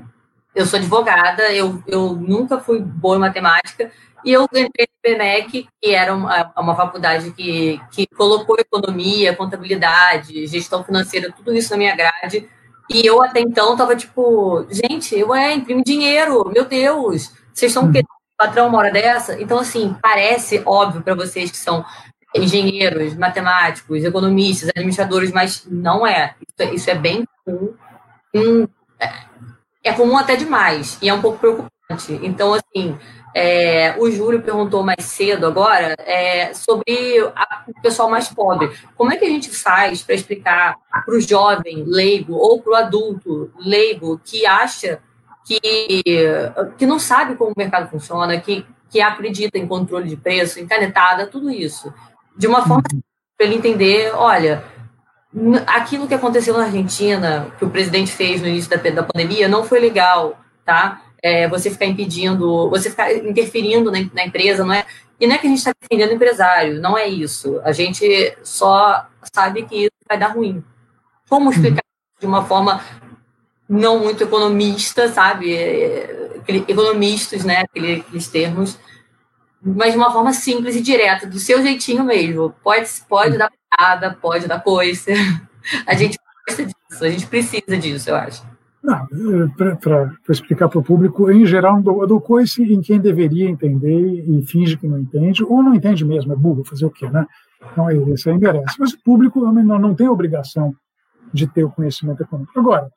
eu 0.54 0.66
sou 0.66 0.78
advogada, 0.78 1.52
eu, 1.52 1.82
eu 1.86 2.14
nunca 2.14 2.58
fui 2.58 2.80
boa 2.80 3.16
em 3.16 3.20
matemática, 3.20 3.90
e 4.24 4.32
eu 4.32 4.44
entrei 4.44 4.86
no 4.86 5.16
PMEC, 5.16 5.68
que 5.80 5.94
era 5.94 6.14
uma, 6.14 6.52
uma 6.56 6.76
faculdade 6.76 7.30
que, 7.32 7.80
que 7.90 8.06
colocou 8.06 8.56
economia, 8.58 9.34
contabilidade, 9.34 10.46
gestão 10.46 10.82
financeira, 10.84 11.32
tudo 11.32 11.54
isso 11.54 11.70
na 11.70 11.76
minha 11.76 11.96
grade. 11.96 12.48
E 12.90 13.06
eu 13.06 13.22
até 13.22 13.40
então 13.40 13.72
estava 13.72 13.94
tipo, 13.94 14.66
gente, 14.70 15.14
eu 15.16 15.34
é, 15.34 15.52
imprime 15.54 15.82
dinheiro, 15.84 16.50
meu 16.50 16.64
Deus, 16.64 17.32
vocês 17.52 17.70
estão 17.70 17.90
querendo 17.92 18.08
patrão 18.36 18.68
uma 18.68 18.78
hora 18.78 18.90
dessa? 18.90 19.40
Então, 19.40 19.58
assim, 19.58 19.94
parece 20.00 20.62
óbvio 20.64 21.02
para 21.02 21.14
vocês 21.14 21.50
que 21.50 21.56
são 21.56 21.84
engenheiros, 22.34 23.14
matemáticos, 23.14 24.04
economistas, 24.04 24.68
administradores, 24.70 25.32
mas 25.32 25.66
não 25.66 26.06
é. 26.06 26.34
Isso 26.40 26.62
é, 26.62 26.74
isso 26.74 26.90
é 26.90 26.94
bem 26.94 27.24
comum. 27.44 27.74
Um, 28.34 28.68
é, 29.00 29.12
é 29.84 29.92
comum 29.92 30.16
até 30.16 30.36
demais 30.36 30.98
e 31.02 31.08
é 31.08 31.14
um 31.14 31.20
pouco 31.20 31.38
preocupante. 31.38 32.12
Então, 32.22 32.54
assim, 32.54 32.98
é, 33.34 33.94
o 33.98 34.10
Júlio 34.10 34.42
perguntou 34.42 34.82
mais 34.82 35.04
cedo 35.04 35.46
agora 35.46 35.94
é, 36.00 36.52
sobre 36.54 37.20
a, 37.34 37.64
o 37.68 37.80
pessoal 37.80 38.10
mais 38.10 38.28
pobre. 38.28 38.70
Como 38.96 39.12
é 39.12 39.16
que 39.16 39.24
a 39.24 39.28
gente 39.28 39.50
faz 39.50 40.02
para 40.02 40.14
explicar 40.14 40.76
para 40.90 41.14
o 41.14 41.20
jovem 41.20 41.84
leigo 41.86 42.34
ou 42.34 42.60
para 42.60 42.72
o 42.72 42.76
adulto 42.76 43.50
leigo 43.58 44.20
que 44.24 44.46
acha 44.46 45.00
que, 45.44 46.02
que 46.76 46.86
não 46.86 46.98
sabe 46.98 47.34
como 47.34 47.52
o 47.52 47.54
mercado 47.56 47.88
funciona, 47.88 48.38
que, 48.38 48.66
que 48.90 49.00
acredita 49.00 49.56
em 49.56 49.66
controle 49.66 50.08
de 50.08 50.16
preço, 50.16 50.60
em 50.60 50.66
canetada, 50.66 51.26
tudo 51.26 51.50
isso, 51.50 51.92
de 52.36 52.46
uma 52.46 52.60
forma 52.66 52.82
uhum. 52.92 53.00
para 53.36 53.46
ele 53.46 53.56
entender, 53.56 54.12
olha, 54.14 54.62
aquilo 55.66 56.06
que 56.06 56.14
aconteceu 56.14 56.56
na 56.56 56.64
Argentina, 56.64 57.50
que 57.58 57.64
o 57.64 57.70
presidente 57.70 58.12
fez 58.12 58.42
no 58.42 58.48
início 58.48 58.70
da, 58.70 58.76
da 58.90 59.02
pandemia, 59.02 59.48
não 59.48 59.64
foi 59.64 59.80
legal, 59.80 60.38
tá? 60.66 61.02
É, 61.28 61.48
você 61.48 61.70
ficar 61.70 61.86
impedindo, 61.86 62.70
você 62.70 62.90
ficar 62.90 63.12
interferindo 63.14 63.90
na, 63.90 63.98
na, 64.12 64.24
empresa, 64.24 64.64
não 64.64 64.72
é? 64.72 64.84
E 65.20 65.26
não 65.26 65.34
é 65.34 65.38
que 65.38 65.46
a 65.46 65.50
gente 65.50 65.58
está 65.58 65.72
defendendo 65.80 66.10
o 66.10 66.14
empresário, 66.14 66.80
não 66.80 66.96
é 66.96 67.06
isso. 67.06 67.60
A 67.64 67.72
gente 67.72 68.36
só 68.42 69.06
sabe 69.32 69.64
que 69.64 69.84
isso 69.84 69.90
vai 70.08 70.18
dar 70.18 70.28
ruim. 70.28 70.62
Como 71.28 71.50
explicar 71.50 71.82
de 72.20 72.26
uma 72.26 72.44
forma 72.44 72.80
não 73.68 73.98
muito 73.98 74.22
economista, 74.22 75.08
sabe? 75.08 75.54
Economistas, 76.66 77.44
né? 77.44 77.62
Aqueles 77.62 78.28
termos, 78.28 78.78
mas 79.60 79.92
de 79.92 79.98
uma 79.98 80.12
forma 80.12 80.32
simples 80.32 80.76
e 80.76 80.80
direta, 80.80 81.26
do 81.26 81.38
seu 81.38 81.62
jeitinho 81.62 82.04
mesmo. 82.04 82.54
Pode, 82.62 82.88
pode 83.08 83.36
dar 83.36 83.50
piada, 83.50 84.16
pode 84.20 84.46
dar 84.46 84.62
coisa. 84.62 85.12
A 85.86 85.94
gente 85.94 86.18
gosta 86.46 86.64
disso, 86.64 87.04
a 87.04 87.10
gente 87.10 87.26
precisa 87.26 87.76
disso, 87.76 88.08
eu 88.08 88.16
acho. 88.16 88.42
Para 88.82 90.12
explicar 90.28 90.68
para 90.68 90.78
o 90.78 90.82
público, 90.82 91.30
em 91.30 91.44
geral, 91.44 91.82
coice 92.20 92.62
em 92.62 92.80
quem 92.80 93.00
deveria 93.00 93.48
entender 93.48 94.24
e 94.28 94.42
finge 94.46 94.76
que 94.76 94.86
não 94.86 94.98
entende, 94.98 95.42
ou 95.42 95.62
não 95.62 95.74
entende 95.74 96.04
mesmo, 96.04 96.32
é 96.32 96.36
burro, 96.36 96.64
fazer 96.64 96.86
o 96.86 96.90
quê, 96.90 97.10
né? 97.10 97.26
Então, 97.72 97.90
isso 98.14 98.30
aí 98.30 98.38
merece. 98.38 98.76
Mas 98.78 98.92
o 98.92 99.02
público 99.02 99.40
não, 99.40 99.78
não 99.78 99.94
tem 99.94 100.08
obrigação 100.08 100.74
de 101.32 101.46
ter 101.46 101.64
o 101.64 101.70
conhecimento 101.70 102.22
econômico. 102.22 102.58
Agora, 102.58 102.88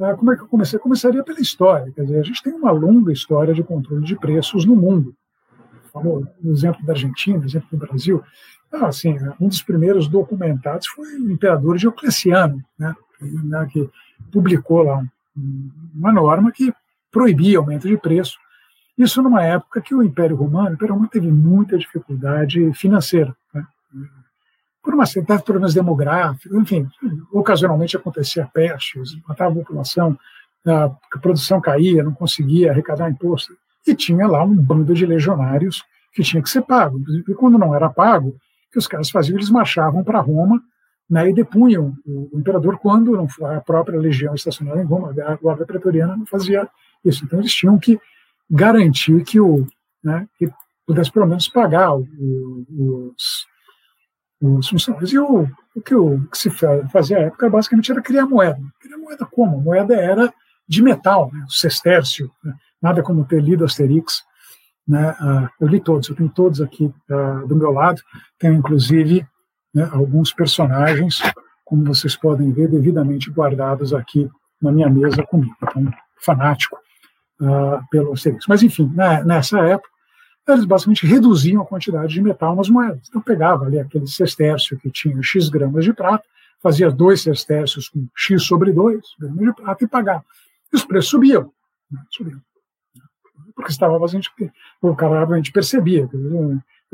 ah, 0.00 0.14
como 0.14 0.32
é 0.32 0.36
que 0.36 0.42
eu 0.42 0.48
comecei? 0.48 0.76
Eu 0.76 0.82
começaria 0.82 1.22
pela 1.22 1.40
história. 1.40 1.92
Quer 1.92 2.02
dizer, 2.02 2.18
a 2.18 2.22
gente 2.22 2.42
tem 2.42 2.52
uma 2.52 2.70
longa 2.70 3.12
história 3.12 3.54
de 3.54 3.62
controle 3.62 4.04
de 4.04 4.16
preços 4.16 4.64
no 4.64 4.74
mundo. 4.74 5.14
Falou 5.92 6.26
o 6.42 6.50
exemplo 6.50 6.84
da 6.84 6.94
Argentina, 6.94 7.44
exemplo 7.44 7.68
do 7.70 7.78
Brasil. 7.78 8.22
Ah, 8.72 8.86
assim, 8.86 9.16
um 9.40 9.48
dos 9.48 9.62
primeiros 9.62 10.08
documentados 10.08 10.88
foi 10.88 11.06
o 11.14 11.30
imperador 11.30 11.76
Diocleciano, 11.76 12.60
né? 12.76 12.94
que 13.70 13.88
publicou 14.32 14.82
lá 14.82 15.04
uma 15.94 16.12
norma 16.12 16.52
que 16.52 16.72
proibia 17.10 17.58
aumento 17.58 17.88
de 17.88 17.96
preço. 17.96 18.38
Isso 18.96 19.22
numa 19.22 19.42
época 19.42 19.80
que 19.80 19.94
o 19.94 20.02
Império 20.02 20.36
Romano, 20.36 20.70
o 20.70 20.74
Império 20.74 20.94
Romano 20.94 21.10
teve 21.10 21.30
muita 21.30 21.76
dificuldade 21.76 22.72
financeira, 22.74 23.34
né? 23.52 23.64
por 24.82 24.94
uma 24.94 25.06
certa 25.06 25.38
problemas 25.38 25.74
demográficos, 25.74 26.56
enfim, 26.56 26.88
ocasionalmente 27.32 27.96
acontecia 27.96 28.48
peste, 28.52 29.00
matava 29.26 29.52
a 29.52 29.54
população, 29.54 30.16
a 30.66 31.18
produção 31.20 31.60
caía, 31.60 32.04
não 32.04 32.12
conseguia 32.12 32.70
arrecadar 32.70 33.10
imposto, 33.10 33.56
e 33.86 33.94
tinha 33.94 34.26
lá 34.26 34.44
um 34.44 34.54
bando 34.54 34.94
de 34.94 35.06
legionários 35.06 35.82
que 36.12 36.22
tinha 36.22 36.42
que 36.42 36.50
ser 36.50 36.62
pago. 36.62 37.00
E 37.28 37.34
quando 37.34 37.58
não 37.58 37.74
era 37.74 37.88
pago, 37.88 38.36
que 38.70 38.78
os 38.78 38.86
caras 38.86 39.10
faziam, 39.10 39.36
eles 39.36 39.50
marchavam 39.50 40.04
para 40.04 40.20
Roma 40.20 40.62
né, 41.08 41.28
e 41.28 41.34
depunham 41.34 41.94
o, 42.06 42.30
o, 42.32 42.40
imperador 42.40 42.78
quando 42.78 43.12
não, 43.12 43.28
a 43.48 43.60
própria 43.60 43.98
legião 43.98 44.34
estacionada 44.34 44.80
em 44.80 44.86
Roma, 44.86 45.14
a 45.26 45.36
guarda 45.36 45.66
pretoriana 45.66 46.16
não 46.16 46.26
fazia 46.26 46.68
isso. 47.04 47.24
Então 47.24 47.38
eles 47.38 47.52
tinham 47.52 47.78
que 47.78 47.98
garantir 48.50 49.22
que 49.24 49.40
o 49.40 49.66
né, 50.02 50.26
que 50.38 50.50
pudesse 50.86 51.10
pelo 51.10 51.26
menos 51.26 51.48
pagar 51.48 51.96
o, 51.96 52.04
os, 52.68 53.46
os 54.40 54.68
funcionários. 54.68 55.12
E 55.12 55.18
o, 55.18 55.48
o, 55.74 55.80
que, 55.80 55.94
o 55.94 56.20
que 56.28 56.38
se 56.38 56.50
fazia 56.92 57.18
à 57.18 57.20
época 57.22 57.48
basicamente 57.48 57.90
era 57.90 58.02
criar 58.02 58.26
moeda. 58.26 58.60
Criar 58.80 58.98
moeda 58.98 59.26
como? 59.26 59.58
A 59.58 59.62
moeda 59.62 59.94
era 59.94 60.32
de 60.68 60.82
metal, 60.82 61.30
né, 61.32 61.44
o 61.46 61.50
sestércio, 61.50 62.30
né, 62.42 62.54
nada 62.80 63.02
como 63.02 63.24
ter 63.24 63.42
lido 63.42 63.64
Asterix. 63.64 64.22
Né, 64.86 65.10
uh, 65.12 65.48
eu 65.60 65.66
li 65.66 65.80
todos, 65.80 66.08
eu 66.08 66.14
tenho 66.14 66.28
todos 66.28 66.60
aqui 66.60 66.84
uh, 66.84 67.46
do 67.46 67.56
meu 67.56 67.70
lado, 67.70 68.02
tenho 68.38 68.54
inclusive 68.54 69.26
né, 69.74 69.88
alguns 69.92 70.32
personagens, 70.32 71.20
como 71.64 71.84
vocês 71.84 72.16
podem 72.16 72.52
ver, 72.52 72.68
devidamente 72.68 73.30
guardados 73.30 73.92
aqui 73.92 74.30
na 74.60 74.70
minha 74.70 74.88
mesa 74.88 75.22
comigo. 75.24 75.54
Então, 75.62 75.90
fanático 76.20 76.78
uh, 77.40 77.82
pelo 77.90 78.12
Asterix. 78.12 78.46
Mas, 78.48 78.62
enfim, 78.62 78.90
na, 78.94 79.24
nessa 79.24 79.58
época, 79.60 79.88
eles 80.48 80.64
basicamente 80.64 81.06
reduziam 81.06 81.62
a 81.62 81.66
quantidade 81.66 82.12
de 82.12 82.22
metal 82.22 82.54
nas 82.54 82.68
moedas. 82.68 83.06
Então, 83.08 83.20
pegava 83.20 83.64
ali 83.64 83.80
aquele 83.80 84.06
sestércio 84.06 84.78
que 84.78 84.90
tinha 84.90 85.20
X 85.22 85.48
gramas 85.48 85.84
de 85.84 85.92
prata, 85.92 86.24
fazia 86.62 86.90
dois 86.90 87.22
sestércios 87.22 87.88
com 87.88 88.06
X 88.16 88.42
sobre 88.42 88.72
2 88.72 89.00
gramas 89.18 89.44
de 89.44 89.54
prata 89.54 89.84
e 89.84 89.88
pagava. 89.88 90.24
E 90.72 90.76
os 90.76 90.84
preços 90.84 91.10
subiam. 91.10 91.52
Né, 91.90 92.00
subiam. 92.10 92.40
Porque 93.54 93.70
estava 93.70 93.98
bastante. 93.98 94.30
O 94.80 94.96
cara 94.96 95.22
obviamente 95.22 95.52
percebia. 95.52 96.08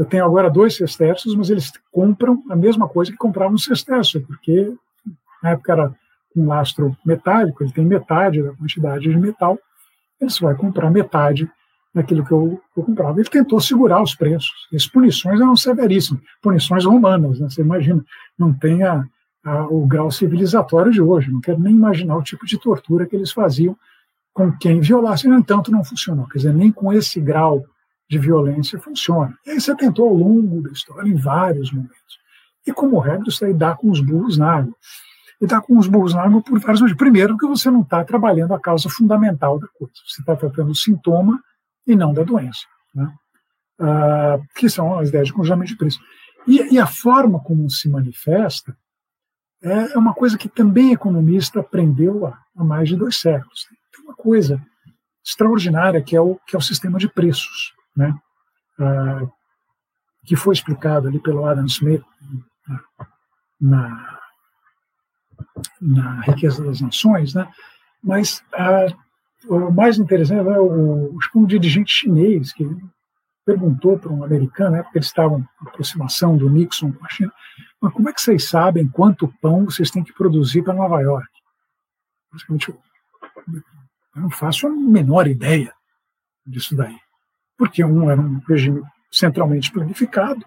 Eu 0.00 0.06
tenho 0.06 0.24
agora 0.24 0.48
dois 0.48 0.76
sestércios, 0.76 1.34
mas 1.36 1.50
eles 1.50 1.70
compram 1.92 2.42
a 2.48 2.56
mesma 2.56 2.88
coisa 2.88 3.12
que 3.12 3.18
compravam 3.18 3.52
no 3.52 3.58
sestércio, 3.58 4.26
porque 4.26 4.72
na 5.42 5.50
época 5.50 5.72
era 5.72 5.94
um 6.34 6.46
lastro 6.46 6.96
metálico, 7.04 7.62
ele 7.62 7.70
tem 7.70 7.84
metade 7.84 8.42
da 8.42 8.52
quantidade 8.52 9.02
de 9.02 9.18
metal, 9.18 9.58
ele 10.18 10.30
só 10.30 10.46
vai 10.46 10.54
comprar 10.54 10.90
metade 10.90 11.50
daquilo 11.94 12.24
que 12.24 12.32
eu, 12.32 12.58
eu 12.74 12.82
comprava. 12.82 13.20
Ele 13.20 13.28
tentou 13.28 13.60
segurar 13.60 14.02
os 14.02 14.14
preços. 14.14 14.66
As 14.74 14.86
punições 14.86 15.38
eram 15.38 15.54
severíssimas, 15.54 16.22
punições 16.40 16.86
romanas, 16.86 17.38
né? 17.38 17.50
você 17.50 17.60
imagina, 17.60 18.02
não 18.38 18.54
tem 18.54 18.82
a, 18.82 19.04
a, 19.44 19.66
o 19.66 19.86
grau 19.86 20.10
civilizatório 20.10 20.90
de 20.90 21.02
hoje, 21.02 21.30
não 21.30 21.42
quero 21.42 21.60
nem 21.60 21.74
imaginar 21.74 22.16
o 22.16 22.22
tipo 22.22 22.46
de 22.46 22.58
tortura 22.58 23.04
que 23.04 23.14
eles 23.14 23.32
faziam 23.32 23.76
com 24.32 24.50
quem 24.50 24.80
violasse. 24.80 25.28
No 25.28 25.38
entanto, 25.38 25.70
não 25.70 25.84
funcionou, 25.84 26.26
quer 26.26 26.38
dizer, 26.38 26.54
nem 26.54 26.72
com 26.72 26.90
esse 26.90 27.20
grau 27.20 27.66
de 28.10 28.18
violência 28.18 28.78
funciona. 28.80 29.38
E 29.46 29.50
aí 29.50 29.60
você 29.60 29.74
tentou 29.76 30.08
ao 30.08 30.14
longo 30.14 30.60
da 30.62 30.72
história, 30.72 31.08
em 31.08 31.14
vários 31.14 31.72
momentos. 31.72 32.18
E 32.66 32.72
como 32.72 32.98
regra, 32.98 33.28
isso 33.28 33.44
aí 33.44 33.54
dá 33.54 33.76
com 33.76 33.88
os 33.88 34.00
burros 34.00 34.36
na 34.36 34.52
água. 34.56 34.74
E 35.40 35.46
dá 35.46 35.60
com 35.60 35.78
os 35.78 35.86
burros 35.86 36.12
na 36.12 36.22
água 36.22 36.42
por 36.42 36.58
vários 36.58 36.80
motivos. 36.80 36.98
Primeiro, 36.98 37.34
porque 37.34 37.46
você 37.46 37.70
não 37.70 37.82
está 37.82 38.04
trabalhando 38.04 38.52
a 38.52 38.60
causa 38.60 38.88
fundamental 38.90 39.60
da 39.60 39.68
coisa. 39.68 39.94
Você 40.06 40.20
está 40.20 40.34
tratando 40.34 40.72
o 40.72 40.74
sintoma 40.74 41.40
e 41.86 41.94
não 41.94 42.12
da 42.12 42.24
doença. 42.24 42.66
Né? 42.92 43.14
Ah, 43.78 44.40
que 44.56 44.68
são 44.68 44.98
as 44.98 45.08
ideias 45.08 45.28
de 45.28 45.32
congelamento 45.32 45.70
de 45.70 45.78
preço. 45.78 46.00
E, 46.48 46.74
e, 46.74 46.80
a 46.80 46.86
forma 46.86 47.38
como 47.38 47.70
se 47.70 47.88
manifesta 47.88 48.76
é, 49.62 49.92
é 49.92 49.98
uma 49.98 50.14
coisa 50.14 50.36
que 50.36 50.48
também 50.48 50.92
economista 50.92 51.60
aprendeu 51.60 52.26
há, 52.26 52.36
há 52.56 52.64
mais 52.64 52.88
de 52.88 52.96
dois 52.96 53.16
séculos. 53.18 53.68
Tem 53.94 54.04
uma 54.04 54.14
coisa 54.14 54.60
extraordinária 55.24 56.02
que 56.02 56.16
é 56.16 56.20
o, 56.20 56.40
que 56.46 56.56
é 56.56 56.58
o 56.58 56.62
sistema 56.62 56.98
de 56.98 57.08
preços 57.08 57.72
né, 57.96 58.14
ah, 58.78 59.26
que 60.24 60.36
foi 60.36 60.54
explicado 60.54 61.08
ali 61.08 61.18
pelo 61.18 61.44
Adam 61.44 61.66
Smith 61.66 62.02
na, 63.60 64.18
na 65.80 66.20
Riqueza 66.22 66.64
das 66.64 66.80
Nações, 66.80 67.34
né, 67.34 67.50
mas 68.02 68.44
ah, 68.54 68.86
o 69.46 69.70
mais 69.70 69.98
interessante 69.98 70.48
é 70.48 70.58
o, 70.58 71.18
um 71.34 71.46
dirigente 71.46 71.92
chinês 71.92 72.52
que 72.52 72.64
perguntou 73.44 73.98
para 73.98 74.12
um 74.12 74.22
americano, 74.22 74.76
né, 74.76 74.82
porque 74.82 74.98
eles 74.98 75.08
estavam 75.08 75.38
na 75.38 75.70
aproximação 75.70 76.36
do 76.36 76.48
Nixon 76.48 76.92
com 76.92 77.04
a 77.04 77.08
China, 77.08 77.32
mas 77.80 77.92
como 77.92 78.08
é 78.08 78.12
que 78.12 78.20
vocês 78.20 78.44
sabem 78.44 78.86
quanto 78.86 79.32
pão 79.40 79.64
vocês 79.64 79.90
têm 79.90 80.04
que 80.04 80.12
produzir 80.12 80.62
para 80.62 80.74
Nova 80.74 81.00
York? 81.00 81.28
Basicamente, 82.30 82.70
eu 82.70 84.22
não 84.22 84.30
faço 84.30 84.66
a 84.66 84.70
menor 84.70 85.26
ideia 85.26 85.72
disso 86.46 86.76
daí. 86.76 86.98
Porque 87.60 87.84
um 87.84 88.10
era 88.10 88.18
um 88.18 88.40
regime 88.48 88.82
centralmente 89.12 89.70
planificado, 89.70 90.42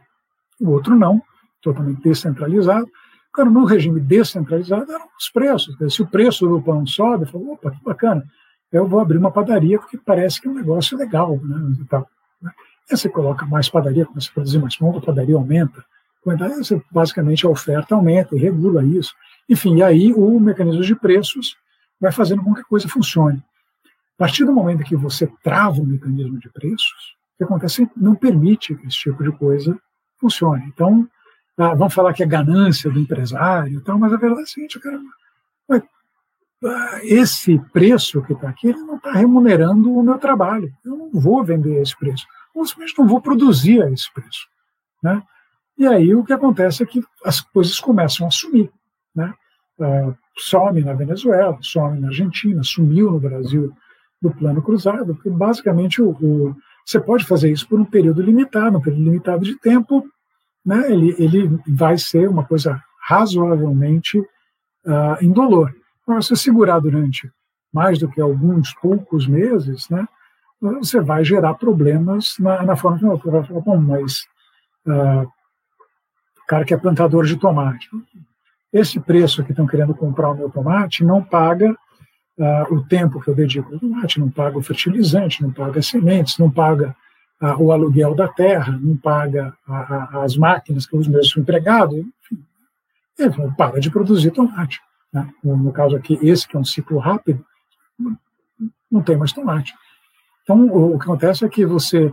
o 0.60 0.72
outro 0.72 0.96
não, 0.96 1.22
totalmente 1.62 2.02
descentralizado. 2.02 2.90
Agora, 3.32 3.52
no 3.52 3.66
regime 3.66 4.00
descentralizado, 4.00 4.92
eram 4.92 5.06
os 5.16 5.30
preços. 5.30 5.78
Se 5.94 6.02
o 6.02 6.08
preço 6.08 6.48
do 6.48 6.60
pão 6.60 6.84
sobe, 6.88 7.28
falou, 7.28 7.54
opa, 7.54 7.70
que 7.70 7.84
bacana, 7.84 8.24
eu 8.72 8.88
vou 8.88 9.00
abrir 9.00 9.20
uma 9.20 9.30
padaria 9.30 9.78
porque 9.78 9.96
parece 9.96 10.42
que 10.42 10.48
é 10.48 10.52
um 10.52 10.56
negócio 10.56 10.98
legal. 10.98 11.40
Né, 11.44 11.76
e 11.82 11.86
tal, 11.86 12.10
né? 12.42 12.52
Aí 12.90 12.98
você 12.98 13.08
coloca 13.08 13.46
mais 13.46 13.70
padaria, 13.70 14.08
começa 14.08 14.32
a 14.32 14.34
produzir 14.34 14.58
mais 14.58 14.76
pão, 14.76 14.98
a 14.98 15.00
padaria 15.00 15.36
aumenta. 15.36 15.86
Você, 16.26 16.82
basicamente, 16.92 17.46
a 17.46 17.50
oferta 17.50 17.94
aumenta 17.94 18.36
e 18.36 18.40
regula 18.40 18.84
isso. 18.84 19.14
Enfim, 19.48 19.84
aí 19.84 20.12
o 20.14 20.40
mecanismo 20.40 20.82
de 20.82 20.96
preços 20.96 21.56
vai 22.02 22.12
fazendo 22.12 22.42
com 22.42 22.56
que 22.56 22.62
a 22.62 22.66
coisa 22.66 22.90
funcione. 22.90 23.44
A 24.16 24.24
partir 24.24 24.46
do 24.46 24.54
momento 24.54 24.84
que 24.84 24.96
você 24.96 25.28
trava 25.44 25.82
o 25.82 25.86
mecanismo 25.86 26.40
de 26.40 26.50
preços, 26.50 27.16
o 27.34 27.38
que 27.38 27.44
acontece 27.44 27.90
não 27.96 28.16
permite 28.16 28.76
que 28.76 28.88
esse 28.88 28.98
tipo 28.98 29.24
de 29.24 29.32
coisa 29.32 29.78
funcione. 30.20 30.66
Então, 30.68 31.08
ah, 31.58 31.74
vamos 31.74 31.94
falar 31.94 32.14
que 32.14 32.24
é 32.24 32.28
ganância 32.28 32.90
do 32.90 33.00
empresário, 33.00 33.76
então, 33.76 33.98
mas 33.98 34.14
a 34.14 34.18
verdade 34.18 34.42
é 34.42 34.44
a 34.44 34.48
seguinte, 34.48 34.80
cara, 34.80 35.00
ah, 36.66 37.00
esse 37.04 37.60
preço 37.74 38.22
que 38.22 38.34
está 38.34 38.50
aqui, 38.50 38.70
ele 38.70 38.80
não 38.80 38.96
está 38.96 39.12
remunerando 39.12 39.92
o 39.92 40.02
meu 40.02 40.18
trabalho. 40.18 40.74
Eu 40.84 40.96
não 40.96 41.12
vou 41.12 41.44
vender 41.44 41.82
esse 41.82 41.98
preço. 41.98 42.26
Ou 42.56 42.66
simplesmente 42.66 42.98
não 42.98 43.08
vou 43.08 43.22
produzir 43.22 43.82
a 43.82 43.92
esse 43.92 44.12
preço. 44.14 44.48
Né? 45.02 45.22
E 45.78 45.86
aí 45.86 46.16
o 46.16 46.24
que 46.24 46.32
acontece 46.32 46.84
é 46.84 46.86
que 46.86 47.04
as 47.26 47.42
coisas 47.42 47.80
começam 47.80 48.26
a 48.26 48.32
sumir. 48.32 48.72
Né? 49.14 49.34
Uh, 49.78 50.16
some 50.38 50.82
na 50.82 50.94
Venezuela, 50.94 51.58
some 51.62 52.00
na 52.00 52.08
Argentina, 52.08 52.64
sumiu 52.64 53.12
no 53.12 53.20
Brasil 53.20 53.76
do 54.24 54.32
plano 54.32 54.62
cruzado, 54.62 55.14
porque 55.14 55.30
basicamente 55.30 56.02
o, 56.02 56.12
o, 56.12 56.56
você 56.86 56.98
pode 56.98 57.26
fazer 57.26 57.52
isso 57.52 57.68
por 57.68 57.78
um 57.78 57.84
período 57.84 58.22
limitado, 58.22 58.78
um 58.78 58.82
período 58.82 59.04
limitado 59.04 59.44
de 59.44 59.60
tempo, 59.60 60.06
né? 60.66 60.90
ele, 60.90 61.14
ele 61.20 61.60
vai 61.68 61.98
ser 61.98 62.30
uma 62.30 62.46
coisa 62.46 62.82
razoavelmente 63.02 64.18
uh, 64.18 65.22
indolor. 65.22 65.76
Para 66.06 66.16
você 66.16 66.38
segurar 66.38 66.80
durante 66.80 67.30
mais 67.74 68.00
do 68.00 68.08
que 68.08 68.22
alguns 68.22 68.74
poucos 68.76 69.28
meses, 69.28 69.90
né, 69.90 70.08
você 70.62 71.02
vai 71.02 71.26
gerar 71.26 71.56
problemas 71.56 72.36
na, 72.40 72.64
na 72.64 72.76
forma 72.78 72.98
que 73.00 73.26
você 73.26 73.30
vai 73.30 73.44
falar, 73.44 73.60
bom, 73.60 73.78
mas 73.78 74.22
uh, 74.88 75.24
o 75.24 76.46
cara 76.48 76.64
que 76.64 76.74
é 76.74 76.78
plantador 76.78 77.26
de 77.26 77.36
tomate, 77.36 77.90
esse 78.72 79.00
preço 79.02 79.44
que 79.44 79.52
estão 79.52 79.68
querendo 79.68 79.94
comprar 79.94 80.32
o 80.32 80.36
meu 80.36 80.50
tomate 80.50 81.04
não 81.04 81.22
paga 81.22 81.76
uh, 82.38 82.74
o 82.74 82.84
tempo 82.86 83.20
que 83.22 83.30
eu 83.30 83.36
dedico 83.36 83.74
ao 83.74 83.80
tomate, 83.80 84.20
não 84.20 84.30
paga 84.30 84.58
o 84.58 84.64
fertilizante, 84.64 85.42
não 85.42 85.52
paga 85.52 85.80
as 85.80 85.88
sementes, 85.88 86.38
não 86.38 86.50
paga 86.50 86.96
uh, 87.42 87.62
o 87.62 87.72
aluguel 87.72 88.16
da 88.16 88.28
terra, 88.28 88.78
não 88.82 88.96
paga 88.98 89.54
as 90.24 90.36
máquinas 90.36 90.86
que 90.86 90.96
eu 90.96 91.00
uso 91.00 91.12
mesmo 91.12 91.42
empregado, 91.42 91.98
enfim, 91.98 92.44
ele 93.20 93.52
para 93.58 93.80
de 93.80 93.90
produzir 93.90 94.32
tomate. 94.32 94.82
Né? 95.12 95.30
No 95.44 95.72
caso 95.72 95.96
aqui, 95.96 96.18
esse 96.22 96.48
que 96.48 96.56
é 96.56 96.60
um 96.60 96.66
ciclo 96.66 96.98
rápido, 96.98 97.46
não 98.92 99.02
tem 99.02 99.18
mais 99.18 99.32
tomate. 99.32 99.74
Então, 100.44 100.66
o 100.66 100.98
que 100.98 101.06
acontece 101.06 101.46
é 101.46 101.50
que 101.50 101.66
você 101.66 102.12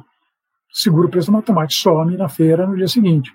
segura 0.73 1.07
o 1.07 1.11
preço 1.11 1.33
do 1.33 1.43
tomate, 1.43 1.75
some 1.75 2.17
na 2.17 2.29
feira 2.29 2.67
no 2.67 2.77
dia 2.77 2.87
seguinte. 2.87 3.35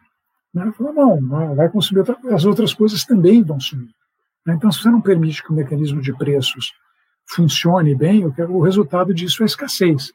Né? 0.54 0.72
Fala, 0.78 0.94
não, 0.94 1.56
vai 1.56 1.68
consumir 1.70 2.00
outra 2.00 2.18
as 2.34 2.46
outras 2.46 2.74
coisas 2.74 3.04
também 3.04 3.44
vão 3.44 3.60
sumir. 3.60 3.94
Então, 4.48 4.72
se 4.72 4.82
você 4.82 4.90
não 4.90 5.02
permite 5.02 5.44
que 5.44 5.52
o 5.52 5.56
mecanismo 5.56 6.02
de 6.02 6.16
preços 6.16 6.74
funcione 7.28 7.96
bem, 7.96 8.26
o 8.26 8.62
resultado 8.62 9.14
disso 9.14 9.44
é 9.44 9.46
escassez. 9.46 10.14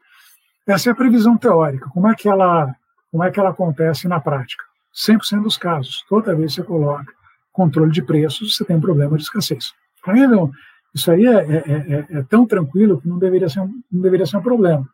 Essa 0.66 0.90
é 0.90 0.92
a 0.92 0.96
previsão 0.96 1.36
teórica. 1.36 1.88
Como 1.90 2.06
é 2.08 2.14
que 2.14 2.28
ela, 2.28 2.74
como 3.10 3.24
é 3.24 3.30
que 3.30 3.40
ela 3.40 3.50
acontece 3.50 4.06
na 4.06 4.20
prática? 4.20 4.64
100% 4.94 5.42
dos 5.42 5.58
casos. 5.58 6.04
Toda 6.08 6.34
vez 6.34 6.54
que 6.54 6.60
você 6.60 6.66
coloca 6.66 7.12
controle 7.52 7.90
de 7.90 8.02
preços, 8.02 8.56
você 8.56 8.64
tem 8.64 8.76
um 8.76 8.80
problema 8.80 9.16
de 9.16 9.24
escassez. 9.24 9.72
Então, 10.06 10.50
isso 10.94 11.10
aí 11.10 11.26
é, 11.26 11.30
é, 11.30 11.56
é, 11.56 12.06
é, 12.18 12.22
tão 12.22 12.46
tranquilo 12.46 13.00
que 13.00 13.08
não 13.08 13.18
deveria, 13.18 13.48
ser 13.48 13.60
um, 13.60 13.80
não 13.90 14.00
deveria 14.00 14.26
ser 14.26 14.36
um 14.36 14.42
problema. 14.42 14.88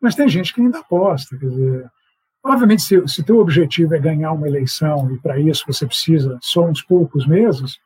Mas 0.00 0.14
tem 0.14 0.28
gente 0.28 0.52
que 0.52 0.60
ainda 0.60 0.78
aposta. 0.78 1.36
Quer 1.36 1.48
dizer, 1.48 1.90
obviamente, 2.44 2.82
se, 2.82 3.06
se 3.08 3.22
teu 3.22 3.38
objetivo 3.38 3.94
é 3.94 3.98
ganhar 3.98 4.32
uma 4.32 4.48
eleição 4.48 5.10
e 5.12 5.18
para 5.18 5.38
isso 5.38 5.64
você 5.66 5.86
precisa 5.86 6.38
só 6.40 6.66
uns 6.66 6.82
poucos 6.82 7.26
meses, 7.26 7.78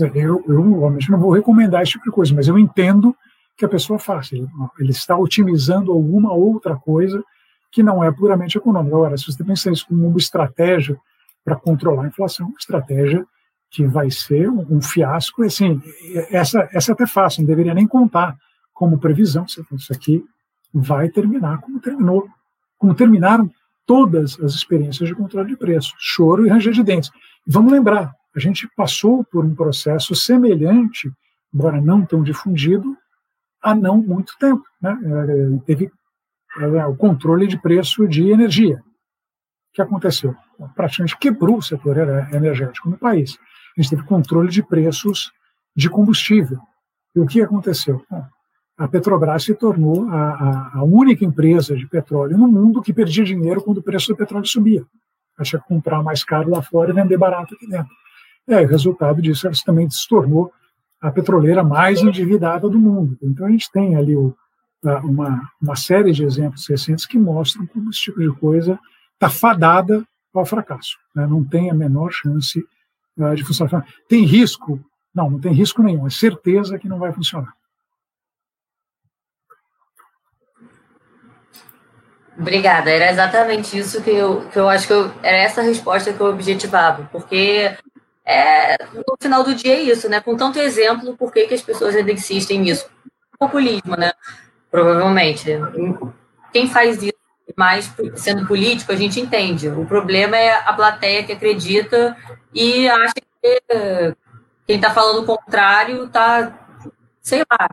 eu, 0.00 0.42
eu 0.46 0.60
obviamente 0.82 1.10
não 1.10 1.18
vou 1.18 1.32
recomendar 1.32 1.82
esse 1.82 1.92
tipo 1.92 2.04
de 2.04 2.10
coisa, 2.10 2.34
mas 2.34 2.48
eu 2.48 2.58
entendo 2.58 3.14
que 3.56 3.64
a 3.64 3.68
pessoa 3.68 3.98
faça. 3.98 4.34
Ele, 4.34 4.46
ele 4.78 4.90
está 4.90 5.16
otimizando 5.16 5.92
alguma 5.92 6.32
outra 6.32 6.76
coisa 6.76 7.22
que 7.70 7.82
não 7.82 8.02
é 8.02 8.10
puramente 8.10 8.58
econômica. 8.58 8.96
Agora, 8.96 9.16
se 9.16 9.26
você 9.26 9.44
pensa 9.44 9.70
isso 9.70 9.86
como 9.86 10.06
uma 10.06 10.18
estratégia 10.18 10.98
para 11.44 11.56
controlar 11.56 12.04
a 12.04 12.08
inflação, 12.08 12.46
uma 12.46 12.58
estratégia 12.58 13.24
que 13.70 13.86
vai 13.86 14.10
ser 14.10 14.50
um, 14.50 14.82
fiasco. 14.82 15.44
Assim, 15.44 15.80
essa, 16.30 16.68
essa 16.72 16.90
é 16.90 16.94
até 16.94 17.06
fácil, 17.06 17.42
não 17.42 17.46
deveria 17.46 17.72
nem 17.72 17.86
contar 17.86 18.36
como 18.74 18.98
previsão. 18.98 19.44
Isso 19.44 19.92
aqui 19.92 20.24
vai 20.72 21.08
terminar 21.08 21.60
como 21.60 21.80
terminou, 21.80 22.28
como 22.76 22.94
terminaram 22.94 23.50
todas 23.86 24.38
as 24.40 24.54
experiências 24.54 25.08
de 25.08 25.14
controle 25.14 25.48
de 25.48 25.56
preço, 25.56 25.94
choro 25.98 26.46
e 26.46 26.48
ranger 26.48 26.72
de 26.72 26.82
dentes. 26.82 27.10
Vamos 27.46 27.72
lembrar, 27.72 28.12
a 28.34 28.38
gente 28.38 28.68
passou 28.76 29.24
por 29.24 29.44
um 29.44 29.54
processo 29.54 30.14
semelhante, 30.14 31.10
embora 31.52 31.80
não 31.80 32.04
tão 32.04 32.22
difundido, 32.22 32.96
há 33.62 33.74
não 33.74 33.98
muito 33.98 34.36
tempo. 34.38 34.64
Né? 34.80 34.96
É, 35.04 35.64
teve 35.66 35.90
é, 36.58 36.86
o 36.86 36.96
controle 36.96 37.46
de 37.46 37.60
preço 37.60 38.06
de 38.06 38.30
energia. 38.30 38.76
O 38.76 39.72
que 39.74 39.82
aconteceu? 39.82 40.34
Praticamente 40.74 41.16
quebrou 41.18 41.58
o 41.58 41.62
setor 41.62 41.96
energético 42.32 42.90
no 42.90 42.98
país 42.98 43.38
a 43.76 43.82
gente 43.82 43.90
teve 43.90 44.02
controle 44.02 44.48
de 44.48 44.62
preços 44.62 45.32
de 45.74 45.88
combustível. 45.88 46.58
E 47.14 47.20
o 47.20 47.26
que 47.26 47.40
aconteceu? 47.40 48.04
A 48.76 48.88
Petrobras 48.88 49.44
se 49.44 49.54
tornou 49.54 50.08
a, 50.08 50.30
a, 50.30 50.78
a, 50.78 50.84
única 50.84 51.24
empresa 51.24 51.76
de 51.76 51.86
petróleo 51.86 52.38
no 52.38 52.48
mundo 52.48 52.82
que 52.82 52.92
perdia 52.92 53.24
dinheiro 53.24 53.62
quando 53.62 53.78
o 53.78 53.82
preço 53.82 54.08
do 54.08 54.16
petróleo 54.16 54.46
subia. 54.46 54.84
Ela 55.38 55.44
tinha 55.44 55.60
que 55.60 55.68
comprar 55.68 56.02
mais 56.02 56.24
caro 56.24 56.50
lá 56.50 56.62
fora 56.62 56.90
e 56.90 56.94
vender 56.94 57.16
barato 57.16 57.54
aqui 57.54 57.66
dentro. 57.66 57.92
O 58.56 58.66
resultado 58.66 59.22
disso, 59.22 59.46
ela 59.46 59.56
também 59.64 59.88
se 59.88 60.08
tornou 60.08 60.52
a 61.00 61.10
petroleira 61.10 61.62
mais 61.62 62.00
endividada 62.00 62.68
do 62.68 62.78
mundo. 62.78 63.16
Então, 63.22 63.46
a 63.46 63.50
gente 63.50 63.70
tem 63.72 63.96
ali 63.96 64.16
o, 64.16 64.34
uma, 65.04 65.40
uma 65.60 65.76
série 65.76 66.12
de 66.12 66.24
exemplos 66.24 66.66
recentes 66.68 67.06
que 67.06 67.18
mostram 67.18 67.66
como 67.66 67.90
esse 67.90 68.00
tipo 68.00 68.20
de 68.20 68.32
coisa 68.38 68.78
está 69.14 69.30
fadada 69.30 70.04
ao 70.34 70.44
fracasso. 70.44 70.98
Né? 71.14 71.26
Não 71.26 71.44
tem 71.44 71.70
a 71.70 71.74
menor 71.74 72.10
chance 72.10 72.64
de 73.34 73.44
funcionar. 73.44 73.86
Tem 74.08 74.24
risco? 74.24 74.80
Não, 75.14 75.30
não 75.30 75.40
tem 75.40 75.52
risco 75.52 75.82
nenhum. 75.82 76.06
É 76.06 76.10
certeza 76.10 76.78
que 76.78 76.88
não 76.88 76.98
vai 76.98 77.12
funcionar. 77.12 77.52
Obrigada. 82.38 82.90
Era 82.90 83.10
exatamente 83.10 83.76
isso 83.76 84.02
que 84.02 84.10
eu, 84.10 84.48
que 84.48 84.58
eu 84.58 84.68
acho 84.68 84.86
que 84.86 84.92
eu, 84.94 85.12
era 85.22 85.36
essa 85.36 85.60
resposta 85.60 86.12
que 86.12 86.20
eu 86.20 86.26
objetivava, 86.26 87.06
porque 87.12 87.76
é, 88.30 88.76
no 88.94 89.16
final 89.20 89.42
do 89.42 89.54
dia 89.54 89.74
é 89.74 89.80
isso, 89.80 90.08
né? 90.08 90.20
Com 90.20 90.36
tanto 90.36 90.58
exemplo, 90.60 91.16
por 91.16 91.32
que, 91.32 91.48
que 91.48 91.54
as 91.54 91.62
pessoas 91.62 91.96
ainda 91.96 92.12
insistem 92.12 92.60
nisso? 92.60 92.88
Populismo, 93.38 93.96
né? 93.96 94.12
Provavelmente. 94.70 95.50
Quem 96.52 96.68
faz 96.68 97.02
isso 97.02 97.14
mais 97.56 97.92
sendo 98.14 98.46
político, 98.46 98.92
a 98.92 98.96
gente 98.96 99.20
entende. 99.20 99.68
O 99.68 99.84
problema 99.84 100.36
é 100.36 100.52
a 100.52 100.72
plateia 100.72 101.24
que 101.24 101.32
acredita 101.32 102.16
e 102.54 102.88
acha 102.88 103.14
que 103.14 103.62
quem 104.64 104.76
está 104.76 104.90
falando 104.90 105.22
o 105.22 105.26
contrário 105.26 106.04
está, 106.04 106.52
sei 107.20 107.42
lá, 107.50 107.68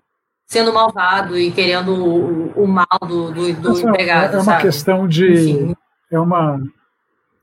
sendo 0.47 0.73
malvado 0.73 1.37
e 1.37 1.51
querendo 1.51 1.93
o, 1.93 2.63
o 2.63 2.67
mal 2.67 2.87
do, 3.01 3.31
do, 3.31 3.53
do 3.53 3.79
empregado. 3.79 4.33
É 4.33 4.37
uma 4.37 4.43
sabe? 4.43 4.63
questão 4.63 5.07
de. 5.07 5.75
É 6.11 6.19
uma, 6.19 6.59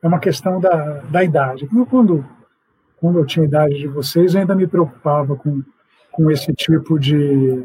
é 0.03 0.09
uma 0.09 0.19
questão 0.19 0.59
da, 0.59 1.01
da 1.09 1.23
idade. 1.23 1.69
Quando, 1.89 2.27
quando 3.05 3.19
eu 3.19 3.27
tinha 3.27 3.45
a 3.45 3.47
idade 3.47 3.75
de 3.75 3.87
vocês, 3.87 4.35
eu 4.35 4.41
ainda 4.41 4.55
me 4.55 4.67
preocupava 4.67 5.37
com, 5.37 5.63
com 6.11 6.31
esse 6.31 6.55
tipo 6.55 6.99
de, 6.99 7.63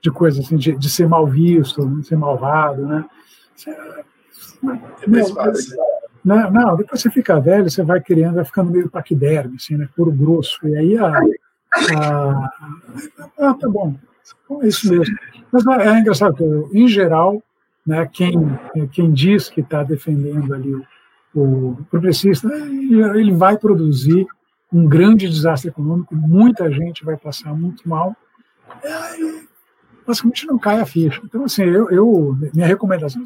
de 0.00 0.10
coisa, 0.10 0.40
assim, 0.40 0.56
de, 0.56 0.76
de 0.76 0.90
ser 0.90 1.06
mal 1.06 1.28
visto, 1.28 1.88
de 2.00 2.04
ser 2.04 2.16
malvado, 2.16 2.84
né? 2.84 3.04
Não, 6.24 6.50
não, 6.50 6.76
depois 6.76 7.00
você 7.00 7.08
fica 7.08 7.38
velho, 7.38 7.70
você 7.70 7.84
vai 7.84 8.00
criando, 8.00 8.34
vai 8.34 8.44
ficando 8.44 8.72
meio 8.72 8.90
paquiderme, 8.90 9.54
assim, 9.54 9.76
né? 9.76 9.88
Puro 9.94 10.10
grosso. 10.10 10.58
E 10.66 10.76
aí 10.76 10.98
a. 10.98 11.06
a 11.96 12.50
ah, 13.38 13.54
tá 13.54 13.68
bom. 13.68 13.94
É 14.60 14.66
isso 14.66 14.90
mesmo. 14.90 15.16
Mas 15.52 15.64
é, 15.68 15.86
é 15.86 16.00
engraçado, 16.00 16.34
que, 16.34 16.76
em 16.76 16.88
geral, 16.88 17.40
né, 17.86 18.10
quem, 18.12 18.58
quem 18.90 19.12
diz 19.12 19.48
que 19.48 19.60
está 19.60 19.84
defendendo 19.84 20.52
ali 20.52 20.74
o, 20.74 20.84
o 21.32 21.78
progressista, 21.88 22.48
ele 22.52 23.32
vai 23.32 23.56
produzir 23.56 24.26
um 24.72 24.86
grande 24.86 25.28
desastre 25.28 25.70
econômico, 25.70 26.14
muita 26.14 26.70
gente 26.70 27.04
vai 27.04 27.16
passar 27.16 27.54
muito 27.54 27.88
mal. 27.88 28.16
E, 28.84 29.48
basicamente 30.08 30.46
não 30.46 30.58
cai 30.58 30.80
a 30.80 30.86
ficha. 30.86 31.20
Então, 31.22 31.44
assim, 31.44 31.62
eu, 31.62 31.90
eu 31.90 32.36
minha 32.54 32.66
recomendação 32.66 33.22
é 33.22 33.24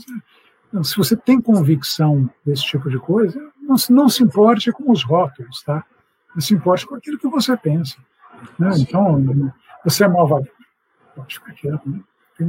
Então, 0.69 0.83
se 0.83 0.97
você 0.97 1.17
tem 1.17 1.41
convicção 1.41 2.29
desse 2.45 2.65
tipo 2.65 2.91
de 2.91 2.99
coisa, 2.99 3.41
não, 3.61 3.77
não 3.91 4.09
se 4.09 4.23
importe 4.23 4.73
com 4.73 4.91
os 4.91 5.05
rótulos, 5.05 5.63
tá? 5.63 5.85
Não 6.35 6.41
se 6.41 6.55
importe 6.55 6.87
com 6.87 6.97
aquilo 6.97 7.19
que 7.19 7.29
você 7.29 7.57
pensa. 7.57 7.97
Né? 8.59 8.71
Então, 8.79 9.53
você 9.85 10.05
é 10.05 10.09
malvado. 10.09 10.49
Pode 11.15 11.35
ficar 11.35 11.53
quieto, 11.53 11.89
né? 11.89 12.01
Tem 12.37 12.49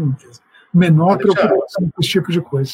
menor 0.73 1.17
preocupação 1.17 1.89
com 1.91 2.01
esse 2.01 2.09
tipo 2.09 2.31
de 2.31 2.41
coisa. 2.41 2.73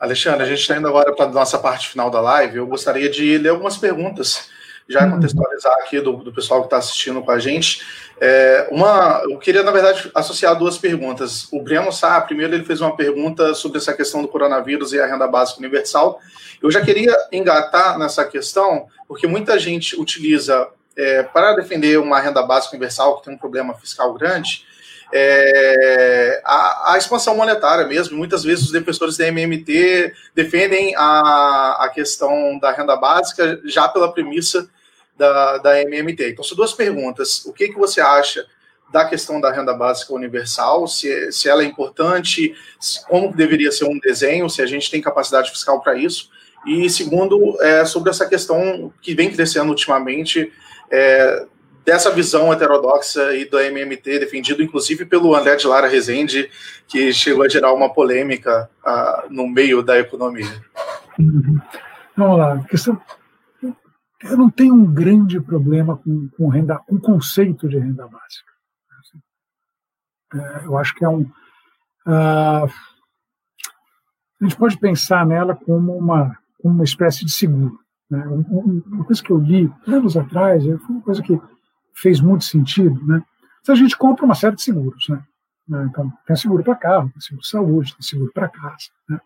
Alexandre, 0.00 0.44
a 0.44 0.46
gente 0.46 0.60
está 0.60 0.76
indo 0.76 0.88
agora 0.88 1.14
para 1.14 1.26
a 1.26 1.32
nossa 1.32 1.58
parte 1.58 1.88
final 1.90 2.08
da 2.08 2.20
live. 2.20 2.56
Eu 2.56 2.66
gostaria 2.66 3.10
de 3.10 3.36
ler 3.36 3.48
algumas 3.48 3.76
perguntas, 3.76 4.48
já 4.88 5.08
contextualizar 5.08 5.72
aqui 5.80 6.00
do, 6.00 6.12
do 6.16 6.32
pessoal 6.32 6.60
que 6.60 6.66
está 6.66 6.78
assistindo 6.78 7.22
com 7.22 7.30
a 7.30 7.38
gente. 7.38 7.82
É, 8.20 8.68
uma, 8.70 9.22
eu 9.28 9.38
queria, 9.38 9.62
na 9.62 9.70
verdade, 9.70 10.10
associar 10.14 10.56
duas 10.56 10.78
perguntas. 10.78 11.46
O 11.52 11.62
Breno 11.62 11.92
Sá, 11.92 12.20
primeiro, 12.20 12.54
ele 12.54 12.64
fez 12.64 12.80
uma 12.80 12.96
pergunta 12.96 13.54
sobre 13.54 13.78
essa 13.78 13.92
questão 13.92 14.22
do 14.22 14.28
coronavírus 14.28 14.92
e 14.92 15.00
a 15.00 15.06
renda 15.06 15.26
básica 15.26 15.60
universal. 15.60 16.20
Eu 16.62 16.70
já 16.70 16.80
queria 16.80 17.14
engatar 17.30 17.98
nessa 17.98 18.24
questão, 18.24 18.86
porque 19.06 19.26
muita 19.26 19.58
gente 19.58 20.00
utiliza 20.00 20.68
é, 20.96 21.22
para 21.22 21.54
defender 21.54 21.98
uma 21.98 22.18
renda 22.18 22.42
básica 22.42 22.74
universal 22.74 23.18
que 23.18 23.26
tem 23.26 23.34
um 23.34 23.38
problema 23.38 23.74
fiscal 23.74 24.12
grande, 24.14 24.66
é, 25.12 26.42
a, 26.44 26.92
a, 26.92 26.98
expansão 26.98 27.36
monetária 27.36 27.86
mesmo. 27.86 28.16
Muitas 28.16 28.42
vezes 28.42 28.66
os 28.66 28.72
defensores 28.72 29.16
da 29.16 29.26
MMT 29.28 30.12
defendem 30.34 30.94
a, 30.96 31.84
a 31.84 31.88
questão 31.88 32.58
da 32.58 32.72
renda 32.72 32.96
básica 32.96 33.60
já 33.64 33.88
pela 33.88 34.12
premissa 34.12 34.68
da, 35.18 35.58
da 35.58 35.82
MMT. 35.82 36.30
Então, 36.30 36.44
são 36.44 36.56
duas 36.56 36.72
perguntas. 36.72 37.44
O 37.44 37.52
que, 37.52 37.68
que 37.68 37.78
você 37.78 38.00
acha 38.00 38.46
da 38.90 39.04
questão 39.04 39.40
da 39.40 39.52
renda 39.52 39.74
básica 39.74 40.14
universal, 40.14 40.86
se, 40.86 41.30
se 41.30 41.48
ela 41.48 41.62
é 41.62 41.66
importante, 41.66 42.54
como 43.06 43.34
deveria 43.34 43.70
ser 43.70 43.84
um 43.84 43.98
desenho, 43.98 44.48
se 44.48 44.62
a 44.62 44.66
gente 44.66 44.90
tem 44.90 45.02
capacidade 45.02 45.50
fiscal 45.50 45.80
para 45.80 45.94
isso. 45.94 46.30
E 46.66 46.88
segundo, 46.88 47.60
é, 47.60 47.84
sobre 47.84 48.10
essa 48.10 48.26
questão 48.26 48.92
que 49.02 49.14
vem 49.14 49.30
crescendo 49.30 49.68
ultimamente 49.68 50.50
é, 50.90 51.46
dessa 51.84 52.10
visão 52.10 52.52
heterodoxa 52.52 53.34
e 53.34 53.44
do 53.44 53.58
MMT, 53.58 54.18
defendido 54.18 54.62
inclusive 54.62 55.04
pelo 55.04 55.34
André 55.34 55.56
de 55.56 55.66
Lara 55.66 55.88
Rezende, 55.88 56.50
que 56.86 57.12
chegou 57.12 57.44
a 57.44 57.48
gerar 57.48 57.72
uma 57.72 57.92
polêmica 57.92 58.68
uh, 58.84 59.32
no 59.32 59.48
meio 59.48 59.82
da 59.82 59.98
economia. 59.98 60.62
Uhum. 61.18 61.58
Vamos 62.14 62.38
lá, 62.38 62.64
questão. 62.68 63.00
Eu 64.22 64.36
não 64.36 64.50
tenho 64.50 64.74
um 64.74 64.92
grande 64.92 65.40
problema 65.40 65.96
com, 65.96 66.28
com 66.36 66.48
renda, 66.48 66.78
com 66.78 66.96
o 66.96 67.00
conceito 67.00 67.68
de 67.68 67.78
renda 67.78 68.06
básica. 68.08 68.52
É, 70.34 70.66
eu 70.66 70.76
acho 70.76 70.94
que 70.94 71.04
é 71.04 71.08
um. 71.08 71.22
Uh, 72.06 72.68
a 74.40 74.44
gente 74.44 74.56
pode 74.56 74.78
pensar 74.78 75.26
nela 75.26 75.54
como 75.54 75.96
uma, 75.96 76.36
como 76.60 76.74
uma 76.74 76.84
espécie 76.84 77.24
de 77.24 77.30
seguro. 77.30 77.78
Né? 78.10 78.24
Uma 78.26 79.04
coisa 79.04 79.22
que 79.22 79.30
eu 79.30 79.38
li 79.38 79.72
anos 79.86 80.16
atrás, 80.16 80.64
foi 80.64 80.78
uma 80.88 81.02
coisa 81.02 81.22
que 81.22 81.40
fez 81.94 82.20
muito 82.20 82.44
sentido. 82.44 83.04
Né? 83.06 83.22
Se 83.62 83.72
a 83.72 83.74
gente 83.74 83.96
compra 83.96 84.24
uma 84.24 84.34
série 84.34 84.56
de 84.56 84.62
seguros, 84.62 85.08
né? 85.08 85.22
né 85.68 85.86
então, 85.90 86.12
tem 86.26 86.36
seguro 86.36 86.62
para 86.62 86.76
carro, 86.76 87.10
tem 87.10 87.20
seguro 87.20 87.42
de 87.42 87.48
saúde, 87.48 87.94
tem 87.94 88.02
seguro 88.02 88.32
para 88.32 88.48
casa. 88.48 88.90
Né? 89.08 89.20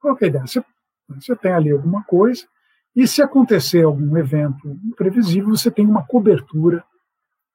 Qual 0.00 0.16
é 0.20 0.24
a 0.24 0.28
ideia? 0.28 0.46
Você, 0.46 0.64
você 1.08 1.36
tem 1.36 1.52
ali 1.52 1.70
alguma 1.70 2.02
coisa, 2.04 2.46
e 2.98 3.06
se 3.06 3.22
acontecer 3.22 3.84
algum 3.84 4.16
evento 4.16 4.76
imprevisível, 4.84 5.50
você 5.50 5.70
tem 5.70 5.86
uma 5.86 6.04
cobertura 6.04 6.84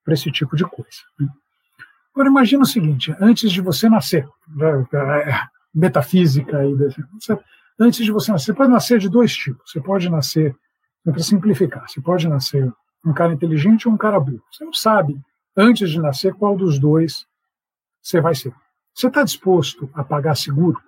para 0.02 0.14
esse 0.14 0.32
tipo 0.32 0.56
de 0.56 0.64
coisa. 0.64 1.02
Né? 1.20 1.28
Agora, 2.14 2.30
imagina 2.30 2.64
o 2.64 2.66
seguinte: 2.66 3.14
antes 3.20 3.52
de 3.52 3.60
você 3.60 3.90
nascer, 3.90 4.26
né, 4.48 4.88
é, 4.94 5.42
metafísica 5.76 6.60
aí, 6.60 6.74
antes 7.78 8.06
de 8.06 8.12
você 8.14 8.32
nascer, 8.32 8.46
você 8.46 8.54
pode 8.54 8.72
nascer 8.72 9.00
de 9.00 9.10
dois 9.10 9.36
tipos. 9.36 9.70
Você 9.70 9.82
pode 9.82 10.10
nascer 10.10 10.56
para 11.04 11.20
simplificar, 11.20 11.90
você 11.90 12.00
pode 12.00 12.26
nascer 12.26 12.72
um 13.06 13.14
cara 13.14 13.34
inteligente 13.34 13.86
ou 13.86 13.94
um 13.94 13.98
cara 13.98 14.22
burro. 14.22 14.42
Você 14.50 14.64
não 14.64 14.72
sabe, 14.72 15.20
antes 15.58 15.90
de 15.90 16.00
nascer, 16.00 16.34
qual 16.36 16.56
dos 16.56 16.80
dois 16.80 17.28
você 18.02 18.22
vai 18.22 18.34
ser. 18.34 18.56
Você 18.96 19.08
está 19.08 19.22
disposto 19.24 19.90
a 19.94 20.06
pagar 20.06 20.36
seguro 20.36 20.82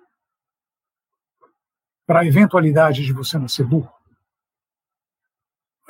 para 2.06 2.20
a 2.20 2.26
eventualidade 2.26 3.04
de 3.04 3.12
você 3.12 3.38
nascer 3.38 3.66
burro? 3.66 3.94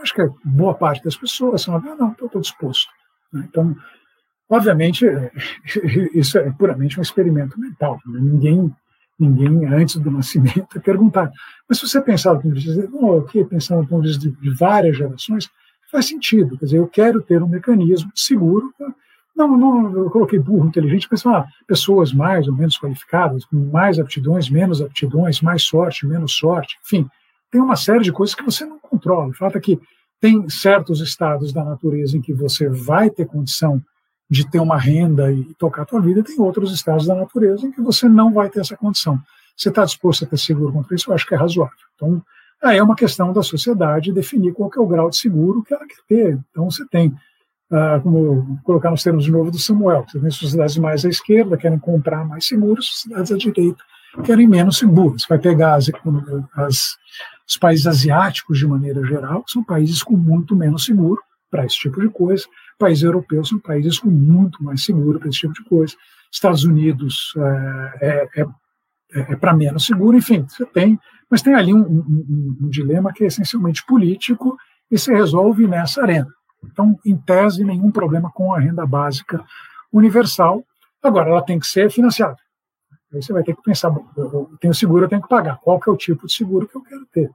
Acho 0.06 0.14
que 0.14 0.22
é 0.22 0.30
boa 0.44 0.72
parte 0.72 1.02
das 1.02 1.16
pessoas 1.16 1.64
falam, 1.64 1.82
ah, 1.84 1.96
não, 1.96 2.12
estou 2.12 2.40
disposto. 2.40 2.88
Né? 3.32 3.44
Então, 3.48 3.74
obviamente, 4.48 5.04
isso 6.14 6.38
é 6.38 6.48
puramente 6.52 6.96
um 6.96 7.02
experimento 7.02 7.58
mental. 7.58 7.98
Né? 8.06 8.20
Ninguém 8.20 8.72
ninguém 9.18 9.66
antes 9.66 9.96
do 9.96 10.10
nascimento 10.12 10.78
perguntar. 10.80 11.28
Mas 11.68 11.78
se 11.78 11.88
você 11.88 12.00
pensar 12.00 12.34
do 12.34 12.42
ponto 12.42 12.54
de 12.54 12.72
vista, 12.72 12.88
oh, 12.92 13.18
aqui, 13.18 13.44
pensando 13.44 13.82
do 13.82 13.88
ponto 13.88 14.02
de 14.02 14.10
vista 14.10 14.30
de, 14.40 14.50
várias 14.50 14.96
gerações, 14.96 15.50
faz 15.90 16.06
sentido. 16.06 16.56
Quer 16.58 16.66
dizer, 16.66 16.78
eu 16.78 16.86
quero 16.86 17.20
ter 17.20 17.42
um 17.42 17.48
mecanismo 17.48 18.12
seguro. 18.14 18.72
Não, 19.34 19.56
não 19.56 20.04
eu 20.04 20.10
coloquei 20.10 20.38
burro 20.38 20.68
inteligente, 20.68 21.08
mas 21.10 21.26
ah, 21.26 21.46
pessoas 21.66 22.12
mais 22.12 22.46
ou 22.46 22.54
menos 22.54 22.78
qualificadas, 22.78 23.44
com 23.44 23.56
mais 23.56 23.98
aptidões, 23.98 24.48
menos 24.48 24.80
aptidões, 24.80 25.40
mais 25.40 25.64
sorte, 25.64 26.06
menos 26.06 26.36
sorte, 26.36 26.76
enfim, 26.84 27.08
tem 27.50 27.60
uma 27.60 27.76
série 27.76 28.04
de 28.04 28.12
coisas 28.12 28.34
que 28.34 28.44
você 28.44 28.64
não 28.64 28.78
controla. 28.78 29.28
O 29.28 29.34
fato 29.34 29.56
é 29.58 29.60
que 29.60 29.80
tem 30.20 30.48
certos 30.48 31.00
estados 31.00 31.52
da 31.52 31.64
natureza 31.64 32.16
em 32.16 32.20
que 32.20 32.32
você 32.32 32.68
vai 32.68 33.10
ter 33.10 33.26
condição 33.26 33.82
de 34.28 34.48
ter 34.50 34.58
uma 34.58 34.78
renda 34.78 35.30
e 35.32 35.44
tocar 35.54 35.82
a 35.82 35.86
tua 35.86 36.00
vida, 36.00 36.22
tem 36.22 36.40
outros 36.40 36.72
estados 36.72 37.06
da 37.06 37.14
natureza 37.14 37.66
em 37.66 37.70
que 37.70 37.80
você 37.80 38.08
não 38.08 38.32
vai 38.32 38.50
ter 38.50 38.60
essa 38.60 38.76
condição. 38.76 39.20
Você 39.56 39.68
está 39.68 39.84
disposto 39.84 40.24
a 40.24 40.28
ter 40.28 40.36
seguro 40.36 40.72
contra 40.72 40.94
isso? 40.94 41.10
Eu 41.10 41.14
acho 41.14 41.26
que 41.26 41.34
é 41.34 41.38
razoável. 41.38 41.76
Então, 41.94 42.22
aí 42.62 42.78
é 42.78 42.82
uma 42.82 42.96
questão 42.96 43.32
da 43.32 43.42
sociedade 43.42 44.12
definir 44.12 44.52
qual 44.52 44.70
é 44.76 44.80
o 44.80 44.86
grau 44.86 45.08
de 45.08 45.16
seguro 45.16 45.62
que 45.62 45.72
ela 45.72 45.86
quer 45.86 46.02
ter. 46.08 46.38
Então, 46.50 46.68
você 46.68 46.84
tem, 46.88 47.14
ah, 47.70 48.00
como 48.02 48.58
colocar 48.64 48.90
nos 48.90 49.02
termos 49.02 49.24
de 49.24 49.30
novo 49.30 49.50
do 49.50 49.58
Samuel, 49.58 50.04
você 50.08 50.18
tem 50.18 50.30
sociedades 50.30 50.76
mais 50.76 51.04
à 51.04 51.08
esquerda, 51.08 51.56
querem 51.56 51.78
comprar 51.78 52.24
mais 52.26 52.46
seguros, 52.46 52.88
sociedades 52.88 53.30
à 53.30 53.36
direita 53.36 53.84
querem 54.22 54.46
menos 54.46 54.78
seguros. 54.78 55.26
Vai 55.28 55.38
pegar 55.38 55.74
as, 55.74 55.90
as, 56.54 56.96
os 57.48 57.56
países 57.56 57.86
asiáticos, 57.86 58.58
de 58.58 58.66
maneira 58.66 59.04
geral, 59.06 59.44
são 59.46 59.62
países 59.62 60.02
com 60.02 60.16
muito 60.16 60.56
menos 60.56 60.84
seguro 60.84 61.20
para 61.50 61.64
esse 61.64 61.76
tipo 61.76 62.00
de 62.00 62.08
coisa. 62.08 62.44
Países 62.78 63.04
europeus 63.04 63.48
são 63.48 63.58
países 63.58 63.98
com 63.98 64.10
muito 64.10 64.62
mais 64.62 64.84
seguro 64.84 65.18
para 65.18 65.28
esse 65.28 65.38
tipo 65.38 65.54
de 65.54 65.64
coisa. 65.64 65.94
Estados 66.30 66.64
Unidos 66.64 67.32
é, 67.36 67.98
é, 68.00 68.42
é, 68.42 68.46
é 69.32 69.36
para 69.36 69.54
menos 69.54 69.86
seguro, 69.86 70.16
enfim, 70.16 70.44
você 70.48 70.66
tem, 70.66 70.98
mas 71.30 71.40
tem 71.40 71.54
ali 71.54 71.72
um, 71.72 71.80
um, 71.80 72.56
um, 72.62 72.68
dilema 72.68 73.12
que 73.12 73.24
é 73.24 73.28
essencialmente 73.28 73.84
político 73.86 74.56
e 74.90 74.98
se 74.98 75.12
resolve 75.12 75.66
nessa 75.66 76.02
arena. 76.02 76.28
Então, 76.64 76.98
em 77.06 77.16
tese, 77.16 77.64
nenhum 77.64 77.90
problema 77.90 78.30
com 78.32 78.52
a 78.52 78.60
renda 78.60 78.84
básica 78.84 79.44
universal. 79.92 80.64
Agora, 81.02 81.30
ela 81.30 81.42
tem 81.42 81.58
que 81.58 81.66
ser 81.66 81.90
financiada. 81.90 82.36
Aí 83.12 83.22
você 83.22 83.32
vai 83.32 83.42
ter 83.42 83.54
que 83.54 83.62
pensar, 83.62 83.94
eu 84.16 84.50
tenho 84.60 84.74
seguro, 84.74 85.04
eu 85.04 85.08
tenho 85.08 85.22
que 85.22 85.28
pagar. 85.28 85.58
Qual 85.58 85.80
que 85.80 85.88
é 85.88 85.92
o 85.92 85.96
tipo 85.96 86.26
de 86.26 86.32
seguro 86.32 86.66
que 86.66 86.76
eu 86.76 86.82
quero 86.82 87.06
ter? 87.06 87.30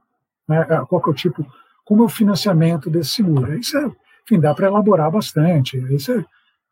Né? 0.48 0.64
Qual 0.88 1.00
que 1.00 1.08
é 1.08 1.12
o 1.12 1.14
tipo, 1.14 1.46
como 1.84 2.02
é 2.02 2.06
o 2.06 2.10
financiamento 2.10 2.90
desse 2.90 3.10
seguro? 3.10 3.58
Isso 3.58 3.76
é 3.78 3.90
enfim, 4.24 4.40
dá 4.40 4.54
para 4.54 4.68
elaborar 4.68 5.10
bastante. 5.10 5.76
Isso 5.94 6.12
é, 6.12 6.18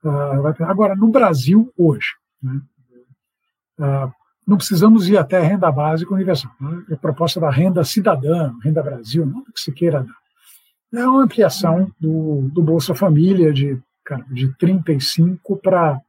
uh, 0.05 0.65
agora, 0.65 0.95
no 0.95 1.09
Brasil, 1.09 1.73
hoje, 1.77 2.09
né, 2.43 2.61
uh, 3.79 4.13
não 4.47 4.57
precisamos 4.57 5.09
ir 5.09 5.17
até 5.17 5.39
a 5.39 5.43
renda 5.43 5.71
básica 5.71 6.15
universal. 6.15 6.53
Né, 6.61 6.85
a 6.93 6.97
proposta 6.97 7.41
da 7.41 7.51
renda 7.51 7.85
cidadã, 7.85 8.53
renda 8.63 8.83
Brasil, 8.83 9.27
não 9.27 9.45
que 9.45 9.61
se 9.61 9.73
queira 9.73 10.03
dar. 10.03 10.21
É 10.93 11.07
uma 11.07 11.23
ampliação 11.23 11.91
do, 12.01 12.49
do 12.53 12.63
Bolsa 12.63 12.95
Família 12.95 13.53
de, 13.53 13.81
cara, 14.05 14.25
de 14.31 14.53
35 14.57 15.57
para 15.59 16.01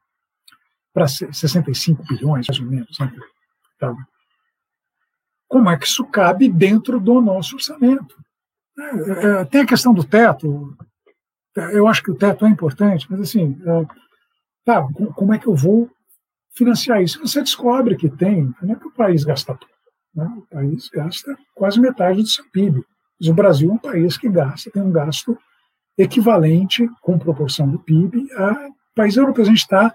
para 0.93 1.07
65 1.07 2.03
bilhões, 2.03 2.47
mais 2.47 2.59
ou 2.59 2.65
menos. 2.65 2.99
Né? 2.99 3.11
Então, 3.75 3.97
como 5.47 5.69
é 5.69 5.77
que 5.77 5.85
isso 5.85 6.05
cabe 6.05 6.49
dentro 6.49 6.99
do 6.99 7.21
nosso 7.21 7.55
orçamento? 7.55 8.15
É, 8.79 9.41
é, 9.41 9.45
tem 9.45 9.61
a 9.61 9.65
questão 9.65 9.93
do 9.93 10.03
teto, 10.03 10.75
eu 11.73 11.87
acho 11.87 12.01
que 12.01 12.11
o 12.11 12.15
teto 12.15 12.45
é 12.45 12.49
importante, 12.49 13.05
mas 13.09 13.19
assim, 13.19 13.59
é, 13.65 13.85
tá, 14.63 14.87
como 15.15 15.33
é 15.33 15.39
que 15.39 15.47
eu 15.47 15.55
vou 15.55 15.89
financiar 16.55 17.01
isso? 17.01 17.19
Você 17.19 17.41
descobre 17.41 17.95
que 17.95 18.09
tem, 18.09 18.53
não 18.61 18.73
é 18.73 18.75
que 18.75 18.87
o 18.87 18.93
país 18.93 19.23
gasta 19.23 19.53
tudo, 19.55 19.71
né? 20.15 20.25
o 20.37 20.41
país 20.53 20.89
gasta 20.89 21.37
quase 21.53 21.79
metade 21.79 22.21
do 22.21 22.27
seu 22.27 22.45
PIB. 22.51 22.83
Mas 23.19 23.29
o 23.29 23.33
Brasil 23.33 23.69
é 23.69 23.73
um 23.73 23.77
país 23.77 24.17
que 24.17 24.29
gasta, 24.29 24.71
tem 24.71 24.81
um 24.81 24.91
gasto 24.91 25.37
equivalente, 25.97 26.89
com 27.01 27.19
proporção 27.19 27.69
do 27.69 27.79
PIB, 27.79 28.31
a 28.33 28.69
país 28.95 29.17
europeu. 29.17 29.43
A 29.43 29.47
gente 29.47 29.59
está 29.59 29.93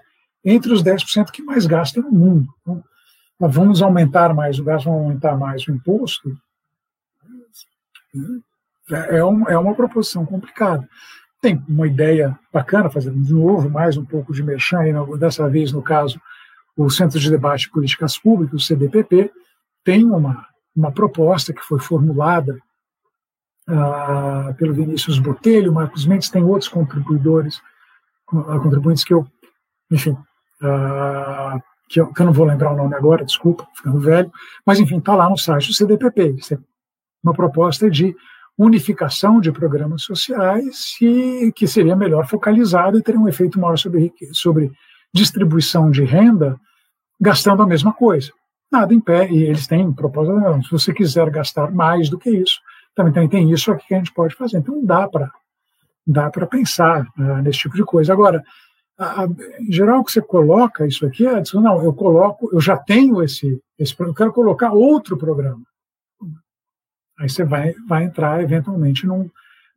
entre 0.49 0.71
os 0.71 0.83
10% 0.83 1.31
que 1.31 1.43
mais 1.43 1.65
gasta 1.65 2.01
no 2.01 2.11
mundo. 2.11 2.47
Então, 2.61 2.83
vamos 3.39 3.81
aumentar 3.81 4.33
mais 4.33 4.59
o 4.59 4.63
gasto, 4.63 4.85
vamos 4.85 5.03
aumentar 5.03 5.37
mais 5.37 5.67
o 5.67 5.71
imposto. 5.71 6.35
É, 8.89 9.17
é, 9.17 9.25
um, 9.25 9.47
é 9.47 9.57
uma 9.57 9.75
proposição 9.75 10.25
complicada 10.25 10.87
tem 11.41 11.63
uma 11.67 11.87
ideia 11.87 12.37
bacana, 12.51 12.89
fazendo 12.89 13.21
de 13.21 13.33
novo 13.33 13.69
mais 13.69 13.97
um 13.97 14.05
pouco 14.05 14.33
de 14.33 14.43
merchan, 14.43 14.79
dessa 15.17 15.47
vez, 15.49 15.71
no 15.71 15.81
caso, 15.81 16.19
o 16.75 16.89
Centro 16.89 17.19
de 17.19 17.29
Debate 17.29 17.61
de 17.61 17.71
Políticas 17.71 18.17
Públicas, 18.17 18.61
o 18.61 18.65
CDPP, 18.65 19.31
tem 19.83 20.03
uma, 20.05 20.45
uma 20.75 20.91
proposta 20.91 21.53
que 21.53 21.61
foi 21.61 21.79
formulada 21.79 22.59
uh, 23.69 24.53
pelo 24.55 24.73
Vinícius 24.73 25.19
Botelho, 25.19 25.73
Marcos 25.73 26.05
Mendes, 26.05 26.29
tem 26.29 26.43
outros 26.43 26.69
contribuidores, 26.69 27.61
uh, 28.33 28.59
contribuintes 28.61 29.03
que 29.03 29.13
eu, 29.13 29.25
enfim, 29.91 30.17
uh, 30.61 31.61
que, 31.89 31.99
eu, 31.99 32.11
que 32.13 32.21
eu 32.21 32.25
não 32.25 32.33
vou 32.33 32.45
lembrar 32.45 32.73
o 32.73 32.77
nome 32.77 32.95
agora, 32.95 33.25
desculpa, 33.25 33.67
ficando 33.75 33.99
velho, 33.99 34.31
mas 34.65 34.79
enfim, 34.79 34.97
está 34.97 35.15
lá 35.15 35.29
no 35.29 35.37
site 35.37 35.67
do 35.67 35.73
CDPP. 35.73 36.35
É 36.51 36.57
uma 37.23 37.33
proposta 37.33 37.89
de 37.89 38.15
unificação 38.57 39.39
de 39.39 39.51
programas 39.51 40.03
sociais 40.03 40.95
e 41.01 41.51
que 41.55 41.67
seria 41.67 41.95
melhor 41.95 42.27
focalizado 42.27 42.97
e 42.97 43.03
teria 43.03 43.19
um 43.19 43.27
efeito 43.27 43.59
maior 43.59 43.77
sobre, 43.77 44.11
sobre 44.31 44.71
distribuição 45.13 45.91
de 45.91 46.03
renda, 46.03 46.59
gastando 47.19 47.61
a 47.61 47.67
mesma 47.67 47.93
coisa. 47.93 48.31
Nada 48.71 48.93
pé, 49.01 49.31
e 49.31 49.43
eles 49.43 49.67
têm 49.67 49.93
proposta, 49.93 50.33
não, 50.33 50.61
se 50.61 50.71
você 50.71 50.93
quiser 50.93 51.29
gastar 51.29 51.71
mais 51.71 52.09
do 52.09 52.17
que 52.17 52.29
isso, 52.29 52.59
também 52.93 53.13
tem, 53.13 53.29
tem 53.29 53.51
isso 53.51 53.71
aqui 53.71 53.87
que 53.87 53.93
a 53.93 53.97
gente 53.97 54.13
pode 54.13 54.35
fazer. 54.35 54.57
Então 54.57 54.83
dá 54.83 55.07
para 55.07 55.31
dá 56.05 56.29
para 56.29 56.47
pensar 56.47 57.05
uh, 57.19 57.41
nesse 57.43 57.59
tipo 57.59 57.75
de 57.75 57.83
coisa. 57.83 58.13
Agora, 58.13 58.41
a, 58.97 59.27
em 59.59 59.71
geral, 59.71 60.03
que 60.03 60.11
você 60.11 60.21
coloca 60.21 60.87
isso 60.87 61.05
aqui 61.05 61.27
é, 61.27 61.41
não, 61.53 61.83
eu 61.83 61.93
coloco, 61.93 62.49
eu 62.51 62.59
já 62.59 62.75
tenho 62.75 63.21
esse, 63.21 63.61
esse 63.77 63.95
eu 63.99 64.13
quero 64.13 64.33
colocar 64.33 64.71
outro 64.71 65.17
programa. 65.17 65.61
Aí 67.19 67.29
você 67.29 67.43
vai, 67.43 67.73
vai 67.87 68.03
entrar 68.03 68.41
eventualmente 68.41 69.05
num, 69.05 69.29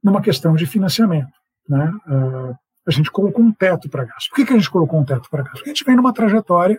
numa 0.02 0.20
questão 0.20 0.54
de 0.54 0.66
financiamento. 0.66 1.32
Né? 1.68 1.92
Uh, 2.06 2.54
a 2.86 2.90
gente 2.90 3.10
colocou 3.10 3.44
um 3.44 3.52
teto 3.52 3.88
para 3.88 4.04
gasto. 4.04 4.28
Por 4.30 4.36
que, 4.36 4.46
que 4.46 4.52
a 4.52 4.56
gente 4.56 4.70
colocou 4.70 5.00
um 5.00 5.04
teto 5.04 5.28
para 5.30 5.42
gasto? 5.42 5.56
Porque 5.56 5.70
a 5.70 5.74
gente 5.74 5.84
vem 5.84 5.96
numa 5.96 6.12
trajetória 6.12 6.78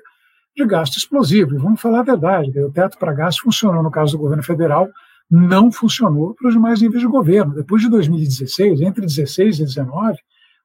de 0.55 0.65
gasto 0.65 0.97
explosivo. 0.97 1.55
E 1.55 1.57
vamos 1.57 1.79
falar 1.79 1.99
a 1.99 2.03
verdade: 2.03 2.59
o 2.59 2.71
teto 2.71 2.97
para 2.97 3.13
gasto 3.13 3.41
funcionou 3.41 3.81
no 3.81 3.91
caso 3.91 4.13
do 4.13 4.19
governo 4.19 4.43
federal, 4.43 4.89
não 5.29 5.71
funcionou 5.71 6.35
para 6.35 6.47
os 6.47 6.53
demais 6.53 6.81
níveis 6.81 7.01
de 7.01 7.07
governo. 7.07 7.55
Depois 7.55 7.81
de 7.81 7.89
2016, 7.89 8.81
entre 8.81 9.05
16 9.05 9.59
e 9.59 9.63
19, 9.63 10.17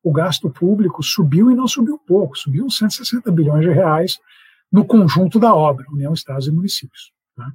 o 0.07 0.12
gasto 0.12 0.49
público 0.49 1.03
subiu 1.03 1.51
e 1.51 1.55
não 1.57 1.66
subiu 1.66 1.99
pouco, 1.99 2.39
subiu 2.39 2.70
160 2.70 3.28
bilhões 3.33 3.62
de 3.62 3.73
reais 3.73 4.20
no 4.70 4.85
conjunto 4.85 5.37
da 5.41 5.53
obra, 5.53 5.85
União, 5.91 6.15
Estados 6.15 6.47
e 6.47 6.53
Municípios. 6.53 7.12
Né? 7.37 7.51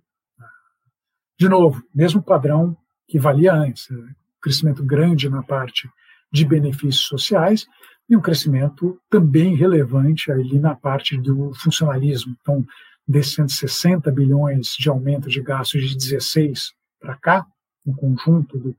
De 1.39 1.47
novo, 1.47 1.81
mesmo 1.95 2.21
padrão 2.21 2.75
que 3.07 3.17
valia 3.17 3.53
antes, 3.53 3.89
né? 3.89 4.13
crescimento 4.41 4.83
grande 4.83 5.29
na 5.29 5.41
parte 5.41 5.89
de 6.29 6.43
benefícios 6.43 7.07
sociais 7.07 7.65
e 8.09 8.17
um 8.17 8.21
crescimento 8.21 8.99
também 9.09 9.55
relevante 9.55 10.29
ali 10.29 10.59
na 10.59 10.75
parte 10.75 11.17
do 11.17 11.53
funcionalismo. 11.53 12.35
Então, 12.41 12.65
desses 13.07 13.33
160 13.35 14.11
bilhões 14.11 14.75
de 14.77 14.89
aumento 14.89 15.29
de 15.29 15.41
gastos 15.41 15.89
de 15.89 15.95
16 15.95 16.73
para 16.99 17.15
cá, 17.15 17.47
no 17.85 17.95
conjunto 17.95 18.57
do, 18.59 18.75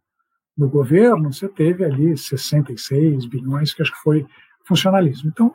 do 0.56 0.68
governo, 0.68 1.32
você 1.32 1.48
teve 1.48 1.84
ali 1.84 2.16
66 2.16 3.26
bilhões, 3.26 3.72
que 3.72 3.82
acho 3.82 3.92
que 3.92 4.02
foi 4.02 4.26
funcionalismo. 4.66 5.30
Então, 5.30 5.52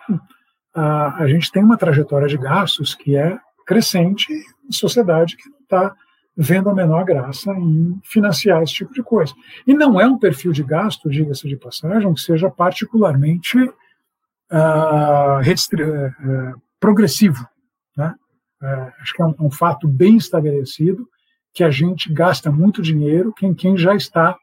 a, 0.73 1.23
a 1.23 1.27
gente 1.27 1.51
tem 1.51 1.63
uma 1.63 1.77
trajetória 1.77 2.27
de 2.27 2.37
gastos 2.37 2.95
que 2.95 3.15
é 3.15 3.37
crescente 3.65 4.31
em 4.31 4.71
sociedade 4.71 5.35
que 5.35 5.49
não 5.49 5.59
está 5.59 5.95
vendo 6.35 6.69
a 6.69 6.73
menor 6.73 7.03
graça 7.03 7.51
em 7.51 7.99
financiar 8.03 8.61
esse 8.61 8.73
tipo 8.73 8.93
de 8.93 9.01
coisa. 9.01 9.33
E 9.65 9.73
não 9.73 9.99
é 9.99 10.07
um 10.07 10.19
perfil 10.19 10.51
de 10.51 10.63
gasto, 10.63 11.09
diga-se 11.09 11.47
de 11.47 11.57
passagem, 11.57 12.13
que 12.13 12.21
seja 12.21 12.49
particularmente 12.49 13.57
uh, 13.59 15.39
uh, 15.41 16.61
progressivo. 16.79 17.47
Né? 17.95 18.13
Uh, 18.61 18.91
acho 19.01 19.13
que 19.13 19.21
é 19.21 19.25
um, 19.25 19.35
um, 19.39 19.51
fato 19.51 19.87
bem 19.87 20.17
estabelecido 20.17 21.09
que 21.53 21.63
a 21.63 21.71
gente 21.71 22.13
gasta 22.13 22.51
muito 22.51 22.83
dinheiro 22.83 23.33
quem, 23.33 23.51
quem 23.55 23.75
já 23.75 23.95
está 23.95 24.37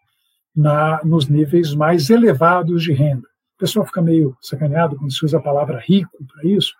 na, 0.54 1.00
nos 1.04 1.28
níveis 1.28 1.74
mais 1.74 2.10
elevados 2.10 2.82
de 2.82 2.92
renda. 2.92 3.26
O 3.56 3.58
pessoal 3.58 3.86
fica 3.86 4.02
meio 4.02 4.36
sacaneado 4.40 4.96
quando 4.96 5.12
se 5.12 5.24
usa 5.24 5.38
a 5.38 5.42
palavra 5.42 5.78
rico 5.78 6.24
para 6.26 6.48
isso, 6.48 6.74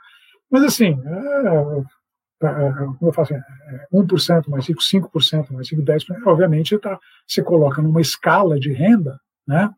mas 0.51 0.63
assim, 0.65 1.01
é, 1.05 1.85
como 2.41 3.09
eu 3.09 3.13
falo 3.13 3.29
assim, 3.29 3.41
1% 3.93 4.49
mais 4.49 4.67
rico, 4.69 4.81
5% 4.81 5.53
mais 5.53 5.71
rico, 5.71 5.83
10%, 5.83 6.27
obviamente 6.27 6.79
tá, 6.79 6.99
você 7.27 7.43
coloca 7.43 7.81
numa 7.81 8.01
escala 8.01 8.59
de 8.59 8.73
renda, 8.73 9.19
né? 9.47 9.71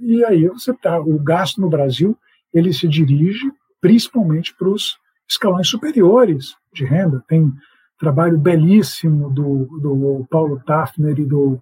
E 0.00 0.24
aí 0.24 0.46
você 0.48 0.72
tá, 0.74 1.00
o 1.00 1.18
gasto 1.18 1.60
no 1.60 1.68
Brasil, 1.68 2.16
ele 2.52 2.72
se 2.72 2.86
dirige 2.86 3.50
principalmente 3.80 4.54
para 4.54 4.68
os 4.68 4.96
escalões 5.28 5.68
superiores 5.68 6.54
de 6.72 6.84
renda. 6.84 7.22
Tem 7.28 7.52
trabalho 7.98 8.38
belíssimo 8.38 9.30
do, 9.30 9.66
do 9.80 10.26
Paulo 10.30 10.62
Tafner 10.64 11.18
e 11.18 11.24
do, 11.24 11.60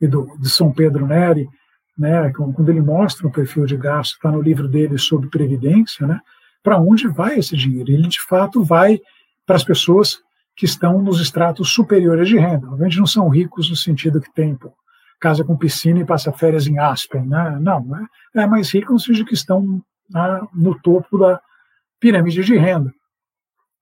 e 0.00 0.06
do 0.06 0.36
de 0.38 0.48
São 0.48 0.72
Pedro 0.72 1.06
Neri, 1.06 1.48
né, 1.96 2.30
quando 2.32 2.68
ele 2.68 2.82
mostra 2.82 3.26
o 3.26 3.32
perfil 3.32 3.64
de 3.64 3.76
gasto, 3.76 4.14
está 4.14 4.30
no 4.30 4.42
livro 4.42 4.68
dele 4.68 4.98
sobre 4.98 5.28
previdência, 5.28 6.06
né, 6.06 6.20
para 6.62 6.78
onde 6.78 7.08
vai 7.08 7.38
esse 7.38 7.56
dinheiro? 7.56 7.90
Ele 7.90 8.08
de 8.08 8.20
fato 8.20 8.62
vai 8.62 9.00
para 9.46 9.56
as 9.56 9.64
pessoas 9.64 10.20
que 10.54 10.64
estão 10.64 11.00
nos 11.00 11.20
estratos 11.20 11.72
superiores 11.72 12.28
de 12.28 12.38
renda. 12.38 12.66
Obviamente 12.66 12.98
não 12.98 13.06
são 13.06 13.28
ricos 13.28 13.70
no 13.70 13.76
sentido 13.76 14.20
que 14.20 14.32
tem 14.32 14.54
pô, 14.54 14.72
casa 15.20 15.44
com 15.44 15.56
piscina 15.56 16.00
e 16.00 16.04
passa 16.04 16.32
férias 16.32 16.66
em 16.66 16.78
Aspen, 16.78 17.26
né? 17.26 17.58
Não, 17.60 17.86
é, 18.34 18.42
é 18.42 18.46
mais 18.46 18.70
rico 18.72 18.92
no 18.92 18.98
sentido 18.98 19.26
que 19.26 19.34
estão 19.34 19.82
né, 20.10 20.40
no 20.54 20.78
topo 20.80 21.18
da 21.18 21.40
pirâmide 22.00 22.42
de 22.42 22.56
renda 22.56 22.92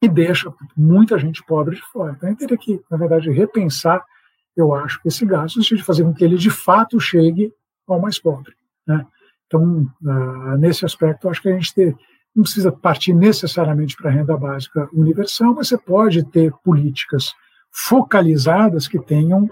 e 0.02 0.08
deixa 0.08 0.52
muita 0.76 1.18
gente 1.18 1.42
pobre 1.44 1.76
de 1.76 1.82
fora. 1.82 2.12
Então, 2.12 2.28
a 2.28 2.32
gente 2.32 2.40
teria 2.40 2.58
que, 2.58 2.80
na 2.90 2.96
verdade, 2.96 3.30
repensar, 3.30 4.04
eu 4.56 4.74
acho, 4.74 5.00
esse 5.04 5.24
gasto, 5.26 5.56
sentido 5.56 5.78
de 5.78 5.84
fazer 5.84 6.04
com 6.04 6.14
que 6.14 6.24
ele 6.24 6.36
de 6.36 6.50
fato 6.50 7.00
chegue 7.00 7.52
ao 7.86 8.00
mais 8.00 8.18
pobre. 8.18 8.54
Né? 8.86 9.04
Então, 9.46 9.86
uh, 10.02 10.56
nesse 10.58 10.84
aspecto, 10.84 11.28
acho 11.28 11.42
que 11.42 11.48
a 11.48 11.52
gente 11.52 11.74
ter, 11.74 11.96
não 12.34 12.44
precisa 12.44 12.72
partir 12.72 13.14
necessariamente 13.14 13.96
para 13.96 14.10
a 14.10 14.12
renda 14.12 14.36
básica 14.36 14.88
universal, 14.92 15.54
mas 15.54 15.68
você 15.68 15.78
pode 15.78 16.24
ter 16.24 16.52
políticas 16.64 17.32
focalizadas 17.70 18.86
que 18.86 18.98
tenham 18.98 19.48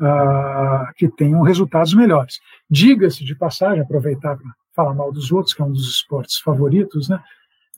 uh, 0.00 0.92
que 0.96 1.08
tenham 1.08 1.42
resultados 1.42 1.94
melhores. 1.94 2.40
Diga-se 2.68 3.24
de 3.24 3.34
passagem, 3.34 3.80
aproveitar 3.80 4.36
para 4.36 4.50
falar 4.74 4.94
mal 4.94 5.12
dos 5.12 5.30
outros, 5.30 5.54
que 5.54 5.62
é 5.62 5.64
um 5.64 5.72
dos 5.72 5.88
esportes 5.88 6.38
favoritos, 6.38 7.08
né? 7.08 7.22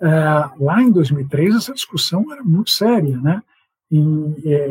Uh, 0.00 0.64
lá 0.64 0.82
em 0.82 0.90
2003 0.90 1.56
essa 1.56 1.72
discussão 1.72 2.30
era 2.30 2.42
muito 2.44 2.70
séria, 2.70 3.16
né? 3.18 3.42
E, 3.90 3.98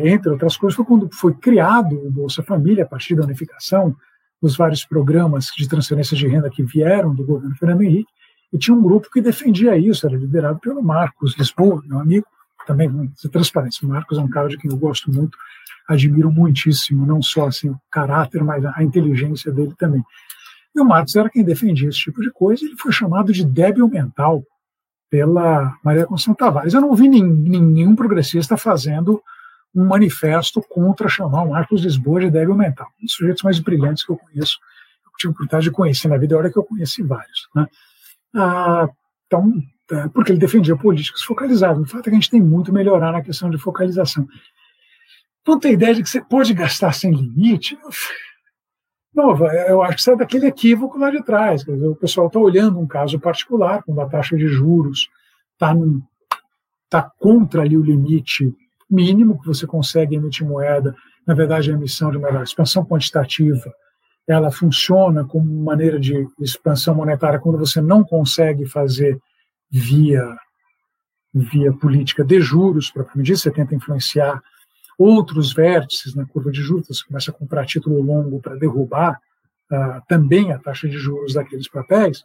entre 0.10 0.30
outras 0.30 0.58
coisas, 0.58 0.76
foi 0.76 0.86
quando 0.86 1.10
foi 1.14 1.34
criado 1.34 1.96
o 1.96 2.12
Bolsa 2.12 2.44
Família, 2.44 2.84
a 2.84 2.88
partir 2.88 3.16
da 3.16 3.24
unificação 3.24 3.96
dos 4.42 4.58
vários 4.58 4.86
programas 4.86 5.48
de 5.58 5.68
transferência 5.68 6.16
de 6.18 6.28
renda 6.28 6.50
que 6.50 6.64
vieram 6.64 7.16
do 7.16 7.26
governo 7.26 7.56
Fernando 7.56 7.82
Henrique, 7.82 8.12
e 8.52 8.58
tinha 8.58 8.76
um 8.76 8.82
grupo 8.82 9.10
que 9.12 9.22
defendia 9.22 9.78
isso, 9.78 10.06
era 10.06 10.16
liderado 10.16 10.60
pelo 10.60 10.84
Marcos 10.84 11.36
Lisboa, 11.38 11.82
meu 11.86 12.00
amigo, 12.00 12.26
também, 12.66 13.12
ser 13.16 13.30
transparência. 13.30 13.86
O 13.86 13.90
Marcos 13.90 14.18
é 14.18 14.22
um 14.22 14.30
cara 14.30 14.50
de 14.50 14.58
quem 14.58 14.72
eu 14.72 14.78
gosto 14.78 15.12
muito, 15.12 15.38
admiro 15.88 16.32
muitíssimo, 16.32 17.06
não 17.06 17.22
só 17.22 17.48
assim, 17.48 17.70
o 17.70 17.80
caráter, 17.92 18.44
mas 18.44 18.66
a 18.66 18.84
inteligência 18.84 19.52
dele 19.52 19.74
também. 19.78 20.04
E 20.76 20.80
o 20.80 20.86
Marcos 20.86 21.16
era 21.16 21.30
quem 21.30 21.44
defendia 21.44 21.90
esse 21.90 22.00
tipo 22.00 22.22
de 22.22 22.32
coisa, 22.32 22.66
ele 22.66 22.76
foi 22.76 22.92
chamado 22.92 23.32
de 23.32 23.46
débil 23.46 23.88
mental 23.88 24.44
pela 25.10 25.78
Maria 25.84 26.06
Conceição 26.06 26.34
Tavares. 26.34 26.74
Eu 26.74 26.82
não 26.82 26.94
vi 26.96 27.08
nenhum 27.08 27.96
progressista 27.96 28.58
fazendo 28.58 29.22
um 29.74 29.86
manifesto 29.86 30.62
contra 30.62 31.10
chamar 31.10 31.44
o 31.44 31.50
Marcos 31.50 31.82
Lisboa 31.82 32.22
de 32.22 32.32
débil 32.32 32.56
mental. 32.56 32.88
Um 33.02 33.06
dos 33.06 33.14
sujeitos 33.14 33.44
mais 33.44 33.60
brilhantes 33.60 34.06
que 34.06 34.12
eu 34.12 34.18
conheço, 34.18 34.58
eu 35.06 35.12
tive 35.18 35.30
a 35.30 35.32
oportunidade 35.32 35.64
de 35.66 35.72
conhecer 35.72 36.08
na 36.08 36.18
vida, 36.18 36.36
a 36.36 36.38
hora 36.38 36.52
que 36.52 36.58
eu 36.58 36.64
conheci 36.64 37.04
vários. 37.04 37.50
Né? 37.54 37.68
Ah, 38.34 38.90
então, 39.28 39.52
é, 39.92 40.08
porque 40.10 40.32
ele 40.32 40.40
defendia 40.40 40.76
políticas 40.78 41.22
focalizadas. 41.24 41.82
O 41.82 41.86
fato 41.86 42.02
é 42.02 42.04
que 42.04 42.10
a 42.12 42.14
gente 42.14 42.30
tem 42.30 42.42
muito 42.42 42.72
a 42.72 42.74
melhorar 42.74 43.12
na 43.12 43.22
questão 43.22 43.50
de 43.50 43.58
focalização. 43.58 44.28
Então, 45.42 45.60
tem 45.60 45.74
ideia 45.74 45.94
de 45.94 46.02
que 46.02 46.10
você 46.10 46.22
pode 46.22 46.54
gastar 46.54 46.94
sem 46.94 47.12
limite? 47.12 47.78
Não, 49.16 49.34
eu 49.68 49.82
acho 49.82 49.96
que 49.96 50.02
isso 50.02 50.12
é 50.12 50.16
daquele 50.18 50.48
equívoco 50.48 51.00
lá 51.00 51.10
de 51.10 51.24
trás. 51.24 51.64
Dizer, 51.64 51.88
o 51.88 51.96
pessoal 51.96 52.28
está 52.28 52.38
olhando 52.38 52.80
um 52.80 52.86
caso 52.86 53.18
particular, 53.18 53.82
quando 53.84 54.02
a 54.02 54.10
taxa 54.10 54.36
de 54.36 54.48
juros 54.48 55.08
está 55.54 55.74
tá 56.90 57.10
contra 57.18 57.62
ali 57.62 57.78
o 57.78 57.84
limite 57.84 58.54
mínimo 58.90 59.40
que 59.40 59.48
você 59.48 59.66
consegue 59.66 60.16
emitir 60.16 60.46
moeda. 60.46 60.94
Na 61.26 61.34
verdade, 61.34 61.72
a 61.72 61.74
emissão 61.74 62.12
de 62.12 62.18
moeda, 62.18 62.44
expansão 62.44 62.86
quantitativa, 62.86 63.74
ela 64.28 64.52
funciona 64.52 65.24
como 65.24 65.46
maneira 65.64 66.00
de 66.00 66.28
expansão 66.40 66.94
monetária 66.94 67.40
quando 67.40 67.58
você 67.58 67.80
não 67.80 68.04
consegue 68.04 68.66
fazer 68.66 69.18
via 69.72 70.36
via 71.34 71.74
política 71.74 72.24
de 72.24 72.40
juros, 72.40 72.90
propriamente 72.90 73.28
dito, 73.28 73.40
você 73.40 73.52
tenta 73.52 73.76
influenciar 73.76 74.42
outros 74.98 75.54
vértices 75.54 76.16
na 76.16 76.26
curva 76.26 76.52
de 76.52 76.62
juros, 76.62 76.88
você 76.88 77.06
começa 77.06 77.32
a 77.32 77.34
comprar 77.34 77.66
título 77.66 78.02
longo 78.02 78.40
para 78.40 78.56
derrubar 78.56 79.20
uh, 79.72 80.02
também 80.08 80.52
a 80.52 80.60
taxa 80.60 80.88
de 80.88 80.98
juros 80.98 81.34
daqueles 81.34 81.68
papéis, 81.68 82.24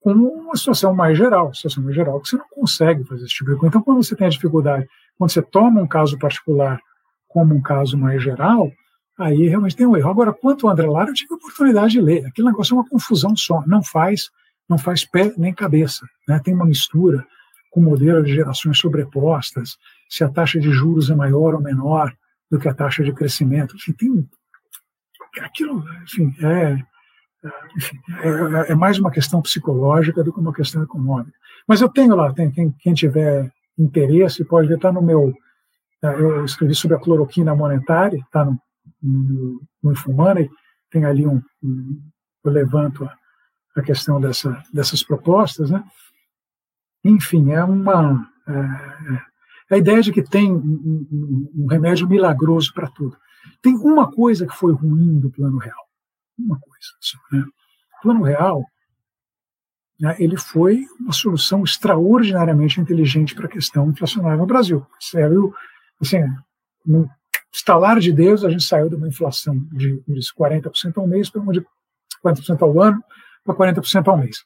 com 0.00 0.12
uma 0.12 0.56
situação 0.56 0.94
mais 0.94 1.18
geral, 1.18 1.52
situação 1.52 1.82
mais 1.82 1.96
geral 1.96 2.20
que 2.20 2.28
você 2.28 2.36
não 2.36 2.48
consegue 2.48 3.04
fazer 3.04 3.24
esse 3.24 3.34
tipo 3.34 3.50
de 3.50 3.56
coisa. 3.56 3.68
Então, 3.68 3.82
quando 3.82 4.04
você 4.04 4.14
tem 4.14 4.26
a 4.26 4.30
dificuldade, 4.30 4.86
quando 5.18 5.30
você 5.30 5.42
toma 5.42 5.80
um 5.80 5.86
caso 5.86 6.18
particular 6.18 6.80
como 7.28 7.54
um 7.54 7.60
caso 7.60 7.98
mais 7.98 8.22
geral, 8.22 8.70
aí 9.18 9.48
realmente 9.48 9.76
tem 9.76 9.86
um 9.86 9.96
erro. 9.96 10.10
Agora, 10.10 10.32
quanto 10.32 10.66
ao 10.66 10.72
André 10.72 10.86
Lara, 10.86 11.10
eu 11.10 11.14
tive 11.14 11.32
a 11.34 11.36
oportunidade 11.36 11.92
de 11.92 12.00
ler. 12.00 12.24
Aquele 12.26 12.48
negócio 12.48 12.74
é 12.74 12.76
uma 12.76 12.88
confusão 12.88 13.34
só, 13.36 13.62
não 13.66 13.82
faz, 13.82 14.30
não 14.68 14.78
faz 14.78 15.04
pé 15.04 15.32
nem 15.36 15.52
cabeça. 15.52 16.06
Né? 16.28 16.40
Tem 16.42 16.54
uma 16.54 16.64
mistura 16.64 17.26
com 17.76 17.82
modelo 17.82 18.24
de 18.24 18.32
gerações 18.32 18.78
sobrepostas, 18.78 19.76
se 20.08 20.24
a 20.24 20.30
taxa 20.30 20.58
de 20.58 20.70
juros 20.70 21.10
é 21.10 21.14
maior 21.14 21.54
ou 21.54 21.60
menor 21.60 22.10
do 22.50 22.58
que 22.58 22.66
a 22.70 22.72
taxa 22.72 23.04
de 23.04 23.12
crescimento. 23.12 23.76
Enfim, 23.76 23.92
tem 23.92 25.44
aquilo, 25.44 25.84
enfim, 26.02 26.34
é, 26.42 26.78
enfim, 27.76 27.98
é, 28.22 28.72
é, 28.72 28.74
mais 28.74 28.98
uma 28.98 29.10
questão 29.10 29.42
psicológica 29.42 30.24
do 30.24 30.32
que 30.32 30.40
uma 30.40 30.54
questão 30.54 30.82
econômica. 30.82 31.36
Mas 31.68 31.82
eu 31.82 31.88
tenho 31.90 32.16
lá, 32.16 32.32
tem, 32.32 32.50
quem, 32.50 32.72
quem 32.78 32.94
tiver 32.94 33.52
interesse 33.78 34.42
pode 34.42 34.68
ver, 34.68 34.76
está 34.76 34.90
no 34.90 35.02
meu. 35.02 35.34
Tá, 36.00 36.14
eu 36.14 36.46
escrevi 36.46 36.74
sobre 36.74 36.96
a 36.96 37.00
cloroquina 37.00 37.54
monetária, 37.54 38.16
está 38.16 38.42
no, 38.42 38.58
no, 39.02 39.60
no 39.82 39.92
Infomoney, 39.92 40.48
tem 40.90 41.04
ali 41.04 41.26
um, 41.26 41.42
um. 41.62 42.00
eu 42.42 42.50
levanto 42.50 43.04
a, 43.04 43.14
a 43.76 43.82
questão 43.82 44.18
dessa, 44.18 44.62
dessas 44.72 45.02
propostas, 45.02 45.70
né? 45.70 45.84
Enfim, 47.08 47.52
é 47.52 47.62
uma. 47.62 48.28
É, 48.48 48.52
é 49.70 49.74
a 49.74 49.78
ideia 49.78 50.00
de 50.02 50.12
que 50.12 50.22
tem 50.22 50.52
um, 50.52 51.48
um, 51.54 51.66
remédio 51.68 52.08
milagroso 52.08 52.72
para 52.72 52.88
tudo. 52.88 53.16
Tem 53.62 53.74
uma 53.74 54.10
coisa 54.10 54.46
que 54.46 54.56
foi 54.56 54.72
ruim 54.72 55.18
do 55.18 55.30
plano 55.30 55.58
real. 55.58 55.86
Uma 56.38 56.58
coisa. 56.58 56.88
Só, 57.00 57.18
né? 57.32 57.44
O 57.98 58.02
plano 58.02 58.22
real 58.22 58.64
né, 59.98 60.14
ele 60.18 60.36
foi 60.36 60.84
uma 61.00 61.12
solução 61.12 61.64
extraordinariamente 61.64 62.80
inteligente 62.80 63.34
para 63.34 63.46
a 63.46 63.50
questão 63.50 63.88
inflacionária 63.88 64.36
no 64.36 64.46
Brasil. 64.46 64.86
Saiu, 65.00 65.54
assim, 66.00 66.22
no 66.84 67.08
estalar 67.52 67.98
de 67.98 68.12
Deus, 68.12 68.44
a 68.44 68.50
gente 68.50 68.64
saiu 68.64 68.88
de 68.88 68.96
uma 68.96 69.08
inflação 69.08 69.56
de, 69.72 70.02
de 70.06 70.20
40% 70.38 70.98
ao 70.98 71.06
mês 71.06 71.30
para 71.30 71.40
uma 71.40 71.52
de 71.52 71.64
40% 72.24 72.62
ao 72.62 72.80
ano 72.80 73.02
para 73.44 73.54
40% 73.54 74.08
ao 74.08 74.18
mês. 74.18 74.44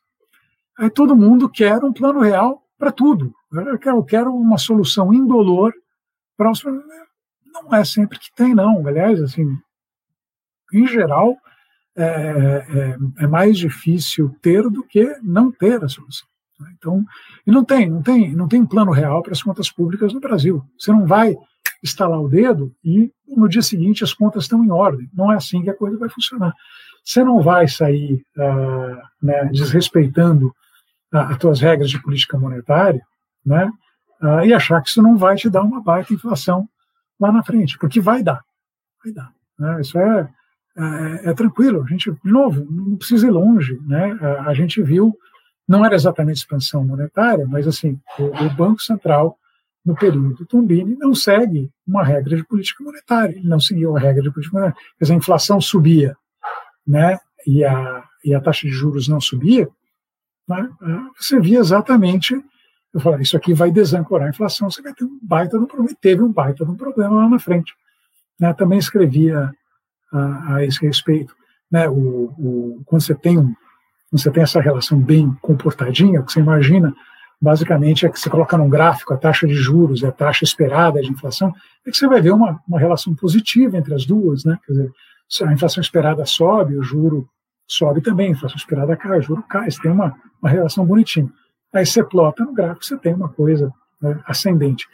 Aí 0.81 0.89
todo 0.89 1.15
mundo 1.15 1.47
quer 1.47 1.85
um 1.85 1.93
plano 1.93 2.20
real 2.20 2.62
para 2.78 2.90
tudo. 2.90 3.35
Eu 3.52 3.78
quero, 3.78 3.97
eu 3.98 4.02
quero 4.02 4.35
uma 4.35 4.57
solução 4.57 5.12
indolor 5.12 5.74
para 6.39 6.51
os 6.51 6.62
não 7.52 7.74
é 7.74 7.85
sempre 7.85 8.19
que 8.19 8.32
tem, 8.35 8.55
não. 8.55 8.86
Aliás, 8.86 9.20
assim, 9.20 9.59
em 10.73 10.86
geral, 10.86 11.36
é, 11.94 12.05
é, 12.05 13.24
é, 13.24 13.27
mais 13.27 13.59
difícil 13.59 14.35
ter 14.40 14.62
do 14.70 14.82
que 14.82 15.05
não 15.23 15.52
ter 15.52 15.85
a 15.85 15.89
solução. 15.89 16.27
Né? 16.59 16.73
Então, 16.78 17.05
e 17.47 17.51
não 17.51 17.62
tem, 17.62 17.90
não 17.90 18.02
tem, 18.02 18.35
não 18.35 18.48
tem 18.48 18.62
um 18.62 18.66
plano 18.66 18.90
real 18.90 19.23
para 19.23 19.32
as 19.32 19.43
contas 19.43 19.70
públicas 19.70 20.15
no 20.15 20.20
Brasil. 20.20 20.65
Você 20.78 20.93
não 20.93 21.07
vai 21.07 21.36
estalar 21.82 22.23
o 22.23 22.28
dedo 22.28 22.74
e 22.82 23.12
no 23.27 23.48
dia 23.48 23.61
seguinte 23.61 24.02
as 24.02 24.15
contas 24.15 24.44
estão 24.44 24.65
em 24.65 24.70
ordem. 24.70 25.11
Não 25.12 25.31
é 25.31 25.36
assim 25.36 25.62
que 25.62 25.69
a 25.69 25.77
coisa 25.77 25.98
vai 25.98 26.09
funcionar. 26.09 26.55
Você 27.05 27.23
não 27.23 27.43
vai 27.43 27.69
sair 27.69 28.24
ah, 28.39 29.02
né, 29.23 29.44
desrespeitando 29.47 30.55
as 31.12 31.39
tuas 31.39 31.61
regras 31.61 31.91
de 31.91 32.01
política 32.01 32.39
monetária, 32.39 33.03
né, 33.45 33.70
ah, 34.20 34.45
e 34.45 34.53
achar 34.53 34.81
que 34.82 34.89
isso 34.89 35.03
não 35.03 35.16
vai 35.16 35.37
te 35.37 35.49
dar 35.49 35.62
uma 35.62 35.82
baita 35.82 36.12
inflação 36.12 36.69
lá 37.19 37.32
na 37.32 37.43
frente, 37.43 37.78
porque 37.78 38.01
vai 38.01 38.23
dar, 38.23 38.43
vai 39.03 39.12
dar. 39.12 39.32
Né? 39.59 39.81
Isso 39.81 39.99
é, 39.99 40.28
é, 40.77 41.31
é, 41.31 41.35
tranquilo. 41.35 41.82
A 41.82 41.87
gente, 41.87 42.11
de 42.11 42.31
novo, 42.31 42.66
não 42.70 42.97
precisa 42.97 43.27
ir 43.27 43.31
longe. 43.31 43.78
Né? 43.87 44.19
A, 44.20 44.51
a 44.51 44.55
gente 44.55 44.82
viu, 44.82 45.16
não 45.66 45.85
era 45.85 45.95
exatamente 45.95 46.39
expansão 46.39 46.85
monetária, 46.85 47.47
mas 47.47 47.66
assim, 47.66 48.01
o, 48.19 48.24
o 48.24 48.51
Banco 48.51 48.81
Central 48.81 49.37
no 49.85 49.95
período 49.95 50.35
do 50.35 50.47
Tombini 50.47 50.97
não 50.97 51.15
segue 51.15 51.70
uma 51.87 52.05
regra 52.05 52.37
de 52.37 52.45
política 52.45 52.85
monetária. 52.85 53.37
Ele 53.37 53.49
não 53.49 53.61
seguiu 53.61 53.97
a 53.97 54.01
regra 54.01 54.23
de 54.23 54.31
política 54.31 54.59
monetária. 54.59 54.82
Quer 54.99 55.05
dizer, 55.05 55.15
a 55.15 55.16
inflação 55.16 55.61
subia, 55.61 56.16
né? 56.87 57.19
E 57.47 57.65
a, 57.65 58.05
e 58.23 58.35
a 58.35 58.41
taxa 58.41 58.66
de 58.66 58.73
juros 58.73 59.09
não 59.09 59.20
subia. 59.20 59.69
Né? 60.81 61.10
Você 61.18 61.40
via 61.40 61.59
exatamente 61.59 62.35
eu 62.93 63.01
falei, 63.01 63.22
isso 63.22 63.36
aqui 63.36 63.55
vai 63.55 63.70
desancorar 63.70 64.27
a 64.27 64.31
inflação, 64.31 64.68
você 64.68 64.82
vai 64.82 64.93
ter 64.93 65.05
um 65.05 65.18
baita 65.22 65.56
de 65.56 65.64
um 65.64 65.66
problema. 65.66 65.97
Teve 66.01 66.22
um 66.22 66.32
baita 66.32 66.64
de 66.64 66.70
um 66.70 66.77
problema 66.77 67.14
lá 67.16 67.28
na 67.28 67.39
frente. 67.39 67.72
Né? 68.39 68.52
Também 68.52 68.78
escrevia 68.78 69.52
a, 70.12 70.56
a 70.56 70.64
esse 70.64 70.85
respeito. 70.85 71.35
Né? 71.70 71.89
O, 71.89 71.94
o, 72.36 72.82
quando 72.85 73.02
você 73.02 73.14
tem 73.14 73.39
um, 73.39 73.55
quando 74.10 74.22
você 74.22 74.31
tem 74.31 74.43
essa 74.43 74.60
relação 74.60 74.98
bem 74.98 75.32
comportadinha, 75.40 76.20
o 76.20 76.24
que 76.24 76.32
você 76.32 76.40
imagina, 76.40 76.93
basicamente, 77.40 78.05
é 78.06 78.09
que 78.09 78.18
você 78.18 78.28
coloca 78.28 78.59
num 78.59 78.68
gráfico 78.68 79.14
a 79.14 79.16
taxa 79.16 79.47
de 79.47 79.55
juros 79.55 80.02
e 80.02 80.06
a 80.06 80.10
taxa 80.10 80.43
esperada 80.44 81.01
de 81.01 81.10
inflação, 81.10 81.55
é 81.86 81.90
que 81.93 81.97
você 81.97 82.09
vai 82.09 82.20
ver 82.20 82.32
uma, 82.32 82.60
uma 82.66 82.81
relação 82.81 83.14
positiva 83.14 83.78
entre 83.78 83.94
as 83.94 84.05
duas, 84.05 84.44
né? 84.44 84.59
Quer 84.66 84.72
dizer, 84.72 84.93
a 85.47 85.52
inflação 85.52 85.81
esperada 85.81 86.27
sobe, 86.27 86.77
o 86.77 86.82
juro 86.82 87.28
sobe 87.72 88.01
também, 88.01 88.32
inflação 88.32 88.56
esperada 88.56 88.97
cai, 88.97 89.22
juro 89.22 89.42
cai, 89.48 89.70
você 89.70 89.80
tem 89.80 89.90
uma, 89.90 90.16
uma 90.42 90.51
relação 90.51 90.84
bonitinha. 90.84 91.30
Aí 91.72 91.86
você 91.86 92.02
plota 92.02 92.44
no 92.44 92.52
gráfico, 92.52 92.84
você 92.84 92.97
tem 92.97 93.14
uma 93.14 93.28
coisa 93.28 93.72
né, 94.01 94.18
ascendente. 94.26 94.88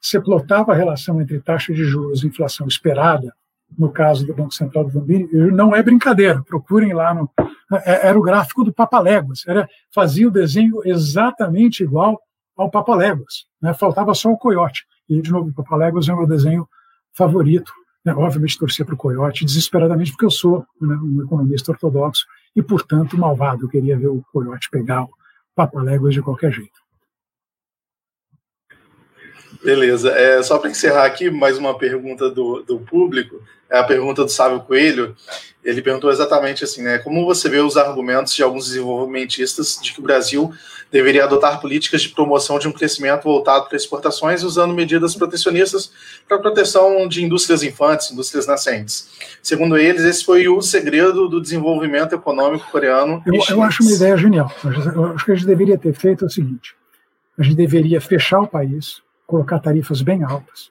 Você 0.00 0.20
plotava 0.20 0.72
a 0.72 0.74
relação 0.74 1.20
entre 1.20 1.40
taxa 1.40 1.72
de 1.72 1.84
juros 1.84 2.24
e 2.24 2.26
inflação 2.26 2.66
esperada, 2.66 3.32
no 3.78 3.90
caso 3.90 4.26
do 4.26 4.34
Banco 4.34 4.52
Central 4.52 4.84
do 4.84 4.90
Bambini, 4.90 5.28
não 5.50 5.74
é 5.74 5.82
brincadeira, 5.82 6.42
procurem 6.42 6.92
lá 6.92 7.14
no. 7.14 7.30
É, 7.84 8.08
era 8.08 8.18
o 8.18 8.22
gráfico 8.22 8.64
do 8.64 8.72
Papaléguas, 8.72 9.44
era, 9.46 9.68
fazia 9.94 10.28
o 10.28 10.30
desenho 10.30 10.80
exatamente 10.84 11.82
igual 11.82 12.20
ao 12.56 12.70
Papaléguas, 12.70 13.46
né, 13.60 13.72
faltava 13.72 14.12
só 14.14 14.30
o 14.30 14.36
coiote. 14.36 14.84
E, 15.08 15.20
de 15.20 15.30
novo, 15.30 15.50
o 15.50 15.54
Papaléguas 15.54 16.08
é 16.08 16.12
o 16.12 16.18
meu 16.18 16.26
desenho 16.26 16.68
favorito. 17.12 17.72
Né, 18.04 18.12
obviamente, 18.14 18.58
torcer 18.58 18.84
para 18.84 18.94
o 18.94 18.98
coiote 18.98 19.44
desesperadamente, 19.44 20.10
porque 20.10 20.24
eu 20.24 20.30
sou 20.30 20.66
né, 20.80 20.96
um 20.96 21.22
economista 21.22 21.70
ortodoxo 21.70 22.26
e, 22.54 22.62
portanto, 22.62 23.16
malvado. 23.16 23.64
Eu 23.64 23.68
queria 23.68 23.96
ver 23.96 24.08
o 24.08 24.24
coiote 24.32 24.68
pegar 24.70 25.06
papaléguas 25.54 26.14
de 26.14 26.22
qualquer 26.22 26.52
jeito. 26.52 26.81
Beleza. 29.64 30.10
É, 30.10 30.42
só 30.42 30.58
para 30.58 30.70
encerrar 30.70 31.04
aqui, 31.04 31.30
mais 31.30 31.56
uma 31.56 31.76
pergunta 31.78 32.28
do, 32.28 32.62
do 32.62 32.78
público. 32.80 33.40
É 33.70 33.78
a 33.78 33.84
pergunta 33.84 34.24
do 34.24 34.30
Sábio 34.30 34.60
Coelho. 34.60 35.16
Ele 35.64 35.80
perguntou 35.80 36.10
exatamente 36.10 36.64
assim, 36.64 36.82
né? 36.82 36.98
Como 36.98 37.24
você 37.24 37.48
vê 37.48 37.58
os 37.58 37.76
argumentos 37.76 38.34
de 38.34 38.42
alguns 38.42 38.66
desenvolvimentistas 38.66 39.78
de 39.80 39.92
que 39.92 40.00
o 40.00 40.02
Brasil 40.02 40.52
deveria 40.90 41.24
adotar 41.24 41.58
políticas 41.58 42.02
de 42.02 42.10
promoção 42.10 42.58
de 42.58 42.68
um 42.68 42.72
crescimento 42.72 43.22
voltado 43.22 43.66
para 43.66 43.76
exportações, 43.76 44.42
usando 44.42 44.74
medidas 44.74 45.14
protecionistas 45.14 45.90
para 46.28 46.38
proteção 46.38 47.08
de 47.08 47.24
indústrias 47.24 47.62
infantes, 47.62 48.10
indústrias 48.10 48.46
nascentes? 48.46 49.08
Segundo 49.42 49.78
eles, 49.78 50.02
esse 50.02 50.22
foi 50.22 50.48
o 50.48 50.60
segredo 50.60 51.28
do 51.28 51.40
desenvolvimento 51.40 52.14
econômico 52.14 52.70
coreano. 52.70 53.22
Eu, 53.24 53.34
eu 53.48 53.62
acho 53.62 53.82
uma 53.82 53.92
ideia 53.92 54.16
genial. 54.18 54.52
Eu 54.94 55.06
acho 55.14 55.24
que 55.24 55.32
a 55.32 55.34
gente 55.34 55.46
deveria 55.46 55.78
ter 55.78 55.94
feito 55.94 56.26
o 56.26 56.30
seguinte: 56.30 56.74
a 57.38 57.42
gente 57.42 57.56
deveria 57.56 58.00
fechar 58.00 58.40
o 58.40 58.46
país 58.46 59.00
colocar 59.32 59.60
tarifas 59.60 60.02
bem 60.02 60.22
altas. 60.22 60.70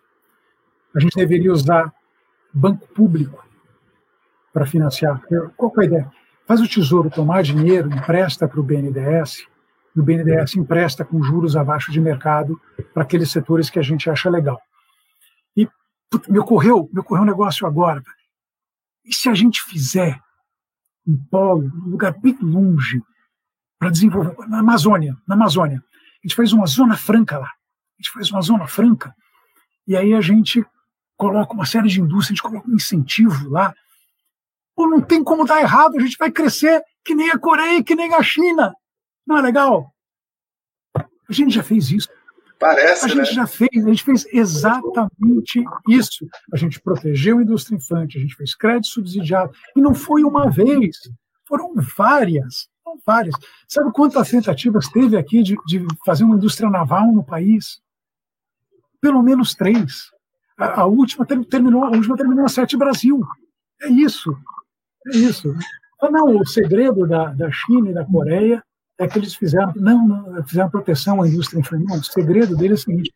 A 0.95 0.99
gente 0.99 1.15
deveria 1.15 1.51
usar 1.51 1.91
banco 2.53 2.87
público 2.89 3.43
para 4.53 4.67
financiar. 4.67 5.19
Qual 5.57 5.73
é 5.77 5.81
a 5.81 5.85
ideia? 5.85 6.11
Faz 6.45 6.61
o 6.61 6.67
Tesouro 6.67 7.09
tomar 7.09 7.41
dinheiro, 7.41 7.91
empresta 7.91 8.47
para 8.47 8.59
o 8.59 8.63
BNDES, 8.63 9.47
e 9.95 9.99
o 9.99 10.03
BNDES 10.03 10.57
empresta 10.57 11.03
com 11.03 11.23
juros 11.23 11.55
abaixo 11.55 11.91
de 11.91 11.99
mercado 11.99 12.61
para 12.93 13.01
aqueles 13.01 13.31
setores 13.31 13.67
que 13.67 13.79
a 13.79 13.81
gente 13.81 14.07
acha 14.11 14.29
legal. 14.29 14.61
E 15.57 15.67
me 16.29 16.37
ocorreu, 16.37 16.87
me 16.93 16.99
ocorreu 16.99 17.23
um 17.23 17.27
negócio 17.27 17.65
agora. 17.65 18.03
E 19.03 19.11
se 19.11 19.27
a 19.27 19.33
gente 19.33 19.63
fizer 19.63 20.19
um 21.07 21.17
polo, 21.31 21.65
um 21.65 21.89
lugar 21.89 22.13
bem 22.19 22.37
longe, 22.39 23.01
para 23.79 23.89
desenvolver, 23.89 24.35
na 24.47 24.59
Amazônia, 24.59 25.17
na 25.27 25.33
Amazônia, 25.33 25.79
a 25.79 26.27
gente 26.27 26.35
faz 26.35 26.53
uma 26.53 26.67
zona 26.67 26.95
franca 26.95 27.39
lá 27.39 27.49
a 28.01 28.03
gente 28.03 28.11
faz 28.11 28.31
uma 28.31 28.41
zona 28.41 28.67
franca, 28.67 29.15
e 29.87 29.95
aí 29.95 30.13
a 30.13 30.21
gente 30.21 30.65
coloca 31.15 31.53
uma 31.53 31.65
série 31.65 31.87
de 31.87 32.01
indústrias, 32.01 32.27
a 32.27 32.33
gente 32.33 32.41
coloca 32.41 32.69
um 32.69 32.75
incentivo 32.75 33.49
lá. 33.49 33.73
Pô, 34.75 34.87
não 34.87 35.01
tem 35.01 35.23
como 35.23 35.45
dar 35.45 35.61
errado, 35.61 35.97
a 35.97 35.99
gente 35.99 36.17
vai 36.17 36.31
crescer 36.31 36.81
que 37.05 37.13
nem 37.13 37.29
a 37.29 37.37
Coreia, 37.37 37.83
que 37.83 37.93
nem 37.93 38.13
a 38.13 38.23
China. 38.23 38.73
Não 39.25 39.37
é 39.37 39.41
legal? 39.41 39.93
A 40.95 41.33
gente 41.33 41.53
já 41.53 41.63
fez 41.63 41.91
isso. 41.91 42.09
Parece, 42.59 43.05
a 43.05 43.07
gente 43.07 43.17
né? 43.17 43.33
já 43.33 43.47
fez, 43.47 43.85
a 43.85 43.89
gente 43.89 44.03
fez 44.03 44.25
exatamente 44.31 45.63
isso. 45.87 46.27
A 46.53 46.57
gente 46.57 46.79
protegeu 46.79 47.39
a 47.39 47.41
indústria 47.41 47.75
infante, 47.75 48.17
a 48.17 48.21
gente 48.21 48.35
fez 48.35 48.55
crédito 48.55 48.87
subsidiado. 48.87 49.51
E 49.75 49.81
não 49.81 49.95
foi 49.95 50.23
uma 50.23 50.49
vez, 50.49 50.97
foram 51.47 51.73
várias 51.75 52.69
várias. 53.05 53.35
Sabe 53.67 53.91
quantas 53.91 54.29
tentativas 54.29 54.87
teve 54.89 55.17
aqui 55.17 55.43
de, 55.43 55.55
de, 55.65 55.85
fazer 56.05 56.23
uma 56.23 56.35
indústria 56.35 56.69
naval 56.69 57.11
no 57.11 57.23
país? 57.23 57.81
Pelo 59.01 59.21
menos 59.23 59.55
três. 59.55 60.09
A, 60.57 60.81
a 60.81 60.85
última 60.85 61.25
terminou, 61.25 61.83
a 61.83 61.89
última 61.89 62.15
terminou 62.15 62.45
a 62.45 62.49
Sete 62.49 62.77
Brasil. 62.77 63.19
É 63.81 63.89
isso. 63.89 64.31
É 65.07 65.17
isso. 65.17 65.53
Ah, 66.01 66.09
não, 66.09 66.37
o 66.37 66.45
segredo 66.45 67.07
da, 67.07 67.33
da 67.33 67.51
China 67.51 67.89
e 67.89 67.93
da 67.93 68.05
Coreia 68.05 68.63
é 68.99 69.07
que 69.07 69.17
eles 69.17 69.33
fizeram, 69.35 69.73
não, 69.75 70.07
não 70.07 70.43
fizeram 70.43 70.69
proteção 70.69 71.21
à 71.21 71.27
indústria 71.27 71.59
infantil. 71.59 71.95
o 71.95 72.03
segredo 72.03 72.55
deles 72.55 72.79
é 72.79 72.81
o 72.81 72.85
seguinte: 72.85 73.13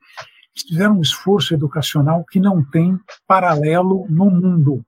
fizeram 0.68 0.98
um 0.98 1.02
esforço 1.02 1.53
educacional 1.53 2.26
que 2.26 2.40
não 2.40 2.64
tem 2.64 2.99
paralelo 3.28 4.06
no 4.10 4.30
mundo. 4.30 4.84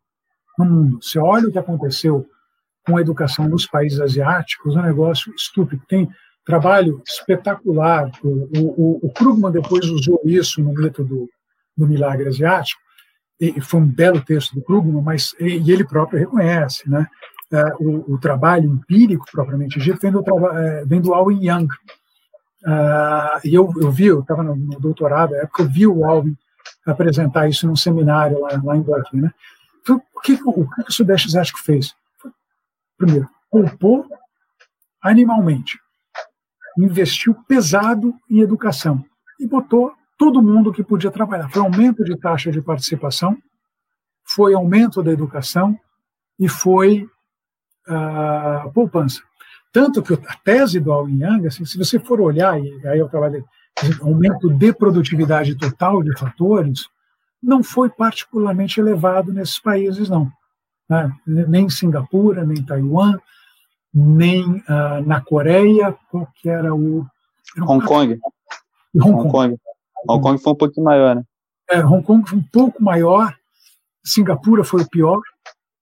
No 0.58 0.66
mundo. 0.66 1.00
Você 1.02 1.20
olha 1.20 1.48
o 1.48 1.52
que 1.52 1.60
aconteceu 1.60 2.28
com 2.86 2.98
a 2.98 3.02
educação 3.02 3.48
nos 3.48 3.68
países 3.68 4.00
asiáticos, 4.00 4.76
um 4.76 4.82
negócio 4.82 5.34
estúpido. 5.36 5.84
Tem 5.88 6.10
trabalho 6.48 7.02
espetacular. 7.06 8.10
O, 8.24 8.30
o, 8.58 9.00
o 9.04 9.14
Krugman 9.14 9.52
depois 9.52 9.86
usou 9.86 10.22
isso 10.24 10.62
no 10.62 10.74
mito 10.74 11.04
do, 11.04 11.30
do 11.78 11.86
milagre 11.86 12.28
asiático, 12.28 12.82
e 13.40 13.62
foi 13.62 13.82
um 13.82 13.86
belo 13.86 14.20
texto 14.22 14.56
do 14.56 14.64
Krugman, 14.64 15.04
mas 15.04 15.36
e 15.40 15.72
ele 15.72 15.84
próprio 15.84 16.20
reconhece, 16.20 16.90
né? 16.90 17.06
É, 17.52 17.64
o, 17.80 18.16
o, 18.16 18.20
trabalho 18.20 18.70
empírico 18.70 19.26
propriamente 19.32 19.80
dito 19.80 20.00
vem 20.02 20.12
do, 20.12 20.22
é, 20.58 20.84
vem 20.86 21.02
Alwyn 21.14 21.48
Young. 21.48 21.68
Uh, 22.66 23.40
e 23.46 23.54
eu, 23.54 23.72
eu 23.78 23.90
vi, 23.90 24.08
eu 24.08 24.20
estava 24.20 24.44
no, 24.44 24.54
no, 24.54 24.80
doutorado, 24.82 25.32
na 25.32 25.44
época 25.44 25.64
eu 25.64 25.70
vi 25.70 25.88
o 25.88 26.04
Alwyn 26.04 26.36
apresentar 26.86 27.48
isso 27.48 27.66
num 27.66 27.76
seminário 27.76 28.42
lá, 28.42 28.50
lá 28.62 28.76
em 28.76 28.82
Berkeley. 28.82 29.22
Né? 29.22 29.32
Então, 29.82 30.02
o, 30.14 30.20
que, 30.20 30.34
o, 30.44 30.50
o 30.50 30.70
que 30.70 30.90
o 30.90 30.92
Sudeste 30.92 31.28
Asiático 31.28 31.60
fez? 31.60 31.96
Primeiro, 32.98 33.30
poupou 33.50 34.06
animalmente, 35.02 35.80
investiu 36.78 37.36
pesado 37.48 38.14
em 38.30 38.40
educação 38.40 39.04
e 39.40 39.48
botou 39.48 39.92
todo 40.18 40.42
mundo 40.42 40.74
que 40.74 40.84
podia 40.84 41.12
trabalhar. 41.12 41.50
Foi 41.50 41.62
aumento 41.62 42.04
de 42.04 42.18
taxa 42.18 42.52
de 42.52 42.62
participação, 42.62 43.38
foi 44.24 44.54
aumento 44.54 45.02
da 45.02 45.12
educação 45.12 45.78
e 46.40 46.48
foi 46.50 47.08
uh, 47.88 48.72
poupança. 48.74 49.22
Tanto 49.72 50.02
que 50.02 50.14
a 50.14 50.36
tese 50.44 50.80
do 50.80 50.92
Al 50.92 51.10
Yang, 51.10 51.48
assim, 51.48 51.66
se 51.66 51.78
você 51.78 52.00
for 52.00 52.20
olhar, 52.20 52.60
e 52.60 52.88
aí 52.88 53.00
eu 53.00 53.10
trabalhei, 53.10 53.44
aumento 54.02 54.50
de 54.50 54.74
produtividade 54.74 55.56
total 55.56 56.02
de 56.02 56.18
fatores, 56.18 56.88
não 57.42 57.64
foi 57.64 57.90
particularmente 57.90 58.80
elevado 58.80 59.32
nesses 59.32 59.60
países, 59.60 60.10
não. 60.10 60.32
Né? 60.90 61.12
Nem 61.28 61.66
em 61.66 61.70
Singapura, 61.70 62.44
nem 62.44 62.58
em 62.58 62.64
Taiwan, 62.64 63.18
nem 63.94 64.44
uh, 64.44 65.02
na 65.06 65.22
Coreia, 65.22 65.96
qual 66.10 66.28
que 66.36 66.50
era 66.50 66.74
o... 66.74 67.06
Era 67.56 67.66
um 67.66 67.70
Hong 67.70 67.86
Kong. 67.86 68.20
Hong, 68.96 69.10
Hong 69.10 69.32
Kong. 69.32 69.32
Kong. 69.32 69.58
Hong 70.08 70.22
Kong 70.22 70.42
foi 70.42 70.54
um 70.54 70.56
pouquinho 70.56 70.86
maior, 70.86 71.16
né? 71.16 71.24
É, 71.70 71.84
Hong 71.84 72.04
Kong 72.04 72.30
foi 72.30 72.40
um 72.40 72.44
pouco 72.44 72.82
maior, 72.82 73.36
Singapura 74.04 74.64
foi 74.64 74.84
o 74.84 74.90
pior 74.90 75.20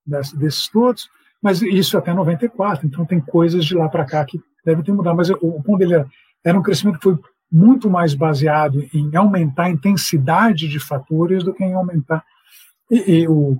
desses, 0.06 0.34
desses 0.34 0.68
todos, 0.69 1.10
mas 1.41 1.61
isso 1.61 1.98
até 1.98 2.14
94, 2.14 2.88
então 2.88 3.06
tem 3.06 3.19
coisas 3.19 3.65
de 3.65 3.76
lá 3.76 3.88
para 3.88 4.06
cá 4.06 4.26
que 4.26 4.40
devem 4.65 4.84
ter 4.84 4.91
mudado. 4.91 5.15
Mas 5.15 5.30
o, 5.30 5.61
ponto 5.61 5.77
dele 5.77 5.94
era, 5.94 6.07
era 6.44 6.60
um 6.60 6.64
crescimento 6.64 6.98
que 6.98 7.03
foi 7.03 7.19
muito 7.52 7.90
mais 7.90 8.15
baseado 8.15 8.84
em 8.91 9.15
aumentar 9.15 9.65
a 9.65 9.69
intensidade 9.69 10.68
de 10.68 10.80
fatores 10.80 11.44
do 11.44 11.53
que 11.53 11.64
em 11.64 11.73
aumentar. 11.73 12.23
E, 12.90 13.19
e 13.19 13.27
o, 13.27 13.57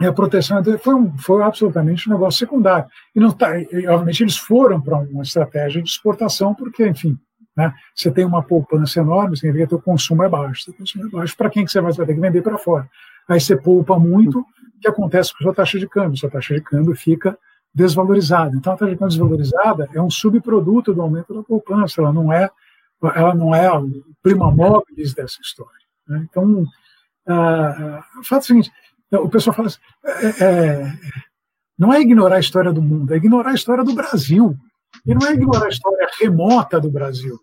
a 0.00 0.12
proteção 0.12 0.62
foi, 0.78 0.94
um, 0.94 1.16
foi 1.18 1.42
absolutamente 1.42 2.08
um 2.08 2.12
negócio 2.12 2.38
secundário. 2.38 2.86
E, 3.14 3.20
não 3.20 3.30
tá, 3.30 3.58
e, 3.58 3.86
obviamente, 3.86 4.22
eles 4.22 4.36
foram 4.36 4.80
para 4.80 4.98
uma 4.98 5.22
estratégia 5.22 5.82
de 5.82 5.88
exportação, 5.88 6.54
porque, 6.54 6.86
enfim, 6.86 7.16
né, 7.56 7.72
você 7.94 8.10
tem 8.10 8.24
uma 8.24 8.42
poupança 8.42 9.00
enorme, 9.00 9.36
significa 9.36 9.68
que 9.68 9.74
o 9.74 9.82
consumo 9.82 10.24
é 10.24 10.28
baixo. 10.28 10.70
O 10.70 10.74
consumo 10.74 11.06
é 11.06 11.10
baixo, 11.10 11.36
para 11.36 11.48
quem 11.48 11.64
que 11.64 11.70
você 11.70 11.80
vai, 11.80 11.92
ter 11.92 12.06
que 12.06 12.20
vender 12.20 12.42
para 12.42 12.58
fora? 12.58 12.88
Aí 13.28 13.40
você 13.40 13.56
poupa 13.56 13.98
muito, 13.98 14.44
que 14.80 14.88
acontece 14.88 15.32
com 15.32 15.38
a 15.38 15.42
sua 15.42 15.54
taxa 15.54 15.78
de 15.78 15.88
câmbio? 15.88 16.18
Sua 16.18 16.30
taxa 16.30 16.54
de 16.54 16.60
câmbio 16.60 16.94
fica 16.94 17.38
desvalorizada. 17.72 18.54
Então, 18.56 18.72
a 18.72 18.76
taxa 18.76 18.90
de 18.90 18.98
câmbio 18.98 19.16
desvalorizada 19.16 19.88
é 19.94 20.02
um 20.02 20.10
subproduto 20.10 20.92
do 20.92 21.00
aumento 21.00 21.32
da 21.32 21.42
poupança, 21.42 22.00
ela 22.00 22.12
não 22.12 22.32
é, 22.32 22.50
ela 23.14 23.34
não 23.34 23.54
é 23.54 23.72
o 23.72 23.88
prima 24.22 24.52
dessa 25.16 25.40
história. 25.40 25.72
Né? 26.06 26.26
Então, 26.28 26.64
ah, 27.26 28.04
o 28.20 28.24
fato 28.24 28.40
é 28.40 28.44
o 28.44 28.46
seguinte, 28.46 28.72
o 29.18 29.28
pessoal 29.28 29.54
fala 29.54 29.68
assim, 29.68 29.78
é, 30.04 30.44
é, 30.44 30.92
não 31.78 31.92
é 31.92 32.00
ignorar 32.00 32.36
a 32.36 32.40
história 32.40 32.72
do 32.72 32.82
mundo, 32.82 33.12
é 33.12 33.16
ignorar 33.16 33.50
a 33.50 33.54
história 33.54 33.84
do 33.84 33.94
Brasil. 33.94 34.56
E 35.04 35.14
não 35.14 35.26
é 35.26 35.32
ignorar 35.32 35.66
a 35.66 35.68
história 35.68 36.08
remota 36.20 36.80
do 36.80 36.90
Brasil, 36.90 37.38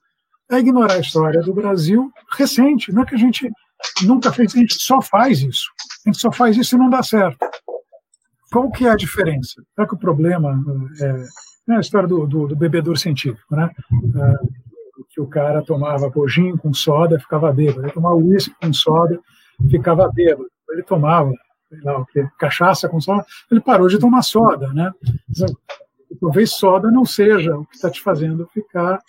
é 0.50 0.60
ignorar 0.60 0.94
a 0.94 1.00
história 1.00 1.42
do 1.42 1.54
Brasil 1.54 2.12
recente. 2.38 2.92
Não 2.92 3.04
é 3.04 3.06
que 3.06 3.16
a 3.16 3.18
gente 3.18 3.50
nunca 4.04 4.32
fez, 4.32 4.56
a 4.56 4.60
gente 4.60 4.76
só 4.76 5.02
faz 5.02 5.42
isso. 5.42 5.70
A 6.06 6.10
gente 6.10 6.20
só 6.20 6.32
faz 6.32 6.58
isso 6.58 6.76
e 6.76 6.80
não 6.80 6.90
dá 6.90 7.04
certo. 7.04 7.46
Qual 8.52 8.70
que 8.72 8.86
é 8.86 8.90
a 8.90 8.96
diferença? 8.96 9.62
Será 9.76 9.88
que 9.88 9.96
o 9.96 10.00
problema 10.00 10.60
é, 11.00 11.74
é 11.74 11.76
a 11.76 11.80
história 11.80 12.08
do, 12.08 12.26
do, 12.28 12.48
do, 12.48 12.56
bebedor 12.56 12.98
científico, 12.98 13.56
né? 13.56 13.70
É, 14.16 14.62
que 15.10 15.22
o 15.22 15.28
cara 15.28 15.62
tomava 15.62 16.10
bojinho 16.10 16.58
com 16.58 16.74
soda, 16.74 17.20
ficava 17.20 17.52
bêbado. 17.52 17.82
Ele 17.82 17.94
tomava 17.94 18.16
uísque 18.16 18.54
com 18.62 18.74
soda, 18.74 19.20
ficava 19.70 20.10
bêbado. 20.14 20.50
Ele 20.70 20.84
tomava, 20.84 21.32
lá 21.84 22.00
o 22.00 22.06
que, 22.06 22.26
cachaça 22.38 22.90
com 22.90 23.00
soda, 23.00 23.26
ele 23.50 23.62
parou 23.62 23.88
de 23.88 24.00
tomar 24.00 24.22
soda, 24.22 24.74
né? 24.74 24.92
Talvez 26.20 26.52
soda 26.52 26.92
não 26.92 27.06
seja 27.06 27.56
o 27.58 27.66
que 27.66 27.76
está 27.76 27.90
te 27.90 28.02
fazendo 28.02 28.48
ficar 28.54 29.00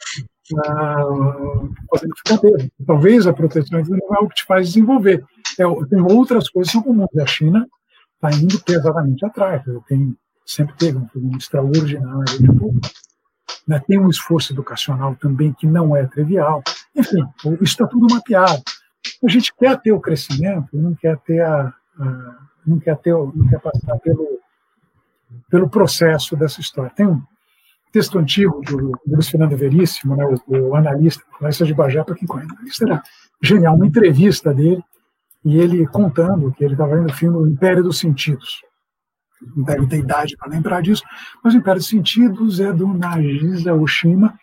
fazendo 1.90 2.16
ficar. 2.16 2.38
Talvez 2.86 3.26
a 3.26 3.32
proteção 3.32 3.80
individual 3.80 4.22
é 4.22 4.24
o 4.24 4.28
que 4.28 4.36
te 4.36 4.44
faz 4.44 4.68
desenvolver. 4.68 5.24
É, 5.58 5.64
tem 5.86 6.00
outras 6.00 6.48
coisas 6.48 6.72
que 6.72 6.78
são 6.78 6.82
comuns. 6.82 7.08
A 7.18 7.26
China 7.26 7.68
está 8.14 8.36
indo 8.36 8.60
pesadamente 8.60 9.24
atrás. 9.24 9.62
Tem, 9.86 10.16
sempre 10.44 10.74
teve 10.76 10.98
um 10.98 11.08
volume 11.14 11.38
extraordinário 11.38 12.24
de 12.38 12.48
né, 13.66 13.80
Tem 13.86 13.98
um 13.98 14.10
esforço 14.10 14.52
educacional 14.52 15.16
também 15.16 15.52
que 15.52 15.66
não 15.66 15.96
é 15.96 16.06
trivial. 16.06 16.62
Enfim, 16.94 17.24
isso 17.44 17.62
está 17.62 17.86
tudo 17.86 18.12
mapeado. 18.12 18.62
A 19.24 19.28
gente 19.28 19.52
quer 19.54 19.80
ter 19.80 19.92
o 19.92 20.00
crescimento, 20.00 20.68
não 20.72 20.94
quer 20.94 21.18
ter 21.18 21.40
a, 21.40 21.72
a 21.98 22.38
não 22.66 22.78
quer 22.78 22.96
ter, 22.98 23.12
não 23.12 23.48
quer 23.48 23.60
passar 23.60 23.98
pelo 23.98 24.42
pelo 25.50 25.68
processo 25.68 26.36
dessa 26.36 26.60
história. 26.60 26.92
Tem 26.94 27.06
um 27.06 27.22
texto 27.92 28.18
antigo 28.18 28.60
do, 28.62 28.92
Luiz 29.06 29.28
Fernando 29.28 29.56
Veríssimo, 29.56 30.16
né, 30.16 30.24
o, 30.24 30.68
o 30.68 30.74
analista, 30.74 31.22
analista 31.38 31.64
de 31.64 31.74
Bagé, 31.74 32.02
para 32.02 32.14
quem 32.14 32.26
conhece, 32.26 32.52
analista 32.52 32.84
era 32.86 33.02
genial, 33.42 33.74
uma 33.76 33.86
entrevista 33.86 34.54
dele, 34.54 34.82
e 35.44 35.58
ele 35.58 35.86
contando 35.86 36.52
que 36.52 36.64
ele 36.64 36.74
estava 36.74 36.96
vendo 36.96 37.10
o 37.10 37.12
filme 37.12 37.36
O 37.36 37.46
Império 37.46 37.82
dos 37.82 37.98
Sentidos. 37.98 38.62
Não 39.56 39.64
deve 39.64 39.86
ter 39.88 39.98
idade 39.98 40.36
para 40.36 40.48
lembrar 40.48 40.80
disso, 40.80 41.02
mas 41.42 41.52
O 41.52 41.58
Império 41.58 41.80
dos 41.80 41.88
Sentidos 41.88 42.60
é 42.60 42.72
do 42.72 42.86
Nagisa 42.88 43.74
Oshima, 43.74 44.38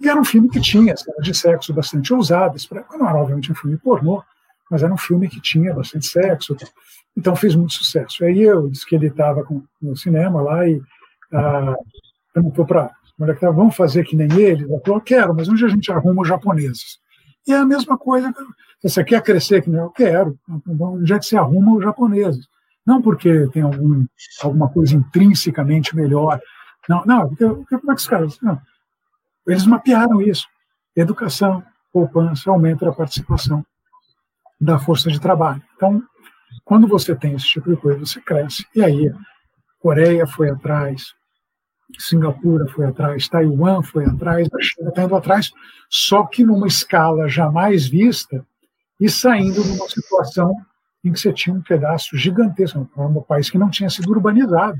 e 0.00 0.08
era 0.08 0.20
um 0.20 0.24
filme 0.24 0.48
que 0.48 0.60
tinha 0.60 0.96
cenas 0.96 1.22
de 1.22 1.34
sexo 1.34 1.72
bastante 1.74 2.12
ousadas, 2.14 2.68
não 2.70 3.08
era 3.08 3.18
obviamente 3.18 3.50
um 3.50 3.54
filme 3.54 3.76
pornô, 3.78 4.22
mas 4.70 4.82
era 4.82 4.92
um 4.92 4.98
filme 4.98 5.28
que 5.28 5.40
tinha 5.40 5.74
bastante 5.74 6.06
sexo, 6.06 6.56
então 7.16 7.36
fez 7.36 7.54
muito 7.54 7.72
sucesso. 7.72 8.24
Aí 8.24 8.42
eu 8.42 8.68
disse 8.68 8.86
que 8.86 8.94
ele 8.94 9.06
estava 9.06 9.46
no 9.80 9.96
cinema 9.96 10.42
lá 10.42 10.68
e 10.68 10.80
ah, 11.32 11.74
perguntou 12.32 12.66
para 12.66 12.90
a 13.18 13.50
vamos 13.50 13.74
fazer 13.74 14.04
que 14.04 14.14
nem 14.14 14.30
ele? 14.38 14.64
Ela 14.64 14.80
falou, 14.84 15.00
quero, 15.00 15.34
mas 15.34 15.48
onde 15.48 15.64
a 15.64 15.68
gente 15.68 15.90
arruma 15.90 16.22
os 16.22 16.28
japoneses? 16.28 16.98
E 17.46 17.52
é 17.52 17.56
a 17.56 17.64
mesma 17.64 17.96
coisa, 17.96 18.32
você 18.82 19.02
quer 19.02 19.22
crescer 19.22 19.62
que 19.62 19.70
nem 19.70 19.80
eu 19.80 19.90
quero, 19.90 20.38
então, 20.48 20.94
onde 20.94 21.12
é 21.12 21.18
que 21.18 21.24
você 21.24 21.36
arruma 21.36 21.76
os 21.76 21.82
japoneses? 21.82 22.46
Não 22.84 23.00
porque 23.00 23.48
tem 23.52 23.62
algum, 23.62 24.04
alguma 24.42 24.68
coisa 24.68 24.94
intrinsecamente 24.94 25.96
melhor, 25.96 26.40
não, 26.88 27.04
não, 27.04 27.28
porque, 27.28 27.46
porque 27.46 27.78
como 27.78 27.92
é 27.92 27.94
que 27.94 28.00
os 28.00 28.08
caras... 28.08 28.38
Não, 28.40 28.60
eles 29.46 29.66
mapearam 29.66 30.20
isso. 30.20 30.46
Educação, 30.94 31.62
poupança, 31.92 32.50
aumenta 32.50 32.88
a 32.88 32.92
participação 32.92 33.64
da 34.60 34.78
força 34.78 35.10
de 35.10 35.20
trabalho. 35.20 35.62
Então, 35.76 36.02
quando 36.64 36.86
você 36.86 37.14
tem 37.14 37.34
esse 37.34 37.46
tipo 37.46 37.70
de 37.70 37.76
coisa, 37.76 37.98
você 37.98 38.20
cresce. 38.20 38.64
E 38.74 38.82
aí, 38.82 39.12
Coreia 39.78 40.26
foi 40.26 40.50
atrás, 40.50 41.14
Singapura 41.98 42.66
foi 42.68 42.86
atrás, 42.86 43.28
Taiwan 43.28 43.82
foi 43.82 44.04
atrás, 44.04 44.48
a 44.52 44.62
China 44.62 44.88
está 44.88 45.04
indo 45.04 45.14
atrás, 45.14 45.52
só 45.88 46.24
que 46.24 46.44
numa 46.44 46.66
escala 46.66 47.28
jamais 47.28 47.86
vista 47.86 48.44
e 49.00 49.08
saindo 49.08 49.62
de 49.62 49.70
uma 49.70 49.88
situação 49.88 50.52
em 51.04 51.12
que 51.12 51.20
você 51.20 51.32
tinha 51.32 51.54
um 51.54 51.62
pedaço 51.62 52.16
gigantesco, 52.16 52.88
um 52.96 53.22
país 53.22 53.48
que 53.48 53.58
não 53.58 53.70
tinha 53.70 53.88
sido 53.88 54.10
urbanizado. 54.10 54.78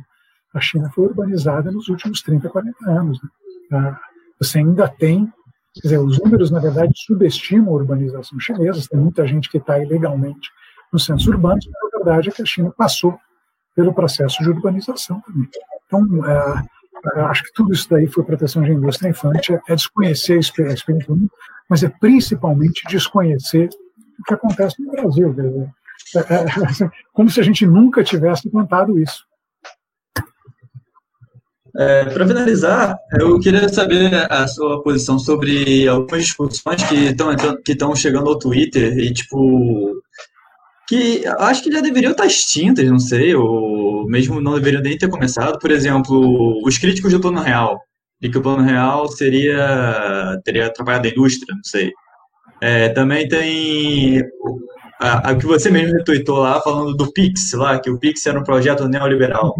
A 0.53 0.61
China 0.61 0.91
foi 0.91 1.05
urbanizada 1.05 1.71
nos 1.71 1.89
últimos 1.89 2.23
30, 2.23 2.49
40 2.49 2.91
anos. 2.91 3.23
Né? 3.23 3.29
Ah, 3.73 4.01
você 4.39 4.59
ainda 4.59 4.89
tem, 4.89 5.33
quer 5.81 5.89
dizer, 5.89 5.99
os 5.99 6.19
números, 6.19 6.51
na 6.51 6.59
verdade, 6.59 6.93
subestimam 6.95 7.73
a 7.73 7.77
urbanização 7.77 8.39
chinesa, 8.41 8.89
tem 8.91 9.01
muita 9.01 9.27
gente 9.27 9.51
que 9.51 9.59
está 9.59 9.79
ilegalmente 9.79 10.51
nos 10.93 11.05
centros 11.05 11.27
urbanos, 11.27 11.67
mas 11.67 11.95
a 11.95 11.97
verdade 11.99 12.29
é 12.29 12.33
que 12.33 12.43
a 12.43 12.47
China 12.47 12.73
passou 12.77 13.19
pelo 13.75 13.93
processo 13.93 14.43
de 14.43 14.51
urbanização 14.51 15.21
também. 15.21 15.49
Então, 15.87 16.27
é, 16.27 17.21
acho 17.23 17.45
que 17.45 17.53
tudo 17.53 17.73
isso 17.73 17.89
daí 17.89 18.07
foi 18.07 18.25
proteção 18.25 18.63
de 18.63 18.73
indústria 18.73 19.11
infante, 19.11 19.53
é 19.69 19.75
desconhecer 19.75 20.35
a 20.35 20.39
experiência 20.39 20.85
do 21.07 21.17
mundo, 21.17 21.31
mas 21.69 21.83
é 21.83 21.89
principalmente 21.89 22.83
desconhecer 22.89 23.69
o 24.19 24.23
que 24.25 24.35
acontece 24.35 24.83
no 24.83 24.91
Brasil. 24.91 25.35
É, 26.15 26.19
é, 26.19 26.45
é, 26.45 26.91
como 27.13 27.31
se 27.31 27.41
a 27.41 27.43
gente 27.43 27.67
nunca 27.67 28.03
tivesse 28.03 28.51
plantado 28.51 28.99
isso. 28.99 29.25
É, 31.79 32.05
para 32.07 32.27
finalizar, 32.27 32.97
eu 33.21 33.39
queria 33.39 33.69
saber 33.69 34.15
a 34.31 34.47
sua 34.47 34.83
posição 34.83 35.19
sobre 35.19 35.87
algumas 35.87 36.25
discussões 36.25 36.83
que 36.85 36.95
estão 36.95 37.35
que 37.65 37.73
estão 37.73 37.95
chegando 37.95 38.29
ao 38.29 38.39
Twitter 38.39 38.99
e 38.99 39.13
tipo 39.13 39.95
que 40.89 41.27
acho 41.39 41.63
que 41.63 41.73
já 41.73 41.81
deveriam 41.81 42.13
estar 42.13 42.27
extintas, 42.27 42.89
não 42.89 42.99
sei, 42.99 43.35
ou 43.35 44.07
mesmo 44.09 44.41
não 44.41 44.55
deveriam 44.55 44.83
nem 44.83 44.97
ter 44.97 45.09
começado. 45.09 45.59
Por 45.59 45.71
exemplo, 45.71 46.63
os 46.65 46.79
críticos 46.79 47.13
do 47.13 47.21
Plano 47.21 47.41
Real, 47.41 47.81
de 48.21 48.31
que 48.31 48.39
o 48.39 48.43
Plano 48.43 48.63
Real 48.63 49.09
seria 49.09 50.41
teria 50.45 50.67
atrapalhado 50.67 51.09
a 51.09 51.11
indústria, 51.11 51.55
não 51.55 51.65
sei. 51.65 51.93
É, 52.61 52.89
também 52.91 53.29
tem 53.29 54.23
a, 55.01 55.31
a, 55.31 55.37
que 55.37 55.47
você 55.47 55.71
mesmo 55.71 55.95
retweetou 55.97 56.39
lá 56.39 56.61
falando 56.63 56.97
do 56.97 57.13
Pix, 57.13 57.53
lá 57.53 57.79
que 57.79 57.91
o 57.91 57.99
Pix 57.99 58.25
era 58.27 58.39
um 58.39 58.45
projeto 58.45 58.89
neoliberal. 58.89 59.55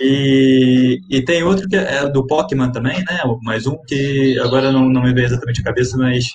E, 0.00 1.00
e 1.08 1.24
tem 1.24 1.42
outro 1.42 1.68
que 1.68 1.76
é 1.76 2.08
do 2.08 2.26
Pokémon 2.26 2.70
também, 2.70 2.98
né? 2.98 3.18
Mais 3.42 3.66
um 3.66 3.78
que 3.86 4.38
agora 4.40 4.70
não, 4.70 4.88
não 4.88 5.02
me 5.02 5.14
vem 5.14 5.24
exatamente 5.24 5.60
a 5.60 5.64
cabeça, 5.64 5.96
mas 5.96 6.26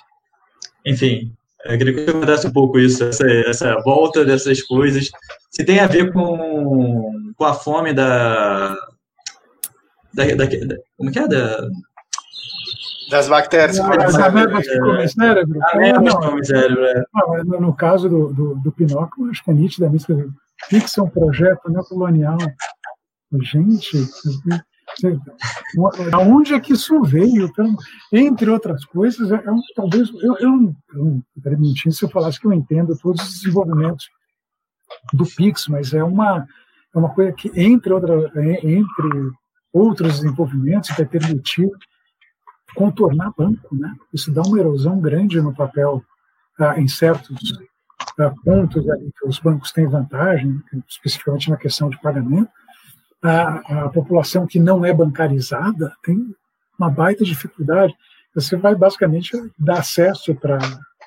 enfim, 0.85 1.31
eu 1.65 1.77
queria 1.77 1.93
que 1.93 2.05
você 2.05 2.11
comentasse 2.11 2.47
um 2.47 2.53
pouco 2.53 2.79
isso, 2.79 3.03
essa, 3.03 3.27
essa 3.47 3.75
volta 3.81 4.25
dessas 4.25 4.63
coisas. 4.63 5.09
Se 5.51 5.63
tem 5.63 5.79
a 5.79 5.87
ver 5.87 6.11
com, 6.11 7.33
com 7.35 7.45
a 7.45 7.53
fome 7.53 7.93
da, 7.93 8.75
da, 10.13 10.25
da, 10.25 10.45
da 10.45 10.75
Como 10.97 11.11
que 11.11 11.19
é? 11.19 11.27
Da, 11.27 11.67
das 13.11 13.27
bactérias. 13.27 13.79
As 13.79 14.15
amebas 14.15 14.67
que 14.67 14.79
comem 14.79 15.07
cérebro. 15.07 15.59
Amebas 15.73 16.15
que 16.15 16.21
comem 16.21 16.43
cérebro, 16.43 16.85
é. 16.85 17.03
no, 17.43 17.61
no 17.61 17.73
caso 17.75 18.09
do, 18.09 18.33
do, 18.33 18.55
do 18.55 18.71
Pinóquio, 18.71 19.29
acho 19.29 19.43
que 19.43 19.51
é 19.51 19.53
nitidamente 19.53 20.05
fixa 20.67 21.03
um 21.03 21.09
projeto 21.09 21.69
neocolonial 21.69 22.37
Gente, 23.39 23.97
aonde 26.11 26.53
é 26.53 26.59
que 26.59 26.73
isso 26.73 27.01
veio? 27.01 27.45
Então, 27.45 27.75
entre 28.11 28.49
outras 28.49 28.83
coisas, 28.85 29.31
é, 29.31 29.35
é 29.35 29.51
talvez 29.75 30.09
eu, 30.21 30.37
eu, 30.37 30.75
eu 30.93 31.23
estaria 31.37 31.57
mentindo 31.57 31.95
se 31.95 32.03
eu 32.03 32.09
falasse 32.09 32.39
que 32.39 32.47
eu 32.47 32.53
entendo 32.53 32.97
todos 32.97 33.21
os 33.21 33.39
desenvolvimentos 33.39 34.09
do 35.13 35.25
Pix, 35.25 35.67
mas 35.67 35.93
é 35.93 36.03
uma 36.03 36.45
é 36.93 36.99
uma 36.99 37.13
coisa 37.13 37.31
que 37.31 37.49
entre 37.55 37.93
outra, 37.93 38.31
entre 38.63 39.31
outros 39.71 40.19
desenvolvimentos 40.19 40.89
vai 40.89 41.05
permitir 41.05 41.69
contornar 42.75 43.33
banco, 43.37 43.73
né? 43.73 43.95
Isso 44.13 44.31
dá 44.31 44.41
uma 44.41 44.59
erosão 44.59 44.99
grande 44.99 45.39
no 45.39 45.55
papel 45.55 46.03
ah, 46.59 46.77
em 46.77 46.89
certos 46.89 47.57
ah, 48.19 48.33
pontos 48.43 48.89
ali 48.89 49.09
que 49.17 49.25
os 49.25 49.39
bancos 49.39 49.71
têm 49.71 49.87
vantagem, 49.87 50.61
especificamente 50.87 51.49
na 51.49 51.55
questão 51.55 51.89
de 51.89 51.99
pagamento 52.01 52.51
a, 53.21 53.85
a 53.85 53.89
população 53.89 54.47
que 54.47 54.59
não 54.59 54.83
é 54.83 54.93
bancarizada 54.93 55.95
tem 56.03 56.35
uma 56.77 56.89
baita 56.89 57.23
dificuldade. 57.23 57.93
Você 58.33 58.55
vai 58.55 58.75
basicamente 58.75 59.31
dar 59.57 59.79
acesso 59.79 60.33
para 60.35 60.57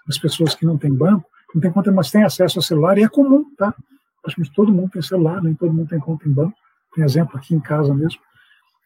as 0.09 0.19
pessoas 0.19 0.55
que 0.55 0.67
não 0.67 0.79
têm 0.79 0.95
banco, 0.95 1.29
não 1.55 1.61
tem 1.61 1.73
conta, 1.73 1.91
mas 1.91 2.11
têm 2.11 2.25
acesso 2.25 2.59
ao 2.59 2.63
celular, 2.63 2.99
e 2.99 3.03
é 3.03 3.09
comum, 3.09 3.45
tá? 3.57 3.75
Acho 4.27 4.37
que 4.37 4.55
todo 4.55 4.73
mundo 4.73 4.91
tem 4.91 5.03
celular, 5.03 5.43
nem 5.43 5.55
todo 5.55 5.73
mundo 5.73 5.89
tem 5.89 5.99
conta 5.99 6.29
em 6.29 6.33
banco. 6.33 6.57
Tem 6.95 7.05
exemplo 7.05 7.37
aqui 7.37 7.55
em 7.55 7.61
casa 7.61 7.93
mesmo. 7.93 8.21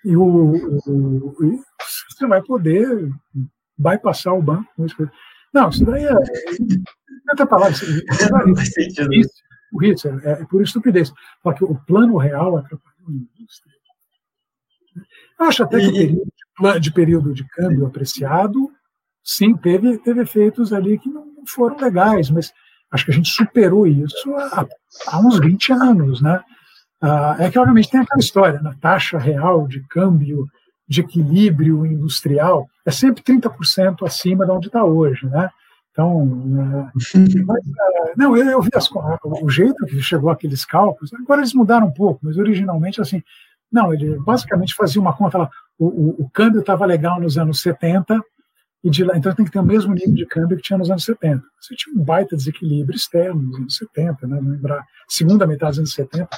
E, 0.04 0.16
o, 0.16 0.22
o, 0.22 0.78
o 0.86 1.64
você 2.08 2.26
vai 2.26 2.42
poder 2.42 3.10
bypassar 3.76 4.34
o 4.34 4.42
banco. 4.42 4.68
Não, 5.52 5.68
isso 5.68 5.84
daí 5.84 6.04
é. 6.04 6.14
Tenta 7.28 7.46
falar 7.46 7.70
isso. 7.70 7.84
Não 8.46 8.56
faz 8.56 8.72
sentido. 8.72 9.12
Isso, 9.14 9.32
é, 10.24 10.30
é 10.42 10.44
por 10.46 10.62
estupidez. 10.62 11.12
Porque 11.42 11.64
o 11.64 11.74
plano 11.74 12.16
real 12.16 12.56
atrapalha 12.56 12.98
indústria. 13.08 13.74
Eu 15.38 15.46
acho 15.46 15.62
até 15.62 15.78
que 15.78 15.86
o 15.88 15.92
período 15.92 16.80
de, 16.80 16.92
período 16.92 17.34
de 17.34 17.48
câmbio 17.48 17.86
apreciado, 17.86 18.70
sim, 19.22 19.56
teve, 19.56 19.98
teve 19.98 20.22
efeitos 20.22 20.72
ali 20.72 20.98
que 20.98 21.08
não 21.08 21.24
foram 21.46 21.78
legais, 21.78 22.30
mas 22.30 22.52
acho 22.90 23.04
que 23.04 23.10
a 23.10 23.14
gente 23.14 23.30
superou 23.30 23.86
isso 23.86 24.34
há, 24.34 24.66
há 25.06 25.20
uns 25.20 25.38
20 25.38 25.72
anos, 25.72 26.20
né? 26.20 26.42
Ah, 27.00 27.36
é 27.38 27.50
que, 27.50 27.58
obviamente, 27.58 27.90
tem 27.90 28.00
aquela 28.00 28.20
história, 28.20 28.60
na 28.60 28.70
né? 28.70 28.76
taxa 28.80 29.18
real 29.18 29.68
de 29.68 29.80
câmbio 29.88 30.46
de 30.88 31.02
equilíbrio 31.02 31.86
industrial 31.86 32.68
é 32.84 32.90
sempre 32.90 33.22
30% 33.22 34.06
acima 34.06 34.46
de 34.46 34.50
onde 34.50 34.66
está 34.68 34.82
hoje, 34.84 35.26
né? 35.26 35.50
Então, 35.98 36.22
é, 36.60 37.42
mas, 37.44 37.58
é, 37.58 38.12
não, 38.16 38.36
eu, 38.36 38.48
eu 38.50 38.62
vi 38.62 38.70
as, 38.72 38.88
o 39.42 39.50
jeito 39.50 39.84
que 39.84 40.00
chegou 40.00 40.30
aqueles 40.30 40.64
cálculos, 40.64 41.12
agora 41.12 41.40
eles 41.40 41.52
mudaram 41.52 41.88
um 41.88 41.92
pouco, 41.92 42.20
mas 42.22 42.38
originalmente, 42.38 43.00
assim, 43.00 43.20
não, 43.70 43.92
ele 43.92 44.16
basicamente 44.20 44.76
fazia 44.76 45.02
uma 45.02 45.12
conta 45.12 45.38
lá, 45.38 45.50
o, 45.76 45.86
o, 45.86 46.22
o 46.22 46.30
câmbio 46.30 46.60
estava 46.60 46.86
legal 46.86 47.20
nos 47.20 47.36
anos 47.36 47.60
70, 47.60 48.22
e 48.84 48.90
de 48.90 49.02
lá, 49.02 49.18
então 49.18 49.34
tem 49.34 49.44
que 49.44 49.50
ter 49.50 49.58
o 49.58 49.64
mesmo 49.64 49.92
nível 49.92 50.14
de 50.14 50.24
câmbio 50.24 50.56
que 50.56 50.62
tinha 50.62 50.78
nos 50.78 50.88
anos 50.88 51.02
70. 51.02 51.42
Você 51.60 51.74
tinha 51.74 52.00
um 52.00 52.04
baita 52.04 52.36
desequilíbrio 52.36 52.94
externo 52.94 53.42
nos 53.42 53.56
anos 53.56 53.76
70, 53.76 54.24
né, 54.28 54.38
lembrar, 54.40 54.86
segunda 55.08 55.48
metade 55.48 55.72
dos 55.72 55.78
anos 55.80 55.94
70, 55.94 56.28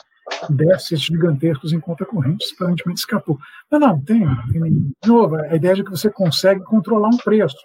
déficits 0.49 1.03
gigantescos 1.03 1.75
em 1.75 1.81
conta 1.81 2.07
corrente, 2.07 2.47
aparentemente 2.55 3.01
escapou. 3.01 3.39
Mas 3.71 3.79
não, 3.79 4.01
tem, 4.01 4.27
tem 4.51 4.73
de 4.73 5.07
novo, 5.07 5.37
a 5.37 5.55
ideia 5.55 5.75
de 5.75 5.85
que 5.85 5.91
você 5.91 6.09
consegue 6.09 6.65
controlar 6.65 7.09
um 7.09 7.19
preço, 7.19 7.59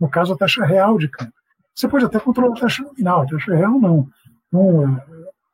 no 0.00 0.08
caso 0.08 0.32
a 0.32 0.36
taxa 0.36 0.64
real 0.64 0.96
de 0.96 1.08
câmbio. 1.08 1.41
Você 1.74 1.88
pode 1.88 2.04
até 2.04 2.18
controlar 2.20 2.56
a 2.56 2.60
taxa 2.60 2.82
nominal, 2.82 3.22
a 3.22 3.26
taxa 3.26 3.54
real 3.54 3.80
não. 3.80 4.08
não 4.52 4.86
é, 4.86 5.06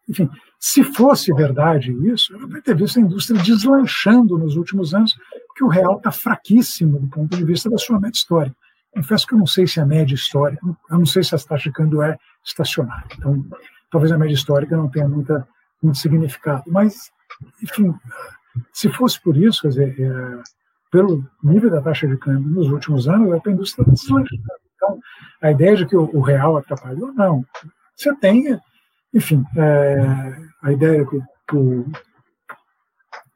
enfim, 0.08 0.28
se 0.58 0.82
fosse 0.82 1.32
verdade 1.32 1.92
isso, 2.10 2.34
ela 2.34 2.46
vai 2.48 2.60
ter 2.60 2.74
visto 2.74 2.98
a 2.98 3.02
indústria 3.02 3.40
deslanchando 3.40 4.36
nos 4.38 4.56
últimos 4.56 4.94
anos, 4.94 5.16
porque 5.46 5.62
o 5.62 5.68
real 5.68 5.98
está 5.98 6.10
fraquíssimo 6.10 6.98
do 6.98 7.08
ponto 7.08 7.36
de 7.36 7.44
vista 7.44 7.70
da 7.70 7.78
sua 7.78 8.00
média 8.00 8.16
histórica. 8.16 8.56
Confesso 8.90 9.26
que 9.26 9.34
eu 9.34 9.38
não 9.38 9.46
sei 9.46 9.66
se 9.66 9.80
a 9.80 9.86
média 9.86 10.14
histórica, 10.14 10.60
eu 10.66 10.98
não 10.98 11.06
sei 11.06 11.22
se 11.22 11.34
a 11.34 11.38
taxa 11.38 11.68
de 11.68 11.72
câmbio 11.72 12.02
é 12.02 12.18
estacionária. 12.44 13.06
Então, 13.16 13.44
talvez 13.90 14.10
a 14.10 14.18
média 14.18 14.34
histórica 14.34 14.76
não 14.76 14.88
tenha 14.88 15.06
muita, 15.06 15.46
muito 15.82 15.98
significado. 15.98 16.64
Mas, 16.66 17.10
enfim, 17.62 17.94
se 18.72 18.88
fosse 18.88 19.20
por 19.20 19.36
isso, 19.36 19.62
quer 19.62 19.68
dizer, 19.68 20.00
é, 20.00 20.42
pelo 20.90 21.24
nível 21.42 21.70
da 21.70 21.82
taxa 21.82 22.08
de 22.08 22.16
câmbio 22.16 22.48
nos 22.48 22.68
últimos 22.70 23.06
anos, 23.06 23.30
a 23.32 23.50
indústria 23.50 23.86
deslanchando. 23.86 24.42
Então, 24.88 24.98
a 25.42 25.50
ideia 25.50 25.76
de 25.76 25.86
que 25.86 25.96
o, 25.96 26.08
o 26.14 26.20
real 26.20 26.56
atrapalhou, 26.56 27.12
não. 27.12 27.44
Você 27.94 28.14
tem, 28.16 28.58
enfim, 29.12 29.44
é, 29.56 29.96
a 30.62 30.72
ideia 30.72 31.04
que, 31.04 31.18
que, 31.48 31.84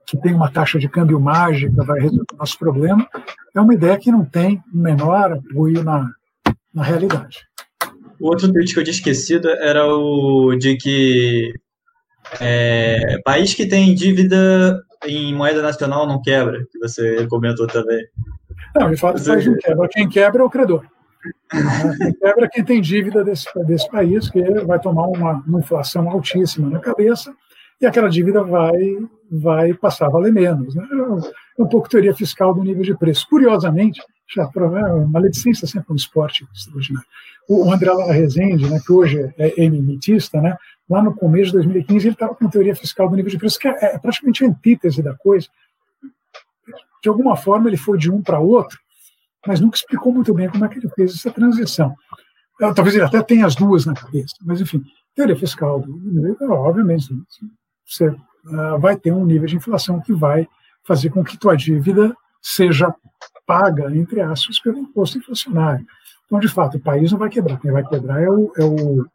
que, 0.06 0.20
tem 0.20 0.34
uma 0.34 0.50
taxa 0.50 0.78
de 0.78 0.88
câmbio 0.88 1.20
mágica 1.20 1.84
vai 1.84 2.00
resolver 2.00 2.24
o 2.32 2.36
nosso 2.36 2.58
problema, 2.58 3.06
é 3.54 3.60
uma 3.60 3.74
ideia 3.74 3.98
que 3.98 4.10
não 4.10 4.24
tem 4.24 4.62
menor 4.72 5.32
apoio 5.32 5.82
na, 5.82 6.08
na 6.72 6.82
realidade. 6.82 7.40
O 8.20 8.28
outro 8.28 8.52
tweet 8.52 8.72
que 8.72 8.80
eu 8.80 8.84
tinha 8.84 8.94
esquecido 8.94 9.48
era 9.48 9.84
o 9.86 10.54
de 10.56 10.76
que 10.76 11.52
é, 12.40 13.18
país 13.24 13.52
que 13.52 13.66
tem 13.66 13.94
dívida 13.94 14.80
em 15.04 15.34
moeda 15.34 15.60
nacional 15.60 16.06
não 16.06 16.22
quebra, 16.22 16.64
que 16.70 16.78
você 16.78 17.26
comentou 17.26 17.66
também. 17.66 18.00
Não, 18.76 18.90
de 18.90 18.96
fato, 18.96 19.22
país 19.24 19.44
não 19.44 19.56
quebra. 19.56 19.88
Quem 19.88 20.08
quebra 20.08 20.42
é 20.42 20.44
o 20.44 20.50
credor. 20.50 20.86
Quebra 22.20 22.48
quem 22.48 22.64
tem 22.64 22.80
dívida 22.80 23.24
desse, 23.24 23.46
desse 23.64 23.88
país, 23.90 24.28
que 24.30 24.42
vai 24.64 24.80
tomar 24.80 25.06
uma, 25.06 25.42
uma 25.46 25.60
inflação 25.60 26.08
altíssima 26.08 26.68
na 26.68 26.80
cabeça, 26.80 27.34
e 27.80 27.86
aquela 27.86 28.08
dívida 28.08 28.42
vai, 28.42 28.78
vai 29.30 29.74
passar 29.74 30.06
a 30.06 30.10
valer 30.10 30.32
menos. 30.32 30.74
Né? 30.74 30.86
É 31.58 31.62
um 31.62 31.68
pouco 31.68 31.88
teoria 31.88 32.14
fiscal 32.14 32.54
do 32.54 32.62
nível 32.62 32.82
de 32.82 32.96
preço. 32.96 33.26
Curiosamente, 33.28 34.00
já, 34.34 34.44
a 34.44 35.06
maledicência 35.06 35.64
é 35.64 35.68
sempre 35.68 35.92
um 35.92 35.96
esporte 35.96 36.46
extraordinário. 36.54 37.08
O 37.48 37.70
André 37.70 37.92
Lara 37.92 38.12
Rezende, 38.12 38.68
né, 38.70 38.80
que 38.84 38.92
hoje 38.92 39.32
é 39.36 39.62
eminentista, 39.62 40.40
né, 40.40 40.56
lá 40.88 41.02
no 41.02 41.14
começo 41.14 41.46
de 41.46 41.52
2015 41.54 42.06
ele 42.06 42.14
estava 42.14 42.34
com 42.34 42.48
teoria 42.48 42.74
fiscal 42.74 43.08
do 43.08 43.16
nível 43.16 43.30
de 43.30 43.38
preço, 43.38 43.58
que 43.58 43.68
é, 43.68 43.76
é 43.94 43.98
praticamente 43.98 44.44
a 44.44 44.48
antítese 44.48 45.02
da 45.02 45.14
coisa. 45.14 45.48
De 47.02 47.08
alguma 47.08 47.36
forma 47.36 47.68
ele 47.68 47.76
foi 47.76 47.98
de 47.98 48.10
um 48.10 48.22
para 48.22 48.38
outro, 48.38 48.78
mas 49.46 49.60
nunca 49.60 49.76
explicou 49.76 50.12
muito 50.12 50.32
bem 50.34 50.48
como 50.48 50.64
é 50.64 50.68
que 50.68 50.78
ele 50.78 50.88
fez 50.90 51.14
essa 51.14 51.30
transição. 51.30 51.94
Ah, 52.60 52.72
talvez 52.72 52.94
ele 52.94 53.04
até 53.04 53.22
tenha 53.22 53.46
as 53.46 53.54
duas 53.54 53.86
na 53.86 53.94
cabeça, 53.94 54.34
mas 54.42 54.60
enfim, 54.60 54.82
teoria 55.14 55.36
fiscal, 55.36 55.84
obviamente, 56.50 57.08
você 57.84 58.08
uh, 58.08 58.78
vai 58.78 58.96
ter 58.96 59.12
um 59.12 59.24
nível 59.24 59.48
de 59.48 59.56
inflação 59.56 60.00
que 60.00 60.12
vai 60.12 60.46
fazer 60.84 61.10
com 61.10 61.24
que 61.24 61.38
tua 61.38 61.56
dívida 61.56 62.14
seja 62.40 62.94
paga, 63.46 63.94
entre 63.94 64.20
aspas, 64.20 64.58
pelo 64.58 64.78
imposto 64.78 65.18
inflacionário. 65.18 65.86
Então, 66.26 66.40
de 66.40 66.48
fato, 66.48 66.76
o 66.76 66.80
país 66.80 67.12
não 67.12 67.18
vai 67.18 67.28
quebrar. 67.28 67.60
Quem 67.60 67.70
vai 67.70 67.86
quebrar 67.86 68.22
é 68.22 68.28
o, 68.28 68.52
é 68.56 68.64
o, 68.64 69.06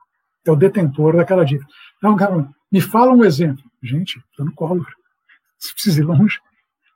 é 0.46 0.52
o 0.52 0.56
detentor 0.56 1.16
daquela 1.16 1.44
dívida. 1.44 1.68
Então, 1.98 2.16
cara, 2.16 2.48
me 2.72 2.82
fala 2.82 3.12
um 3.12 3.26
exemplo. 3.26 3.64
Gente, 3.82 4.22
plano 4.36 4.54
Collor. 4.54 4.88
Se 5.58 5.74
precisa 5.74 6.02
ir 6.02 6.04
longe. 6.04 6.40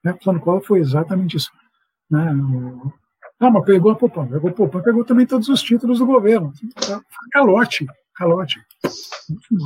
Né? 0.03 0.13
Plano 0.13 0.39
Collor 0.39 0.61
foi 0.61 0.79
exatamente 0.79 1.37
isso. 1.37 1.51
Né? 2.09 2.31
Ah, 3.41 3.49
mas 3.49 3.65
pegou 3.65 3.91
a 3.91 3.95
Popan, 3.95 4.27
pegou 4.27 4.51
a 4.51 4.81
pegou 4.83 5.03
também 5.03 5.25
todos 5.25 5.49
os 5.49 5.63
títulos 5.63 5.97
do 5.97 6.05
governo. 6.05 6.53
Calote, 7.31 7.87
calote. 8.15 8.61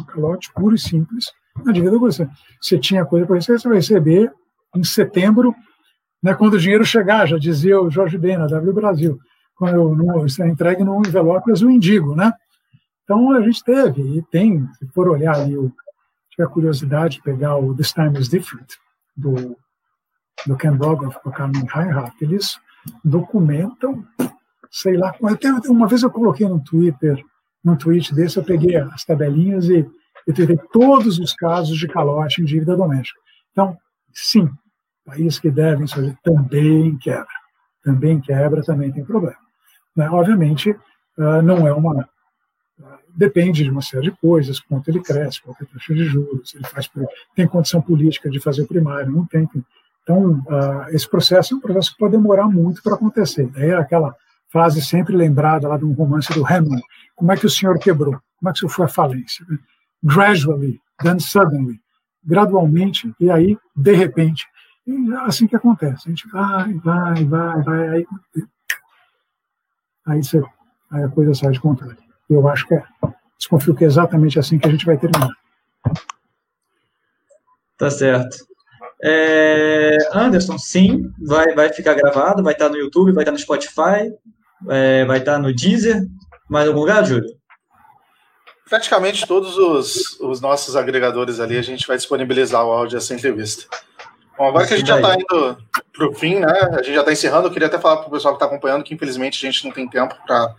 Calote 0.08 0.54
puro 0.54 0.76
e 0.76 0.80
simples 0.80 1.34
na 1.64 1.74
dívida 1.74 2.00
você. 2.00 2.26
Você 2.62 2.80
tinha 2.80 3.06
coisa 3.06 3.26
para 3.26 3.36
receber, 3.36 3.60
você 3.60 3.68
vai 3.68 3.78
receber 3.78 4.34
em 4.74 4.84
setembro 4.84 5.54
né, 6.24 6.34
quando 6.34 6.54
o 6.54 6.60
dinheiro 6.60 6.86
chegar, 6.86 7.28
já 7.28 7.38
dizia 7.38 7.80
o 7.80 7.92
Jorge 7.92 8.18
Ben 8.18 8.38
na 8.38 8.48
W 8.48 8.74
Brasil, 8.74 9.20
quando 9.56 9.76
eu, 9.76 9.94
no, 9.94 10.26
é 10.26 10.48
entregue 10.48 10.84
num 10.84 11.02
envelope 11.06 11.52
azul 11.52 11.70
indigo, 11.70 12.16
né? 12.16 12.32
Então 13.04 13.32
a 13.32 13.42
gente 13.42 13.64
teve 13.64 14.02
e 14.02 14.22
tem, 14.24 14.68
se 14.80 14.88
for 14.88 15.10
olhar 15.10 15.36
ali, 15.36 15.58
o, 15.58 15.72
tiver 16.32 16.50
curiosidade, 16.50 17.22
pegar 17.22 17.58
o 17.58 17.76
This 17.76 17.92
Time 17.92 18.18
is 18.18 18.30
Different 18.30 18.74
do 19.16 19.58
do 20.46 20.58
Ken 20.58 20.76
Rogoff 20.76 21.18
com 21.22 21.30
a 21.30 21.32
Carmen 21.32 21.66
Reinhardt, 21.66 22.16
eles 22.22 22.60
documentam, 23.04 24.06
sei 24.70 24.98
lá, 24.98 25.16
até 25.24 25.52
uma 25.70 25.88
vez 25.88 26.04
eu 26.04 26.10
coloquei 26.10 26.48
no 26.48 26.64
Twitter, 26.64 27.24
num 27.64 27.76
tweet 27.76 28.14
desse, 28.14 28.38
eu 28.38 28.44
peguei 28.44 28.76
as 28.76 29.04
tabelinhas 29.04 29.68
e 29.70 29.90
eu 30.28 30.34
tive 30.34 30.58
todos 30.72 31.20
os 31.20 31.34
casos 31.34 31.78
de 31.78 31.88
calote 31.88 32.42
em 32.42 32.46
dívida 32.46 32.76
doméstica. 32.76 33.20
Então, 33.52 33.78
sim, 34.14 34.50
países 35.06 35.40
que 35.40 35.50
devem 35.50 35.88
fazer 35.88 36.18
também 36.24 36.98
quebra. 36.98 37.28
Também 37.84 38.20
quebra, 38.20 38.64
também 38.64 38.92
tem 38.92 39.06
problema. 39.06 39.38
Né? 39.96 40.10
Obviamente, 40.10 40.76
ah, 41.18 41.42
não 41.42 41.68
é 41.68 41.74
uma. 41.74 42.08
Depende 43.16 43.64
de 43.64 43.70
uma 43.70 43.82
série 43.82 44.12
de 44.12 44.12
coisas, 44.12 44.60
quanto 44.60 44.90
ele 44.90 45.00
cresce, 45.00 45.42
qual 45.42 45.56
é 45.62 45.64
a 45.64 45.68
taxa 45.68 45.94
de 45.94 46.04
juros, 46.04 46.54
ele 46.54 46.66
faz, 46.66 46.90
tem 47.34 47.48
condição 47.48 47.82
política 47.82 48.30
de 48.30 48.42
fazer 48.42 48.64
o 48.64 48.68
primário, 48.68 49.10
não 49.10 49.26
tem. 49.26 49.48
Então, 50.06 50.44
uh, 50.48 50.86
esse 50.90 51.10
processo 51.10 51.56
é 51.56 51.58
um 51.58 51.60
processo 51.60 51.92
que 51.92 51.98
pode 51.98 52.12
demorar 52.12 52.48
muito 52.48 52.82
para 52.84 52.94
acontecer. 52.94 53.48
Daí 53.48 53.72
é 53.72 53.76
aquela 53.76 54.16
frase 54.50 54.80
sempre 54.80 55.16
lembrada 55.16 55.68
lá 55.68 55.78
de 55.78 55.84
um 55.84 55.94
romance 55.94 56.32
do 56.32 56.46
Hamlet. 56.46 56.84
Como 57.16 57.32
é 57.32 57.36
que 57.36 57.48
o 57.48 57.50
senhor 57.50 57.80
quebrou? 57.80 58.22
Como 58.38 58.50
é 58.50 58.54
que 58.54 58.58
o 58.58 58.60
senhor 58.60 58.70
foi 58.70 58.86
à 58.86 58.88
falência? 58.88 59.44
Gradually, 60.04 60.80
then 61.02 61.18
suddenly. 61.18 61.82
Gradualmente, 62.24 63.12
e 63.20 63.32
aí, 63.32 63.58
de 63.76 63.96
repente. 63.96 64.46
E 64.86 65.12
é 65.12 65.18
assim 65.22 65.48
que 65.48 65.56
acontece. 65.56 66.04
A 66.06 66.10
gente 66.10 66.28
vai, 66.30 66.74
vai, 66.76 67.26
vai, 67.26 67.64
vai, 67.64 67.88
aí, 67.90 68.08
aí, 70.06 70.24
você, 70.24 70.44
aí 70.92 71.04
a 71.04 71.10
coisa 71.10 71.34
sai 71.34 71.52
de 71.52 71.60
controle. 71.60 71.98
Eu 72.30 72.48
acho 72.48 72.68
que 72.68 72.76
é. 72.76 72.84
Desconfio 73.40 73.76
que 73.76 73.84
é 73.84 73.88
exatamente 73.88 74.38
assim 74.38 74.60
que 74.60 74.68
a 74.68 74.72
gente 74.72 74.86
vai 74.86 74.98
terminar. 74.98 75.30
Tá 77.78 77.90
certo. 77.90 78.38
É, 79.04 79.98
Anderson, 80.14 80.58
sim, 80.58 81.12
vai, 81.22 81.54
vai 81.54 81.72
ficar 81.72 81.94
gravado, 81.94 82.44
vai 82.44 82.54
estar 82.54 82.70
no 82.70 82.78
YouTube, 82.78 83.14
vai 83.14 83.24
estar 83.24 83.32
no 83.32 83.40
Spotify, 83.40 84.14
é, 84.70 85.06
vai 85.06 85.20
estar 85.20 85.38
no 85.38 85.54
Deezer. 85.54 86.06
Mais 86.50 86.68
algum 86.68 86.80
lugar, 86.80 87.06
Júlio? 87.06 87.30
Praticamente 88.68 89.28
todos 89.28 89.58
os, 89.58 90.20
os 90.20 90.42
nossos 90.42 90.76
agregadores 90.76 91.40
ali, 91.40 91.58
a 91.58 91.62
gente 91.62 91.86
vai 91.86 91.98
disponibilizar 91.98 92.66
o 92.66 92.72
áudio 92.72 92.98
dessa 92.98 93.14
entrevista. 93.14 93.68
Bom, 94.38 94.48
agora 94.48 94.68
que 94.68 94.74
a 94.74 94.78
gente 94.78 94.88
já 94.88 94.98
está 94.98 95.16
indo 95.16 95.58
para 95.94 96.10
o 96.10 96.14
fim, 96.14 96.40
né? 96.40 96.52
A 96.72 96.82
gente 96.82 96.94
já 96.94 97.02
está 97.02 97.12
encerrando. 97.12 97.48
Eu 97.48 97.52
queria 97.52 97.68
até 97.68 97.80
falar 97.80 97.98
para 97.98 98.08
o 98.08 98.12
pessoal 98.12 98.34
que 98.34 98.44
está 98.44 98.46
acompanhando 98.46 98.84
que 98.84 98.94
infelizmente 98.94 99.46
a 99.46 99.52
gente 99.52 99.64
não 99.64 99.72
tem 99.72 99.88
tempo 99.88 100.16
para 100.26 100.56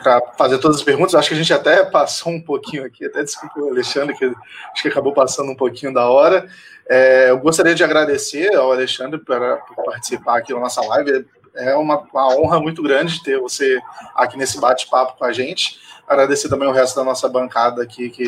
para 0.00 0.20
fazer 0.36 0.58
todas 0.58 0.78
as 0.78 0.82
perguntas. 0.82 1.14
Acho 1.14 1.28
que 1.28 1.34
a 1.34 1.38
gente 1.38 1.52
até 1.52 1.84
passou 1.84 2.32
um 2.32 2.40
pouquinho 2.40 2.84
aqui, 2.84 3.06
até 3.06 3.22
desculpa 3.22 3.60
o 3.60 3.70
Alexandre, 3.70 4.16
que 4.16 4.24
acho 4.24 4.82
que 4.82 4.88
acabou 4.88 5.12
passando 5.12 5.50
um 5.50 5.56
pouquinho 5.56 5.92
da 5.92 6.08
hora. 6.08 6.48
É, 6.88 7.30
eu 7.30 7.38
gostaria 7.38 7.74
de 7.74 7.84
agradecer 7.84 8.54
ao 8.54 8.72
Alexandre 8.72 9.18
para, 9.18 9.56
por 9.58 9.84
participar 9.84 10.38
aqui 10.38 10.52
da 10.52 10.60
nossa 10.60 10.80
live. 10.82 11.26
É 11.54 11.74
uma, 11.74 11.98
uma 11.98 12.36
honra 12.36 12.60
muito 12.60 12.82
grande 12.82 13.22
ter 13.22 13.38
você 13.38 13.78
aqui 14.14 14.36
nesse 14.36 14.60
bate-papo 14.60 15.18
com 15.18 15.24
a 15.24 15.32
gente. 15.32 15.80
Agradecer 16.06 16.48
também 16.48 16.68
o 16.68 16.72
resto 16.72 16.96
da 16.96 17.04
nossa 17.04 17.28
bancada 17.28 17.82
aqui 17.82 18.10
que 18.10 18.26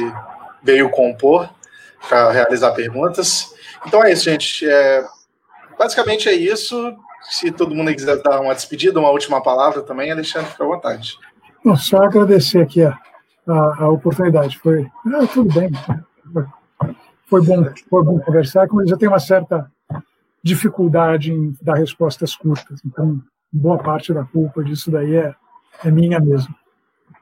veio 0.62 0.90
compor 0.90 1.48
para 2.08 2.30
realizar 2.30 2.72
perguntas. 2.72 3.54
Então 3.86 4.02
é 4.02 4.12
isso, 4.12 4.24
gente. 4.24 4.68
É, 4.68 5.04
basicamente 5.78 6.28
é 6.28 6.32
isso. 6.32 6.94
Se 7.22 7.50
todo 7.50 7.74
mundo 7.74 7.94
quiser 7.94 8.22
dar 8.22 8.40
uma 8.40 8.54
despedida, 8.54 9.00
uma 9.00 9.10
última 9.10 9.42
palavra 9.42 9.82
também, 9.82 10.10
Alexandre, 10.10 10.50
fica 10.50 10.64
à 10.64 10.66
vontade. 10.66 11.18
Só 11.76 12.02
agradecer 12.02 12.60
aqui 12.60 12.82
a, 12.82 12.98
a, 13.46 13.84
a 13.84 13.88
oportunidade. 13.88 14.58
Foi 14.58 14.86
ah, 15.06 15.26
tudo 15.32 15.52
bem. 15.54 15.70
Foi 17.26 17.42
bom, 17.42 17.64
foi 17.88 18.04
bom 18.04 18.18
conversar, 18.20 18.68
mas 18.72 18.90
eu 18.90 18.98
tenho 18.98 19.10
uma 19.10 19.18
certa 19.18 19.70
dificuldade 20.42 21.32
em 21.32 21.56
dar 21.62 21.76
respostas 21.76 22.36
curtas. 22.36 22.80
Então, 22.84 23.20
boa 23.50 23.78
parte 23.78 24.12
da 24.12 24.24
culpa 24.24 24.62
disso 24.62 24.90
daí 24.90 25.16
é, 25.16 25.34
é 25.82 25.90
minha 25.90 26.20
mesmo. 26.20 26.54